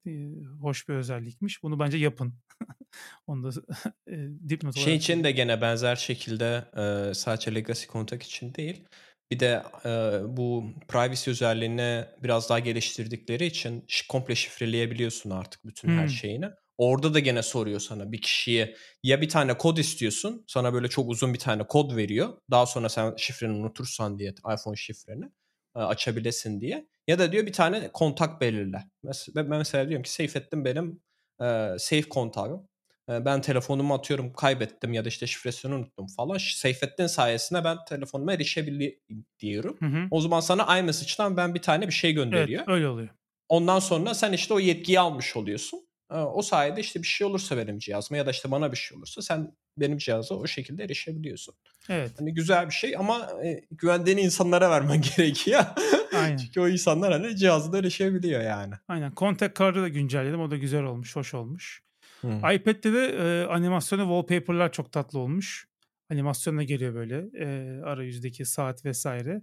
hoş 0.60 0.88
bir 0.88 0.94
özellikmiş. 0.94 1.62
Bunu 1.62 1.78
bence 1.78 1.98
yapın. 1.98 2.34
Onu 3.26 3.44
da 3.44 3.60
e, 4.10 4.28
dipnot 4.48 4.78
Şey 4.78 4.96
için 4.96 5.24
de 5.24 5.30
gene 5.30 5.60
benzer 5.60 5.96
şekilde 5.96 6.64
e, 6.76 7.14
sadece 7.14 7.54
legacy 7.54 7.86
kontak 7.86 8.22
için 8.22 8.54
değil. 8.54 8.84
Bir 9.32 9.40
de 9.40 9.62
e, 9.84 9.90
bu 10.36 10.70
privacy 10.88 11.30
özelliğini 11.30 12.04
biraz 12.22 12.50
daha 12.50 12.58
geliştirdikleri 12.58 13.46
için 13.46 13.84
komple 14.08 14.34
şifreleyebiliyorsun 14.34 15.30
artık 15.30 15.66
bütün 15.66 15.88
hmm. 15.88 15.98
her 15.98 16.08
şeyini. 16.08 16.46
Orada 16.78 17.14
da 17.14 17.18
gene 17.18 17.42
soruyor 17.42 17.80
sana 17.80 18.12
bir 18.12 18.20
kişiye 18.20 18.76
ya 19.02 19.20
bir 19.20 19.28
tane 19.28 19.58
kod 19.58 19.76
istiyorsun 19.76 20.44
sana 20.46 20.74
böyle 20.74 20.88
çok 20.88 21.10
uzun 21.10 21.34
bir 21.34 21.38
tane 21.38 21.66
kod 21.66 21.96
veriyor. 21.96 22.38
Daha 22.50 22.66
sonra 22.66 22.88
sen 22.88 23.14
şifreni 23.16 23.52
unutursan 23.52 24.18
diye 24.18 24.34
iPhone 24.54 24.76
şifreni 24.76 25.24
açabilesin 25.74 26.60
diye. 26.60 26.88
Ya 27.08 27.18
da 27.18 27.32
diyor 27.32 27.46
bir 27.46 27.52
tane 27.52 27.88
kontak 27.92 28.40
belirle. 28.40 28.84
Mesela, 29.02 29.50
ben 29.50 29.58
mesela 29.58 29.88
diyorum 29.88 30.02
ki 30.02 30.12
Seyfettin 30.12 30.64
benim 30.64 31.00
e, 31.40 31.44
safe 31.78 32.08
kontağım. 32.08 32.68
E, 33.10 33.24
ben 33.24 33.40
telefonumu 33.40 33.94
atıyorum 33.94 34.32
kaybettim 34.32 34.92
ya 34.92 35.04
da 35.04 35.08
işte 35.08 35.26
şifresini 35.26 35.74
unuttum 35.74 36.06
falan. 36.06 36.38
Seyfettin 36.38 37.06
sayesinde 37.06 37.64
ben 37.64 37.76
telefonuma 37.88 38.32
erişebiliyorum. 38.32 39.76
Hı 39.80 39.86
hı. 39.86 40.08
O 40.10 40.20
zaman 40.20 40.40
sana 40.40 40.78
iMessage'dan 40.78 41.36
ben 41.36 41.54
bir 41.54 41.62
tane 41.62 41.86
bir 41.86 41.92
şey 41.92 42.12
gönderiyor. 42.12 42.60
Evet 42.60 42.68
öyle 42.68 42.88
oluyor. 42.88 43.08
Ondan 43.48 43.78
sonra 43.78 44.14
sen 44.14 44.32
işte 44.32 44.54
o 44.54 44.60
yetkiyi 44.60 45.00
almış 45.00 45.36
oluyorsun. 45.36 45.86
O 46.10 46.42
sayede 46.42 46.80
işte 46.80 47.02
bir 47.02 47.06
şey 47.06 47.26
olursa 47.26 47.56
benim 47.56 47.78
cihazıma 47.78 48.18
ya 48.18 48.26
da 48.26 48.30
işte 48.30 48.50
bana 48.50 48.72
bir 48.72 48.76
şey 48.76 48.98
olursa 48.98 49.22
sen 49.22 49.52
benim 49.78 49.98
cihaza 49.98 50.34
o 50.34 50.46
şekilde 50.46 50.84
erişebiliyorsun. 50.84 51.54
Evet. 51.88 52.12
Hani 52.18 52.34
güzel 52.34 52.66
bir 52.66 52.74
şey 52.74 52.96
ama 52.96 53.28
e, 53.44 53.60
güvendiğin 53.70 54.18
insanlara 54.18 54.70
vermen 54.70 55.02
gerekiyor. 55.16 55.64
Aynen. 56.14 56.36
Çünkü 56.36 56.60
o 56.60 56.68
insanlar 56.68 57.12
hani 57.12 57.36
cihazda 57.36 57.78
erişebiliyor 57.78 58.40
yani. 58.40 58.74
Aynen. 58.88 59.12
Contact 59.16 59.58
Card'ı 59.58 59.82
da 59.82 59.88
güncelledim. 59.88 60.40
O 60.40 60.50
da 60.50 60.56
güzel 60.56 60.82
olmuş, 60.82 61.16
hoş 61.16 61.34
olmuş. 61.34 61.82
Hmm. 62.20 62.38
iPad'de 62.38 62.92
de 62.92 63.06
e, 63.06 63.46
animasyonu 63.46 64.02
wallpaper'lar 64.02 64.72
çok 64.72 64.92
tatlı 64.92 65.18
olmuş. 65.18 65.68
Animasyonla 66.10 66.62
geliyor 66.62 66.94
böyle. 66.94 67.24
E, 67.38 67.80
arayüzdeki 67.82 68.44
saat 68.44 68.84
vesaire. 68.84 69.42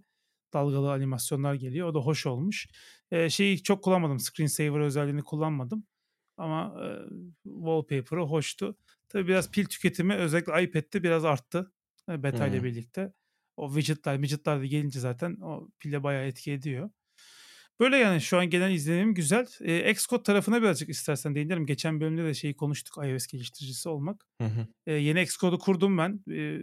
Dalgalı 0.53 0.91
animasyonlar 0.91 1.53
geliyor. 1.53 1.87
O 1.87 1.93
da 1.93 1.99
hoş 1.99 2.25
olmuş. 2.25 2.67
E, 3.11 3.29
şeyi 3.29 3.63
çok 3.63 3.83
kullanmadım. 3.83 4.19
Screensaver 4.19 4.79
özelliğini 4.79 5.23
kullanmadım. 5.23 5.83
Ama 6.37 6.75
e, 6.83 6.87
wallpaper'ı 7.43 8.21
hoştu. 8.21 8.77
Tabii 9.09 9.27
biraz 9.27 9.51
pil 9.51 9.65
tüketimi 9.65 10.13
özellikle 10.13 10.63
iPad'de 10.63 11.03
biraz 11.03 11.25
arttı. 11.25 11.71
E, 12.09 12.23
beta 12.23 12.47
ile 12.47 12.63
birlikte. 12.63 13.13
O 13.57 13.73
widgetler, 13.73 14.15
widgetler 14.15 14.61
de 14.61 14.67
gelince 14.67 14.99
zaten 14.99 15.37
o 15.41 15.69
pile 15.79 16.03
bayağı 16.03 16.25
etki 16.25 16.51
ediyor. 16.51 16.89
Böyle 17.79 17.97
yani 17.97 18.21
şu 18.21 18.37
an 18.37 18.49
gelen 18.49 18.71
izlenimim 18.71 19.13
güzel. 19.13 19.47
E, 19.61 19.91
Xcode 19.91 20.23
tarafına 20.23 20.61
birazcık 20.61 20.89
istersen 20.89 21.35
değinelim. 21.35 21.65
Geçen 21.65 22.01
bölümde 22.01 22.23
de 22.23 22.33
şeyi 22.33 22.55
konuştuk 22.55 23.05
iOS 23.05 23.27
geliştiricisi 23.27 23.89
olmak. 23.89 24.25
Hı 24.41 24.47
hı. 24.47 24.67
E, 24.87 24.93
yeni 24.93 25.21
Xcode'u 25.21 25.59
kurdum 25.59 25.97
ben. 25.97 26.23
E, 26.31 26.59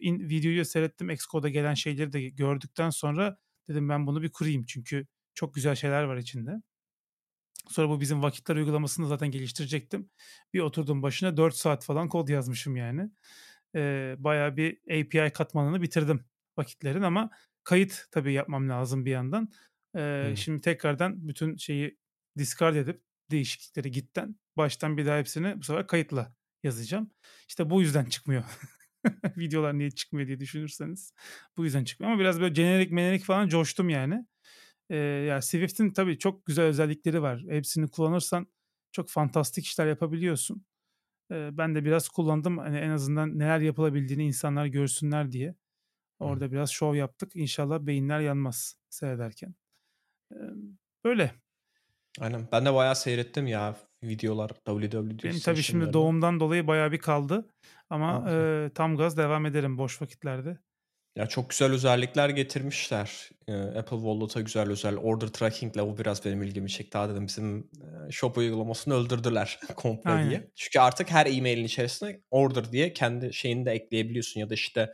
in, 0.00 0.28
videoyu 0.28 0.64
seyrettim. 0.64 1.10
Xcode'a 1.10 1.48
gelen 1.48 1.74
şeyleri 1.74 2.12
de 2.12 2.28
gördükten 2.28 2.90
sonra 2.90 3.38
dedim 3.68 3.88
ben 3.88 4.06
bunu 4.06 4.22
bir 4.22 4.32
kurayım. 4.32 4.64
Çünkü 4.64 5.06
çok 5.34 5.54
güzel 5.54 5.74
şeyler 5.74 6.02
var 6.02 6.16
içinde. 6.16 6.62
Sonra 7.68 7.88
bu 7.88 8.00
bizim 8.00 8.22
vakitler 8.22 8.56
uygulamasını 8.56 9.08
zaten 9.08 9.30
geliştirecektim. 9.30 10.10
Bir 10.54 10.60
oturdum 10.60 11.02
başına 11.02 11.36
4 11.36 11.54
saat 11.54 11.84
falan 11.84 12.08
kod 12.08 12.28
yazmışım 12.28 12.76
yani. 12.76 13.10
Ee, 13.74 14.14
bayağı 14.18 14.56
bir 14.56 14.78
API 14.84 15.32
katmanını 15.32 15.82
bitirdim 15.82 16.24
vakitlerin 16.58 17.02
ama 17.02 17.30
kayıt 17.64 18.06
tabii 18.10 18.32
yapmam 18.32 18.68
lazım 18.68 19.04
bir 19.04 19.10
yandan. 19.10 19.48
Ee, 19.96 20.24
hmm. 20.28 20.36
Şimdi 20.36 20.60
tekrardan 20.60 21.28
bütün 21.28 21.56
şeyi 21.56 21.98
discard 22.38 22.76
edip 22.76 23.02
değişiklikleri 23.30 23.90
gitten 23.90 24.36
baştan 24.56 24.96
bir 24.96 25.06
daha 25.06 25.18
hepsini 25.18 25.58
bu 25.58 25.62
sefer 25.62 25.86
kayıtla 25.86 26.34
yazacağım. 26.62 27.10
İşte 27.48 27.70
bu 27.70 27.82
yüzden 27.82 28.04
çıkmıyor. 28.04 28.44
Videolar 29.36 29.78
niye 29.78 29.90
çıkmıyor 29.90 30.28
diye 30.28 30.40
düşünürseniz. 30.40 31.12
Bu 31.56 31.64
yüzden 31.64 31.84
çıkmıyor 31.84 32.12
ama 32.12 32.20
biraz 32.20 32.40
böyle 32.40 32.54
jenerik 32.54 32.92
menerik 32.92 33.24
falan 33.24 33.48
coştum 33.48 33.88
yani. 33.88 34.26
Ee, 34.90 34.96
yani 34.96 35.42
Swift'in 35.42 35.90
tabii 35.90 36.18
çok 36.18 36.46
güzel 36.46 36.64
özellikleri 36.64 37.22
var. 37.22 37.44
Hepsini 37.48 37.88
kullanırsan 37.88 38.46
çok 38.92 39.08
fantastik 39.08 39.64
işler 39.66 39.86
yapabiliyorsun. 39.86 40.64
Ee, 41.32 41.50
ben 41.52 41.74
de 41.74 41.84
biraz 41.84 42.08
kullandım. 42.08 42.58
Hani 42.58 42.78
en 42.78 42.90
azından 42.90 43.38
neler 43.38 43.60
yapılabildiğini 43.60 44.24
insanlar 44.24 44.66
görsünler 44.66 45.32
diye. 45.32 45.54
Orada 46.18 46.44
hmm. 46.44 46.52
biraz 46.52 46.70
şov 46.70 46.94
yaptık. 46.94 47.36
İnşallah 47.36 47.80
beyinler 47.80 48.20
yanmaz 48.20 48.76
seyrederken. 48.90 49.54
Ee, 50.32 50.36
böyle. 51.04 51.34
Aynen. 52.20 52.48
Ben 52.52 52.66
de 52.66 52.74
bayağı 52.74 52.96
seyrettim 52.96 53.46
ya 53.46 53.76
videolar 54.02 54.48
WWDC. 54.48 55.28
Benim 55.28 55.40
tabii 55.40 55.62
şimdi 55.62 55.92
doğumdan 55.92 56.40
dolayı 56.40 56.66
bayağı 56.66 56.92
bir 56.92 56.98
kaldı. 56.98 57.48
Ama 57.90 58.30
e, 58.30 58.70
tam 58.74 58.96
gaz 58.96 59.16
devam 59.16 59.46
ederim 59.46 59.78
boş 59.78 60.02
vakitlerde. 60.02 60.58
Ya 61.18 61.26
çok 61.26 61.50
güzel 61.50 61.72
özellikler 61.72 62.28
getirmişler. 62.28 63.30
Ee, 63.48 63.52
Apple 63.52 63.96
Wallet'a 63.96 64.40
güzel 64.40 64.70
özel 64.70 64.96
order 64.96 65.26
tracking 65.26 65.74
ile 65.74 65.82
o 65.82 65.98
biraz 65.98 66.24
benim 66.24 66.42
ilgimi 66.42 66.70
çekti. 66.70 66.92
Daha 66.92 67.08
dedim 67.08 67.26
bizim 67.26 67.58
e, 67.58 68.10
shop 68.10 68.36
uygulamasını 68.38 68.94
öldürdüler 68.94 69.58
komple 69.76 70.10
Aynen. 70.10 70.30
diye. 70.30 70.50
Çünkü 70.54 70.78
artık 70.80 71.10
her 71.10 71.26
e-mailin 71.26 71.64
içerisine 71.64 72.20
order 72.30 72.72
diye 72.72 72.92
kendi 72.92 73.32
şeyini 73.34 73.66
de 73.66 73.70
ekleyebiliyorsun 73.70 74.40
ya 74.40 74.50
da 74.50 74.54
işte 74.54 74.92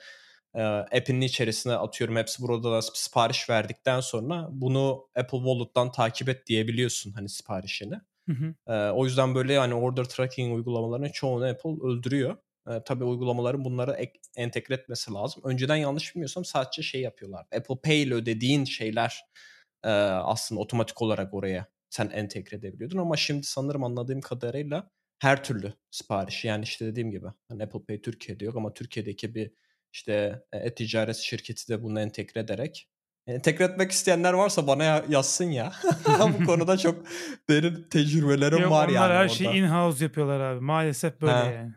e, 0.54 0.62
app'in 0.62 1.20
içerisine 1.20 1.72
atıyorum 1.72 2.16
hepsi 2.16 2.42
burada 2.42 2.72
da 2.72 2.82
sipariş 2.82 3.50
verdikten 3.50 4.00
sonra 4.00 4.48
bunu 4.50 5.08
Apple 5.16 5.38
Wallet'tan 5.38 5.92
takip 5.92 6.28
et 6.28 6.46
diyebiliyorsun 6.46 7.12
hani 7.12 7.28
siparişini. 7.28 7.94
Hı 8.28 8.32
hı. 8.32 8.72
E, 8.72 8.90
o 8.90 9.04
yüzden 9.04 9.34
böyle 9.34 9.52
yani 9.52 9.74
order 9.74 10.04
tracking 10.04 10.56
uygulamalarının 10.56 11.08
çoğunu 11.08 11.44
Apple 11.44 11.86
öldürüyor. 11.86 12.36
E, 12.70 12.82
tabii 12.84 13.04
uygulamaların 13.04 13.64
bunları 13.64 13.92
ek, 13.92 14.20
entegre 14.36 14.74
etmesi 14.74 15.12
lazım. 15.12 15.42
Önceden 15.44 15.76
yanlış 15.76 16.14
bilmiyorsam 16.14 16.44
sadece 16.44 16.82
şey 16.82 17.00
yapıyorlar. 17.00 17.46
Apple 17.56 17.76
Pay 17.84 18.02
ile 18.02 18.14
ödediğin 18.14 18.64
şeyler 18.64 19.24
e, 19.84 19.90
aslında 19.90 20.60
otomatik 20.60 21.02
olarak 21.02 21.34
oraya 21.34 21.66
sen 21.90 22.10
entegre 22.10 22.56
edebiliyordun 22.56 22.98
ama 22.98 23.16
şimdi 23.16 23.46
sanırım 23.46 23.84
anladığım 23.84 24.20
kadarıyla 24.20 24.90
her 25.18 25.44
türlü 25.44 25.72
sipariş 25.90 26.44
yani 26.44 26.64
işte 26.64 26.86
dediğim 26.86 27.10
gibi 27.10 27.26
hani 27.48 27.62
Apple 27.62 27.84
Pay 27.88 28.02
Türkiye'de 28.02 28.44
yok 28.44 28.56
ama 28.56 28.74
Türkiye'deki 28.74 29.34
bir 29.34 29.50
işte 29.92 30.42
e-ticaret 30.52 31.16
şirketi 31.16 31.68
de 31.68 31.82
bunu 31.82 32.00
entegre 32.00 32.40
ederek 32.40 32.88
Entegre 33.26 33.64
etmek 33.64 33.90
isteyenler 33.90 34.32
varsa 34.32 34.66
bana 34.66 35.04
yazsın 35.08 35.44
ya. 35.44 35.72
Bu 36.40 36.44
konuda 36.46 36.76
çok 36.76 37.04
derin 37.50 37.86
tecrübelerim 37.90 38.58
Yok, 38.58 38.70
var 38.70 38.88
onlar 38.88 38.94
yani. 38.94 39.06
Onlar 39.06 39.16
her 39.16 39.28
şeyi 39.28 39.50
in-house 39.50 40.04
yapıyorlar 40.04 40.40
abi. 40.40 40.60
Maalesef 40.60 41.20
böyle 41.20 41.32
ha. 41.32 41.44
yani. 41.44 41.74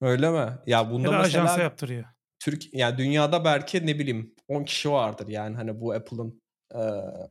Öyle 0.00 0.30
mi? 0.30 0.58
Ya 0.66 0.90
bunda 0.90 1.12
ya 1.12 1.18
mesela 1.18 1.44
ajansa 1.44 1.62
yaptırıyor. 1.62 2.04
Türk 2.38 2.74
yani 2.74 2.98
dünyada 2.98 3.44
belki 3.44 3.86
ne 3.86 3.98
bileyim 3.98 4.34
10 4.48 4.64
kişi 4.64 4.90
vardır 4.90 5.28
yani 5.28 5.56
hani 5.56 5.80
bu 5.80 5.92
Apple'ın 5.92 6.42
e, 6.74 6.80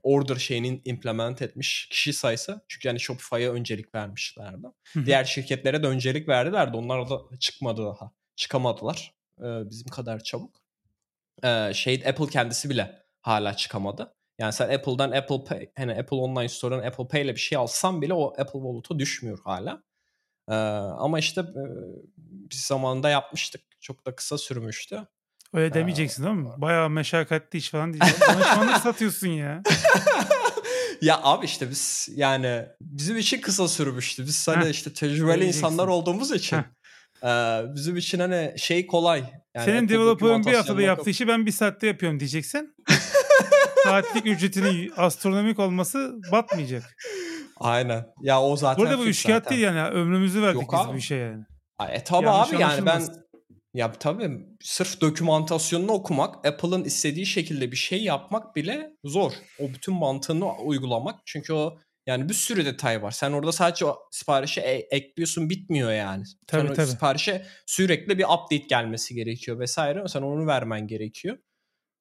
order 0.04 0.36
şeyinin 0.36 0.82
implement 0.86 1.42
etmiş 1.42 1.88
kişi 1.92 2.14
sayısı. 2.14 2.62
Çünkü 2.68 2.88
yani 2.88 3.00
Shopify'a 3.00 3.52
öncelik 3.52 3.96
vermişlerdi. 3.96 4.68
Diğer 5.06 5.24
şirketlere 5.24 5.84
de 5.84 5.88
öncelik 5.88 6.28
verdiler 6.28 6.74
de 6.74 6.78
onlar 6.78 7.10
da 7.10 7.20
çıkmadı 7.40 7.86
daha. 7.86 8.12
Çıkamadılar 8.36 9.14
e, 9.40 9.70
bizim 9.70 9.88
kadar 9.88 10.20
çabuk. 10.20 10.62
E, 11.44 11.74
şey 11.74 12.04
Apple 12.08 12.28
kendisi 12.28 12.70
bile 12.70 13.04
hala 13.22 13.54
çıkamadı. 13.54 14.16
Yani 14.40 14.54
sen 14.54 14.70
Apple'dan 14.70 15.12
Apple 15.12 15.44
Pay, 15.44 15.70
hani 15.78 15.92
Apple 15.92 16.18
Online 16.18 16.50
Store'dan 16.50 16.88
Apple 16.88 17.08
Pay 17.08 17.22
ile 17.22 17.36
bir 17.36 17.40
şey 17.40 17.58
alsan 17.58 18.02
bile 18.02 18.14
o 18.14 18.28
Apple 18.28 18.60
Wallet'a 18.60 19.00
düşmüyor 19.00 19.40
hala. 19.44 19.84
Ee, 20.50 20.54
ama 21.00 21.20
işte 21.20 21.42
e, 21.42 21.64
biz 22.22 22.62
zamanında 22.62 23.10
yapmıştık. 23.10 23.62
Çok 23.82 24.06
da 24.06 24.16
kısa 24.16 24.38
sürmüştü. 24.38 25.08
Öyle 25.54 25.74
demeyeceksin 25.74 26.24
ee, 26.24 26.26
değil 26.26 26.38
mi? 26.38 26.50
Bayağı 26.58 26.90
meşakkatli 26.90 27.58
iş 27.58 27.70
falan 27.70 27.94
diyeceksin. 27.94 28.26
Danışmanlık 28.28 28.78
satıyorsun 28.84 29.28
ya. 29.28 29.64
ya 31.02 31.20
abi 31.24 31.46
işte 31.46 31.70
biz 31.70 32.10
yani 32.16 32.66
bizim 32.82 33.18
için 33.18 33.42
kısa 33.42 33.68
sürmüştü. 33.68 34.26
Biz 34.26 34.48
hani 34.48 34.70
işte 34.70 34.94
tecrübeli 34.94 35.46
insanlar 35.46 35.88
olduğumuz 35.88 36.32
için. 36.32 36.58
e, 37.24 37.62
bizim 37.76 37.98
için 37.98 38.20
hani 38.20 38.54
şey 38.58 38.88
kolay. 38.88 39.24
Yani 39.56 39.66
Senin 39.66 39.90
developer'ın 39.90 40.46
bir 40.46 40.54
haftada 40.54 40.82
yaptığı 40.82 41.10
işi 41.10 41.28
ben 41.28 41.46
bir 41.46 41.52
saatte 41.52 41.88
yapıyorum 41.88 42.20
diyeceksin. 42.20 42.76
Saatlik 43.84 44.26
ücretinin 44.26 44.94
astronomik 44.98 45.60
olması 45.60 46.16
batmayacak. 46.32 46.96
Aynen. 47.60 48.06
Ya 48.22 48.42
o 48.42 48.56
zaten 48.56 48.86
Burada 48.86 49.00
bu 49.00 49.06
üçkağıt 49.06 49.50
değil 49.50 49.62
yani. 49.62 49.82
Ömrümüzü 49.82 50.42
verdik 50.42 50.62
Yok 50.62 50.74
biz 50.74 50.80
abi. 50.80 50.94
bu 50.94 50.98
işe 50.98 51.16
yani. 51.16 51.44
E 51.90 52.04
tabi 52.04 52.30
abi 52.30 52.62
yani 52.62 52.86
ben 52.86 53.02
ya 53.74 53.92
tabii 53.92 54.30
sırf 54.62 55.02
dokümantasyonunu 55.02 55.92
okumak, 55.92 56.48
Apple'ın 56.48 56.84
istediği 56.84 57.26
şekilde 57.26 57.72
bir 57.72 57.78
şey 57.78 58.04
yapmak 58.04 58.56
bile 58.56 58.92
zor. 59.04 59.32
O 59.60 59.64
bütün 59.64 59.94
mantığını 59.94 60.58
uygulamak. 60.58 61.20
Çünkü 61.26 61.54
o 61.54 61.78
yani 62.08 62.30
bir 62.30 62.34
sürü 62.34 62.66
detay 62.66 63.02
var. 63.02 63.12
Sen 63.12 63.32
orada 63.32 63.52
sadece 63.52 63.86
o 63.86 63.98
siparişi 64.12 64.62
e- 64.62 64.88
ekliyorsun 64.92 65.50
bitmiyor 65.50 65.92
yani. 65.92 66.24
Tabii, 66.48 66.62
Sonra 66.62 66.74
tabii. 66.74 66.88
siparişe 66.88 67.46
sürekli 67.66 68.18
bir 68.18 68.24
update 68.24 68.68
gelmesi 68.70 69.16
gerekiyor 69.16 69.60
vesaire. 69.60 70.08
Sen 70.08 70.22
onu 70.22 70.48
vermen 70.48 70.88
gerekiyor. 70.88 71.38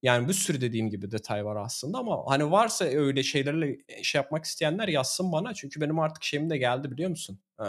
Yani 0.02 0.28
bir 0.28 0.32
sürü 0.32 0.60
dediğim 0.60 0.90
gibi 0.90 1.10
detay 1.10 1.44
var 1.44 1.56
aslında 1.56 1.98
ama 1.98 2.22
hani 2.26 2.50
varsa 2.50 2.84
öyle 2.84 3.22
şeylerle 3.22 3.76
şey 4.02 4.18
yapmak 4.18 4.44
isteyenler 4.44 4.88
yazsın 4.88 5.32
bana. 5.32 5.54
Çünkü 5.54 5.80
benim 5.80 5.98
artık 5.98 6.24
şeyim 6.24 6.50
de 6.50 6.58
geldi 6.58 6.90
biliyor 6.90 7.10
musun? 7.10 7.40
Ee, 7.60 7.64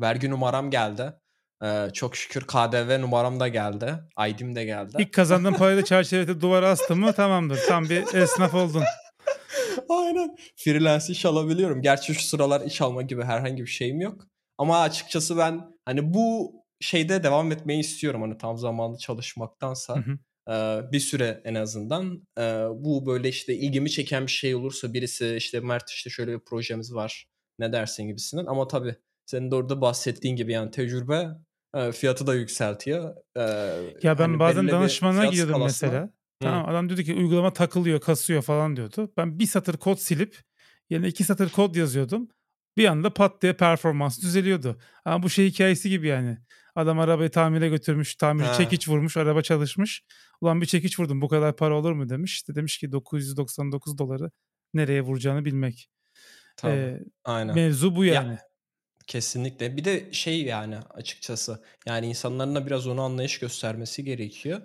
vergi 0.00 0.30
numaram 0.30 0.70
geldi. 0.70 1.12
Ee, 1.64 1.88
çok 1.92 2.16
şükür 2.16 2.46
KDV 2.46 3.00
numaram 3.00 3.40
da 3.40 3.48
geldi. 3.48 3.94
ID'm 4.28 4.54
de 4.54 4.64
geldi. 4.64 4.96
İlk 4.98 5.12
kazandığın 5.12 5.52
parayı 5.52 5.76
da 5.76 5.84
çerçevede 5.84 6.40
duvara 6.40 6.68
astın 6.68 6.98
mı 6.98 7.12
tamamdır. 7.12 7.60
Tam 7.68 7.84
bir 7.84 8.14
esnaf 8.14 8.54
oldun. 8.54 8.82
Aynen. 9.88 10.36
Freelance 10.56 11.12
iş 11.12 11.26
alabiliyorum. 11.26 11.82
Gerçi 11.82 12.14
şu 12.14 12.22
sıralar 12.22 12.60
iş 12.60 12.82
alma 12.82 13.02
gibi 13.02 13.22
herhangi 13.22 13.62
bir 13.62 13.70
şeyim 13.70 14.00
yok. 14.00 14.26
Ama 14.58 14.80
açıkçası 14.80 15.36
ben 15.36 15.60
hani 15.84 16.14
bu 16.14 16.52
şeyde 16.80 17.22
devam 17.22 17.52
etmeyi 17.52 17.80
istiyorum. 17.80 18.22
Hani 18.22 18.38
tam 18.38 18.58
zamanlı 18.58 18.98
çalışmaktansa. 18.98 19.96
Hı 19.96 20.00
hı. 20.00 20.18
Bir 20.92 21.00
süre 21.00 21.40
en 21.44 21.54
azından 21.54 22.26
bu 22.84 23.06
böyle 23.06 23.28
işte 23.28 23.54
ilgimi 23.54 23.90
çeken 23.90 24.26
bir 24.26 24.30
şey 24.30 24.54
olursa 24.54 24.92
birisi 24.92 25.34
işte 25.36 25.60
Mert 25.60 25.90
işte 25.90 26.10
şöyle 26.10 26.32
bir 26.32 26.44
projemiz 26.44 26.94
var 26.94 27.26
ne 27.58 27.72
dersin 27.72 28.04
gibisinden 28.08 28.46
ama 28.46 28.68
tabii 28.68 28.96
senin 29.26 29.50
de 29.50 29.54
orada 29.54 29.80
bahsettiğin 29.80 30.36
gibi 30.36 30.52
yani 30.52 30.70
tecrübe 30.70 31.28
fiyatı 31.92 32.26
da 32.26 32.34
yükseltiyor. 32.34 33.16
Ya 34.02 34.18
ben 34.18 34.24
hani 34.24 34.38
bazen 34.38 34.68
danışmana 34.68 35.26
gidiyordum 35.26 35.62
mesela. 35.62 36.10
Tamam 36.40 36.68
adam 36.68 36.88
diyordu 36.88 37.02
ki 37.02 37.14
uygulama 37.14 37.52
takılıyor, 37.52 38.00
kasıyor 38.00 38.42
falan 38.42 38.76
diyordu. 38.76 39.12
Ben 39.16 39.38
bir 39.38 39.46
satır 39.46 39.76
kod 39.76 39.96
silip 39.96 40.38
yerine 40.90 41.08
iki 41.08 41.24
satır 41.24 41.50
kod 41.50 41.74
yazıyordum. 41.74 42.28
Bir 42.76 42.84
anda 42.84 43.14
pat 43.14 43.42
diye 43.42 43.52
performans 43.52 44.22
düzeliyordu. 44.22 44.78
Ama 45.04 45.22
bu 45.22 45.30
şey 45.30 45.50
hikayesi 45.50 45.90
gibi 45.90 46.08
yani. 46.08 46.38
Adam 46.74 46.98
arabayı 46.98 47.30
tamire 47.30 47.68
götürmüş, 47.68 48.14
tamirci 48.14 48.48
ha. 48.48 48.54
çekiç 48.54 48.88
vurmuş, 48.88 49.16
araba 49.16 49.42
çalışmış. 49.42 50.02
Ulan 50.40 50.60
bir 50.60 50.66
çekiç 50.66 50.98
vurdum 50.98 51.20
bu 51.20 51.28
kadar 51.28 51.56
para 51.56 51.78
olur 51.78 51.92
mu 51.92 52.08
demiş. 52.08 52.32
İşte 52.32 52.54
demiş 52.54 52.78
ki 52.78 52.92
999 52.92 53.98
doları 53.98 54.30
nereye 54.74 55.02
vuracağını 55.02 55.44
bilmek. 55.44 55.90
Tabii, 56.56 56.72
ee, 56.72 57.00
aynen. 57.24 57.54
Mevzu 57.54 57.96
bu 57.96 58.04
yani. 58.04 58.32
Ya, 58.32 58.38
kesinlikle. 59.06 59.76
Bir 59.76 59.84
de 59.84 60.12
şey 60.12 60.42
yani 60.42 60.78
açıkçası 60.78 61.62
yani 61.86 62.06
insanların 62.06 62.54
da 62.54 62.66
biraz 62.66 62.86
onu 62.86 63.02
anlayış 63.02 63.38
göstermesi 63.38 64.04
gerekiyor 64.04 64.62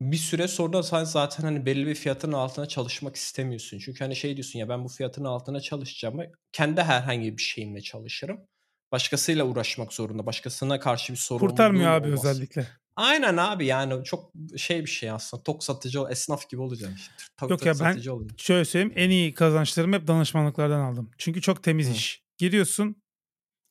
bir 0.00 0.16
süre 0.16 0.48
sonra 0.48 0.82
sen 0.82 1.04
zaten 1.04 1.44
hani 1.44 1.66
belli 1.66 1.86
bir 1.86 1.94
fiyatın 1.94 2.32
altına 2.32 2.66
çalışmak 2.66 3.16
istemiyorsun. 3.16 3.78
Çünkü 3.78 4.04
hani 4.04 4.16
şey 4.16 4.36
diyorsun 4.36 4.58
ya 4.58 4.68
ben 4.68 4.84
bu 4.84 4.88
fiyatın 4.88 5.24
altına 5.24 5.60
çalışacağım. 5.60 6.20
Kendi 6.52 6.82
herhangi 6.82 7.36
bir 7.36 7.42
şeyimle 7.42 7.80
çalışırım. 7.80 8.48
Başkasıyla 8.92 9.44
uğraşmak 9.44 9.92
zorunda. 9.92 10.26
Başkasına 10.26 10.80
karşı 10.80 11.12
bir 11.12 11.18
sorun 11.18 11.46
Kurtarmıyor 11.46 11.90
abi 11.90 12.06
olmaz. 12.08 12.24
özellikle. 12.24 12.66
Aynen 12.96 13.36
abi 13.36 13.66
yani 13.66 14.04
çok 14.04 14.32
şey 14.56 14.80
bir 14.80 14.90
şey 14.90 15.10
aslında. 15.10 15.42
Tok 15.42 15.64
satıcı 15.64 16.00
esnaf 16.10 16.48
gibi 16.50 16.60
olacaksın 16.60 16.96
işte. 16.96 17.12
Tok, 17.36 17.50
Yok 17.50 17.66
ya 17.66 17.74
ben 17.80 17.84
olacaksın. 17.94 18.28
şöyle 18.36 18.64
söyleyeyim 18.64 18.92
en 18.96 19.10
iyi 19.10 19.34
kazançlarımı 19.34 19.96
hep 19.96 20.06
danışmanlıklardan 20.06 20.80
aldım. 20.80 21.10
Çünkü 21.18 21.40
çok 21.40 21.62
temiz 21.62 21.88
Hı. 21.88 21.92
iş. 21.92 22.22
Giriyorsun 22.38 23.02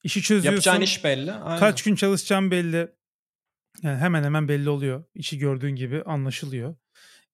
işi 0.04 0.22
çözüyorsun. 0.22 0.52
Yapacağın 0.52 0.82
iş 0.82 1.04
belli. 1.04 1.32
Aynen. 1.32 1.60
Kaç 1.60 1.84
gün 1.84 1.96
çalışacağım 1.96 2.52
belli. 2.52 2.92
Yani 3.84 3.98
hemen 3.98 4.24
hemen 4.24 4.48
belli 4.48 4.70
oluyor. 4.70 5.04
İşi 5.16 5.38
gördüğün 5.38 5.76
gibi 5.76 6.04
anlaşılıyor. 6.04 6.76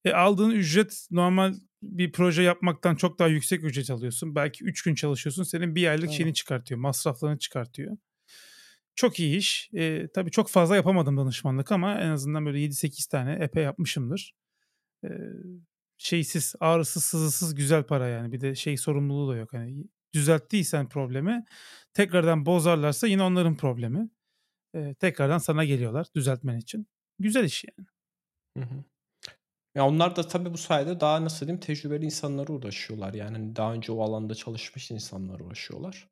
E, 0.06 0.12
aldığın 0.12 0.52
ücret 0.52 1.08
normal 1.12 1.54
bir 1.86 2.12
proje 2.12 2.44
yapmaktan 2.44 2.96
çok 2.96 3.20
daha 3.20 3.28
yüksek 3.28 3.64
ücret 3.64 3.90
alıyorsun. 3.90 4.36
Belki 4.36 4.64
3 4.64 4.82
gün 4.82 4.96
çalışıyorsun. 4.96 5.44
Senin 5.44 5.76
bir 5.76 5.88
aylık 5.88 6.06
evet. 6.06 6.18
şeyini 6.18 6.34
çıkartıyor. 6.34 6.80
Masraflarını 6.80 7.40
çıkartıyor. 7.40 7.98
Çok 8.96 9.20
iyi 9.20 9.38
iş. 9.38 9.70
E, 9.74 10.08
tabii 10.16 10.32
çok 10.32 10.50
fazla 10.50 10.76
yapamadım 10.76 11.18
danışmanlık 11.18 11.72
ama 11.72 12.00
en 12.02 12.10
azından 12.10 12.46
böyle 12.46 12.60
7-8 12.60 13.10
tane 13.10 13.34
epey 13.34 13.64
yapmışımdır. 13.64 14.34
E, 15.04 15.10
şeysiz, 15.98 16.56
ağrısız, 16.60 17.04
sızısız 17.04 17.56
güzel 17.56 17.84
para 17.84 18.08
yani. 18.08 18.32
Bir 18.32 18.42
de 18.42 18.56
şey 18.56 18.78
sorumluluğu 18.78 19.32
da 19.32 19.38
yok. 19.38 19.54
Hani 19.54 19.84
düzelttiysen 20.14 20.90
problemi 20.90 21.46
tekrardan 21.94 22.46
bozarlarsa 22.46 23.08
yine 23.08 23.24
onların 23.24 23.58
problemi 23.58 24.10
e, 24.76 24.94
tekrardan 24.94 25.38
sana 25.38 25.66
geliyorlar 25.66 26.08
düzeltmen 26.16 26.58
için. 26.58 26.88
Güzel 27.20 27.44
iş 27.44 27.64
yani. 27.64 27.88
Hı 28.58 28.74
hı. 28.74 28.84
Ya 29.76 29.88
onlar 29.88 30.16
da 30.16 30.28
tabii 30.28 30.54
bu 30.54 30.58
sayede 30.58 31.00
daha 31.00 31.24
nasıl 31.26 31.46
diyeyim 31.46 31.60
tecrübeli 31.60 32.06
insanlara 32.06 32.54
uğraşıyorlar. 32.54 33.14
Yani 33.14 33.38
hani 33.38 33.56
daha 33.56 33.74
önce 33.74 33.92
o 33.92 34.04
alanda 34.04 34.36
çalışmış 34.36 34.92
insanlara 34.92 35.44
uğraşıyorlar. 35.44 36.08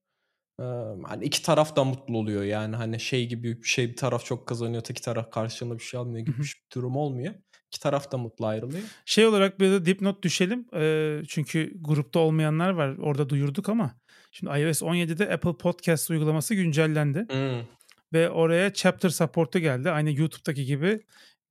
Ee, 0.60 0.64
hani 1.03 1.26
iki 1.26 1.44
taraf 1.44 1.76
da 1.76 1.84
mutlu 1.84 2.18
oluyor 2.18 2.44
yani 2.44 2.76
hani 2.76 2.99
şey 2.99 3.27
gibi 3.27 3.61
bir 3.61 3.68
şey 3.68 3.90
bir 3.90 3.95
taraf 3.95 4.26
çok 4.26 4.48
kazanıyor 4.48 4.81
öteki 4.81 5.02
taraf 5.02 5.31
karşılığında 5.31 5.80
bir 5.80 5.84
şey 5.84 5.99
almıyor 5.99 6.26
gibi 6.26 6.40
bir 6.40 6.64
durum 6.76 6.95
olmuyor. 6.95 7.34
İki 7.68 7.80
taraf 7.80 8.11
da 8.11 8.18
mutlu 8.18 8.45
ayrılıyor. 8.45 8.84
Şey 9.06 9.26
olarak 9.26 9.60
bir 9.60 9.72
de 9.72 9.85
dipnot 9.85 10.23
düşelim. 10.23 10.68
Ee, 10.73 11.22
çünkü 11.27 11.73
grupta 11.81 12.19
olmayanlar 12.19 12.69
var. 12.69 12.98
Orada 12.98 13.30
duyurduk 13.30 13.69
ama 13.69 13.95
şimdi 14.31 14.60
iOS 14.60 14.81
17'de 14.81 15.34
Apple 15.34 15.57
Podcast 15.57 16.10
uygulaması 16.10 16.56
güncellendi. 16.56 17.26
Hmm 17.30 17.68
ve 18.14 18.30
oraya 18.30 18.73
chapter 18.73 19.10
support'u 19.10 19.60
geldi. 19.60 19.91
Aynı 19.91 20.11
YouTube'daki 20.11 20.65
gibi 20.65 21.02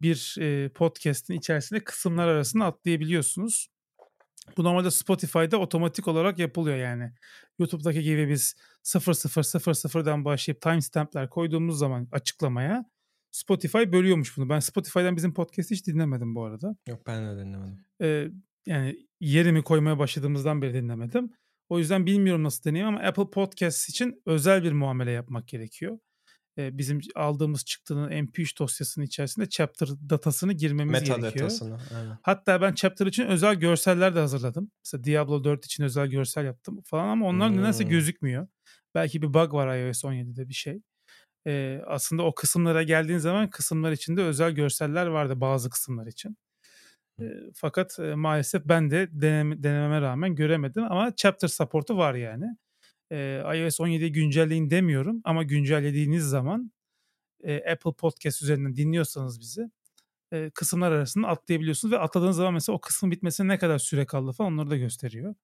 bir 0.02 0.36
e, 0.40 0.68
podcast'in 0.68 1.34
içerisinde 1.34 1.84
kısımlar 1.84 2.28
arasında 2.28 2.64
atlayabiliyorsunuz. 2.64 3.68
Bu 4.56 4.64
normalde 4.64 4.90
Spotify'da 4.90 5.58
otomatik 5.58 6.08
olarak 6.08 6.38
yapılıyor 6.38 6.76
yani. 6.76 7.12
YouTube'daki 7.58 8.02
gibi 8.02 8.28
biz 8.28 8.54
0000'dan 8.84 10.24
başlayıp 10.24 10.60
timestamp'ler 10.60 11.30
koyduğumuz 11.30 11.78
zaman 11.78 12.08
açıklamaya 12.12 12.84
Spotify 13.30 13.78
bölüyormuş 13.78 14.36
bunu. 14.36 14.48
Ben 14.48 14.60
Spotify'dan 14.60 15.16
bizim 15.16 15.34
podcast'i 15.34 15.74
hiç 15.74 15.86
dinlemedim 15.86 16.34
bu 16.34 16.44
arada. 16.44 16.76
Yok 16.88 17.06
ben 17.06 17.26
de 17.26 17.40
dinlemedim. 17.40 17.84
Ee, 18.02 18.28
yani 18.66 19.06
yerimi 19.20 19.62
koymaya 19.62 19.98
başladığımızdan 19.98 20.62
beri 20.62 20.74
dinlemedim. 20.74 21.30
O 21.68 21.78
yüzden 21.78 22.06
bilmiyorum 22.06 22.42
nasıl 22.42 22.64
deneyim 22.64 22.86
ama 22.86 23.00
Apple 23.00 23.30
Podcast 23.30 23.88
için 23.88 24.22
özel 24.26 24.62
bir 24.62 24.72
muamele 24.72 25.10
yapmak 25.10 25.48
gerekiyor 25.48 25.98
bizim 26.58 27.00
aldığımız 27.14 27.64
çıktının 27.64 28.10
MP3 28.10 28.58
dosyasının 28.58 29.04
içerisinde 29.04 29.48
chapter 29.48 29.88
datasını 29.88 30.52
girmemiz 30.52 30.92
Meta 30.92 31.16
gerekiyor. 31.16 31.44
Datasını, 31.44 31.78
aynen. 31.96 32.18
Hatta 32.22 32.60
ben 32.60 32.74
chapter 32.74 33.06
için 33.06 33.26
özel 33.26 33.54
görseller 33.54 34.14
de 34.14 34.20
hazırladım. 34.20 34.70
Mesela 34.84 35.04
Diablo 35.04 35.44
4 35.44 35.64
için 35.64 35.84
özel 35.84 36.06
görsel 36.06 36.44
yaptım 36.44 36.82
falan 36.84 37.08
ama 37.08 37.26
onlar 37.26 37.50
hmm. 37.50 37.56
nedense 37.56 37.84
gözükmüyor. 37.84 38.48
Belki 38.94 39.22
bir 39.22 39.34
bug 39.34 39.54
var 39.54 39.78
iOS 39.78 40.04
17'de 40.04 40.48
bir 40.48 40.54
şey. 40.54 40.82
Ee, 41.46 41.80
aslında 41.86 42.22
o 42.22 42.34
kısımlara 42.34 42.82
geldiğin 42.82 43.18
zaman 43.18 43.50
kısımlar 43.50 43.92
içinde 43.92 44.22
özel 44.22 44.52
görseller 44.52 45.06
vardı 45.06 45.40
bazı 45.40 45.70
kısımlar 45.70 46.06
için. 46.06 46.36
E, 47.20 47.24
fakat 47.54 47.98
e, 47.98 48.14
maalesef 48.14 48.62
ben 48.64 48.90
de 48.90 49.08
deneme, 49.12 49.62
denememe 49.62 50.00
rağmen 50.00 50.34
göremedim 50.34 50.84
ama 50.84 51.16
chapter 51.16 51.48
support'u 51.48 51.96
var 51.96 52.14
yani 52.14 52.46
e, 53.12 53.42
iOS 53.56 53.80
17'yi 53.80 54.12
güncelleyin 54.12 54.70
demiyorum 54.70 55.20
ama 55.24 55.42
güncellediğiniz 55.42 56.24
zaman 56.24 56.72
e, 57.44 57.72
Apple 57.72 57.92
Podcast 57.92 58.42
üzerinden 58.42 58.76
dinliyorsanız 58.76 59.40
bizi 59.40 59.70
e, 60.32 60.50
kısımlar 60.50 60.92
arasında 60.92 61.28
atlayabiliyorsunuz 61.28 61.92
ve 61.92 61.98
atladığınız 61.98 62.36
zaman 62.36 62.54
mesela 62.54 62.76
o 62.76 62.80
kısmın 62.80 63.10
bitmesine 63.10 63.48
ne 63.48 63.58
kadar 63.58 63.78
süre 63.78 64.06
kaldı 64.06 64.32
falan 64.32 64.52
onları 64.52 64.70
da 64.70 64.76
gösteriyor. 64.76 65.34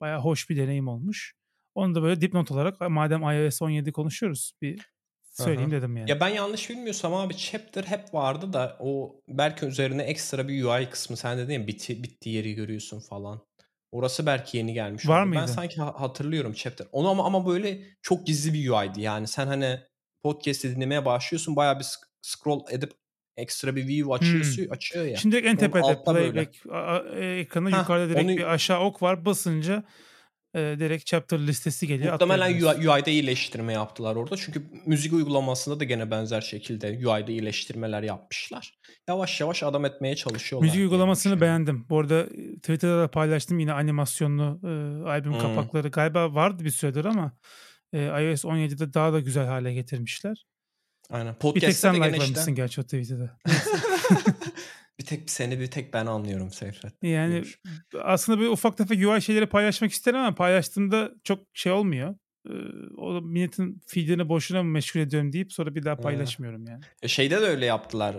Baya 0.00 0.20
hoş 0.20 0.50
bir 0.50 0.56
deneyim 0.56 0.88
olmuş. 0.88 1.34
Onu 1.74 1.94
da 1.94 2.02
böyle 2.02 2.20
dipnot 2.20 2.50
olarak 2.50 2.80
madem 2.80 3.22
iOS 3.22 3.62
17 3.62 3.92
konuşuyoruz 3.92 4.52
bir 4.62 4.92
söyleyeyim 5.32 5.70
Aha. 5.70 5.78
dedim 5.78 5.96
yani. 5.96 6.10
Ya 6.10 6.20
ben 6.20 6.28
yanlış 6.28 6.70
bilmiyorsam 6.70 7.14
abi 7.14 7.36
chapter 7.36 7.84
hep 7.84 8.14
vardı 8.14 8.52
da 8.52 8.76
o 8.80 9.20
belki 9.28 9.66
üzerine 9.66 10.02
ekstra 10.02 10.48
bir 10.48 10.64
UI 10.64 10.90
kısmı 10.90 11.16
sen 11.16 11.38
dedin 11.38 11.52
ya 11.52 11.66
bitti, 11.66 12.02
bittiği 12.02 12.34
yeri 12.36 12.54
görüyorsun 12.54 13.00
falan. 13.00 13.40
Orası 13.92 14.26
belki 14.26 14.56
yeni 14.56 14.74
gelmiş. 14.74 15.08
Var 15.08 15.20
oldu. 15.20 15.28
mıydı? 15.28 15.42
Ben 15.42 15.46
sanki 15.46 15.80
hatırlıyorum 15.80 16.52
chapter. 16.52 16.86
Onu 16.92 17.08
ama 17.08 17.24
ama 17.24 17.46
böyle 17.46 17.80
çok 18.02 18.26
gizli 18.26 18.54
bir 18.54 18.70
UI'di. 18.70 19.00
Yani 19.00 19.26
sen 19.26 19.46
hani 19.46 19.80
podcast'i 20.22 20.76
dinlemeye 20.76 21.04
başlıyorsun. 21.04 21.56
Bayağı 21.56 21.78
bir 21.78 21.86
scroll 22.22 22.60
edip 22.70 22.92
ekstra 23.36 23.76
bir 23.76 23.88
view 23.88 24.14
açıyorsun, 24.14 24.64
hmm. 24.64 24.72
açıyor 24.72 25.04
ya. 25.04 25.16
Şimdi 25.16 25.36
en 25.36 25.56
tepede 25.56 26.04
playback 26.04 26.56
ekranı 27.16 27.70
yukarıda 27.70 28.08
direkt 28.08 28.24
onu... 28.24 28.36
bir 28.36 28.52
aşağı 28.52 28.80
ok 28.80 29.02
var. 29.02 29.24
Basınca 29.24 29.84
e, 30.54 30.58
direkt 30.58 31.06
chapter 31.06 31.38
listesi 31.38 31.86
geliyor. 31.86 32.12
Muhtemelen 32.12 32.52
UI, 32.52 32.88
UI'de 32.88 33.12
iyileştirme 33.12 33.72
yaptılar 33.72 34.16
orada. 34.16 34.36
Çünkü 34.36 34.62
müzik 34.86 35.12
uygulamasında 35.12 35.80
da 35.80 35.84
gene 35.84 36.10
benzer 36.10 36.40
şekilde 36.40 37.08
UI'de 37.08 37.32
iyileştirmeler 37.32 38.02
yapmışlar. 38.02 38.74
Yavaş 39.08 39.40
yavaş 39.40 39.62
adam 39.62 39.84
etmeye 39.84 40.16
çalışıyorlar. 40.16 40.66
Müzik 40.66 40.80
uygulamasını 40.80 41.40
beğendim. 41.40 41.86
Bu 41.88 41.98
arada 41.98 42.26
Twitter'da 42.56 43.02
da 43.02 43.10
paylaştım 43.10 43.58
yine 43.58 43.72
animasyonlu 43.72 44.60
e, 44.64 44.68
albüm 45.08 45.32
hmm. 45.32 45.40
kapakları. 45.40 45.88
Galiba 45.88 46.34
vardı 46.34 46.64
bir 46.64 46.70
süredir 46.70 47.04
ama 47.04 47.32
e, 47.92 48.04
iOS 48.04 48.44
17'de 48.44 48.94
daha 48.94 49.12
da 49.12 49.20
güzel 49.20 49.46
hale 49.46 49.74
getirmişler. 49.74 50.46
Aynen. 51.10 51.34
Podcast'te 51.34 51.66
bir 51.66 51.72
tek 51.72 51.76
sen 51.76 51.94
like'lamışsın 51.94 52.40
işte... 52.40 52.52
gerçi 52.52 52.80
o 52.80 52.84
tweet'i 52.84 53.14
Bir 55.00 55.04
tek 55.04 55.30
seni 55.30 55.60
bir 55.60 55.66
tek 55.66 55.94
ben 55.94 56.06
anlıyorum 56.06 56.50
Seyfet. 56.50 56.92
Yani 57.02 57.34
Görüş. 57.34 57.58
aslında 58.02 58.40
bir 58.40 58.46
ufak 58.46 58.76
tefek 58.76 59.06
UI 59.06 59.22
şeyleri 59.22 59.46
paylaşmak 59.46 59.92
isterim 59.92 60.18
ama 60.18 60.34
paylaştığımda 60.34 61.10
çok 61.24 61.46
şey 61.54 61.72
olmuyor. 61.72 62.14
o 62.96 63.20
milletin 63.20 63.80
feedini 63.86 64.28
boşuna 64.28 64.62
mı 64.62 64.70
meşgul 64.70 65.00
ediyorum 65.00 65.32
deyip 65.32 65.52
sonra 65.52 65.74
bir 65.74 65.84
daha 65.84 65.96
paylaşmıyorum 65.96 66.66
yani. 66.66 66.84
E, 67.02 67.08
şeyde 67.08 67.40
de 67.40 67.44
öyle 67.44 67.66
yaptılar. 67.66 68.14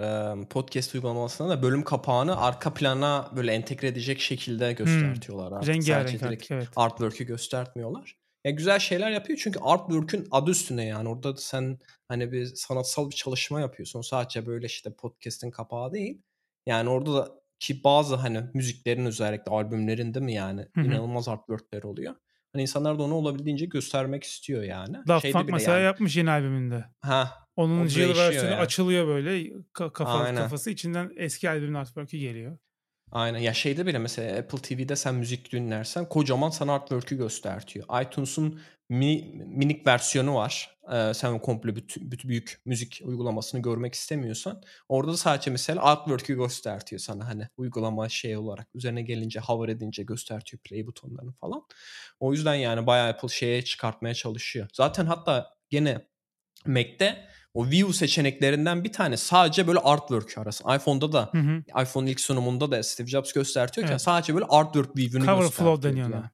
Podcast 0.49 0.95
uygulamasında 0.95 1.49
da 1.49 1.63
bölüm 1.63 1.83
kapağını 1.83 2.41
arka 2.41 2.73
plana 2.73 3.31
böyle 3.35 3.53
entegre 3.53 3.87
edecek 3.87 4.19
şekilde 4.19 4.69
hmm. 4.69 4.75
göstertiyorlar. 4.75 5.61
Hmm. 5.61 5.73
Rengarenk 5.73 6.23
artık 6.23 6.51
evet. 6.51 6.69
Artwork'ü 6.75 7.23
göstertmiyorlar. 7.23 8.15
Ya 8.45 8.51
güzel 8.51 8.79
şeyler 8.79 9.11
yapıyor 9.11 9.39
çünkü 9.43 9.59
artwork'ün 9.59 10.27
adı 10.31 10.51
üstüne 10.51 10.85
yani 10.85 11.09
orada 11.09 11.35
sen 11.35 11.79
hani 12.07 12.31
bir 12.31 12.45
sanatsal 12.45 13.09
bir 13.09 13.15
çalışma 13.15 13.61
yapıyorsun. 13.61 14.01
Sadece 14.01 14.45
böyle 14.45 14.65
işte 14.65 14.93
podcast'in 14.93 15.51
kapağı 15.51 15.93
değil. 15.93 16.21
Yani 16.65 16.89
orada 16.89 17.13
da 17.13 17.31
ki 17.59 17.83
bazı 17.83 18.15
hani 18.15 18.41
müziklerin 18.53 19.05
özellikle 19.05 19.51
albümlerinde 19.51 20.19
mi 20.19 20.33
yani 20.33 20.61
Hı-hı. 20.75 20.85
inanılmaz 20.85 21.27
artwork'ler 21.27 21.83
oluyor. 21.83 22.15
Hani 22.53 22.61
insanlar 22.61 22.99
da 22.99 23.03
onu 23.03 23.13
olabildiğince 23.13 23.65
göstermek 23.65 24.23
istiyor 24.23 24.63
yani. 24.63 24.97
Daft 25.07 25.31
Punk 25.31 25.49
mesela 25.49 25.77
yani. 25.77 25.85
yapmış 25.85 26.17
yeni 26.17 26.31
albümünde. 26.31 26.85
Ha. 27.01 27.47
Onun 27.55 27.87
yıl 27.87 28.17
versiyonu 28.17 28.49
yani. 28.49 28.55
açılıyor 28.55 29.07
böyle 29.07 29.53
kafa, 29.73 30.35
kafası 30.35 30.71
içinden 30.71 31.11
eski 31.15 31.49
albümün 31.49 31.73
artwork'ü 31.73 32.17
geliyor. 32.17 32.57
Aynen. 33.13 33.39
Ya 33.39 33.53
şeyde 33.53 33.85
bile 33.85 33.97
mesela 33.99 34.39
Apple 34.39 34.57
TV'de 34.57 34.95
sen 34.95 35.15
müzik 35.15 35.51
dinlersen 35.51 36.09
kocaman 36.09 36.49
sana 36.49 36.73
artwork'ü 36.73 37.17
göstertiyor. 37.17 37.85
iTunes'un 38.05 38.61
mi, 38.89 39.31
minik 39.47 39.87
versiyonu 39.87 40.35
var. 40.35 40.77
Ee, 40.93 41.13
sen 41.13 41.39
komple 41.39 41.75
bütün, 41.75 42.11
bütün 42.11 42.29
büyük 42.29 42.61
müzik 42.65 43.01
uygulamasını 43.05 43.61
görmek 43.61 43.93
istemiyorsan 43.93 44.63
orada 44.89 45.11
da 45.11 45.17
sadece 45.17 45.51
mesela 45.51 45.83
artwork'ü 45.83 46.35
göstertiyor 46.35 46.99
sana 46.99 47.27
hani 47.27 47.47
uygulama 47.57 48.09
şey 48.09 48.37
olarak 48.37 48.67
üzerine 48.75 49.01
gelince 49.01 49.39
hover 49.39 49.69
edince 49.69 50.03
göstertiyor 50.03 50.61
play 50.63 50.87
butonlarını 50.87 51.33
falan. 51.33 51.63
O 52.19 52.33
yüzden 52.33 52.55
yani 52.55 52.87
bayağı 52.87 53.09
Apple 53.09 53.27
şeye 53.29 53.61
çıkartmaya 53.61 54.13
çalışıyor. 54.13 54.67
Zaten 54.73 55.05
hatta 55.05 55.53
gene 55.69 56.07
Mac'te 56.65 57.27
o 57.53 57.65
view 57.65 57.93
seçeneklerinden 57.93 58.83
bir 58.83 58.91
tane 58.91 59.17
sadece 59.17 59.67
böyle 59.67 59.79
artwork 59.79 60.37
arası. 60.37 60.63
iPhone'da 60.75 61.11
da 61.11 61.29
hı 61.31 61.37
hı. 61.37 61.83
iPhone 61.83 62.11
ilk 62.11 62.19
sunumunda 62.19 62.71
da 62.71 62.83
Steve 62.83 63.07
Jobs 63.07 63.33
göstertiyorken 63.33 63.91
evet. 63.91 64.01
sadece 64.01 64.33
böyle 64.33 64.45
artwork 64.45 64.97
view'unu 64.97 65.25
Cover 65.25 65.49
flow 65.49 65.89
deniyor 65.89 66.09
yani. 66.09 66.25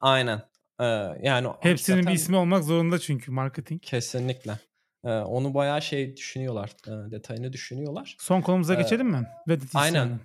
Aynen. 0.00 0.42
Ee, 0.80 0.84
yani 1.22 1.48
hepsinin 1.60 1.96
zaten... 1.96 2.12
bir 2.12 2.18
ismi 2.18 2.36
olmak 2.36 2.64
zorunda 2.64 2.98
çünkü 2.98 3.30
marketing. 3.30 3.82
Kesinlikle. 3.82 4.58
Ee, 5.04 5.08
onu 5.10 5.54
bayağı 5.54 5.82
şey 5.82 6.16
düşünüyorlar. 6.16 6.70
E, 6.86 7.10
detayını 7.10 7.52
düşünüyorlar. 7.52 8.16
Son 8.18 8.40
konumuza 8.40 8.74
ee, 8.74 8.82
geçelim 8.82 9.06
mi? 9.08 9.26
Reddit 9.48 9.70
aynen. 9.74 10.04
Isyanı. 10.04 10.18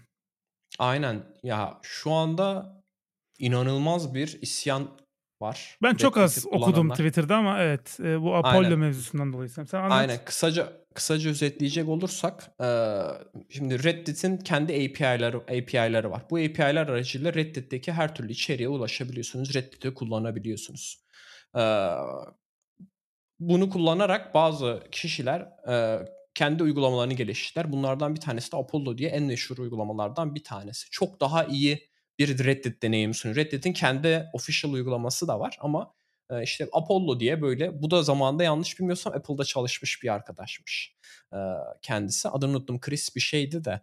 Aynen. 0.80 1.24
Ya 1.44 1.80
şu 1.82 2.12
anda 2.12 2.76
inanılmaz 3.40 4.14
bir 4.14 4.42
isyan 4.42 4.90
var. 5.42 5.78
Ben 5.84 5.96
çok 5.96 6.18
az 6.18 6.46
okudum 6.52 6.90
Twitter'da 6.90 7.36
ama 7.36 7.60
evet 7.60 8.00
e, 8.00 8.22
bu 8.22 8.36
Apollo 8.36 8.66
Aynen. 8.66 8.80
mevzusundan 8.80 9.34
dolayı. 9.34 9.50
Sen 9.50 9.66
anlat. 9.74 9.92
Aynen. 9.92 10.26
Kısaca 10.26 10.74
kısaca 10.94 11.30
özetleyecek 11.30 11.90
olursak 11.90 12.52
e, 12.62 12.68
şimdi 13.50 13.84
Reddit'in 13.84 14.38
kendi 14.38 14.74
API'ları 14.74 15.38
API'ları 15.38 16.12
var. 16.12 16.22
Bu 16.30 16.38
API'ler 16.38 16.88
aracılığıyla 16.88 17.34
Reddit'teki 17.34 17.92
her 17.92 18.16
türlü 18.16 18.32
içeriğe 18.32 18.70
ulaşabiliyorsunuz. 18.70 19.56
Reddit'i 19.56 19.94
kullanabiliyorsunuz. 19.94 21.04
E, 21.56 21.62
bunu 23.40 23.70
kullanarak 23.70 24.34
bazı 24.34 24.84
kişiler 24.92 25.50
kendi 26.36 26.64
uygulamalarını 26.64 27.14
geliştirdiler. 27.14 27.72
Bunlardan 27.72 28.16
bir 28.16 28.20
tanesi 28.20 28.52
de 28.52 28.58
Apollo 28.58 28.98
diye 28.98 29.10
en 29.10 29.24
meşhur 29.24 29.58
uygulamalardan 29.58 30.36
bir 30.36 30.44
tanesi. 30.44 30.88
Çok 30.92 31.20
daha 31.20 31.44
iyi 31.44 31.93
bir 32.20 32.46
Reddit 32.46 32.84
deneyimi 32.84 33.14
sunuyor. 33.14 33.36
Reddit'in 33.36 33.74
kendi 33.74 34.30
official 34.34 34.74
uygulaması 34.74 35.28
da 35.28 35.40
var 35.40 35.58
ama 35.60 35.94
işte 36.44 36.68
Apollo 36.72 37.20
diye 37.20 37.42
böyle 37.42 37.82
bu 37.82 37.92
da 37.92 38.04
zamanında 38.04 38.44
yanlış 38.44 38.80
bilmiyorsam 38.80 39.14
Apple'da 39.14 39.44
çalışmış 39.44 40.04
bir 40.04 40.14
arkadaşmış 40.14 40.96
kendisi. 41.82 42.30
Adını 42.30 42.52
unuttum 42.52 42.80
Chris 42.80 43.16
bir 43.16 43.22
şeydi 43.22 43.66
de 43.66 43.82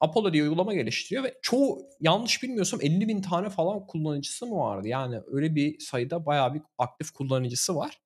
Apollo 0.00 0.32
diye 0.32 0.42
uygulama 0.42 0.74
geliştiriyor 0.74 1.24
ve 1.24 1.38
çoğu 1.42 1.82
yanlış 2.00 2.42
bilmiyorsam 2.42 2.80
50 2.82 3.08
bin 3.08 3.22
tane 3.22 3.50
falan 3.50 3.86
kullanıcısı 3.86 4.46
mı 4.46 4.56
vardı? 4.56 4.88
Yani 4.88 5.20
öyle 5.32 5.54
bir 5.54 5.78
sayıda 5.78 6.26
bayağı 6.26 6.54
bir 6.54 6.62
aktif 6.78 7.10
kullanıcısı 7.10 7.76
var. 7.76 8.00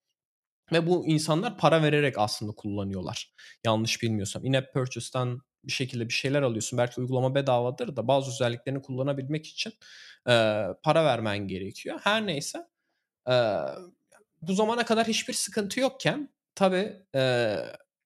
Ve 0.73 0.87
bu 0.87 1.07
insanlar 1.07 1.59
para 1.59 1.83
vererek 1.83 2.19
aslında 2.19 2.53
kullanıyorlar. 2.53 3.35
Yanlış 3.65 4.03
bilmiyorsam. 4.03 4.45
In-app 4.45 4.75
purchase'dan 4.75 5.41
bir 5.67 5.73
şekilde 5.73 6.09
bir 6.09 6.15
şeyler 6.15 6.43
alıyorsun. 6.43 6.79
Belki 6.79 7.01
uygulama 7.01 7.35
bedavadır 7.35 7.97
da 7.97 8.09
bazı 8.09 8.31
özelliklerini 8.31 8.83
kullanabilmek 8.83 9.47
için 9.47 9.73
e, 10.29 10.65
para 10.83 11.05
vermen 11.05 11.39
gerekiyor. 11.39 12.01
Her 12.03 12.27
neyse 12.27 12.67
e, 13.29 13.35
bu 14.43 14.53
zamana 14.53 14.85
kadar 14.85 15.07
hiçbir 15.07 15.35
sıkıntı 15.35 15.81
yokken 15.81 16.29
tabii 16.55 16.93
e, 17.15 17.57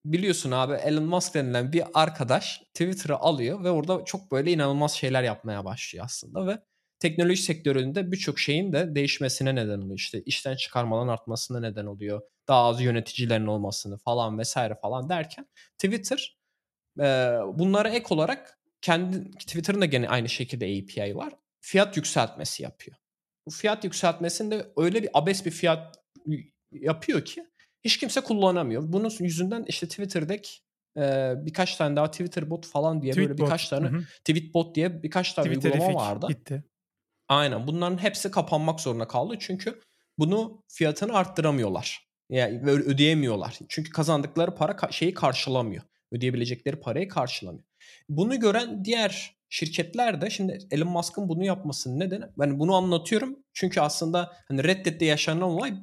biliyorsun 0.04 0.50
abi 0.50 0.74
Elon 0.74 1.04
Musk 1.04 1.34
denilen 1.34 1.72
bir 1.72 1.84
arkadaş 1.94 2.62
Twitter'ı 2.74 3.16
alıyor 3.16 3.64
ve 3.64 3.70
orada 3.70 4.04
çok 4.04 4.32
böyle 4.32 4.52
inanılmaz 4.52 4.92
şeyler 4.92 5.22
yapmaya 5.22 5.64
başlıyor 5.64 6.04
aslında 6.04 6.46
ve 6.46 6.58
teknoloji 6.98 7.42
sektöründe 7.42 8.12
birçok 8.12 8.38
şeyin 8.38 8.72
de 8.72 8.94
değişmesine 8.94 9.54
neden 9.54 9.78
oluyor. 9.78 9.98
İşte 9.98 10.22
işten 10.22 10.56
çıkarmaların 10.56 11.08
artmasına 11.08 11.60
neden 11.60 11.86
oluyor. 11.86 12.20
Daha 12.48 12.64
az 12.64 12.80
yöneticilerin 12.80 13.46
olmasını 13.46 13.98
falan 13.98 14.38
vesaire 14.38 14.74
falan 14.82 15.08
derken 15.08 15.46
Twitter 15.78 16.37
bunlara 17.58 17.88
ek 17.88 18.06
olarak 18.08 18.58
kendi 18.82 19.30
Twitter'ın 19.30 19.80
da 19.80 19.84
gene 19.86 20.08
aynı 20.08 20.28
şekilde 20.28 20.64
API 20.64 21.16
var. 21.16 21.32
Fiyat 21.60 21.96
yükseltmesi 21.96 22.62
yapıyor. 22.62 22.96
Bu 23.46 23.50
fiyat 23.50 23.84
yükseltmesinde 23.84 24.72
öyle 24.76 25.02
bir 25.02 25.10
abes 25.14 25.46
bir 25.46 25.50
fiyat 25.50 25.96
yapıyor 26.72 27.24
ki 27.24 27.46
hiç 27.84 27.96
kimse 27.98 28.20
kullanamıyor. 28.20 28.82
Bunun 28.86 29.12
yüzünden 29.20 29.64
işte 29.68 29.88
Twitter'daki 29.88 30.50
e, 30.96 31.32
birkaç 31.36 31.76
tane 31.76 31.96
daha 31.96 32.10
Twitter 32.10 32.50
bot 32.50 32.66
falan 32.66 33.02
diye 33.02 33.12
tweet 33.12 33.28
böyle 33.28 33.38
birkaç 33.38 33.64
bot. 33.64 33.70
tane 33.70 33.88
Hı-hı. 33.88 34.02
tweet 34.24 34.54
bot 34.54 34.74
diye 34.74 35.02
birkaç 35.02 35.32
tane 35.32 35.48
Twitter 35.48 35.72
uygulama 35.72 35.94
vardı. 35.94 36.26
Gitti. 36.28 36.64
Aynen. 37.28 37.66
Bunların 37.66 37.98
hepsi 38.02 38.30
kapanmak 38.30 38.80
zorunda 38.80 39.08
kaldı. 39.08 39.36
Çünkü 39.38 39.80
bunu 40.18 40.62
fiyatını 40.68 41.12
arttıramıyorlar. 41.14 42.08
Yani 42.30 42.66
böyle 42.66 42.84
ödeyemiyorlar. 42.84 43.58
Çünkü 43.68 43.90
kazandıkları 43.90 44.54
para 44.54 44.72
ka- 44.72 44.92
şeyi 44.92 45.14
karşılamıyor 45.14 45.82
ödeyebilecekleri 46.12 46.80
parayı 46.80 47.08
karşılamıyor. 47.08 47.64
Bunu 48.08 48.40
gören 48.40 48.84
diğer 48.84 49.38
şirketler 49.48 50.20
de 50.20 50.30
şimdi 50.30 50.58
Elon 50.70 50.88
Musk'ın 50.88 51.28
bunu 51.28 51.44
yapmasının 51.44 52.00
nedeni 52.00 52.24
ben 52.38 52.58
bunu 52.58 52.74
anlatıyorum 52.74 53.36
çünkü 53.52 53.80
aslında 53.80 54.36
hani 54.48 54.64
Reddit'te 54.64 55.04
yaşanan 55.04 55.42
olay 55.42 55.74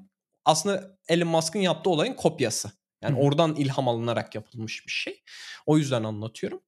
aslında 0.46 0.98
Elon 1.10 1.28
Musk'ın 1.28 1.60
yaptığı 1.60 1.90
olayın 1.90 2.14
kopyası. 2.14 2.72
Yani 3.04 3.20
oradan 3.20 3.56
ilham 3.56 3.88
alınarak 3.88 4.36
yapılmış 4.36 4.86
bir 4.88 4.92
şey. 4.92 5.24
O 5.66 5.78
yüzden 5.78 6.04
anlatıyorum. 6.04 6.62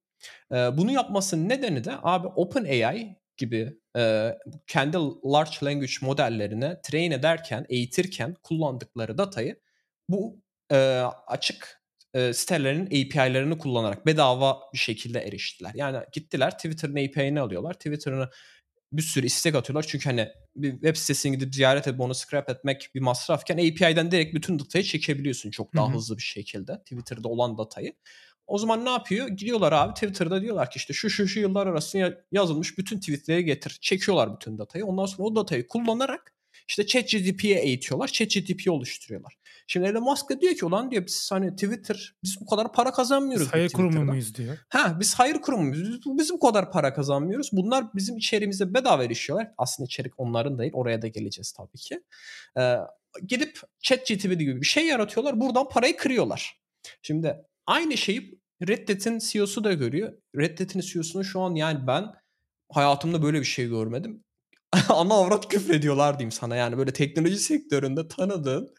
Ee, 0.51 0.55
bunu 0.55 0.91
yapmasının 0.91 1.49
nedeni 1.49 1.83
de 1.83 1.91
abi 2.01 2.27
OpenAI 2.27 3.17
gibi 3.37 3.77
e, 3.97 4.33
kendi 4.67 4.97
large 5.25 5.57
language 5.63 5.93
modellerine 6.01 6.81
train 6.81 7.11
ederken, 7.11 7.65
eğitirken 7.69 8.35
kullandıkları 8.43 9.17
datayı 9.17 9.59
bu 10.09 10.41
e, 10.71 10.77
açık 11.27 11.76
e, 12.13 12.33
sitelerin 12.33 12.85
API'lerini 12.85 13.57
kullanarak 13.57 14.05
bedava 14.05 14.59
bir 14.73 14.77
şekilde 14.77 15.19
eriştiler. 15.19 15.71
Yani 15.75 15.97
gittiler 16.13 16.51
Twitter'ın 16.51 16.95
API'ini 16.95 17.39
alıyorlar. 17.39 17.73
Twitter'ını 17.73 18.29
bir 18.91 19.01
sürü 19.01 19.25
istek 19.25 19.55
atıyorlar. 19.55 19.85
Çünkü 19.87 20.09
hani 20.09 20.29
bir 20.55 20.71
web 20.71 20.95
sitesini 20.95 21.37
gidip 21.37 21.55
ziyaret 21.55 21.87
edip 21.87 21.99
onu 21.99 22.15
scrap 22.15 22.49
etmek 22.49 22.89
bir 22.95 23.01
masrafken 23.01 23.55
API'den 23.57 24.11
direkt 24.11 24.35
bütün 24.35 24.59
datayı 24.59 24.83
çekebiliyorsun 24.83 25.51
çok 25.51 25.75
daha 25.75 25.87
Hı-hı. 25.87 25.95
hızlı 25.95 26.17
bir 26.17 26.23
şekilde. 26.23 26.79
Twitter'da 26.79 27.27
olan 27.27 27.57
datayı. 27.57 27.93
O 28.47 28.57
zaman 28.57 28.85
ne 28.85 28.89
yapıyor? 28.89 29.27
Gidiyorlar 29.27 29.71
abi 29.71 29.93
Twitter'da 29.93 30.41
diyorlar 30.41 30.71
ki 30.71 30.77
işte 30.77 30.93
şu 30.93 31.09
şu 31.09 31.27
şu 31.27 31.39
yıllar 31.39 31.67
arasında 31.67 32.21
yazılmış 32.31 32.77
bütün 32.77 32.99
tweetleri 32.99 33.45
getir. 33.45 33.77
Çekiyorlar 33.81 34.35
bütün 34.35 34.57
datayı. 34.57 34.85
Ondan 34.85 35.05
sonra 35.05 35.23
o 35.23 35.35
datayı 35.35 35.67
kullanarak 35.67 36.33
işte 36.67 36.85
ChatGPT'ye 36.85 37.59
eğitiyorlar. 37.59 38.07
ChatGPT 38.07 38.67
oluşturuyorlar. 38.67 39.37
Şimdi 39.67 39.87
Elon 39.87 40.03
Musk 40.03 40.29
da 40.29 40.41
diyor 40.41 40.55
ki 40.55 40.65
ulan 40.65 40.91
diyor 40.91 41.05
biz 41.05 41.31
hani 41.31 41.55
Twitter 41.55 42.15
biz 42.23 42.37
bu 42.41 42.45
kadar 42.45 42.71
para 42.71 42.91
kazanmıyoruz. 42.91 43.45
Biz 43.45 43.53
hayır 43.53 43.69
kurumu 43.69 44.05
muyuz 44.05 44.35
diyor. 44.35 44.57
Ha 44.69 44.97
biz 44.99 45.15
hayır 45.15 45.41
kurumu 45.41 45.63
muyuz? 45.63 45.99
Biz, 46.05 46.31
bu 46.31 46.39
kadar 46.39 46.71
para 46.71 46.93
kazanmıyoruz. 46.93 47.49
Bunlar 47.51 47.85
bizim 47.95 48.17
içeriğimize 48.17 48.73
bedava 48.73 49.03
erişiyorlar. 49.03 49.51
Aslında 49.57 49.87
içerik 49.87 50.13
onların 50.17 50.59
değil. 50.59 50.71
Oraya 50.73 51.01
da 51.01 51.07
geleceğiz 51.07 51.51
tabii 51.51 51.77
ki. 51.77 52.03
Ee, 52.59 52.75
gidip 53.27 53.59
ChatGPT 53.81 54.39
gibi 54.39 54.61
bir 54.61 54.65
şey 54.65 54.85
yaratıyorlar. 54.85 55.39
Buradan 55.39 55.69
parayı 55.69 55.97
kırıyorlar. 55.97 56.61
Şimdi 57.01 57.35
aynı 57.65 57.97
şeyi 57.97 58.39
Reddit'in 58.67 59.19
CEO'su 59.19 59.63
da 59.63 59.73
görüyor. 59.73 60.13
Reddit'in 60.35 60.79
CEO'sunu 60.79 61.23
şu 61.23 61.41
an 61.41 61.55
yani 61.55 61.87
ben 61.87 62.05
hayatımda 62.71 63.23
böyle 63.23 63.39
bir 63.39 63.45
şey 63.45 63.67
görmedim. 63.67 64.23
ana 64.89 65.13
avrat 65.13 65.47
küfrediyorlar 65.47 66.19
diyeyim 66.19 66.31
sana. 66.31 66.55
Yani 66.55 66.77
böyle 66.77 66.93
teknoloji 66.93 67.37
sektöründe 67.37 68.07
tanıdığın 68.07 68.73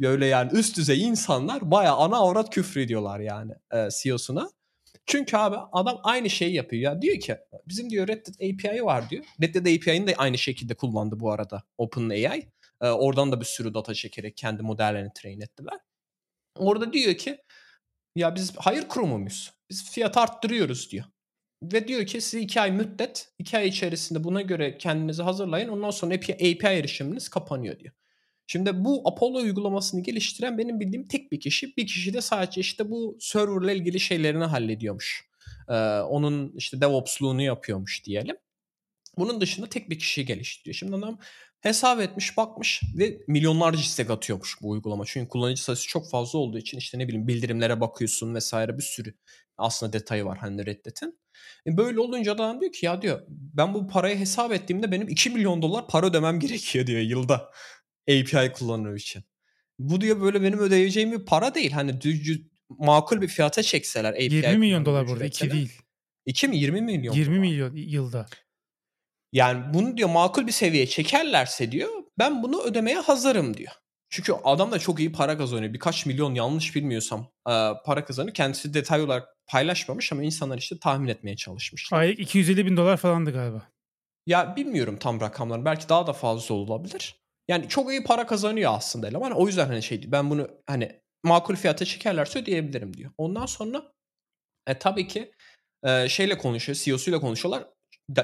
böyle 0.00 0.26
yani 0.26 0.52
üst 0.52 0.76
düzey 0.76 1.02
insanlar 1.02 1.70
baya 1.70 1.94
ana 1.94 2.16
avrat 2.16 2.50
küfrediyorlar 2.50 3.20
yani 3.20 3.52
e, 3.74 3.88
CEO'suna. 4.02 4.50
Çünkü 5.06 5.36
abi 5.36 5.56
adam 5.72 6.00
aynı 6.02 6.30
şeyi 6.30 6.54
yapıyor 6.54 6.82
ya. 6.82 7.02
Diyor 7.02 7.20
ki 7.20 7.36
bizim 7.68 7.90
diyor 7.90 8.08
Reddit 8.08 8.36
API 8.36 8.84
var 8.84 9.10
diyor. 9.10 9.24
Reddit 9.42 9.60
API'ni 9.60 10.06
de 10.06 10.14
aynı 10.16 10.38
şekilde 10.38 10.74
kullandı 10.74 11.20
bu 11.20 11.32
arada 11.32 11.62
OpenAI. 11.78 12.48
E, 12.80 12.88
oradan 12.88 13.32
da 13.32 13.40
bir 13.40 13.44
sürü 13.44 13.74
data 13.74 13.94
çekerek 13.94 14.36
kendi 14.36 14.62
modellerini 14.62 15.10
train 15.14 15.40
ettiler. 15.40 15.78
Orada 16.58 16.92
diyor 16.92 17.14
ki 17.14 17.38
ya 18.16 18.34
biz 18.34 18.56
hayır 18.56 18.88
kurumu 18.88 19.18
muyuz? 19.18 19.52
Biz 19.70 19.90
fiyat 19.90 20.16
arttırıyoruz 20.16 20.90
diyor. 20.90 21.04
Ve 21.62 21.88
diyor 21.88 22.06
ki 22.06 22.20
siz 22.20 22.42
2 22.42 22.60
ay 22.60 22.72
müddet, 22.72 23.32
2 23.38 23.58
ay 23.58 23.68
içerisinde 23.68 24.24
buna 24.24 24.42
göre 24.42 24.78
kendinizi 24.78 25.22
hazırlayın. 25.22 25.68
Ondan 25.68 25.90
sonra 25.90 26.14
API 26.14 26.66
erişiminiz 26.66 27.28
kapanıyor 27.28 27.78
diyor. 27.78 27.94
Şimdi 28.46 28.84
bu 28.84 29.02
Apollo 29.04 29.38
uygulamasını 29.38 30.02
geliştiren 30.02 30.58
benim 30.58 30.80
bildiğim 30.80 31.08
tek 31.08 31.32
bir 31.32 31.40
kişi. 31.40 31.76
Bir 31.76 31.86
kişi 31.86 32.14
de 32.14 32.20
sadece 32.20 32.60
işte 32.60 32.90
bu 32.90 33.16
serverle 33.20 33.76
ilgili 33.76 34.00
şeylerini 34.00 34.44
hallediyormuş. 34.44 35.28
Ee, 35.68 35.74
onun 36.00 36.52
işte 36.56 36.80
DevOps'luğunu 36.80 37.42
yapıyormuş 37.42 38.04
diyelim. 38.04 38.36
Bunun 39.18 39.40
dışında 39.40 39.66
tek 39.66 39.90
bir 39.90 39.98
kişi 39.98 40.26
geliştiriyor. 40.26 40.74
Şimdi 40.74 40.96
adam 40.96 41.18
hesap 41.60 42.00
etmiş 42.00 42.36
bakmış 42.36 42.82
ve 42.98 43.18
milyonlarca 43.28 43.80
istek 43.80 44.10
atıyormuş 44.10 44.56
bu 44.62 44.70
uygulama. 44.70 45.04
Çünkü 45.06 45.28
kullanıcı 45.28 45.62
sayısı 45.62 45.88
çok 45.88 46.10
fazla 46.10 46.38
olduğu 46.38 46.58
için 46.58 46.78
işte 46.78 46.98
ne 46.98 47.08
bileyim 47.08 47.28
bildirimlere 47.28 47.80
bakıyorsun 47.80 48.34
vesaire 48.34 48.78
bir 48.78 48.82
sürü 48.82 49.14
aslında 49.58 49.92
detayı 49.92 50.24
var 50.24 50.38
hani 50.38 50.66
Reddit'in. 50.66 51.18
E 51.66 51.76
böyle 51.76 52.00
olunca 52.00 52.32
adam 52.32 52.60
diyor 52.60 52.72
ki 52.72 52.86
ya 52.86 53.02
diyor 53.02 53.22
ben 53.28 53.74
bu 53.74 53.86
parayı 53.86 54.18
hesap 54.18 54.52
ettiğimde 54.52 54.92
benim 54.92 55.08
2 55.08 55.30
milyon 55.30 55.62
dolar 55.62 55.88
para 55.88 56.06
ödemem 56.06 56.40
gerekiyor 56.40 56.86
diyor 56.86 57.00
yılda 57.00 57.50
API 58.10 58.52
kullanımı 58.52 58.96
için. 58.96 59.24
Bu 59.78 60.00
diyor 60.00 60.20
böyle 60.20 60.42
benim 60.42 60.58
ödeyeceğim 60.58 61.12
bir 61.12 61.24
para 61.24 61.54
değil. 61.54 61.70
Hani 61.70 62.00
düz, 62.00 62.40
makul 62.68 63.20
bir 63.20 63.28
fiyata 63.28 63.62
çekseler 63.62 64.12
API 64.12 64.34
20 64.34 64.58
milyon 64.58 64.84
dolar 64.84 65.08
burada 65.08 65.24
2 65.24 65.50
değil. 65.50 65.72
2 66.26 66.48
mi 66.48 66.56
20 66.56 66.80
milyon 66.80 67.14
20 67.14 67.26
dolar. 67.26 67.40
milyon 67.40 67.72
yılda. 67.74 68.26
Yani 69.32 69.74
bunu 69.74 69.96
diyor 69.96 70.08
makul 70.08 70.46
bir 70.46 70.52
seviyeye 70.52 70.86
çekerlerse 70.86 71.72
diyor 71.72 71.90
ben 72.18 72.42
bunu 72.42 72.62
ödemeye 72.62 72.98
hazırım 72.98 73.56
diyor. 73.56 73.72
Çünkü 74.10 74.32
adam 74.44 74.72
da 74.72 74.78
çok 74.78 75.00
iyi 75.00 75.12
para 75.12 75.38
kazanıyor. 75.38 75.72
Birkaç 75.74 76.06
milyon 76.06 76.34
yanlış 76.34 76.74
bilmiyorsam 76.76 77.32
para 77.84 78.04
kazanıyor. 78.04 78.34
Kendisi 78.34 78.74
detay 78.74 79.02
olarak 79.02 79.28
paylaşmamış 79.46 80.12
ama 80.12 80.22
insanlar 80.22 80.58
işte 80.58 80.78
tahmin 80.78 81.08
etmeye 81.08 81.36
çalışmışlar. 81.36 81.98
Aylık 81.98 82.18
250 82.20 82.66
bin 82.66 82.76
dolar 82.76 82.96
falandı 82.96 83.32
galiba. 83.32 83.62
Ya 84.26 84.56
bilmiyorum 84.56 84.96
tam 85.00 85.20
rakamları. 85.20 85.64
Belki 85.64 85.88
daha 85.88 86.06
da 86.06 86.12
fazla 86.12 86.54
olabilir. 86.54 87.16
Yani 87.48 87.68
çok 87.68 87.90
iyi 87.90 88.04
para 88.04 88.26
kazanıyor 88.26 88.72
aslında 88.74 89.08
eleman. 89.08 89.32
O 89.32 89.46
yüzden 89.46 89.66
hani 89.66 89.82
şey 89.82 90.12
ben 90.12 90.30
bunu 90.30 90.48
hani 90.66 91.00
makul 91.24 91.54
fiyata 91.54 91.84
çekerlerse 91.84 92.38
ödeyebilirim 92.38 92.96
diyor. 92.96 93.10
Ondan 93.18 93.46
sonra 93.46 93.92
e, 94.66 94.78
tabii 94.78 95.08
ki 95.08 95.32
e, 95.84 96.08
şeyle 96.08 96.38
konuşuyor, 96.38 96.76
CEO'suyla 96.76 97.20
konuşuyorlar. 97.20 97.64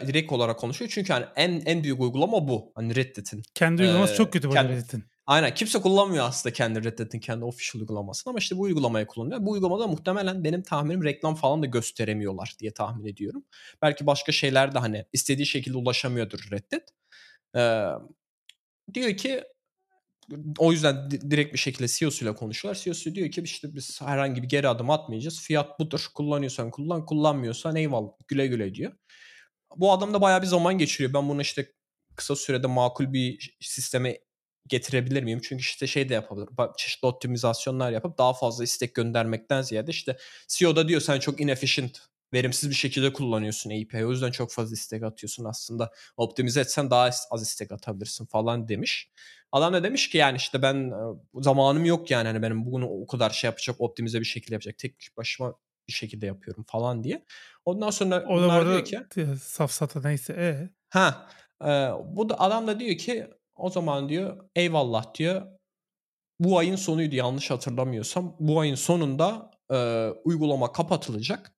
Direkt 0.07 0.33
olarak 0.33 0.59
konuşuyor. 0.59 0.91
Çünkü 0.95 1.13
hani 1.13 1.27
en 1.37 1.63
en 1.67 1.85
büyük 1.85 2.01
uygulama 2.01 2.49
bu. 2.49 2.73
Hani 2.75 2.97
Reddit'in. 2.97 3.43
Kendi 3.55 3.83
uygulaması 3.83 4.13
ee, 4.13 4.17
çok 4.17 4.33
kötü 4.33 4.49
bu 4.49 4.53
kendi, 4.53 4.73
Reddit'in. 4.73 5.05
Aynen 5.27 5.55
kimse 5.55 5.81
kullanmıyor 5.81 6.25
aslında 6.25 6.53
kendi 6.53 6.85
Reddit'in 6.85 7.21
kendi 7.21 7.45
official 7.45 7.81
uygulamasını 7.81 8.31
ama 8.31 8.39
işte 8.39 8.57
bu 8.57 8.61
uygulamayı 8.61 9.07
kullanıyor. 9.07 9.47
Bu 9.47 9.51
uygulamada 9.51 9.87
muhtemelen 9.87 10.45
benim 10.45 10.63
tahminim 10.63 11.05
reklam 11.05 11.35
falan 11.35 11.63
da 11.63 11.67
gösteremiyorlar 11.67 12.55
diye 12.59 12.75
tahmin 12.75 13.07
ediyorum. 13.07 13.45
Belki 13.83 14.07
başka 14.07 14.33
şeyler 14.33 14.75
de 14.75 14.79
hani 14.79 15.05
istediği 15.13 15.47
şekilde 15.47 15.77
ulaşamıyordur 15.77 16.49
Reddit. 16.51 16.83
Ee, 17.57 17.85
diyor 18.95 19.17
ki 19.17 19.45
o 20.59 20.73
yüzden 20.73 21.11
direkt 21.11 21.53
bir 21.53 21.59
şekilde 21.59 21.89
CEO'suyla 21.89 22.35
konuşuyorlar. 22.35 22.83
CEO'su 22.83 23.15
diyor 23.15 23.31
ki 23.31 23.41
işte 23.41 23.75
biz 23.75 24.01
herhangi 24.03 24.43
bir 24.43 24.49
geri 24.49 24.69
adım 24.69 24.91
atmayacağız. 24.91 25.41
Fiyat 25.41 25.81
budur. 25.81 26.07
Kullanıyorsan 26.15 26.71
kullan, 26.71 27.07
kullanmıyorsan 27.07 27.77
eyvallah 27.77 28.13
güle 28.29 28.47
güle 28.47 28.75
diyor. 28.75 28.93
Bu 29.77 29.93
adam 29.93 30.15
da 30.15 30.21
bayağı 30.21 30.43
bir 30.43 30.47
zaman 30.47 30.79
geçiriyor. 30.79 31.15
Ben 31.15 31.29
bunu 31.29 31.43
işte 31.43 31.73
kısa 32.17 32.37
sürede 32.37 32.67
makul 32.67 33.13
bir 33.13 33.57
sisteme 33.61 34.19
getirebilir 34.69 35.23
miyim? 35.23 35.41
Çünkü 35.43 35.61
işte 35.61 35.87
şey 35.87 36.09
de 36.09 36.15
yapabilir. 36.15 36.49
Çeşitli 36.77 37.07
optimizasyonlar 37.07 37.93
yapıp 37.93 38.19
daha 38.19 38.35
fazla 38.35 38.65
istek 38.65 38.95
göndermekten 38.95 39.63
ziyade 39.63 39.91
işte 39.91 40.17
CEO 40.49 40.77
da 40.77 40.89
diyor 40.89 41.01
sen 41.01 41.21
çok 41.21 41.41
inefficient 41.41 42.01
verimsiz 42.33 42.71
bir 42.71 42.75
şekilde 42.75 43.13
kullanıyorsun 43.13 43.71
API. 43.71 44.07
O 44.07 44.11
yüzden 44.11 44.31
çok 44.31 44.53
fazla 44.53 44.75
istek 44.75 45.03
atıyorsun 45.03 45.45
aslında. 45.45 45.93
Optimize 46.17 46.61
etsen 46.61 46.91
daha 46.91 47.11
az 47.31 47.43
istek 47.43 47.73
atabilirsin 47.73 48.27
falan 48.27 48.69
demiş. 48.69 49.11
Adam 49.53 49.73
da 49.73 49.83
demiş 49.83 50.11
ki 50.11 50.19
yani 50.19 50.37
işte 50.37 50.63
ben 50.63 50.91
e, 50.91 51.43
zamanım 51.43 51.85
yok 51.85 52.11
yani 52.11 52.27
hani 52.29 52.43
benim 52.43 52.67
bunu 52.67 52.89
o 52.89 53.07
kadar 53.07 53.31
şey 53.31 53.49
yapacak 53.49 53.81
optimize 53.81 54.21
bir 54.21 54.25
şekilde 54.25 54.55
yapacak. 54.55 54.79
Tek 54.79 55.09
başıma 55.17 55.55
bir 55.89 55.93
şekilde 55.93 56.27
yapıyorum 56.27 56.65
falan 56.69 57.05
diye. 57.05 57.25
Ondan 57.65 57.91
sonra 57.91 58.25
o 58.29 58.37
bunlar 58.37 58.67
diyor 58.67 58.85
ki 58.85 59.27
safsata 59.43 60.01
neyse 60.01 60.33
e. 60.33 60.71
Ha 60.89 61.29
e, 61.63 61.69
bu 62.07 62.29
da 62.29 62.41
adam 62.41 62.67
da 62.67 62.81
diyor 62.81 62.97
ki 62.97 63.27
o 63.57 63.71
zaman 63.71 64.09
diyor 64.09 64.45
eyvallah 64.57 65.15
diyor. 65.15 65.43
Bu 66.41 66.59
ayın 66.59 66.77
sonuydu 66.77 67.15
yanlış 67.15 67.51
hatırlamıyorsam. 67.51 68.37
Bu 68.41 68.61
ayın 68.61 68.75
sonunda 68.75 69.51
e, 69.71 70.09
uygulama 70.25 70.73
kapatılacak. 70.73 71.53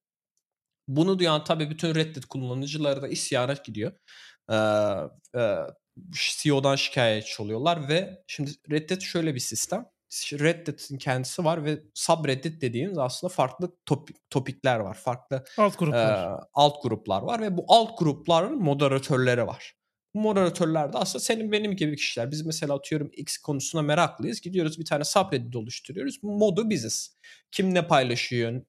Bunu 0.88 1.18
duyan 1.18 1.44
tabii 1.44 1.70
bütün 1.70 1.94
Reddit 1.94 2.26
kullanıcıları 2.26 3.02
da 3.02 3.08
isyana 3.08 3.52
gidiyor. 3.64 3.92
Ee, 4.50 4.54
e, 5.40 5.58
CEO'dan 6.12 6.76
şikayetçi 6.76 7.42
oluyorlar 7.42 7.88
ve 7.88 8.22
şimdi 8.26 8.50
Reddit 8.70 9.02
şöyle 9.02 9.34
bir 9.34 9.40
sistem. 9.40 9.86
Reddit'in 10.32 10.98
kendisi 10.98 11.44
var 11.44 11.64
ve 11.64 11.78
subreddit 11.94 12.62
dediğimiz 12.62 12.98
aslında 12.98 13.32
farklı 13.32 13.76
topik, 13.86 14.16
topikler 14.30 14.80
var. 14.80 14.94
Farklı 14.94 15.44
alt 15.58 15.78
gruplar. 15.78 16.32
E, 16.32 16.40
alt 16.54 16.82
gruplar 16.82 17.22
var 17.22 17.40
ve 17.40 17.56
bu 17.56 17.64
alt 17.68 17.98
grupların 17.98 18.62
moderatörleri 18.62 19.46
var. 19.46 19.74
Moderatörler 20.14 20.92
de 20.92 20.98
aslında 20.98 21.24
senin 21.24 21.52
benim 21.52 21.76
gibi 21.76 21.96
kişiler. 21.96 22.30
Biz 22.30 22.46
mesela 22.46 22.74
atıyorum 22.74 23.10
X 23.12 23.38
konusuna 23.38 23.82
meraklıyız. 23.82 24.40
Gidiyoruz 24.40 24.78
bir 24.78 24.84
tane 24.84 25.04
subreddit 25.04 25.56
oluşturuyoruz. 25.56 26.18
Modu 26.22 26.70
biziz. 26.70 27.16
Kim 27.50 27.74
ne 27.74 27.86
paylaşıyor, 27.86 28.62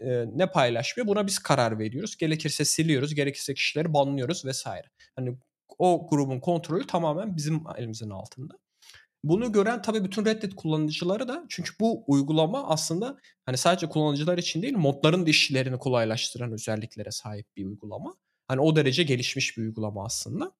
e, 0.00 0.24
ne 0.34 0.50
paylaşmıyor 0.50 1.06
buna 1.06 1.26
biz 1.26 1.38
karar 1.38 1.78
veriyoruz. 1.78 2.16
Gerekirse 2.16 2.64
siliyoruz, 2.64 3.14
gerekirse 3.14 3.54
kişileri 3.54 3.94
banlıyoruz 3.94 4.44
vesaire. 4.44 4.86
Hani 5.16 5.36
o 5.78 6.06
grubun 6.10 6.40
kontrolü 6.40 6.86
tamamen 6.86 7.36
bizim 7.36 7.62
elimizin 7.78 8.10
altında. 8.10 8.54
Bunu 9.24 9.52
gören 9.52 9.82
tabii 9.82 10.04
bütün 10.04 10.24
Reddit 10.24 10.54
kullanıcıları 10.54 11.28
da 11.28 11.44
çünkü 11.48 11.72
bu 11.80 12.04
uygulama 12.06 12.68
aslında 12.68 13.18
hani 13.46 13.56
sadece 13.56 13.88
kullanıcılar 13.88 14.38
için 14.38 14.62
değil 14.62 14.76
modların 14.76 15.26
da 15.26 15.30
işlerini 15.30 15.78
kolaylaştıran 15.78 16.52
özelliklere 16.52 17.10
sahip 17.10 17.46
bir 17.56 17.64
uygulama. 17.64 18.14
Hani 18.48 18.60
o 18.60 18.76
derece 18.76 19.02
gelişmiş 19.02 19.58
bir 19.58 19.62
uygulama 19.62 20.04
aslında. 20.04 20.52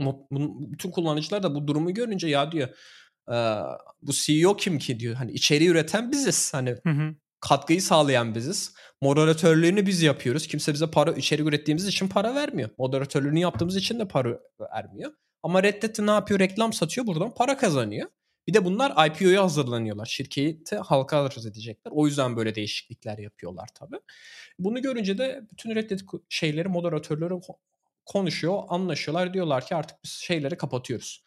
Bütün 0.00 0.90
kullanıcılar 0.90 1.42
da 1.42 1.54
bu 1.54 1.66
durumu 1.66 1.94
görünce 1.94 2.28
ya 2.28 2.52
diyor 2.52 2.68
bu 4.02 4.12
CEO 4.12 4.56
kim 4.56 4.78
ki 4.78 5.00
diyor. 5.00 5.14
Hani 5.14 5.32
içeriği 5.32 5.70
üreten 5.70 6.12
biziz. 6.12 6.54
Hani 6.54 6.70
hı 6.70 6.90
hı. 6.90 7.14
katkıyı 7.40 7.82
sağlayan 7.82 8.34
biziz. 8.34 8.74
Moderatörlüğünü 9.00 9.86
biz 9.86 10.02
yapıyoruz. 10.02 10.46
Kimse 10.46 10.72
bize 10.72 10.90
para 10.90 11.12
içerik 11.12 11.46
ürettiğimiz 11.46 11.86
için 11.86 12.08
para 12.08 12.34
vermiyor. 12.34 12.70
Moderatörlüğünü 12.78 13.38
yaptığımız 13.38 13.76
için 13.76 13.98
de 13.98 14.08
para 14.08 14.38
vermiyor. 14.60 15.12
Ama 15.42 15.62
Reddit 15.62 15.98
ne 15.98 16.10
yapıyor? 16.10 16.40
Reklam 16.40 16.72
satıyor. 16.72 17.06
Buradan 17.06 17.34
para 17.34 17.56
kazanıyor. 17.56 18.10
Bir 18.48 18.54
de 18.54 18.64
bunlar 18.64 19.06
IPO'ya 19.06 19.42
hazırlanıyorlar. 19.42 20.06
Şirketi 20.06 20.76
halka 20.76 21.24
arz 21.24 21.46
edecekler. 21.46 21.92
O 21.94 22.06
yüzden 22.06 22.36
böyle 22.36 22.54
değişiklikler 22.54 23.18
yapıyorlar 23.18 23.68
tabii. 23.74 24.00
Bunu 24.58 24.82
görünce 24.82 25.18
de 25.18 25.40
bütün 25.52 25.74
Reddit 25.74 26.02
şeyleri, 26.28 26.68
moderatörleri 26.68 27.34
konuşuyor, 28.06 28.62
anlaşıyorlar. 28.68 29.34
Diyorlar 29.34 29.66
ki 29.66 29.76
artık 29.76 29.96
biz 30.04 30.10
şeyleri 30.10 30.56
kapatıyoruz. 30.56 31.22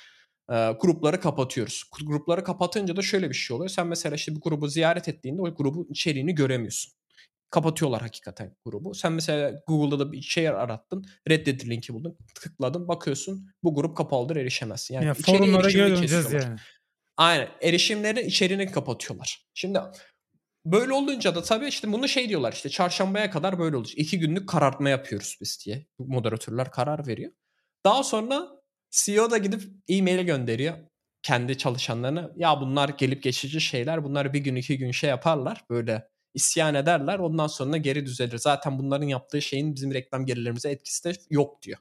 E, 0.52 0.72
grupları 0.82 1.20
kapatıyoruz. 1.20 1.84
Grupları 2.06 2.44
kapatınca 2.44 2.96
da 2.96 3.02
şöyle 3.02 3.30
bir 3.30 3.36
şey 3.36 3.56
oluyor. 3.56 3.70
Sen 3.70 3.88
mesela 3.88 4.16
işte 4.16 4.36
bir 4.36 4.42
grubu 4.42 4.68
ziyaret 4.68 5.08
ettiğinde 5.08 5.42
o 5.42 5.56
grubun 5.56 5.88
içeriğini 5.90 6.36
göremiyorsun. 6.36 6.94
Kapatıyorlar 7.50 8.02
hakikaten 8.02 8.56
grubu. 8.66 8.94
Sen 8.94 9.14
mesela 9.14 9.64
Google'da 9.68 10.00
da 10.00 10.12
bir 10.12 10.22
şey 10.22 10.50
arattın. 10.50 11.06
Reddit 11.30 11.66
linki 11.66 11.94
buldun. 11.94 12.18
Tıkladın 12.36 12.88
bakıyorsun 12.88 13.50
bu 13.64 13.76
grup 13.76 13.98
kapalıdır 13.98 14.36
erişemezsin. 14.36 14.96
Yani 14.96 15.06
ya 15.06 15.14
forumlara 15.14 15.70
göre 15.72 15.96
döneceğiz 15.96 16.34
yani. 16.34 16.60
Aynen. 17.18 17.50
Erişimleri 17.62 18.22
içeriğini 18.22 18.72
kapatıyorlar. 18.72 19.48
Şimdi 19.54 19.80
Böyle 20.72 20.94
olunca 20.94 21.36
da 21.36 21.44
tabii 21.44 21.68
işte 21.68 21.92
bunu 21.94 22.08
şey 22.08 22.30
diyorlar 22.30 22.54
işte 22.54 22.70
çarşambaya 22.70 23.32
kadar 23.32 23.60
böyle 23.60 23.78
olacak. 23.78 23.98
İki 23.98 24.20
günlük 24.20 24.50
karartma 24.50 24.90
yapıyoruz 24.90 25.38
biz 25.42 25.66
diye. 25.66 25.88
Moderatörler 26.00 26.72
karar 26.72 27.08
veriyor. 27.08 27.32
Daha 27.86 28.04
sonra 28.04 28.48
CEO 28.92 29.32
da 29.32 29.38
gidip 29.38 29.62
e-mail 29.88 30.26
gönderiyor 30.26 30.78
kendi 31.24 31.58
çalışanlarına. 31.58 32.32
Ya 32.36 32.62
bunlar 32.62 32.90
gelip 32.90 33.24
geçici 33.24 33.62
şeyler. 33.62 34.04
Bunlar 34.04 34.34
bir 34.34 34.40
gün 34.40 34.56
iki 34.56 34.78
gün 34.78 34.92
şey 34.92 35.10
yaparlar. 35.10 35.66
Böyle 35.70 36.10
isyan 36.34 36.76
ederler. 36.76 37.20
Ondan 37.20 37.48
sonra 37.48 37.78
geri 37.78 38.06
düzelir. 38.06 38.38
Zaten 38.38 38.80
bunların 38.80 39.08
yaptığı 39.08 39.42
şeyin 39.42 39.76
bizim 39.76 39.94
reklam 39.94 40.26
gelirlerimize 40.26 40.70
etkisi 40.72 41.04
de 41.04 41.14
yok 41.30 41.62
diyor. 41.62 41.80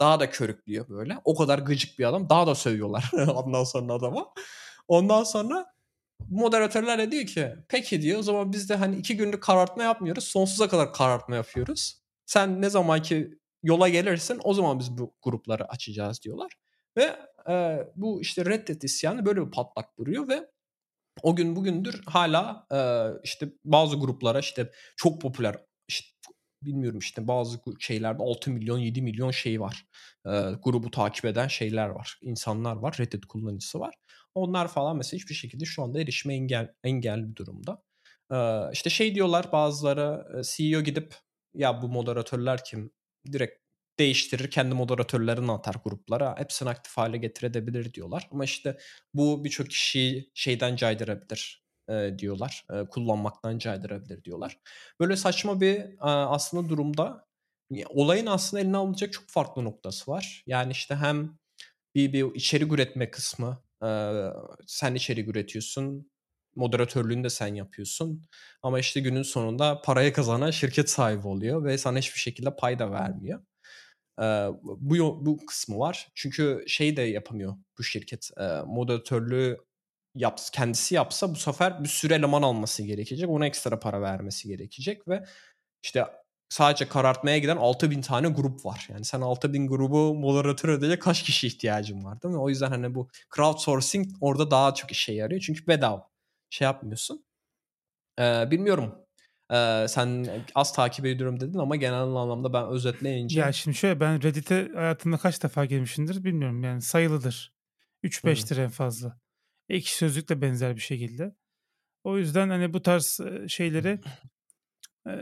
Daha 0.00 0.20
da 0.20 0.30
körüklüyor 0.30 0.88
böyle. 0.88 1.18
O 1.24 1.34
kadar 1.34 1.58
gıcık 1.58 1.98
bir 1.98 2.04
adam. 2.04 2.28
Daha 2.28 2.46
da 2.46 2.54
sövüyorlar 2.54 3.10
ondan 3.34 3.64
sonra 3.64 3.92
adama. 3.92 4.26
Ondan 4.88 5.24
sonra 5.24 5.73
moderatörler 6.30 6.98
de 6.98 7.10
diyor 7.10 7.26
ki 7.26 7.54
peki 7.68 8.02
diyor 8.02 8.18
o 8.18 8.22
zaman 8.22 8.52
biz 8.52 8.68
de 8.68 8.74
hani 8.74 8.96
iki 8.96 9.16
günlük 9.16 9.42
karartma 9.42 9.82
yapmıyoruz. 9.82 10.24
Sonsuza 10.24 10.68
kadar 10.68 10.92
karartma 10.92 11.36
yapıyoruz. 11.36 11.98
Sen 12.26 12.62
ne 12.62 12.70
zaman 12.70 13.02
ki 13.02 13.38
yola 13.62 13.88
gelirsin 13.88 14.40
o 14.44 14.54
zaman 14.54 14.78
biz 14.78 14.98
bu 14.98 15.14
grupları 15.22 15.64
açacağız 15.64 16.22
diyorlar. 16.22 16.52
Ve 16.96 17.16
e, 17.48 17.78
bu 17.96 18.20
işte 18.20 18.44
Reddet 18.44 18.84
isyanı 18.84 19.26
böyle 19.26 19.46
bir 19.46 19.50
patlak 19.50 19.98
vuruyor 19.98 20.28
ve 20.28 20.50
o 21.22 21.36
gün 21.36 21.56
bugündür 21.56 22.02
hala 22.06 22.66
e, 22.72 22.78
işte 23.24 23.48
bazı 23.64 23.96
gruplara 23.96 24.38
işte 24.38 24.70
çok 24.96 25.20
popüler 25.20 25.56
işte 25.88 26.08
bilmiyorum 26.62 26.98
işte 26.98 27.28
bazı 27.28 27.58
şeylerde 27.78 28.22
6 28.22 28.50
milyon 28.50 28.78
7 28.78 29.02
milyon 29.02 29.30
şey 29.30 29.60
var. 29.60 29.86
E, 30.26 30.30
grubu 30.62 30.90
takip 30.90 31.24
eden 31.24 31.48
şeyler 31.48 31.88
var. 31.88 32.18
insanlar 32.22 32.76
var. 32.76 32.96
Reddit 33.00 33.26
kullanıcısı 33.26 33.80
var. 33.80 33.94
Onlar 34.34 34.68
falan 34.68 34.96
mesela 34.96 35.18
hiçbir 35.18 35.34
şekilde 35.34 35.64
şu 35.64 35.82
anda 35.82 36.00
erişime 36.00 36.34
engel 36.34 36.74
engel 36.84 37.30
bir 37.30 37.36
durumda. 37.36 37.82
E, 38.32 38.36
işte 38.72 38.90
şey 38.90 39.14
diyorlar 39.14 39.52
bazıları 39.52 40.42
CEO 40.44 40.80
gidip 40.80 41.14
ya 41.54 41.82
bu 41.82 41.88
moderatörler 41.88 42.64
kim? 42.64 42.90
Direkt 43.32 43.64
değiştirir, 43.98 44.50
kendi 44.50 44.74
moderatörlerini 44.74 45.52
atar 45.52 45.74
gruplara. 45.84 46.38
Hepsini 46.38 46.68
aktif 46.68 46.96
hale 46.96 47.16
getirebilir 47.16 47.94
diyorlar. 47.94 48.28
Ama 48.32 48.44
işte 48.44 48.78
bu 49.14 49.44
birçok 49.44 49.70
kişiyi 49.70 50.30
şeyden 50.34 50.76
caydırabilir 50.76 51.64
diyorlar. 52.18 52.66
Kullanmaktan 52.90 53.58
caydırabilir 53.58 54.24
diyorlar. 54.24 54.58
Böyle 55.00 55.16
saçma 55.16 55.60
bir 55.60 55.84
aslında 56.00 56.68
durumda 56.68 57.26
olayın 57.88 58.26
aslında 58.26 58.60
eline 58.60 58.76
alınacak 58.76 59.12
çok 59.12 59.28
farklı 59.28 59.64
noktası 59.64 60.10
var. 60.10 60.42
Yani 60.46 60.72
işte 60.72 60.94
hem 60.94 61.38
bir, 61.94 62.12
bir 62.12 62.34
içerik 62.34 62.72
üretme 62.72 63.10
kısmı. 63.10 63.62
Sen 64.66 64.94
içerik 64.94 65.28
üretiyorsun. 65.28 66.10
Moderatörlüğünü 66.56 67.24
de 67.24 67.30
sen 67.30 67.54
yapıyorsun. 67.54 68.22
Ama 68.62 68.78
işte 68.80 69.00
günün 69.00 69.22
sonunda 69.22 69.82
parayı 69.82 70.12
kazanan 70.12 70.50
şirket 70.50 70.90
sahibi 70.90 71.26
oluyor 71.28 71.64
ve 71.64 71.78
sana 71.78 71.98
hiçbir 71.98 72.20
şekilde 72.20 72.56
pay 72.56 72.78
da 72.78 72.90
vermiyor. 72.90 73.40
Ee, 74.20 74.48
bu 74.62 75.26
bu 75.26 75.46
kısmı 75.46 75.78
var. 75.78 76.08
Çünkü 76.14 76.64
şey 76.66 76.96
de 76.96 77.02
yapamıyor 77.02 77.56
bu 77.78 77.82
şirket. 77.84 78.30
E, 78.40 78.60
moderatörlüğü 78.66 79.58
yap, 80.14 80.40
kendisi 80.52 80.94
yapsa 80.94 81.30
bu 81.30 81.36
sefer 81.36 81.84
bir 81.84 81.88
süre 81.88 82.14
eleman 82.14 82.42
alması 82.42 82.82
gerekecek. 82.82 83.28
Ona 83.30 83.46
ekstra 83.46 83.80
para 83.80 84.02
vermesi 84.02 84.48
gerekecek 84.48 85.08
ve 85.08 85.24
işte 85.82 86.04
sadece 86.48 86.88
karartmaya 86.88 87.38
giden 87.38 87.56
6000 87.56 88.02
tane 88.02 88.28
grup 88.28 88.64
var. 88.64 88.86
Yani 88.90 89.04
sen 89.04 89.20
6000 89.20 89.66
grubu 89.66 90.14
moderatör 90.14 90.68
ödeyecek 90.68 91.02
kaç 91.02 91.22
kişi 91.22 91.46
ihtiyacın 91.46 92.04
var 92.04 92.22
değil 92.22 92.34
mi? 92.34 92.40
O 92.40 92.48
yüzden 92.48 92.68
hani 92.70 92.94
bu 92.94 93.08
crowdsourcing 93.36 94.06
orada 94.20 94.50
daha 94.50 94.74
çok 94.74 94.92
işe 94.92 95.12
yarıyor. 95.12 95.40
Çünkü 95.40 95.66
bedava. 95.66 96.10
Şey 96.50 96.64
yapmıyorsun. 96.64 97.24
Ee, 98.18 98.50
bilmiyorum 98.50 99.04
ee, 99.52 99.86
sen 99.88 100.26
az 100.54 100.72
takip 100.72 101.06
ediyorum 101.06 101.40
dedin 101.40 101.58
ama 101.58 101.76
genel 101.76 101.98
anlamda 101.98 102.52
ben 102.52 102.68
özetleyince... 102.68 103.40
Ya 103.40 103.52
şimdi 103.52 103.76
şöyle 103.76 104.00
ben 104.00 104.22
Reddit'e 104.22 104.70
hayatımda 104.74 105.16
kaç 105.16 105.42
defa 105.42 105.64
girmişimdir 105.64 106.24
bilmiyorum 106.24 106.62
yani 106.62 106.82
sayılıdır. 106.82 107.54
3-5'tir 108.04 108.62
en 108.62 108.70
fazla. 108.70 109.18
Ekşi 109.68 109.96
Sözlük 109.96 110.28
de 110.28 110.42
benzer 110.42 110.76
bir 110.76 110.80
şekilde. 110.80 111.34
O 112.04 112.18
yüzden 112.18 112.48
hani 112.48 112.72
bu 112.72 112.82
tarz 112.82 113.20
şeyleri 113.48 114.00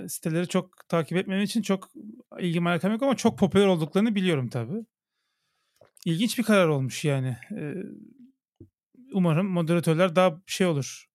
siteleri 0.09 0.49
çok 0.49 0.89
takip 0.89 1.19
etmem 1.19 1.43
için 1.43 1.63
çok 1.63 1.91
ilgim 2.41 2.67
alakam 2.67 2.93
yok 2.93 3.03
ama 3.03 3.17
çok 3.17 3.39
popüler 3.39 3.67
olduklarını 3.67 4.15
biliyorum 4.15 4.49
tabii. 4.49 4.85
İlginç 6.05 6.39
bir 6.39 6.43
karar 6.43 6.69
olmuş 6.69 7.05
yani. 7.05 7.37
Umarım 9.13 9.47
moderatörler 9.47 10.17
daha 10.17 10.43
şey 10.47 10.67
olur 10.67 11.07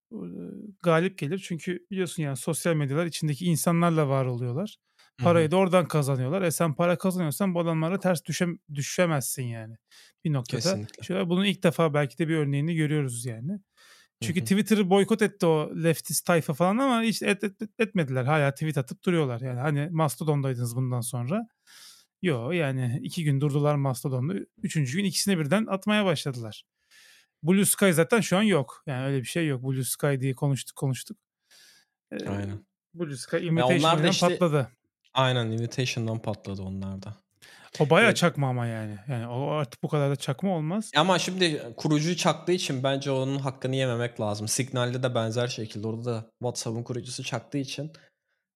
galip 0.83 1.17
gelir. 1.17 1.43
Çünkü 1.47 1.85
biliyorsun 1.91 2.23
yani 2.23 2.37
sosyal 2.37 2.75
medyalar 2.75 3.05
içindeki 3.05 3.45
insanlarla 3.45 4.09
var 4.09 4.25
oluyorlar. 4.25 4.77
Parayı 5.17 5.51
da 5.51 5.57
oradan 5.57 5.87
kazanıyorlar. 5.87 6.41
E 6.41 6.51
sen 6.51 6.73
para 6.73 6.97
kazanıyorsan 6.97 7.53
bu 7.53 7.59
adamlara 7.59 7.99
ters 7.99 8.25
düşem 8.25 8.57
düşemezsin 8.73 9.43
yani. 9.43 9.75
Bir 10.23 10.33
noktada. 10.33 10.61
Kesinlikle. 10.61 11.03
Şöyle 11.03 11.29
bunun 11.29 11.45
ilk 11.45 11.63
defa 11.63 11.93
belki 11.93 12.17
de 12.17 12.27
bir 12.27 12.35
örneğini 12.35 12.75
görüyoruz 12.75 13.25
yani. 13.25 13.59
Çünkü 14.21 14.41
Twitter'ı 14.41 14.89
boykot 14.89 15.21
etti 15.21 15.45
o 15.45 15.71
leftist 15.83 16.25
tayfa 16.25 16.53
falan 16.53 16.77
ama 16.77 17.01
hiç 17.01 17.21
et, 17.21 17.43
et, 17.43 17.61
etmediler. 17.79 18.23
Hala 18.23 18.51
tweet 18.53 18.77
atıp 18.77 19.03
duruyorlar. 19.05 19.41
Yani 19.41 19.59
hani 19.59 19.89
Mastodon'daydınız 19.91 20.75
bundan 20.75 21.01
sonra. 21.01 21.47
Yo 22.21 22.51
yani 22.51 22.99
iki 23.03 23.23
gün 23.23 23.41
durdular 23.41 23.75
Mastodon'da. 23.75 24.33
Üçüncü 24.63 24.97
gün 24.97 25.05
ikisine 25.05 25.37
birden 25.37 25.65
atmaya 25.65 26.05
başladılar. 26.05 26.63
Blue 27.43 27.65
Sky 27.65 27.91
zaten 27.91 28.21
şu 28.21 28.37
an 28.37 28.41
yok. 28.41 28.83
Yani 28.87 29.05
öyle 29.05 29.17
bir 29.19 29.27
şey 29.27 29.47
yok. 29.47 29.63
Blue 29.63 29.83
Sky 29.83 30.19
diye 30.19 30.33
konuştuk 30.33 30.75
konuştuk. 30.75 31.17
Ee, 32.11 32.27
aynen. 32.27 32.65
Blue 32.93 33.17
Sky 33.17 33.37
Invitation'dan 33.37 34.11
işte, 34.11 34.27
patladı. 34.27 34.71
Aynen 35.13 35.45
Invitation'dan 35.45 36.21
patladı 36.21 36.61
onlar 36.61 37.01
da. 37.01 37.15
O 37.79 37.89
bayağı 37.89 38.07
evet. 38.07 38.17
çakma 38.17 38.49
ama 38.49 38.65
yani. 38.65 38.97
Yani 39.07 39.27
o 39.27 39.49
artık 39.49 39.83
bu 39.83 39.87
kadar 39.87 40.11
da 40.11 40.15
çakma 40.15 40.55
olmaz. 40.55 40.91
Ama 40.95 41.19
şimdi 41.19 41.61
kurucuyu 41.77 42.15
çaktığı 42.15 42.51
için 42.51 42.83
bence 42.83 43.11
onun 43.11 43.39
hakkını 43.39 43.75
yememek 43.75 44.21
lazım. 44.21 44.47
Signal'de 44.47 45.03
de 45.03 45.15
benzer 45.15 45.47
şekilde 45.47 45.87
orada 45.87 46.05
da 46.05 46.25
WhatsApp'ın 46.39 46.83
kurucusu 46.83 47.23
çaktığı 47.23 47.57
için 47.57 47.91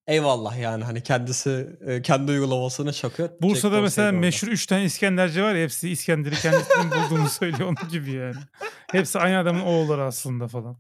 eyvallah 0.08 0.60
yani 0.60 0.84
hani 0.84 1.04
kendisi 1.04 1.80
kendi 2.04 2.32
uygulamasını 2.32 2.94
çakıyor. 2.94 3.30
Bursa'da 3.42 3.82
mesela 3.82 4.12
meşhur 4.12 4.48
3 4.48 4.66
tane 4.66 4.84
İskenderci 4.84 5.44
var 5.44 5.56
ya 5.56 5.64
hepsi 5.64 5.90
İskender'i 5.90 6.36
kendisinin 6.36 6.92
bulduğunu 6.92 7.30
söylüyor 7.40 7.70
onun 7.70 7.90
gibi 7.92 8.12
yani. 8.12 8.36
Hepsi 8.92 9.20
aynı 9.20 9.40
adamın 9.40 9.62
oğulları 9.62 10.04
aslında 10.04 10.48
falan. 10.48 10.78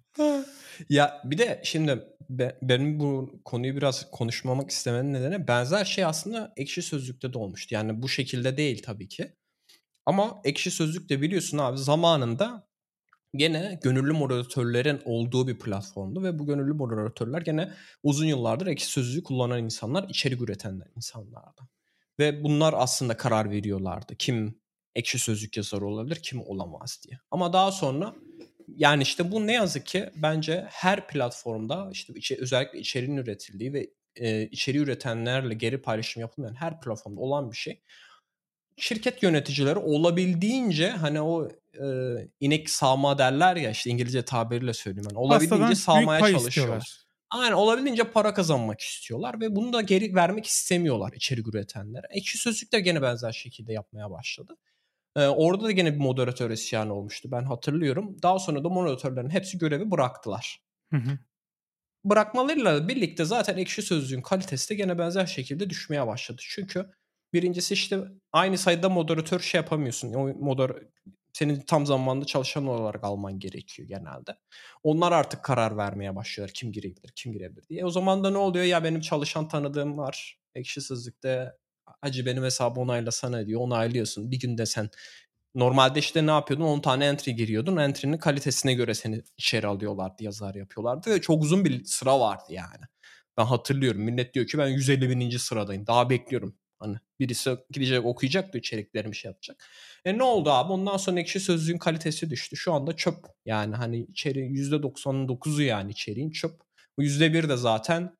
Ya 0.90 1.22
bir 1.26 1.38
de 1.38 1.62
şimdi 1.64 2.04
be, 2.30 2.60
benim 2.62 3.00
bu 3.00 3.42
konuyu 3.46 3.76
biraz 3.76 4.12
konuşmamak 4.12 4.70
istemenin 4.70 5.14
nedeni 5.14 5.48
benzer 5.48 5.86
şey 5.86 6.06
aslında 6.06 6.54
ekşi 6.58 6.82
sözlükte 6.82 7.34
de 7.34 7.38
olmuştu. 7.38 7.76
Yani 7.76 8.02
bu 8.02 8.10
şekilde 8.10 8.58
değil 8.58 8.84
tabii 8.84 9.08
ki. 9.08 9.36
Ama 10.06 10.42
ekşi 10.44 10.72
sözlükte 10.72 11.22
biliyorsun 11.22 11.58
abi 11.58 11.78
zamanında 11.78 12.68
gene 13.36 13.80
gönüllü 13.84 14.12
moderatörlerin 14.12 15.02
olduğu 15.06 15.48
bir 15.48 15.60
platformdu 15.60 16.24
ve 16.24 16.40
bu 16.40 16.46
gönüllü 16.46 16.74
moderatörler 16.74 17.42
gene 17.42 17.72
uzun 18.04 18.26
yıllardır 18.26 18.68
ekşi 18.68 18.86
sözlüğü 18.86 19.24
kullanan 19.24 19.64
insanlar, 19.64 20.10
içerik 20.10 20.42
üretenler 20.42 20.88
insanlardı. 20.96 21.62
Ve 22.20 22.44
bunlar 22.44 22.74
aslında 22.78 23.18
karar 23.18 23.52
veriyorlardı. 23.52 24.16
Kim 24.16 24.62
ekşi 24.96 25.20
sözlük 25.20 25.58
yazarı 25.58 25.86
olabilir, 25.86 26.20
kim 26.24 26.42
olamaz 26.42 27.00
diye. 27.04 27.20
Ama 27.32 27.54
daha 27.54 27.72
sonra 27.72 28.16
yani 28.68 29.04
işte 29.04 29.32
bu 29.32 29.48
ne 29.48 29.54
yazık 29.54 29.86
ki 29.86 30.10
bence 30.16 30.66
her 30.70 31.08
platformda 31.08 31.90
işte 31.92 32.14
içe, 32.16 32.36
özellikle 32.36 32.80
içeriğin 32.80 33.18
üretildiği 33.18 33.74
ve 33.74 33.90
e, 34.16 34.46
içeriği 34.46 34.84
üretenlerle 34.84 35.54
geri 35.54 35.82
paylaşım 35.82 36.22
yapılmayan 36.22 36.56
her 36.56 36.82
platformda 36.82 37.22
olan 37.22 37.52
bir 37.52 37.58
şey. 37.58 37.82
Şirket 38.78 39.24
yöneticileri 39.24 39.80
olabildiğince 39.80 40.90
hani 40.90 41.22
o 41.22 41.50
e, 41.74 41.86
inek 42.40 42.70
sağma 42.70 43.18
derler 43.18 43.56
ya 43.56 43.72
işte 43.72 43.90
İngilizce 43.90 44.22
tabiriyle 44.22 44.74
söyleyeyim. 44.74 45.08
Yani 45.10 45.20
olabildiğince 45.20 45.76
sağmaya 45.76 46.32
çalışıyorlar. 46.32 47.02
Aynen 47.30 47.52
olabildiğince 47.52 48.04
para 48.04 48.34
kazanmak 48.34 48.80
istiyorlar 48.80 49.42
ve 49.42 49.56
bunu 49.56 49.74
da 49.74 49.82
geri 49.82 50.16
vermek 50.16 50.46
istemiyorlar 50.46 51.14
içerik 51.14 51.48
üretenlere. 51.48 52.08
Ekşi 52.10 52.38
Sözlük 52.38 52.72
de 52.72 52.80
gene 52.80 53.02
benzer 53.02 53.32
şekilde 53.32 53.74
yapmaya 53.74 54.12
başladı. 54.12 54.58
Ee, 55.16 55.28
orada 55.28 55.64
da 55.64 55.72
gene 55.72 55.94
bir 55.94 56.00
moderatör 56.00 56.52
isyanı 56.52 56.94
olmuştu 56.94 57.30
ben 57.32 57.44
hatırlıyorum. 57.44 58.18
Daha 58.24 58.40
sonra 58.40 58.64
da 58.64 58.70
moderatörlerin 58.70 59.30
hepsi 59.30 59.58
görevi 59.58 59.92
bıraktılar. 59.92 60.60
Hı 60.92 60.98
hı. 60.98 61.18
Bırakmalarıyla 62.06 62.88
birlikte 62.88 63.26
zaten 63.26 63.58
ekşi 63.58 63.82
sözlüğün 63.82 64.22
kalitesi 64.22 64.70
de 64.70 64.76
gene 64.76 64.98
benzer 64.98 65.26
şekilde 65.26 65.70
düşmeye 65.70 66.08
başladı. 66.08 66.42
Çünkü 66.46 66.92
birincisi 67.34 67.74
işte 67.74 68.00
aynı 68.34 68.58
sayıda 68.58 68.90
moderatör 68.90 69.40
şey 69.40 69.62
yapamıyorsun. 69.62 70.14
O 70.14 70.28
moder 70.28 70.72
senin 71.34 71.62
tam 71.62 71.86
zamanlı 71.86 72.26
çalışan 72.26 72.68
olarak 72.68 73.04
alman 73.04 73.40
gerekiyor 73.40 73.88
genelde. 73.88 74.38
Onlar 74.84 75.12
artık 75.12 75.44
karar 75.44 75.78
vermeye 75.78 76.16
başlıyorlar 76.16 76.54
kim 76.54 76.72
girebilir, 76.72 77.12
kim 77.16 77.34
girebilir 77.34 77.68
diye. 77.70 77.86
O 77.86 77.90
zaman 77.90 78.24
da 78.24 78.30
ne 78.32 78.38
oluyor? 78.38 78.66
Ya 78.66 78.84
benim 78.84 79.02
çalışan 79.02 79.48
tanıdığım 79.48 79.98
var. 79.98 80.40
Ekşi 80.56 80.82
Sözlük'te 80.82 81.52
acı 82.02 82.26
benim 82.26 82.44
hesabı 82.44 82.80
onaylasana 82.80 83.48
diyor. 83.48 83.62
Onaylıyorsun. 83.62 84.32
Bir 84.32 84.40
günde 84.40 84.66
sen 84.66 84.90
normalde 85.56 86.00
işte 86.00 86.28
ne 86.28 86.32
yapıyordun? 86.32 86.66
10 86.66 86.80
tane 86.80 87.06
entry 87.06 87.32
giriyordun. 87.32 87.78
Entry'nin 87.78 88.18
kalitesine 88.18 88.74
göre 88.74 88.94
seni 88.94 89.22
içeri 89.38 89.68
alıyorlardı, 89.68 90.24
yazar 90.24 90.56
yapıyorlardı. 90.56 91.12
Ve 91.12 91.22
çok 91.22 91.44
uzun 91.44 91.66
bir 91.66 91.86
sıra 91.86 92.20
vardı 92.20 92.46
yani. 92.50 92.86
Ben 93.38 93.46
hatırlıyorum. 93.46 94.02
Millet 94.02 94.34
diyor 94.34 94.48
ki 94.48 94.58
ben 94.58 94.68
150 94.68 95.10
bininci 95.10 95.40
sıradayım. 95.40 95.88
Daha 95.88 96.10
bekliyorum. 96.10 96.56
Hani 96.80 96.98
birisi 97.20 97.58
gidecek 97.72 98.06
okuyacak 98.06 98.54
da 98.54 98.58
içeriklerimi 98.58 99.16
şey 99.16 99.30
yapacak. 99.30 99.66
E 100.06 100.18
ne 100.18 100.24
oldu 100.24 100.52
abi? 100.52 100.74
Ondan 100.74 100.98
sonra 100.98 101.20
ekşi 101.20 101.40
sözlüğün 101.40 101.78
kalitesi 101.78 102.30
düştü. 102.30 102.58
Şu 102.58 102.74
anda 102.74 102.96
çöp. 102.96 103.18
Yani 103.46 103.76
hani 103.76 104.00
içeri 104.00 104.40
%99'u 104.40 105.62
yani 105.62 105.92
içeriğin 105.92 106.32
çöp. 106.32 106.62
Bu 106.98 107.04
%1 107.04 107.50
de 107.50 107.58
zaten 107.58 108.18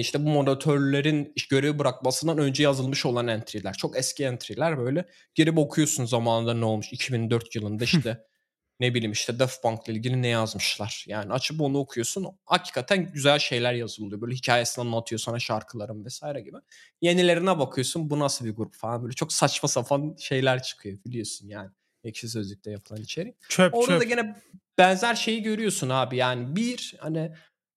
işte 0.00 0.24
bu 0.24 0.28
moderatörlerin 0.28 1.32
görevi 1.50 1.78
bırakmasından 1.78 2.38
önce 2.38 2.62
yazılmış 2.62 3.06
olan 3.06 3.28
entry'ler. 3.28 3.72
Çok 3.72 3.98
eski 3.98 4.24
entry'ler 4.24 4.78
böyle. 4.78 5.08
Girip 5.34 5.58
okuyorsun 5.58 6.04
zamanında 6.04 6.54
ne 6.54 6.64
olmuş. 6.64 6.92
2004 6.92 7.54
yılında 7.54 7.84
işte 7.84 8.26
ne 8.80 8.94
bileyim 8.94 9.12
işte 9.12 9.38
Daft 9.38 9.62
Punk'la 9.62 9.92
ilgili 9.92 10.22
ne 10.22 10.28
yazmışlar. 10.28 11.04
Yani 11.08 11.32
açıp 11.32 11.60
onu 11.60 11.78
okuyorsun. 11.78 12.26
Hakikaten 12.44 13.12
güzel 13.12 13.38
şeyler 13.38 13.72
yazılıyor. 13.72 14.20
Böyle 14.20 14.34
hikayesini 14.34 14.84
anlatıyor 14.84 15.18
sana 15.18 15.38
şarkıların 15.38 16.04
vesaire 16.04 16.40
gibi. 16.40 16.56
Yenilerine 17.00 17.58
bakıyorsun 17.58 18.10
bu 18.10 18.18
nasıl 18.18 18.44
bir 18.44 18.56
grup 18.56 18.74
falan. 18.74 19.02
Böyle 19.02 19.14
çok 19.14 19.32
saçma 19.32 19.68
sapan 19.68 20.16
şeyler 20.18 20.62
çıkıyor 20.62 20.98
biliyorsun 21.06 21.48
yani. 21.48 21.70
Ekşi 22.04 22.28
Sözlük'te 22.28 22.70
yapılan 22.70 23.02
içerik. 23.02 23.34
Çöp 23.48 23.74
Orada 23.74 23.86
çöp. 23.86 24.00
da 24.00 24.04
gene 24.04 24.36
benzer 24.78 25.14
şeyi 25.14 25.42
görüyorsun 25.42 25.88
abi. 25.88 26.16
Yani 26.16 26.56
bir 26.56 26.94
hani 26.98 27.32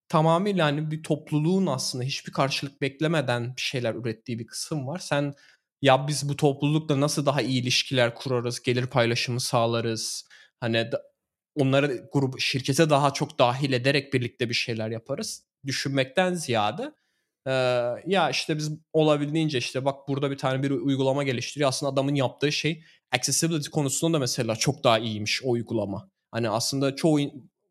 tamamıyla 0.10 0.66
hani 0.66 0.92
bir 0.92 1.04
topluluğun 1.04 1.66
aslında 1.66 2.04
hiçbir 2.04 2.32
karşılık 2.32 2.82
beklemeden 2.82 3.56
bir 3.56 3.62
şeyler 3.62 3.96
ürettiği 3.96 4.40
bir 4.40 4.48
kısım 4.48 4.88
var. 4.88 5.00
Sen 5.00 5.34
ya 5.82 6.08
biz 6.08 6.30
bu 6.30 6.36
toplulukla 6.36 7.02
nasıl 7.02 7.26
daha 7.26 7.42
iyi 7.42 7.62
ilişkiler 7.62 8.16
kurarız, 8.16 8.62
gelir 8.62 8.88
paylaşımı 8.88 9.40
sağlarız. 9.40 10.28
Hani 10.60 10.90
onları 11.56 12.10
grup 12.14 12.40
şirkete 12.40 12.90
daha 12.90 13.14
çok 13.14 13.40
dahil 13.40 13.74
ederek 13.74 14.14
birlikte 14.14 14.50
bir 14.50 14.54
şeyler 14.54 14.90
yaparız. 14.90 15.44
Düşünmekten 15.66 16.34
ziyade 16.34 16.94
ya 18.06 18.30
işte 18.32 18.58
biz 18.58 18.72
olabildiğince 18.94 19.58
işte 19.58 19.86
bak 19.86 20.08
burada 20.08 20.32
bir 20.32 20.38
tane 20.38 20.64
bir 20.64 20.72
uygulama 20.72 21.24
geliştiriyor. 21.24 21.70
Aslında 21.70 21.92
adamın 21.92 22.16
yaptığı 22.16 22.52
şey 22.52 22.84
accessibility 23.12 23.70
konusunda 23.70 24.18
da 24.18 24.20
mesela 24.20 24.56
çok 24.56 24.84
daha 24.84 25.00
iyiymiş 25.00 25.44
o 25.44 25.50
uygulama. 25.50 26.10
Hani 26.32 26.50
aslında 26.50 26.96
çoğu 26.96 27.20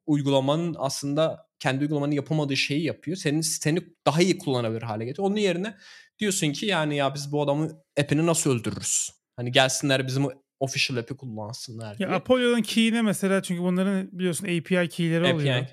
uygulamanın 0.07 0.77
aslında 0.79 1.48
kendi 1.59 1.83
uygulamanın 1.83 2.13
yapamadığı 2.13 2.57
şeyi 2.57 2.85
yapıyor. 2.85 3.17
Senin 3.17 3.41
siteni 3.41 3.81
daha 4.07 4.23
iyi 4.23 4.39
kullanabilir 4.39 4.83
hale 4.83 5.05
getiriyor. 5.05 5.29
Onun 5.29 5.37
yerine 5.37 5.77
diyorsun 6.19 6.53
ki 6.53 6.67
yani 6.67 6.97
ya 6.97 7.15
biz 7.15 7.33
bu 7.33 7.43
adamın 7.43 7.73
app'ini 8.01 8.27
nasıl 8.27 8.51
öldürürüz? 8.51 9.11
Hani 9.37 9.53
gelsinler 9.53 10.07
bizim 10.07 10.27
official 10.61 10.97
app'i 10.97 11.17
kullansınlar 11.17 11.99
diye. 11.99 12.09
Ya 12.09 12.15
Apollo'nun 12.15 12.63
key'ine 12.63 13.03
mesela 13.03 13.43
çünkü 13.43 13.63
bunların 13.63 14.09
biliyorsun 14.13 14.45
API 14.45 14.89
key'leri 14.89 15.25
API. 15.25 15.35
oluyor. 15.35 15.67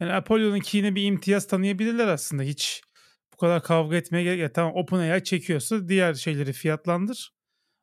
Yani 0.00 0.12
Apollo'nun 0.12 0.60
key'ine 0.60 0.94
bir 0.94 1.04
imtiyaz 1.04 1.46
tanıyabilirler 1.46 2.08
aslında. 2.08 2.42
Hiç 2.42 2.82
bu 3.32 3.36
kadar 3.36 3.62
kavga 3.62 3.96
etmeye 3.96 4.22
gerek 4.22 4.40
yok. 4.40 4.54
Tamam 4.54 4.72
OpenAI 4.76 5.24
çekiyorsa 5.24 5.88
diğer 5.88 6.14
şeyleri 6.14 6.52
fiyatlandır. 6.52 7.32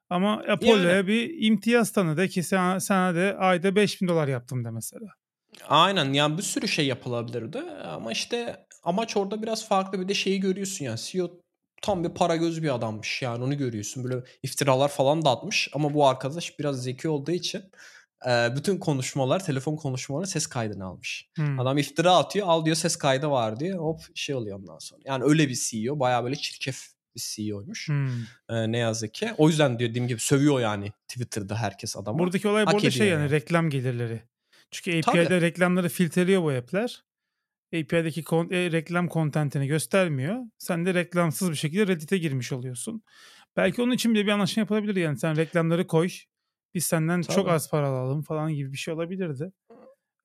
Ama 0.09 0.43
Apollo'ya 0.47 0.95
yani. 0.95 1.07
bir 1.07 1.47
imtiyaz 1.47 1.91
tanı 1.91 2.17
de 2.17 2.27
ki 2.27 2.43
sana, 2.43 2.79
sana 2.79 3.15
de 3.15 3.35
ayda 3.37 3.75
5000 3.75 4.07
dolar 4.07 4.27
yaptım 4.27 4.65
de 4.65 4.71
mesela. 4.71 5.07
Aynen 5.67 6.13
yani 6.13 6.37
bir 6.37 6.43
sürü 6.43 6.67
şey 6.67 6.87
yapılabilirdi 6.87 7.59
ama 7.85 8.11
işte 8.11 8.65
amaç 8.83 9.17
orada 9.17 9.43
biraz 9.43 9.67
farklı 9.67 9.99
bir 9.99 10.07
de 10.07 10.13
şeyi 10.13 10.39
görüyorsun 10.39 10.85
yani 10.85 10.99
CEO 10.99 11.31
tam 11.81 12.03
bir 12.03 12.09
para 12.09 12.35
göz 12.35 12.63
bir 12.63 12.75
adammış 12.75 13.21
yani 13.21 13.43
onu 13.43 13.57
görüyorsun 13.57 14.03
böyle 14.03 14.23
iftiralar 14.43 14.89
falan 14.89 15.25
da 15.25 15.29
atmış 15.29 15.69
ama 15.73 15.93
bu 15.93 16.07
arkadaş 16.07 16.59
biraz 16.59 16.83
zeki 16.83 17.09
olduğu 17.09 17.31
için 17.31 17.63
bütün 18.55 18.77
konuşmalar 18.77 19.45
telefon 19.45 19.75
konuşmaları 19.75 20.27
ses 20.27 20.47
kaydını 20.47 20.85
almış. 20.85 21.29
Hmm. 21.35 21.59
Adam 21.59 21.77
iftira 21.77 22.15
atıyor 22.15 22.47
al 22.47 22.65
diyor 22.65 22.75
ses 22.75 22.95
kaydı 22.95 23.29
var 23.29 23.59
diyor 23.59 23.79
hop 23.79 24.01
şey 24.15 24.35
oluyor 24.35 24.59
ondan 24.59 24.79
sonra. 24.79 25.01
Yani 25.05 25.23
öyle 25.23 25.49
bir 25.49 25.55
CEO 25.55 25.99
baya 25.99 26.23
böyle 26.23 26.35
çirkef 26.35 26.87
bir 27.15 27.21
CEO'ymuş. 27.21 27.87
Hmm. 27.87 28.07
Ee, 28.49 28.71
ne 28.71 28.77
yazık 28.77 29.13
ki. 29.13 29.31
O 29.37 29.47
yüzden 29.49 29.79
diyor 29.79 29.89
dediğim 29.89 30.07
gibi 30.07 30.19
sövüyor 30.19 30.59
yani 30.59 30.91
Twitter'da 31.07 31.55
herkes 31.55 31.97
adamı. 31.97 32.19
Buradaki 32.19 32.47
olay 32.47 32.67
burada 32.67 32.91
şey 32.91 33.07
yani, 33.07 33.21
yani 33.21 33.31
reklam 33.31 33.69
gelirleri. 33.69 34.21
Çünkü 34.71 34.91
API'de 35.09 35.23
Tabii. 35.27 35.41
reklamları 35.41 35.89
filtreliyor 35.89 36.41
bu 36.43 36.49
app'ler. 36.49 37.03
API'deki 37.73 38.23
kon- 38.23 38.49
e, 38.51 38.71
reklam 38.71 39.07
kontentini 39.07 39.67
göstermiyor. 39.67 40.37
Sen 40.57 40.85
de 40.85 40.93
reklamsız 40.93 41.51
bir 41.51 41.55
şekilde 41.55 41.87
Reddit'e 41.87 42.17
girmiş 42.17 42.51
oluyorsun. 42.51 43.03
Belki 43.57 43.81
onun 43.81 43.91
için 43.91 44.13
bile 44.13 44.25
bir 44.25 44.31
anlaşma 44.31 44.61
yapılabilir 44.61 44.95
yani. 44.95 45.17
Sen 45.17 45.35
reklamları 45.37 45.87
koy. 45.87 46.09
Biz 46.73 46.85
senden 46.85 47.21
Tabii. 47.21 47.35
çok 47.35 47.49
az 47.49 47.69
para 47.69 47.87
alalım 47.87 48.21
falan 48.21 48.53
gibi 48.53 48.71
bir 48.71 48.77
şey 48.77 48.93
olabilirdi. 48.93 49.51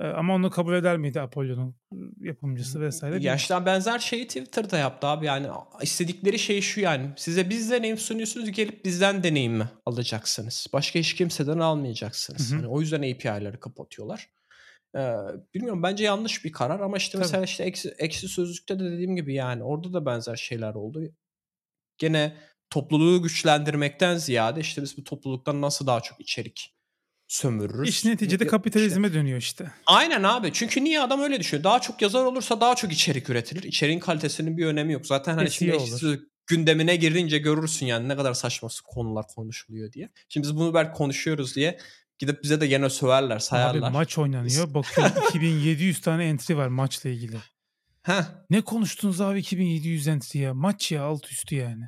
Ama 0.00 0.34
onu 0.34 0.50
kabul 0.50 0.74
eder 0.74 0.96
miydi 0.96 1.20
Apollo'nun 1.20 1.76
yapımcısı 2.20 2.80
vesaire? 2.80 3.18
Ya 3.20 3.36
işte 3.36 3.66
benzer 3.66 3.98
şeyi 3.98 4.26
Twitter'da 4.26 4.78
yaptı 4.78 5.06
abi. 5.06 5.26
Yani 5.26 5.46
istedikleri 5.82 6.38
şey 6.38 6.60
şu 6.60 6.80
yani. 6.80 7.10
Size 7.16 7.50
biz 7.50 7.70
deneyim 7.70 7.98
sunuyorsunuz 7.98 8.50
gelip 8.50 8.84
bizden 8.84 9.22
deneyim 9.22 9.52
mi 9.52 9.68
alacaksınız? 9.86 10.66
Başka 10.72 10.98
hiç 10.98 11.14
kimseden 11.14 11.58
almayacaksınız. 11.58 12.50
Hı 12.50 12.54
hı. 12.54 12.56
Hani 12.56 12.68
o 12.68 12.80
yüzden 12.80 12.98
API'leri 12.98 13.60
kapatıyorlar. 13.60 14.28
Ee, 14.96 15.16
bilmiyorum 15.54 15.82
bence 15.82 16.04
yanlış 16.04 16.44
bir 16.44 16.52
karar 16.52 16.80
ama 16.80 16.96
işte 16.96 17.12
Tabii. 17.12 17.22
mesela 17.22 17.44
işte 17.44 17.64
eksi, 17.64 17.94
eksi 17.98 18.28
sözlükte 18.28 18.78
de 18.78 18.84
dediğim 18.92 19.16
gibi 19.16 19.34
yani 19.34 19.62
orada 19.62 19.92
da 19.92 20.06
benzer 20.06 20.36
şeyler 20.36 20.74
oldu. 20.74 21.02
Gene 21.98 22.36
topluluğu 22.70 23.22
güçlendirmekten 23.22 24.16
ziyade 24.16 24.60
işte 24.60 24.82
biz 24.82 24.98
bu 24.98 25.04
topluluktan 25.04 25.62
nasıl 25.62 25.86
daha 25.86 26.00
çok 26.00 26.20
içerik 26.20 26.74
sömürürüz. 27.32 27.88
İş 27.88 28.04
neticede 28.04 28.46
kapitalizme 28.46 29.06
işte. 29.06 29.18
dönüyor 29.18 29.38
işte. 29.38 29.70
Aynen 29.86 30.22
abi. 30.22 30.50
Çünkü 30.52 30.84
niye 30.84 31.00
adam 31.00 31.20
öyle 31.20 31.40
düşünüyor? 31.40 31.64
Daha 31.64 31.80
çok 31.80 32.02
yazar 32.02 32.24
olursa 32.24 32.60
daha 32.60 32.74
çok 32.74 32.92
içerik 32.92 33.30
üretilir. 33.30 33.62
İçeriğin 33.62 34.00
kalitesinin 34.00 34.56
bir 34.56 34.66
önemi 34.66 34.92
yok. 34.92 35.06
Zaten 35.06 35.34
hani 35.34 35.50
şimdi 35.50 35.74
olur. 35.74 36.18
gündemine 36.46 36.96
girince 36.96 37.38
görürsün 37.38 37.86
yani 37.86 38.08
ne 38.08 38.16
kadar 38.16 38.34
saçma 38.34 38.68
konular 38.84 39.24
konuşuluyor 39.34 39.92
diye. 39.92 40.10
Şimdi 40.28 40.46
biz 40.46 40.56
bunu 40.56 40.74
belki 40.74 40.92
konuşuyoruz 40.92 41.56
diye 41.56 41.78
gidip 42.18 42.42
bize 42.42 42.60
de 42.60 42.66
gene 42.66 42.90
söverler, 42.90 43.38
sayarlar. 43.38 43.88
Abi 43.88 43.92
maç 43.92 44.18
oynanıyor. 44.18 44.74
Bakıyorum 44.74 45.12
2700 45.28 46.00
tane 46.00 46.24
entry 46.24 46.56
var 46.56 46.68
maçla 46.68 47.10
ilgili. 47.10 47.36
Heh. 48.02 48.22
Ne 48.50 48.60
konuştunuz 48.60 49.20
abi 49.20 49.38
2700 49.38 50.08
entry 50.08 50.38
ya? 50.38 50.54
Maç 50.54 50.92
ya 50.92 51.02
alt 51.02 51.32
üstü 51.32 51.54
yani. 51.54 51.84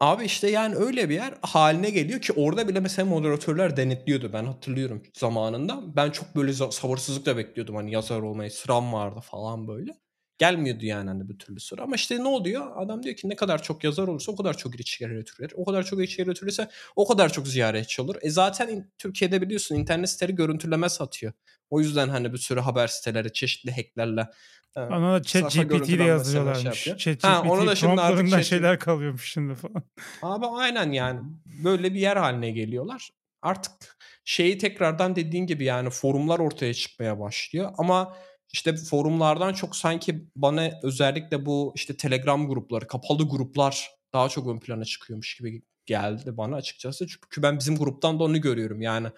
Abi 0.00 0.24
işte 0.24 0.50
yani 0.50 0.74
öyle 0.74 1.08
bir 1.08 1.14
yer 1.14 1.34
haline 1.42 1.90
geliyor 1.90 2.20
ki 2.20 2.32
orada 2.32 2.68
bile 2.68 2.80
mesela 2.80 3.06
moderatörler 3.08 3.76
denetliyordu. 3.76 4.32
Ben 4.32 4.44
hatırlıyorum 4.44 5.02
zamanında. 5.14 5.96
Ben 5.96 6.10
çok 6.10 6.36
böyle 6.36 6.52
sabırsızlıkla 6.52 7.36
bekliyordum 7.36 7.76
hani 7.76 7.90
yazar 7.92 8.20
olmayı. 8.22 8.50
Sıram 8.50 8.92
vardı 8.92 9.20
falan 9.20 9.68
böyle. 9.68 9.92
Gelmiyordu 10.38 10.84
yani 10.84 11.08
hani 11.08 11.28
bir 11.28 11.38
türlü 11.38 11.60
sıra. 11.60 11.82
Ama 11.82 11.96
işte 11.96 12.18
ne 12.18 12.28
oluyor? 12.28 12.76
Adam 12.76 13.02
diyor 13.02 13.16
ki 13.16 13.28
ne 13.28 13.36
kadar 13.36 13.62
çok 13.62 13.84
yazar 13.84 14.08
olursa 14.08 14.32
o 14.32 14.36
kadar 14.36 14.56
çok 14.56 14.80
içerik 14.80 15.12
üretilir. 15.12 15.52
O 15.56 15.64
kadar 15.64 15.82
çok 15.82 16.02
içerik 16.02 16.28
üretilirse 16.28 16.68
o 16.96 17.08
kadar 17.08 17.32
çok 17.32 17.48
ziyaretçi 17.48 18.02
olur. 18.02 18.16
E 18.22 18.30
zaten 18.30 18.90
Türkiye'de 18.98 19.42
biliyorsun 19.42 19.74
internet 19.74 20.10
siteleri 20.10 20.34
görüntüleme 20.34 20.88
satıyor. 20.88 21.32
O 21.70 21.80
yüzden 21.80 22.08
hani 22.08 22.32
bir 22.32 22.38
sürü 22.38 22.60
haber 22.60 22.86
siteleri 22.86 23.32
çeşitli 23.32 23.70
hacklerle 23.70 24.28
ona 24.76 25.14
da 25.14 25.22
chat 25.22 25.54
GPT 25.54 25.88
ile 25.88 26.04
yazıyorlarmış. 26.04 26.78
Şey 26.78 27.18
chat 27.18 27.24
ha, 27.24 27.40
GPT 27.40 27.66
da 27.66 27.74
şimdi 27.74 28.00
artık 28.00 28.30
chat... 28.30 28.44
şeyler 28.44 28.78
kalıyormuş 28.78 29.32
şimdi 29.32 29.54
falan. 29.54 29.82
Abi 30.22 30.46
aynen 30.46 30.92
yani 30.92 31.20
böyle 31.64 31.94
bir 31.94 32.00
yer 32.00 32.16
haline 32.16 32.50
geliyorlar. 32.50 33.10
Artık 33.42 33.72
şeyi 34.24 34.58
tekrardan 34.58 35.16
dediğin 35.16 35.46
gibi 35.46 35.64
yani 35.64 35.90
forumlar 35.90 36.38
ortaya 36.38 36.74
çıkmaya 36.74 37.20
başlıyor 37.20 37.72
ama 37.78 38.16
işte 38.56 38.76
forumlardan 38.76 39.52
çok 39.52 39.76
sanki 39.76 40.28
bana 40.36 40.70
özellikle 40.82 41.46
bu 41.46 41.72
işte 41.74 41.96
Telegram 41.96 42.48
grupları, 42.48 42.86
kapalı 42.86 43.28
gruplar 43.28 43.90
daha 44.12 44.28
çok 44.28 44.48
ön 44.48 44.60
plana 44.60 44.84
çıkıyormuş 44.84 45.36
gibi 45.36 45.62
geldi 45.86 46.36
bana 46.36 46.56
açıkçası. 46.56 47.06
Çünkü 47.06 47.42
ben 47.42 47.58
bizim 47.58 47.76
gruptan 47.76 48.18
da 48.18 48.24
onu 48.24 48.40
görüyorum. 48.40 48.82
Yani 48.82 49.08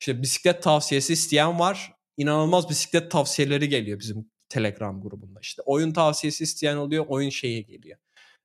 işte 0.00 0.22
bisiklet 0.22 0.62
tavsiyesi 0.62 1.12
isteyen 1.12 1.58
var. 1.58 1.92
İnanılmaz 2.16 2.70
bisiklet 2.70 3.10
tavsiyeleri 3.10 3.68
geliyor 3.68 3.98
bizim 3.98 4.30
Telegram 4.48 5.02
grubunda. 5.02 5.40
İşte 5.42 5.62
oyun 5.62 5.92
tavsiyesi 5.92 6.44
isteyen 6.44 6.76
oluyor, 6.76 7.04
oyun 7.08 7.30
şeyi 7.30 7.66
geliyor. 7.66 7.98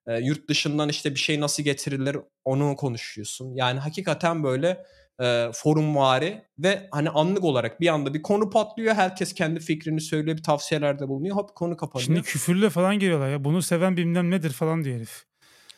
E, 0.07 0.19
yurt 0.19 0.49
dışından 0.49 0.89
işte 0.89 1.11
bir 1.11 1.19
şey 1.19 1.39
nasıl 1.39 1.63
getirilir 1.63 2.17
onu 2.45 2.75
konuşuyorsun. 2.75 3.55
Yani 3.55 3.79
hakikaten 3.79 4.43
böyle 4.43 4.85
e, 5.21 5.51
forumvari 5.53 6.45
ve 6.59 6.87
hani 6.91 7.09
anlık 7.09 7.43
olarak 7.43 7.81
bir 7.81 7.87
anda 7.87 8.13
bir 8.13 8.21
konu 8.21 8.49
patlıyor. 8.49 8.95
Herkes 8.95 9.33
kendi 9.33 9.59
fikrini 9.59 10.01
söylüyor, 10.01 10.37
bir 10.37 10.43
tavsiyelerde 10.43 11.07
bulunuyor. 11.07 11.35
Hop 11.35 11.55
konu 11.55 11.77
kapanıyor. 11.77 12.05
Şimdi 12.05 12.21
küfürle 12.21 12.69
falan 12.69 12.99
geliyorlar 12.99 13.29
ya. 13.29 13.43
Bunu 13.43 13.61
seven 13.61 13.97
bilmem 13.97 14.31
nedir 14.31 14.49
falan 14.49 14.83
diyor 14.83 14.95
herif. 14.95 15.23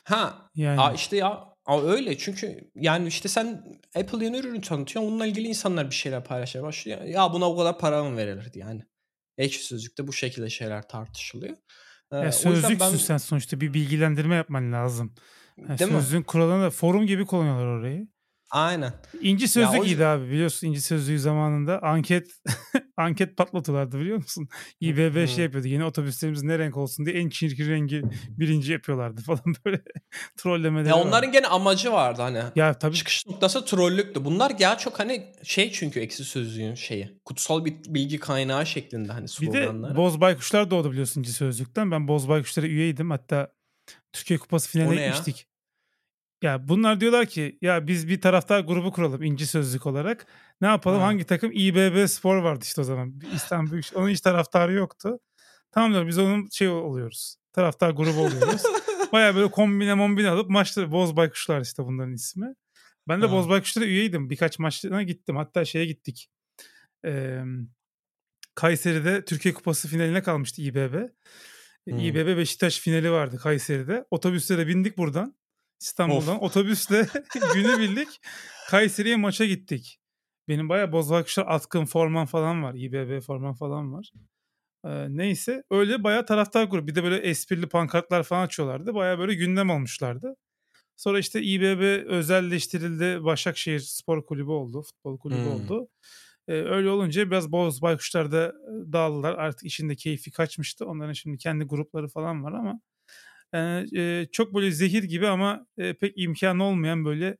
Ha. 0.03 0.49
Yani. 0.55 0.81
Aa 0.81 0.93
işte 0.93 1.17
ya 1.17 1.53
Aa, 1.65 1.81
öyle 1.81 2.17
çünkü 2.17 2.71
yani 2.75 3.07
işte 3.07 3.29
sen 3.29 3.63
Apple 3.95 4.25
yeni 4.25 4.37
ürünü 4.37 4.61
tanıtıyorsun. 4.61 5.11
Onunla 5.11 5.25
ilgili 5.25 5.47
insanlar 5.47 5.89
bir 5.89 5.95
şeyler 5.95 6.23
paylaşmaya 6.23 6.63
başlıyor. 6.63 7.01
Ya 7.01 7.33
buna 7.33 7.49
o 7.49 7.57
kadar 7.57 7.79
para 7.79 8.03
mı 8.03 8.17
verilirdi 8.17 8.59
yani? 8.59 8.81
Ekşi 9.37 9.65
Sözlük'te 9.65 10.07
bu 10.07 10.13
şekilde 10.13 10.49
şeyler 10.49 10.87
tartışılıyor. 10.87 11.57
Ee, 12.11 12.17
ya 12.17 12.31
sözlüksün 12.31 12.79
ben... 12.79 12.95
sen 12.95 13.17
sonuçta 13.17 13.61
bir 13.61 13.73
bilgilendirme 13.73 14.35
yapman 14.35 14.73
lazım. 14.73 15.15
Yani 15.57 15.77
sözlüğün 15.77 16.19
mi? 16.19 16.25
kuralını 16.25 16.63
da 16.63 16.69
forum 16.69 17.07
gibi 17.07 17.25
kullanıyorlar 17.25 17.65
orayı. 17.65 18.07
Aynen. 18.53 18.93
İnci 19.21 19.47
Sözlük 19.47 19.85
iyiydi 19.85 20.05
abi 20.05 20.29
biliyorsun 20.29 20.67
İnci 20.67 20.81
Sözlüğü 20.81 21.19
zamanında 21.19 21.83
anket 21.83 22.27
anket 22.97 23.37
patlatıyorlardı 23.37 23.99
biliyor 23.99 24.17
musun? 24.17 24.47
İBB 24.81 25.27
şey 25.27 25.43
yapıyordu 25.43 25.67
yeni 25.67 25.85
otobüslerimiz 25.85 26.43
ne 26.43 26.59
renk 26.59 26.77
olsun 26.77 27.05
diye 27.05 27.15
en 27.15 27.29
çirkin 27.29 27.69
rengi 27.69 28.03
birinci 28.29 28.71
yapıyorlardı 28.71 29.21
falan 29.25 29.55
böyle 29.65 29.81
trollemeleri 30.37 30.89
Ya 30.89 30.95
onların 30.95 31.31
gene 31.31 31.47
amacı 31.47 31.91
vardı 31.91 32.21
hani. 32.21 32.41
Ya 32.55 32.73
tabii. 32.73 32.95
Çıkış 32.95 33.27
noktası 33.27 33.65
trollüktü. 33.65 34.25
Bunlar 34.25 34.51
ya 34.59 34.77
çok 34.77 34.99
hani 34.99 35.33
şey 35.43 35.71
çünkü 35.71 35.99
eksi 35.99 36.23
sözlüğün 36.23 36.75
şeyi. 36.75 37.19
Kutsal 37.25 37.65
bir 37.65 37.75
bilgi 37.87 38.19
kaynağı 38.19 38.65
şeklinde 38.65 39.11
hani 39.11 39.27
sloganları. 39.27 39.91
Bir 39.91 39.95
de 39.95 39.97
Boz 39.97 40.21
Baykuşlar 40.21 40.71
doğdu 40.71 40.91
biliyorsun 40.91 41.19
İnci 41.19 41.33
Sözlük'ten. 41.33 41.91
Ben 41.91 42.07
Boz 42.07 42.29
Baykuşlar'a 42.29 42.67
üyeydim 42.67 43.11
hatta 43.11 43.51
Türkiye 44.13 44.39
Kupası 44.39 44.69
finaline 44.69 45.07
gitmiştik. 45.07 45.47
Ya? 46.43 46.67
Bunlar 46.67 47.01
diyorlar 47.01 47.25
ki 47.25 47.57
ya 47.61 47.87
biz 47.87 48.07
bir 48.07 48.21
taraftar 48.21 48.59
grubu 48.59 48.91
kuralım 48.91 49.23
inci 49.23 49.47
sözlük 49.47 49.85
olarak. 49.85 50.27
Ne 50.61 50.67
yapalım 50.67 50.99
ha. 50.99 51.05
hangi 51.05 51.23
takım? 51.23 51.51
İBB 51.53 52.07
Spor 52.07 52.37
vardı 52.37 52.59
işte 52.63 52.81
o 52.81 52.83
zaman. 52.83 53.19
İstanbul 53.35 53.71
Büyük 53.71 53.85
Onun 53.95 54.09
hiç 54.09 54.21
taraftarı 54.21 54.73
yoktu. 54.73 55.19
Tamam 55.71 55.91
diyor 55.93 56.07
biz 56.07 56.17
onun 56.17 56.47
şey 56.51 56.69
oluyoruz. 56.69 57.35
Taraftar 57.53 57.89
grubu 57.89 58.19
oluyoruz. 58.19 58.61
Baya 59.11 59.35
böyle 59.35 59.51
kombine 59.51 59.93
mombine 59.93 60.29
alıp 60.29 60.49
maçları 60.49 60.91
Boz 60.91 61.15
Baykuşlar 61.15 61.61
işte 61.61 61.83
bunların 61.83 62.13
ismi. 62.13 62.47
Ben 63.07 63.21
de 63.21 63.25
ha. 63.25 63.31
Boz 63.31 63.49
Baykuşlar'a 63.49 63.85
üyeydim. 63.85 64.29
Birkaç 64.29 64.59
maçlarına 64.59 65.03
gittim. 65.03 65.35
Hatta 65.35 65.65
şeye 65.65 65.85
gittik. 65.85 66.29
Ee, 67.05 67.41
Kayseri'de 68.55 69.25
Türkiye 69.25 69.53
Kupası 69.53 69.87
finaline 69.87 70.23
kalmıştı 70.23 70.61
İBB. 70.61 70.95
Hmm. 71.87 71.99
İBB 71.99 72.37
Beşiktaş 72.37 72.79
finali 72.79 73.11
vardı 73.11 73.37
Kayseri'de. 73.37 74.05
Otobüslere 74.11 74.67
bindik 74.67 74.97
buradan. 74.97 75.35
İstanbul'dan. 75.83 76.35
Of. 76.35 76.41
Otobüsle 76.41 77.07
günü 77.53 77.79
bildik. 77.79 78.07
Kayseri'ye 78.69 79.15
maça 79.15 79.45
gittik. 79.45 79.99
Benim 80.47 80.69
bayağı 80.69 80.91
Bozbakışlar 80.91 81.45
atkın 81.47 81.85
forman 81.85 82.25
falan 82.25 82.63
var. 82.63 82.73
İBB 82.73 83.21
forman 83.21 83.53
falan 83.53 83.93
var. 83.93 84.11
Ee, 84.85 85.07
neyse 85.09 85.63
öyle 85.71 86.03
bayağı 86.03 86.25
taraftar 86.25 86.63
grubu. 86.63 86.87
Bir 86.87 86.95
de 86.95 87.03
böyle 87.03 87.17
esprili 87.17 87.67
pankartlar 87.67 88.23
falan 88.23 88.45
açıyorlardı. 88.45 88.93
Bayağı 88.93 89.19
böyle 89.19 89.33
gündem 89.33 89.69
olmuşlardı. 89.69 90.35
Sonra 90.95 91.19
işte 91.19 91.41
İBB 91.41 92.05
özelleştirildi. 92.05 93.23
Başakşehir 93.23 93.79
Spor 93.79 94.25
Kulübü 94.25 94.49
oldu. 94.49 94.81
Futbol 94.81 95.17
kulübü 95.17 95.39
hmm. 95.39 95.51
oldu. 95.51 95.87
Ee, 96.47 96.53
öyle 96.53 96.89
olunca 96.89 97.31
biraz 97.31 97.51
Boz 97.51 97.81
Baykuşlar 97.81 98.31
da 98.31 98.53
dağıldılar. 98.93 99.33
Artık 99.33 99.65
işinde 99.65 99.95
keyfi 99.95 100.31
kaçmıştı. 100.31 100.85
Onların 100.85 101.13
şimdi 101.13 101.37
kendi 101.37 101.63
grupları 101.65 102.07
falan 102.07 102.43
var 102.43 102.53
ama 102.53 102.79
yani, 103.53 103.99
e, 103.99 104.27
çok 104.31 104.53
böyle 104.55 104.71
zehir 104.71 105.03
gibi 105.03 105.27
ama 105.27 105.67
e, 105.77 105.93
pek 105.93 106.13
imkanı 106.15 106.63
olmayan 106.63 107.05
böyle 107.05 107.37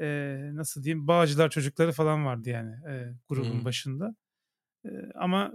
e, 0.00 0.38
nasıl 0.52 0.84
diyeyim 0.84 1.06
bağcılar 1.06 1.50
çocukları 1.50 1.92
falan 1.92 2.26
vardı 2.26 2.50
yani 2.50 2.70
e, 2.70 3.14
grubun 3.28 3.52
hmm. 3.52 3.64
başında. 3.64 4.14
E, 4.84 4.90
ama 5.14 5.52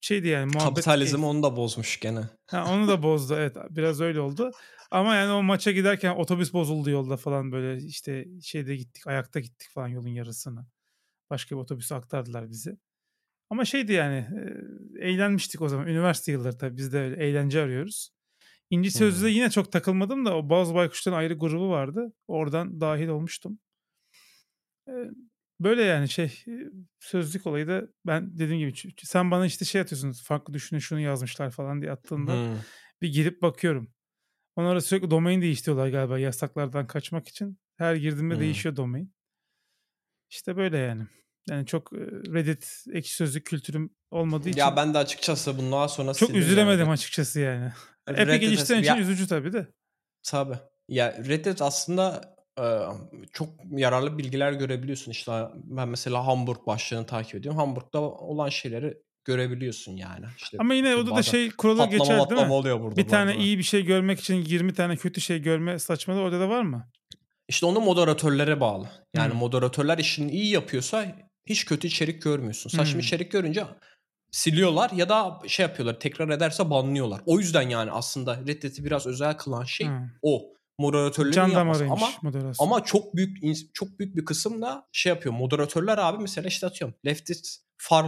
şeydi 0.00 0.28
yani 0.28 0.46
muhabbet... 0.46 0.74
Kapitalizm 0.74 1.24
onu 1.24 1.42
da 1.42 1.56
bozmuş 1.56 2.00
gene. 2.00 2.20
Ha, 2.46 2.74
onu 2.74 2.88
da 2.88 3.02
bozdu 3.02 3.34
evet 3.34 3.56
biraz 3.70 4.00
öyle 4.00 4.20
oldu. 4.20 4.50
Ama 4.90 5.14
yani 5.14 5.32
o 5.32 5.42
maça 5.42 5.70
giderken 5.70 6.14
otobüs 6.14 6.52
bozuldu 6.52 6.90
yolda 6.90 7.16
falan 7.16 7.52
böyle 7.52 7.84
işte 7.84 8.26
şeyde 8.42 8.76
gittik 8.76 9.06
ayakta 9.06 9.40
gittik 9.40 9.70
falan 9.70 9.88
yolun 9.88 10.08
yarısını. 10.08 10.66
Başka 11.30 11.56
bir 11.56 11.60
otobüse 11.60 11.94
aktardılar 11.94 12.50
bizi. 12.50 12.76
Ama 13.50 13.64
şeydi 13.64 13.92
yani 13.92 14.16
e, 14.98 15.08
eğlenmiştik 15.08 15.62
o 15.62 15.68
zaman. 15.68 15.86
Üniversite 15.86 16.32
yılları 16.32 16.58
tabii 16.58 16.76
biz 16.76 16.92
de 16.92 16.98
öyle 16.98 17.24
eğlence 17.24 17.62
arıyoruz. 17.62 18.10
İnci 18.70 18.90
Sözlü'de 18.90 19.30
yine 19.30 19.50
çok 19.50 19.72
takılmadım 19.72 20.24
da 20.24 20.36
o 20.36 20.48
Bazı 20.48 20.74
Baykuşların 20.74 21.18
ayrı 21.18 21.34
grubu 21.34 21.70
vardı. 21.70 22.12
Oradan 22.26 22.80
dahil 22.80 23.08
olmuştum. 23.08 23.58
Böyle 25.60 25.82
yani 25.82 26.08
şey 26.08 26.44
sözlük 27.00 27.46
olayı 27.46 27.68
da 27.68 27.82
ben 28.06 28.38
dediğim 28.38 28.68
gibi 28.68 28.94
sen 29.02 29.30
bana 29.30 29.46
işte 29.46 29.64
şey 29.64 29.80
atıyorsun 29.80 30.12
farklı 30.12 30.54
düşünün 30.54 30.80
şunu 30.80 31.00
yazmışlar 31.00 31.50
falan 31.50 31.82
diye 31.82 31.92
attığında 31.92 32.32
hmm. 32.32 32.58
bir 33.02 33.12
girip 33.12 33.42
bakıyorum. 33.42 33.92
Onlara 34.56 34.80
sürekli 34.80 35.10
domain 35.10 35.42
değiştiriyorlar 35.42 35.88
galiba 35.88 36.18
yasaklardan 36.18 36.86
kaçmak 36.86 37.28
için. 37.28 37.58
Her 37.76 37.94
girdiğimde 37.94 38.34
hmm. 38.34 38.40
değişiyor 38.40 38.76
domain. 38.76 39.14
İşte 40.30 40.56
böyle 40.56 40.78
yani. 40.78 41.02
Yani 41.50 41.66
çok 41.66 41.92
Reddit 41.92 42.84
ekşi 42.92 43.14
sözlük 43.14 43.46
kültürüm 43.46 43.90
olmadığı 44.10 44.48
için. 44.48 44.60
Ya 44.60 44.76
ben 44.76 44.94
de 44.94 44.98
açıkçası 44.98 45.58
bundan 45.58 45.86
sonra 45.86 46.14
çok 46.14 46.30
üzülemedim 46.30 46.84
yani. 46.84 46.92
açıkçası 46.92 47.40
yani. 47.40 47.72
Epey 48.08 48.38
geliştiren 48.38 48.82
için 48.82 48.94
ya, 48.94 48.98
üzücü 48.98 49.26
tabii 49.26 49.52
de. 49.52 49.66
Tabii. 50.22 50.56
Ya 50.88 51.12
Reddit 51.28 51.62
aslında 51.62 52.34
çok 53.32 53.48
yararlı 53.70 54.18
bilgiler 54.18 54.52
görebiliyorsun. 54.52 55.10
İşte 55.10 55.32
ben 55.54 55.88
mesela 55.88 56.26
Hamburg 56.26 56.66
başlığını 56.66 57.06
takip 57.06 57.34
ediyorum. 57.34 57.58
Hamburg'da 57.58 58.00
olan 58.00 58.48
şeyleri 58.48 58.98
görebiliyorsun 59.24 59.92
yani. 59.92 60.26
İşte 60.38 60.56
Ama 60.60 60.74
yine 60.74 60.96
orada 60.96 61.16
da 61.16 61.22
şey 61.22 61.50
kuralı 61.50 61.90
geçer 61.90 62.30
değil 62.30 62.46
mi? 62.46 62.52
Oluyor 62.52 62.80
burada 62.80 62.96
bir 62.96 63.08
tane 63.08 63.36
iyi 63.36 63.58
bir 63.58 63.62
şey 63.62 63.84
görmek 63.84 64.20
için 64.20 64.34
20 64.34 64.74
tane 64.74 64.96
kötü 64.96 65.20
şey 65.20 65.42
görme 65.42 65.78
saçmalığı 65.78 66.20
orada 66.20 66.40
da 66.40 66.48
var 66.48 66.62
mı? 66.62 66.88
İşte 67.48 67.66
onu 67.66 67.80
moderatörlere 67.80 68.60
bağlı. 68.60 68.88
Yani 69.14 69.32
hmm. 69.32 69.38
moderatörler 69.38 69.98
işini 69.98 70.30
iyi 70.30 70.50
yapıyorsa 70.50 71.06
hiç 71.46 71.64
kötü 71.64 71.86
içerik 71.86 72.22
görmüyorsun. 72.22 72.70
Saçma 72.70 72.92
hmm. 72.92 73.00
içerik 73.00 73.32
görünce 73.32 73.64
siliyorlar 74.34 74.90
ya 74.90 75.08
da 75.08 75.40
şey 75.46 75.66
yapıyorlar 75.66 76.00
tekrar 76.00 76.28
ederse 76.28 76.70
banlıyorlar. 76.70 77.20
O 77.26 77.38
yüzden 77.38 77.68
yani 77.68 77.90
aslında 77.90 78.36
Reddit'i 78.36 78.84
biraz 78.84 79.06
özel 79.06 79.36
kılan 79.36 79.64
şey 79.64 79.86
hmm. 79.86 80.10
o 80.22 80.42
moderatörlerin 80.78 81.50
yapması 81.50 81.84
ama 81.84 82.08
moderasyon. 82.22 82.66
ama 82.66 82.84
çok 82.84 83.16
büyük 83.16 83.38
çok 83.74 83.98
büyük 83.98 84.16
bir 84.16 84.24
kısım 84.24 84.62
da 84.62 84.86
şey 84.92 85.10
yapıyor. 85.10 85.34
Moderatörler 85.34 85.98
abi 85.98 86.22
mesela 86.22 86.48
işte 86.48 86.66
atıyorum 86.66 86.96
leftist 87.06 87.64
far 87.78 88.06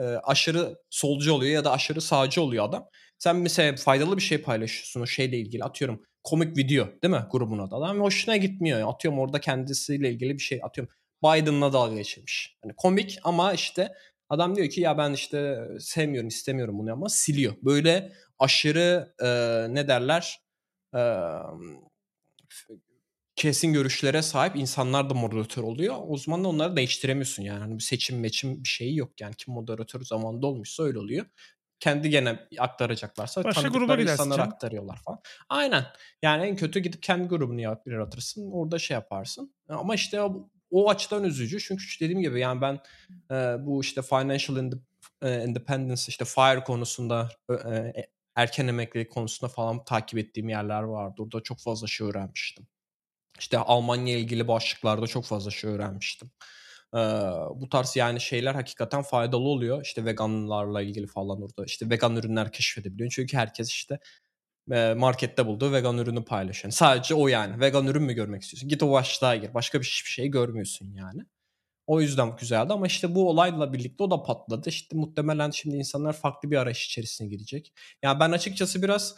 e, 0.00 0.04
aşırı 0.04 0.78
solcu 0.90 1.32
oluyor 1.32 1.52
ya 1.52 1.64
da 1.64 1.72
aşırı 1.72 2.00
sağcı 2.00 2.42
oluyor 2.42 2.64
adam. 2.68 2.88
Sen 3.18 3.36
mesela 3.36 3.76
faydalı 3.76 4.16
bir 4.16 4.22
şey 4.22 4.38
paylaşıyorsun 4.38 5.00
o 5.00 5.06
şeyle 5.06 5.38
ilgili 5.38 5.64
atıyorum 5.64 6.02
komik 6.22 6.56
video 6.56 6.86
değil 7.02 7.14
mi 7.14 7.26
grubun 7.30 7.58
adı 7.58 7.74
adam 7.74 8.00
hoşuna 8.00 8.36
gitmiyor. 8.36 8.92
Atıyorum 8.92 9.20
orada 9.20 9.40
kendisiyle 9.40 10.10
ilgili 10.10 10.34
bir 10.34 10.42
şey 10.42 10.60
atıyorum 10.62 10.94
Biden'la 11.24 11.72
dalga 11.72 11.96
geçirmiş. 11.96 12.56
Hani 12.62 12.72
komik 12.76 13.18
ama 13.24 13.52
işte 13.52 13.92
adam 14.28 14.56
diyor 14.56 14.68
ki 14.68 14.80
ya 14.80 14.98
ben 14.98 15.12
işte 15.12 15.68
sevmiyorum 15.80 16.28
istemiyorum 16.28 16.78
bunu 16.78 16.92
ama 16.92 17.08
siliyor. 17.08 17.54
Böyle 17.62 18.12
aşırı 18.38 19.14
e, 19.22 19.28
ne 19.74 19.88
derler 19.88 20.40
e, 20.96 21.00
kesin 23.36 23.72
görüşlere 23.72 24.22
sahip 24.22 24.56
insanlar 24.56 25.10
da 25.10 25.14
moderatör 25.14 25.62
oluyor. 25.62 25.94
O 26.08 26.16
zaman 26.16 26.44
da 26.44 26.48
onları 26.48 26.76
değiştiremiyorsun 26.76 27.42
yani. 27.42 27.58
Hani 27.58 27.78
bir 27.78 27.82
seçim 27.82 28.20
meçim 28.20 28.64
bir 28.64 28.68
şeyi 28.68 28.96
yok 28.96 29.20
yani. 29.20 29.34
Kim 29.34 29.54
moderatör 29.54 30.04
zamanında 30.04 30.46
olmuşsa 30.46 30.82
öyle 30.82 30.98
oluyor. 30.98 31.26
Kendi 31.80 32.10
gene 32.10 32.48
aktaracaklarsa 32.58 33.44
Başka 33.44 33.68
gruba 33.68 33.96
insanlara 33.96 34.42
aktarıyorlar 34.42 34.98
falan. 35.04 35.20
Aynen. 35.48 35.84
Yani 36.22 36.46
en 36.46 36.56
kötü 36.56 36.80
gidip 36.80 37.02
kendi 37.02 37.28
grubunu 37.28 37.60
yaratırsın. 37.86 38.50
Orada 38.52 38.78
şey 38.78 38.94
yaparsın. 38.94 39.54
Ama 39.68 39.94
işte 39.94 40.20
o, 40.74 40.90
açıdan 40.90 41.24
üzücü. 41.24 41.60
Çünkü 41.60 41.84
dediğim 42.00 42.20
gibi 42.20 42.40
yani 42.40 42.60
ben 42.60 42.80
e, 43.30 43.66
bu 43.66 43.80
işte 43.80 44.02
financial 44.02 44.72
independence 45.22 46.02
işte 46.08 46.24
FIRE 46.24 46.64
konusunda 46.64 47.28
e, 47.50 47.92
erken 48.36 48.66
emeklilik 48.66 49.10
konusunda 49.10 49.52
falan 49.52 49.84
takip 49.84 50.18
ettiğim 50.18 50.48
yerler 50.48 50.82
vardı. 50.82 51.22
Orada 51.22 51.40
çok 51.42 51.58
fazla 51.58 51.86
şey 51.86 52.06
öğrenmiştim. 52.06 52.66
İşte 53.38 53.58
Almanya 53.58 54.18
ilgili 54.18 54.48
başlıklarda 54.48 55.06
çok 55.06 55.24
fazla 55.24 55.50
şey 55.50 55.70
öğrenmiştim. 55.70 56.30
Ee, 56.94 56.98
bu 57.54 57.68
tarz 57.68 57.96
yani 57.96 58.20
şeyler 58.20 58.54
hakikaten 58.54 59.02
faydalı 59.02 59.48
oluyor. 59.48 59.82
İşte 59.84 60.04
veganlarla 60.04 60.82
ilgili 60.82 61.06
falan 61.06 61.42
orada. 61.42 61.64
İşte 61.64 61.90
vegan 61.90 62.16
ürünler 62.16 62.52
keşfedebiliyor. 62.52 63.10
Çünkü 63.10 63.36
herkes 63.36 63.70
işte 63.70 63.98
markette 64.96 65.46
bulduğu 65.46 65.72
vegan 65.72 65.98
ürünü 65.98 66.24
paylaşıyor. 66.24 66.64
Yani 66.64 66.72
sadece 66.72 67.14
o 67.14 67.28
yani. 67.28 67.60
Vegan 67.60 67.86
ürün 67.86 68.02
mü 68.02 68.12
görmek 68.12 68.42
istiyorsun? 68.42 68.68
Git 68.68 68.82
o 68.82 68.92
başlığa 68.92 69.36
gir. 69.36 69.54
Başka 69.54 69.80
bir 69.80 69.86
hiçbir 69.86 70.10
şey 70.10 70.28
görmüyorsun 70.28 70.92
yani. 70.92 71.22
O 71.86 72.00
yüzden 72.00 72.36
güzeldi 72.36 72.72
ama 72.72 72.86
işte 72.86 73.14
bu 73.14 73.28
olayla 73.30 73.72
birlikte 73.72 74.04
o 74.04 74.10
da 74.10 74.22
patladı. 74.22 74.68
İşte 74.68 74.96
muhtemelen 74.96 75.50
şimdi 75.50 75.76
insanlar 75.76 76.12
farklı 76.12 76.50
bir 76.50 76.56
arayış 76.56 76.86
içerisine 76.86 77.28
girecek. 77.28 77.72
Yani 78.02 78.20
ben 78.20 78.32
açıkçası 78.32 78.82
biraz 78.82 79.14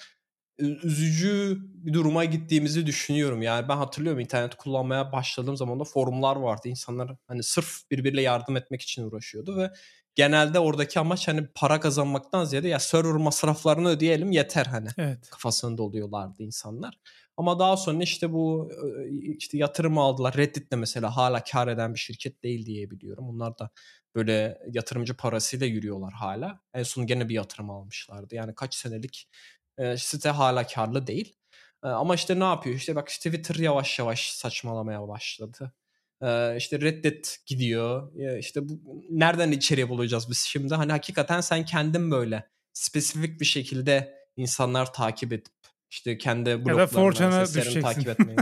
üzücü 0.58 1.58
bir 1.74 1.92
duruma 1.92 2.24
gittiğimizi 2.24 2.86
düşünüyorum. 2.86 3.42
Yani 3.42 3.68
ben 3.68 3.76
hatırlıyorum 3.76 4.20
internet 4.20 4.54
kullanmaya 4.54 5.12
başladığım 5.12 5.56
zaman 5.56 5.80
da 5.80 5.84
forumlar 5.84 6.36
vardı. 6.36 6.68
İnsanlar 6.68 7.16
hani 7.26 7.42
sırf 7.42 7.90
birbiriyle 7.90 8.22
yardım 8.22 8.56
etmek 8.56 8.82
için 8.82 9.02
uğraşıyordu 9.02 9.56
ve 9.56 9.70
genelde 10.16 10.58
oradaki 10.58 11.00
amaç 11.00 11.28
hani 11.28 11.46
para 11.54 11.80
kazanmaktan 11.80 12.44
ziyade 12.44 12.68
ya 12.68 12.78
server 12.78 13.12
masraflarını 13.12 13.88
ödeyelim 13.88 14.32
yeter 14.32 14.66
hani. 14.66 14.88
Evet. 14.98 15.30
Kafasında 15.30 15.82
oluyorlardı 15.82 16.42
insanlar. 16.42 16.98
Ama 17.36 17.58
daha 17.58 17.76
sonra 17.76 18.02
işte 18.02 18.32
bu 18.32 18.70
işte 19.38 19.58
yatırım 19.58 19.98
aldılar. 19.98 20.36
Reddit 20.36 20.72
de 20.72 20.76
mesela 20.76 21.16
hala 21.16 21.44
kar 21.44 21.68
eden 21.68 21.94
bir 21.94 21.98
şirket 21.98 22.42
değil 22.42 22.66
diye 22.66 22.90
biliyorum. 22.90 23.28
Onlar 23.28 23.58
da 23.58 23.70
böyle 24.14 24.58
yatırımcı 24.72 25.16
parasıyla 25.16 25.66
yürüyorlar 25.66 26.12
hala. 26.12 26.60
En 26.74 26.82
son 26.82 27.06
gene 27.06 27.28
bir 27.28 27.34
yatırım 27.34 27.70
almışlardı. 27.70 28.34
Yani 28.34 28.54
kaç 28.54 28.74
senelik 28.74 29.28
site 29.96 30.28
hala 30.28 30.66
karlı 30.66 31.06
değil. 31.06 31.36
Ama 31.82 32.14
işte 32.14 32.40
ne 32.40 32.44
yapıyor? 32.44 32.76
İşte 32.76 32.96
bak 32.96 33.06
Twitter 33.06 33.54
yavaş 33.54 33.98
yavaş 33.98 34.30
saçmalamaya 34.30 35.08
başladı. 35.08 35.72
E, 36.22 36.56
işte 36.56 36.80
Reddit 36.80 37.38
gidiyor. 37.46 38.12
E, 38.18 38.38
işte 38.38 38.68
bu, 38.68 38.80
nereden 39.10 39.52
içeriye 39.52 39.88
bulacağız 39.88 40.30
biz 40.30 40.38
şimdi? 40.38 40.74
Hani 40.74 40.92
hakikaten 40.92 41.40
sen 41.40 41.64
kendin 41.64 42.10
böyle 42.10 42.48
spesifik 42.72 43.40
bir 43.40 43.44
şekilde 43.44 44.14
insanlar 44.36 44.92
takip 44.92 45.32
edip 45.32 45.56
işte 45.90 46.18
kendi 46.18 46.64
bloglarına 46.64 47.46
seslerini 47.46 47.82
takip 47.82 48.08
etmeyi. 48.08 48.38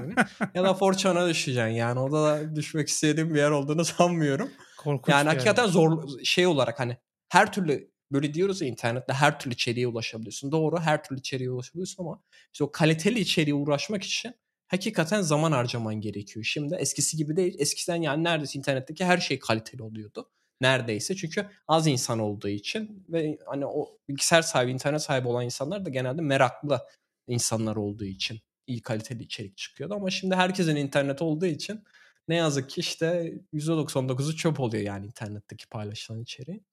ya 0.54 0.64
da 0.64 0.74
Fortune'a 0.74 1.28
düşeceksin 1.28 1.70
yani. 1.70 2.00
O 2.00 2.12
da 2.12 2.56
düşmek 2.56 2.88
istediğim 2.88 3.34
bir 3.34 3.38
yer 3.38 3.50
olduğunu 3.50 3.84
sanmıyorum. 3.84 4.50
Korkunç 4.78 5.12
yani 5.12 5.28
hakikaten 5.28 5.62
yani. 5.62 5.72
zor 5.72 6.08
şey 6.24 6.46
olarak 6.46 6.80
hani 6.80 6.96
her 7.28 7.52
türlü 7.52 7.90
böyle 8.12 8.34
diyoruz 8.34 8.60
ya 8.62 8.68
internette 8.68 9.12
her 9.12 9.40
türlü 9.40 9.54
içeriğe 9.54 9.86
ulaşabiliyorsun. 9.86 10.52
Doğru 10.52 10.80
her 10.80 11.04
türlü 11.04 11.18
içeriğe 11.18 11.50
ulaşabiliyorsun 11.50 12.02
ama 12.02 12.22
işte 12.52 12.64
o 12.64 12.72
kaliteli 12.72 13.20
içeriğe 13.20 13.54
uğraşmak 13.54 14.02
için 14.02 14.34
hakikaten 14.68 15.20
zaman 15.20 15.52
harcaman 15.52 15.94
gerekiyor. 15.94 16.44
Şimdi 16.44 16.74
eskisi 16.74 17.16
gibi 17.16 17.36
değil. 17.36 17.56
Eskiden 17.58 18.02
yani 18.02 18.24
neredeyse 18.24 18.58
internetteki 18.58 19.04
her 19.04 19.18
şey 19.18 19.38
kaliteli 19.38 19.82
oluyordu. 19.82 20.30
Neredeyse 20.60 21.16
çünkü 21.16 21.46
az 21.68 21.86
insan 21.86 22.18
olduğu 22.18 22.48
için 22.48 23.04
ve 23.08 23.38
hani 23.46 23.66
o 23.66 23.98
bilgisayar 24.08 24.42
sahibi, 24.42 24.70
internet 24.70 25.02
sahibi 25.02 25.28
olan 25.28 25.44
insanlar 25.44 25.84
da 25.84 25.90
genelde 25.90 26.22
meraklı 26.22 26.80
insanlar 27.28 27.76
olduğu 27.76 28.04
için 28.04 28.40
iyi 28.66 28.82
kaliteli 28.82 29.22
içerik 29.22 29.56
çıkıyordu 29.56 29.94
ama 29.94 30.10
şimdi 30.10 30.34
herkesin 30.34 30.76
internet 30.76 31.22
olduğu 31.22 31.46
için 31.46 31.84
ne 32.28 32.36
yazık 32.36 32.70
ki 32.70 32.80
işte 32.80 33.34
%99'u 33.52 34.36
çöp 34.36 34.60
oluyor 34.60 34.82
yani 34.82 35.06
internetteki 35.06 35.68
paylaşılan 35.68 36.22
içeriğin. 36.22 36.66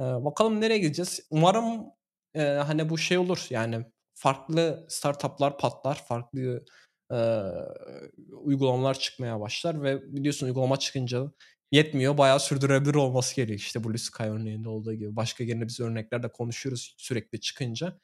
Ee, 0.00 0.04
bakalım 0.04 0.60
nereye 0.60 0.78
gideceğiz? 0.78 1.20
Umarım 1.30 1.86
e, 2.34 2.42
hani 2.42 2.88
bu 2.88 2.98
şey 2.98 3.18
olur 3.18 3.46
yani 3.50 3.86
farklı 4.14 4.86
startuplar 4.88 5.58
patlar, 5.58 6.04
farklı 6.04 6.64
e, 7.12 7.16
uygulamalar 8.32 8.98
çıkmaya 8.98 9.40
başlar 9.40 9.82
ve 9.82 10.14
biliyorsun 10.16 10.46
uygulama 10.46 10.76
çıkınca 10.76 11.32
yetmiyor. 11.72 12.18
Bayağı 12.18 12.40
sürdürülebilir 12.40 12.94
olması 12.94 13.36
gerekiyor. 13.36 13.58
İşte 13.58 13.84
Blue 13.84 13.98
Sky 13.98 14.22
örneğinde 14.22 14.68
olduğu 14.68 14.94
gibi. 14.94 15.16
Başka 15.16 15.44
yine 15.44 15.66
biz 15.66 15.80
örneklerde 15.80 16.28
konuşuyoruz 16.28 16.94
sürekli 16.98 17.40
çıkınca. 17.40 18.00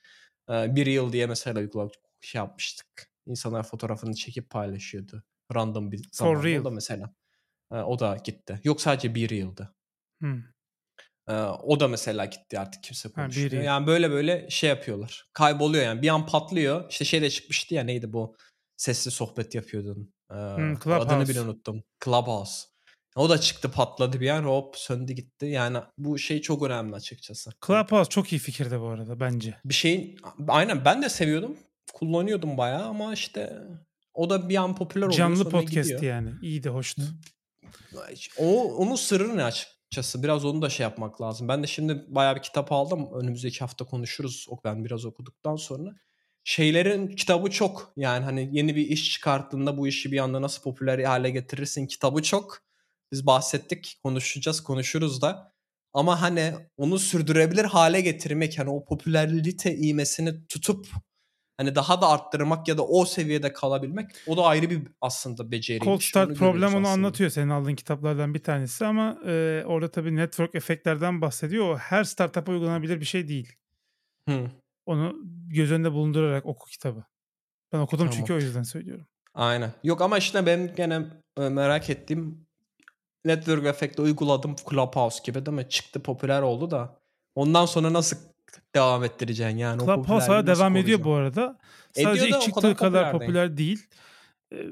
E, 0.51 0.77
bir 0.77 0.87
yıl 0.87 1.13
diye 1.13 1.27
mesela 1.27 1.61
uygulama 1.61 1.91
şey 2.21 2.39
yapmıştık. 2.39 3.11
İnsanlar 3.27 3.63
fotoğrafını 3.63 4.15
çekip 4.15 4.51
paylaşıyordu. 4.51 5.23
Random 5.55 5.93
bir 5.93 6.09
zamanda 6.13 6.65
da 6.65 6.71
mesela. 6.71 7.15
E, 7.73 7.77
o 7.77 7.99
da 7.99 8.17
gitti. 8.25 8.61
Yok 8.65 8.81
sadece 8.81 9.15
bir 9.15 9.31
yıldı. 9.31 9.75
Hmm. 10.21 10.43
E, 11.29 11.33
o 11.43 11.81
da 11.81 11.89
mesela 11.89 12.25
gitti 12.25 12.59
artık 12.59 12.83
kimse 12.83 13.09
konuşmuyor. 13.09 13.53
Ha, 13.53 13.63
yani 13.63 13.87
böyle 13.87 14.11
böyle 14.11 14.51
şey 14.51 14.71
yapıyorlar. 14.71 15.31
Kayboluyor 15.33 15.85
yani. 15.85 16.03
Bir 16.03 16.09
an 16.09 16.27
patlıyor. 16.27 16.91
İşte 16.91 17.05
şey 17.05 17.23
de 17.23 17.31
çıkmıştı 17.31 17.75
ya 17.75 17.85
neydi 17.85 18.13
bu? 18.13 18.37
Sesli 18.83 19.11
sohbet 19.11 19.55
yapıyordun. 19.55 20.15
Ee, 20.31 20.35
hmm, 20.35 20.93
adını 20.93 21.29
bile 21.29 21.41
unuttum. 21.41 21.83
Clubhouse. 22.05 22.69
O 23.17 23.29
da 23.29 23.39
çıktı 23.39 23.71
patladı 23.71 24.21
bir 24.21 24.31
an 24.31 24.45
hop 24.45 24.77
söndü 24.77 25.13
gitti. 25.13 25.47
Yani 25.47 25.79
bu 25.99 26.19
şey 26.19 26.41
çok 26.41 26.63
önemli 26.63 26.95
açıkçası. 26.95 27.51
Clubhouse 27.67 28.09
çok 28.09 28.33
iyi 28.33 28.39
fikirdi 28.39 28.81
bu 28.81 28.87
arada 28.87 29.21
bence. 29.21 29.55
Bir 29.65 29.75
şeyin 29.75 30.19
aynen 30.49 30.85
ben 30.85 31.03
de 31.03 31.09
seviyordum. 31.09 31.57
Kullanıyordum 31.93 32.59
bayağı 32.59 32.85
ama 32.85 33.13
işte 33.13 33.59
o 34.15 34.31
da 34.31 34.49
bir 34.49 34.57
an 34.57 34.77
popüler 34.77 35.07
oluyor. 35.07 35.19
Canlı 35.19 35.49
podcast 35.49 35.91
gidiyor. 35.91 36.03
yani. 36.03 36.31
İyiydi, 36.43 36.69
hoştu. 36.69 37.03
O 38.39 38.75
onun 38.75 38.97
sırrı 38.97 39.37
ne 39.37 39.45
açıkçası? 39.45 40.23
Biraz 40.23 40.45
onu 40.45 40.63
da 40.63 40.71
şey 40.71 40.85
yapmak 40.85 41.21
lazım. 41.21 41.49
Ben 41.49 41.63
de 41.63 41.67
şimdi 41.67 42.05
bayağı 42.09 42.37
bir 42.37 42.43
kitap 42.43 42.73
aldım. 42.73 43.09
Önümüzdeki 43.15 43.61
hafta 43.61 43.85
konuşuruz. 43.85 44.47
Ben 44.65 44.85
biraz 44.85 45.05
okuduktan 45.05 45.57
sonra 45.57 45.95
şeylerin 46.45 47.09
kitabı 47.09 47.51
çok. 47.51 47.93
Yani 47.97 48.25
hani 48.25 48.49
yeni 48.53 48.77
bir 48.77 48.87
iş 48.87 49.13
çıkarttığında 49.13 49.79
bu 49.79 49.89
işi 49.89 50.13
bir 50.13 50.19
anda 50.19 50.43
nasıl 50.43 50.63
popüler 50.63 50.99
hale 50.99 51.31
getirirsin 51.31 51.87
kitabı 51.87 52.23
çok. 52.23 52.59
Biz 53.13 53.27
bahsettik, 53.27 53.99
konuşacağız, 54.03 54.61
konuşuruz 54.61 55.23
da. 55.23 55.53
Ama 55.95 56.23
hani 56.23 56.55
onu 56.77 56.99
sürdürebilir 56.99 57.65
hale 57.65 58.01
getirmek 58.01 58.59
hani 58.59 58.71
o 58.71 58.85
popülerite 58.85 59.77
iğmesini 59.77 60.47
tutup 60.47 60.87
hani 61.57 61.75
daha 61.75 62.03
da 62.03 62.09
arttırmak 62.09 62.69
ya 62.69 62.79
da 62.79 62.87
o 62.87 63.05
seviyede 63.05 63.53
kalabilmek 63.53 64.11
o 64.27 64.37
da 64.37 64.43
ayrı 64.45 64.71
bir 64.71 64.83
aslında 65.01 65.51
beceri. 65.51 65.85
Cold 65.85 66.01
Start 66.01 66.37
problem 66.37 66.75
onu 66.75 66.89
anlatıyor 66.89 67.31
senin 67.31 67.49
aldığın 67.49 67.75
kitaplardan 67.75 68.35
bir 68.35 68.43
tanesi 68.43 68.87
ama 68.87 69.19
e, 69.27 69.63
orada 69.67 69.91
tabii 69.91 70.17
network 70.17 70.55
efektlerden 70.55 71.21
bahsediyor. 71.21 71.69
O 71.75 71.79
her 71.79 72.05
startup'a 72.05 72.53
uygulanabilir 72.53 73.01
bir 73.01 73.05
şey 73.05 73.29
değil. 73.29 73.53
Hı. 74.29 74.51
Onu 74.87 75.17
göz 75.49 75.73
önünde 75.73 75.93
bulundurarak 75.93 76.47
oku 76.47 76.67
kitabı. 76.67 77.05
Ben 77.73 77.79
okudum 77.79 78.07
tamam. 78.07 78.19
çünkü 78.19 78.33
o 78.33 78.37
yüzden 78.37 78.63
söylüyorum. 78.63 79.07
Aynen. 79.35 79.73
Yok 79.85 80.01
ama 80.01 80.19
işte 80.19 80.47
benim 80.47 80.75
gene 80.75 81.07
merak 81.37 81.91
ettiğim 81.91 82.47
network 83.25 83.67
efekti 83.67 84.03
uyguladım 84.03 84.57
Clubhouse 84.71 85.23
gibi 85.25 85.47
değil 85.47 85.57
mi? 85.57 85.69
Çıktı 85.69 86.03
popüler 86.03 86.43
oldu 86.43 86.71
da. 86.71 86.99
Ondan 87.35 87.67
sonra 87.67 87.93
nasıl 87.93 88.17
devam 88.75 89.05
ettireceksin 89.05 89.57
yani? 89.57 89.85
Clubhouse 89.85 90.27
hala 90.27 90.47
devam 90.47 90.77
ediyor 90.77 91.05
bu 91.05 91.15
arada. 91.15 91.59
Sadece 91.93 92.29
ilk 92.29 92.41
çıktığı 92.41 92.61
kadar, 92.61 92.77
kadar 92.77 93.13
popüler 93.13 93.57
değil. 93.57 93.87
Ee, 94.53 94.67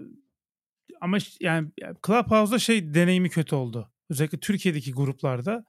ama 1.01 1.19
yani 1.41 1.69
Clubhouse'da 2.07 2.59
şey 2.59 2.95
deneyimi 2.95 3.31
kötü 3.31 3.55
oldu. 3.55 3.91
Özellikle 4.11 4.41
Türkiye'deki 4.41 4.93
gruplarda 4.93 5.65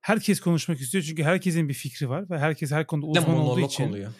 herkes 0.00 0.40
konuşmak 0.40 0.80
istiyor 0.80 1.04
çünkü 1.04 1.22
herkesin 1.22 1.68
bir 1.68 1.74
fikri 1.74 2.08
var 2.08 2.30
ve 2.30 2.38
herkes 2.38 2.72
her 2.72 2.86
konuda 2.86 3.06
uzman 3.06 3.36
olduğu 3.36 3.60
için. 3.60 3.88
Oluyor. 3.88 4.12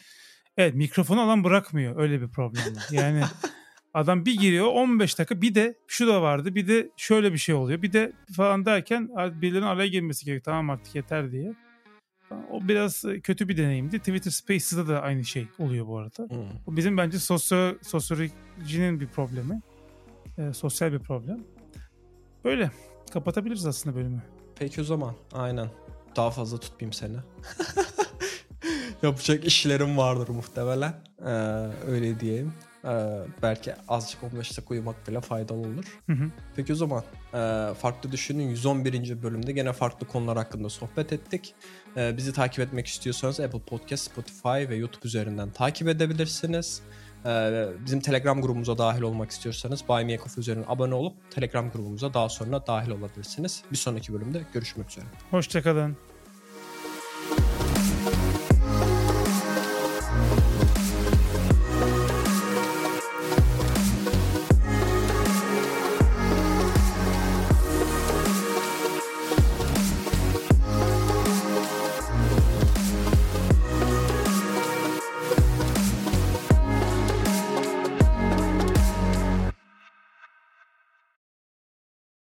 Evet 0.57 0.75
mikrofonu 0.75 1.21
alan 1.21 1.45
bırakmıyor 1.45 2.01
öyle 2.01 2.21
bir 2.21 2.29
problem 2.29 2.77
var. 2.77 2.87
Yani 2.91 3.23
adam 3.95 4.27
bir 4.27 4.39
giriyor 4.39 4.67
15 4.67 5.19
dakika 5.19 5.43
bir 5.43 5.55
de 5.55 5.75
şu 5.87 6.07
da 6.07 6.23
vardı 6.23 6.55
bir 6.55 6.69
de 6.69 6.91
şöyle 6.97 7.33
bir 7.33 7.39
şey 7.39 7.55
oluyor 7.55 7.83
bir 7.83 7.93
de 7.93 8.13
falan 8.37 8.67
derken 8.67 9.09
birilerinin 9.43 9.67
araya 9.67 9.89
girmesi 9.89 10.25
gerekiyor 10.25 10.45
tamam 10.55 10.71
artık 10.71 10.95
yeter 10.95 11.33
diye. 11.33 11.55
O 12.51 12.69
biraz 12.69 13.05
kötü 13.23 13.49
bir 13.49 13.57
deneyimdi. 13.57 13.99
Twitter 13.99 14.31
Spaces'da 14.31 14.89
da 14.89 15.03
aynı 15.03 15.25
şey 15.25 15.49
oluyor 15.59 15.87
bu 15.87 15.99
arada. 15.99 16.23
Hmm. 16.29 16.39
Bu 16.67 16.77
bizim 16.77 16.97
bence 16.97 17.19
sosyo, 17.19 17.75
sosyolojinin 17.83 19.01
bir 19.01 19.07
problemi. 19.07 19.63
E, 20.39 20.53
sosyal 20.53 20.93
bir 20.93 20.99
problem. 20.99 21.45
Böyle 22.45 22.71
kapatabiliriz 23.13 23.67
aslında 23.67 23.97
bölümü. 23.97 24.23
Peki 24.59 24.81
o 24.81 24.85
zaman. 24.85 25.15
Aynen. 25.33 25.69
Daha 26.17 26.31
fazla 26.31 26.59
tutmayayım 26.59 26.93
seni. 26.93 27.17
Yapacak 29.03 29.45
işlerim 29.45 29.99
vardır 29.99 30.29
muhtemelen. 30.29 30.95
Ee, 31.27 31.31
öyle 31.87 32.21
diyeyim. 32.21 32.53
Ee, 32.85 33.19
belki 33.43 33.75
azıcık 33.89 34.23
15 34.23 34.57
dakika 34.57 34.75
uyumak 34.75 35.09
bile 35.09 35.21
faydalı 35.21 35.59
olur. 35.59 36.01
Hı 36.07 36.13
hı. 36.13 36.31
Peki 36.57 36.73
o 36.73 36.77
zaman 36.77 37.03
e, 37.35 37.75
Farklı 37.75 38.13
Düşünün 38.13 38.49
111. 38.49 39.23
bölümde 39.23 39.53
gene 39.53 39.73
farklı 39.73 40.07
konular 40.07 40.37
hakkında 40.37 40.69
sohbet 40.69 41.13
ettik. 41.13 41.55
E, 41.97 42.17
bizi 42.17 42.33
takip 42.33 42.61
etmek 42.61 42.87
istiyorsanız 42.87 43.41
Apple 43.41 43.61
Podcast, 43.61 44.11
Spotify 44.11 44.49
ve 44.49 44.77
YouTube 44.77 45.07
üzerinden 45.07 45.51
takip 45.51 45.89
edebilirsiniz. 45.89 46.83
E, 47.27 47.67
bizim 47.85 48.01
Telegram 48.01 48.43
grubumuza 48.43 48.79
dahil 48.79 49.03
olmak 49.03 49.31
istiyorsanız 49.31 49.89
Buy 49.89 50.05
Me 50.05 50.15
A 50.15 50.19
Coffee 50.19 50.41
üzerinden 50.41 50.67
abone 50.69 50.95
olup 50.95 51.31
Telegram 51.31 51.71
grubumuza 51.71 52.15
daha 52.15 52.29
sonra 52.29 52.67
dahil 52.67 52.91
olabilirsiniz. 52.91 53.63
Bir 53.73 53.77
sonraki 53.77 54.13
bölümde 54.13 54.43
görüşmek 54.53 54.91
üzere. 54.91 55.05
Hoşçakalın. 55.31 55.97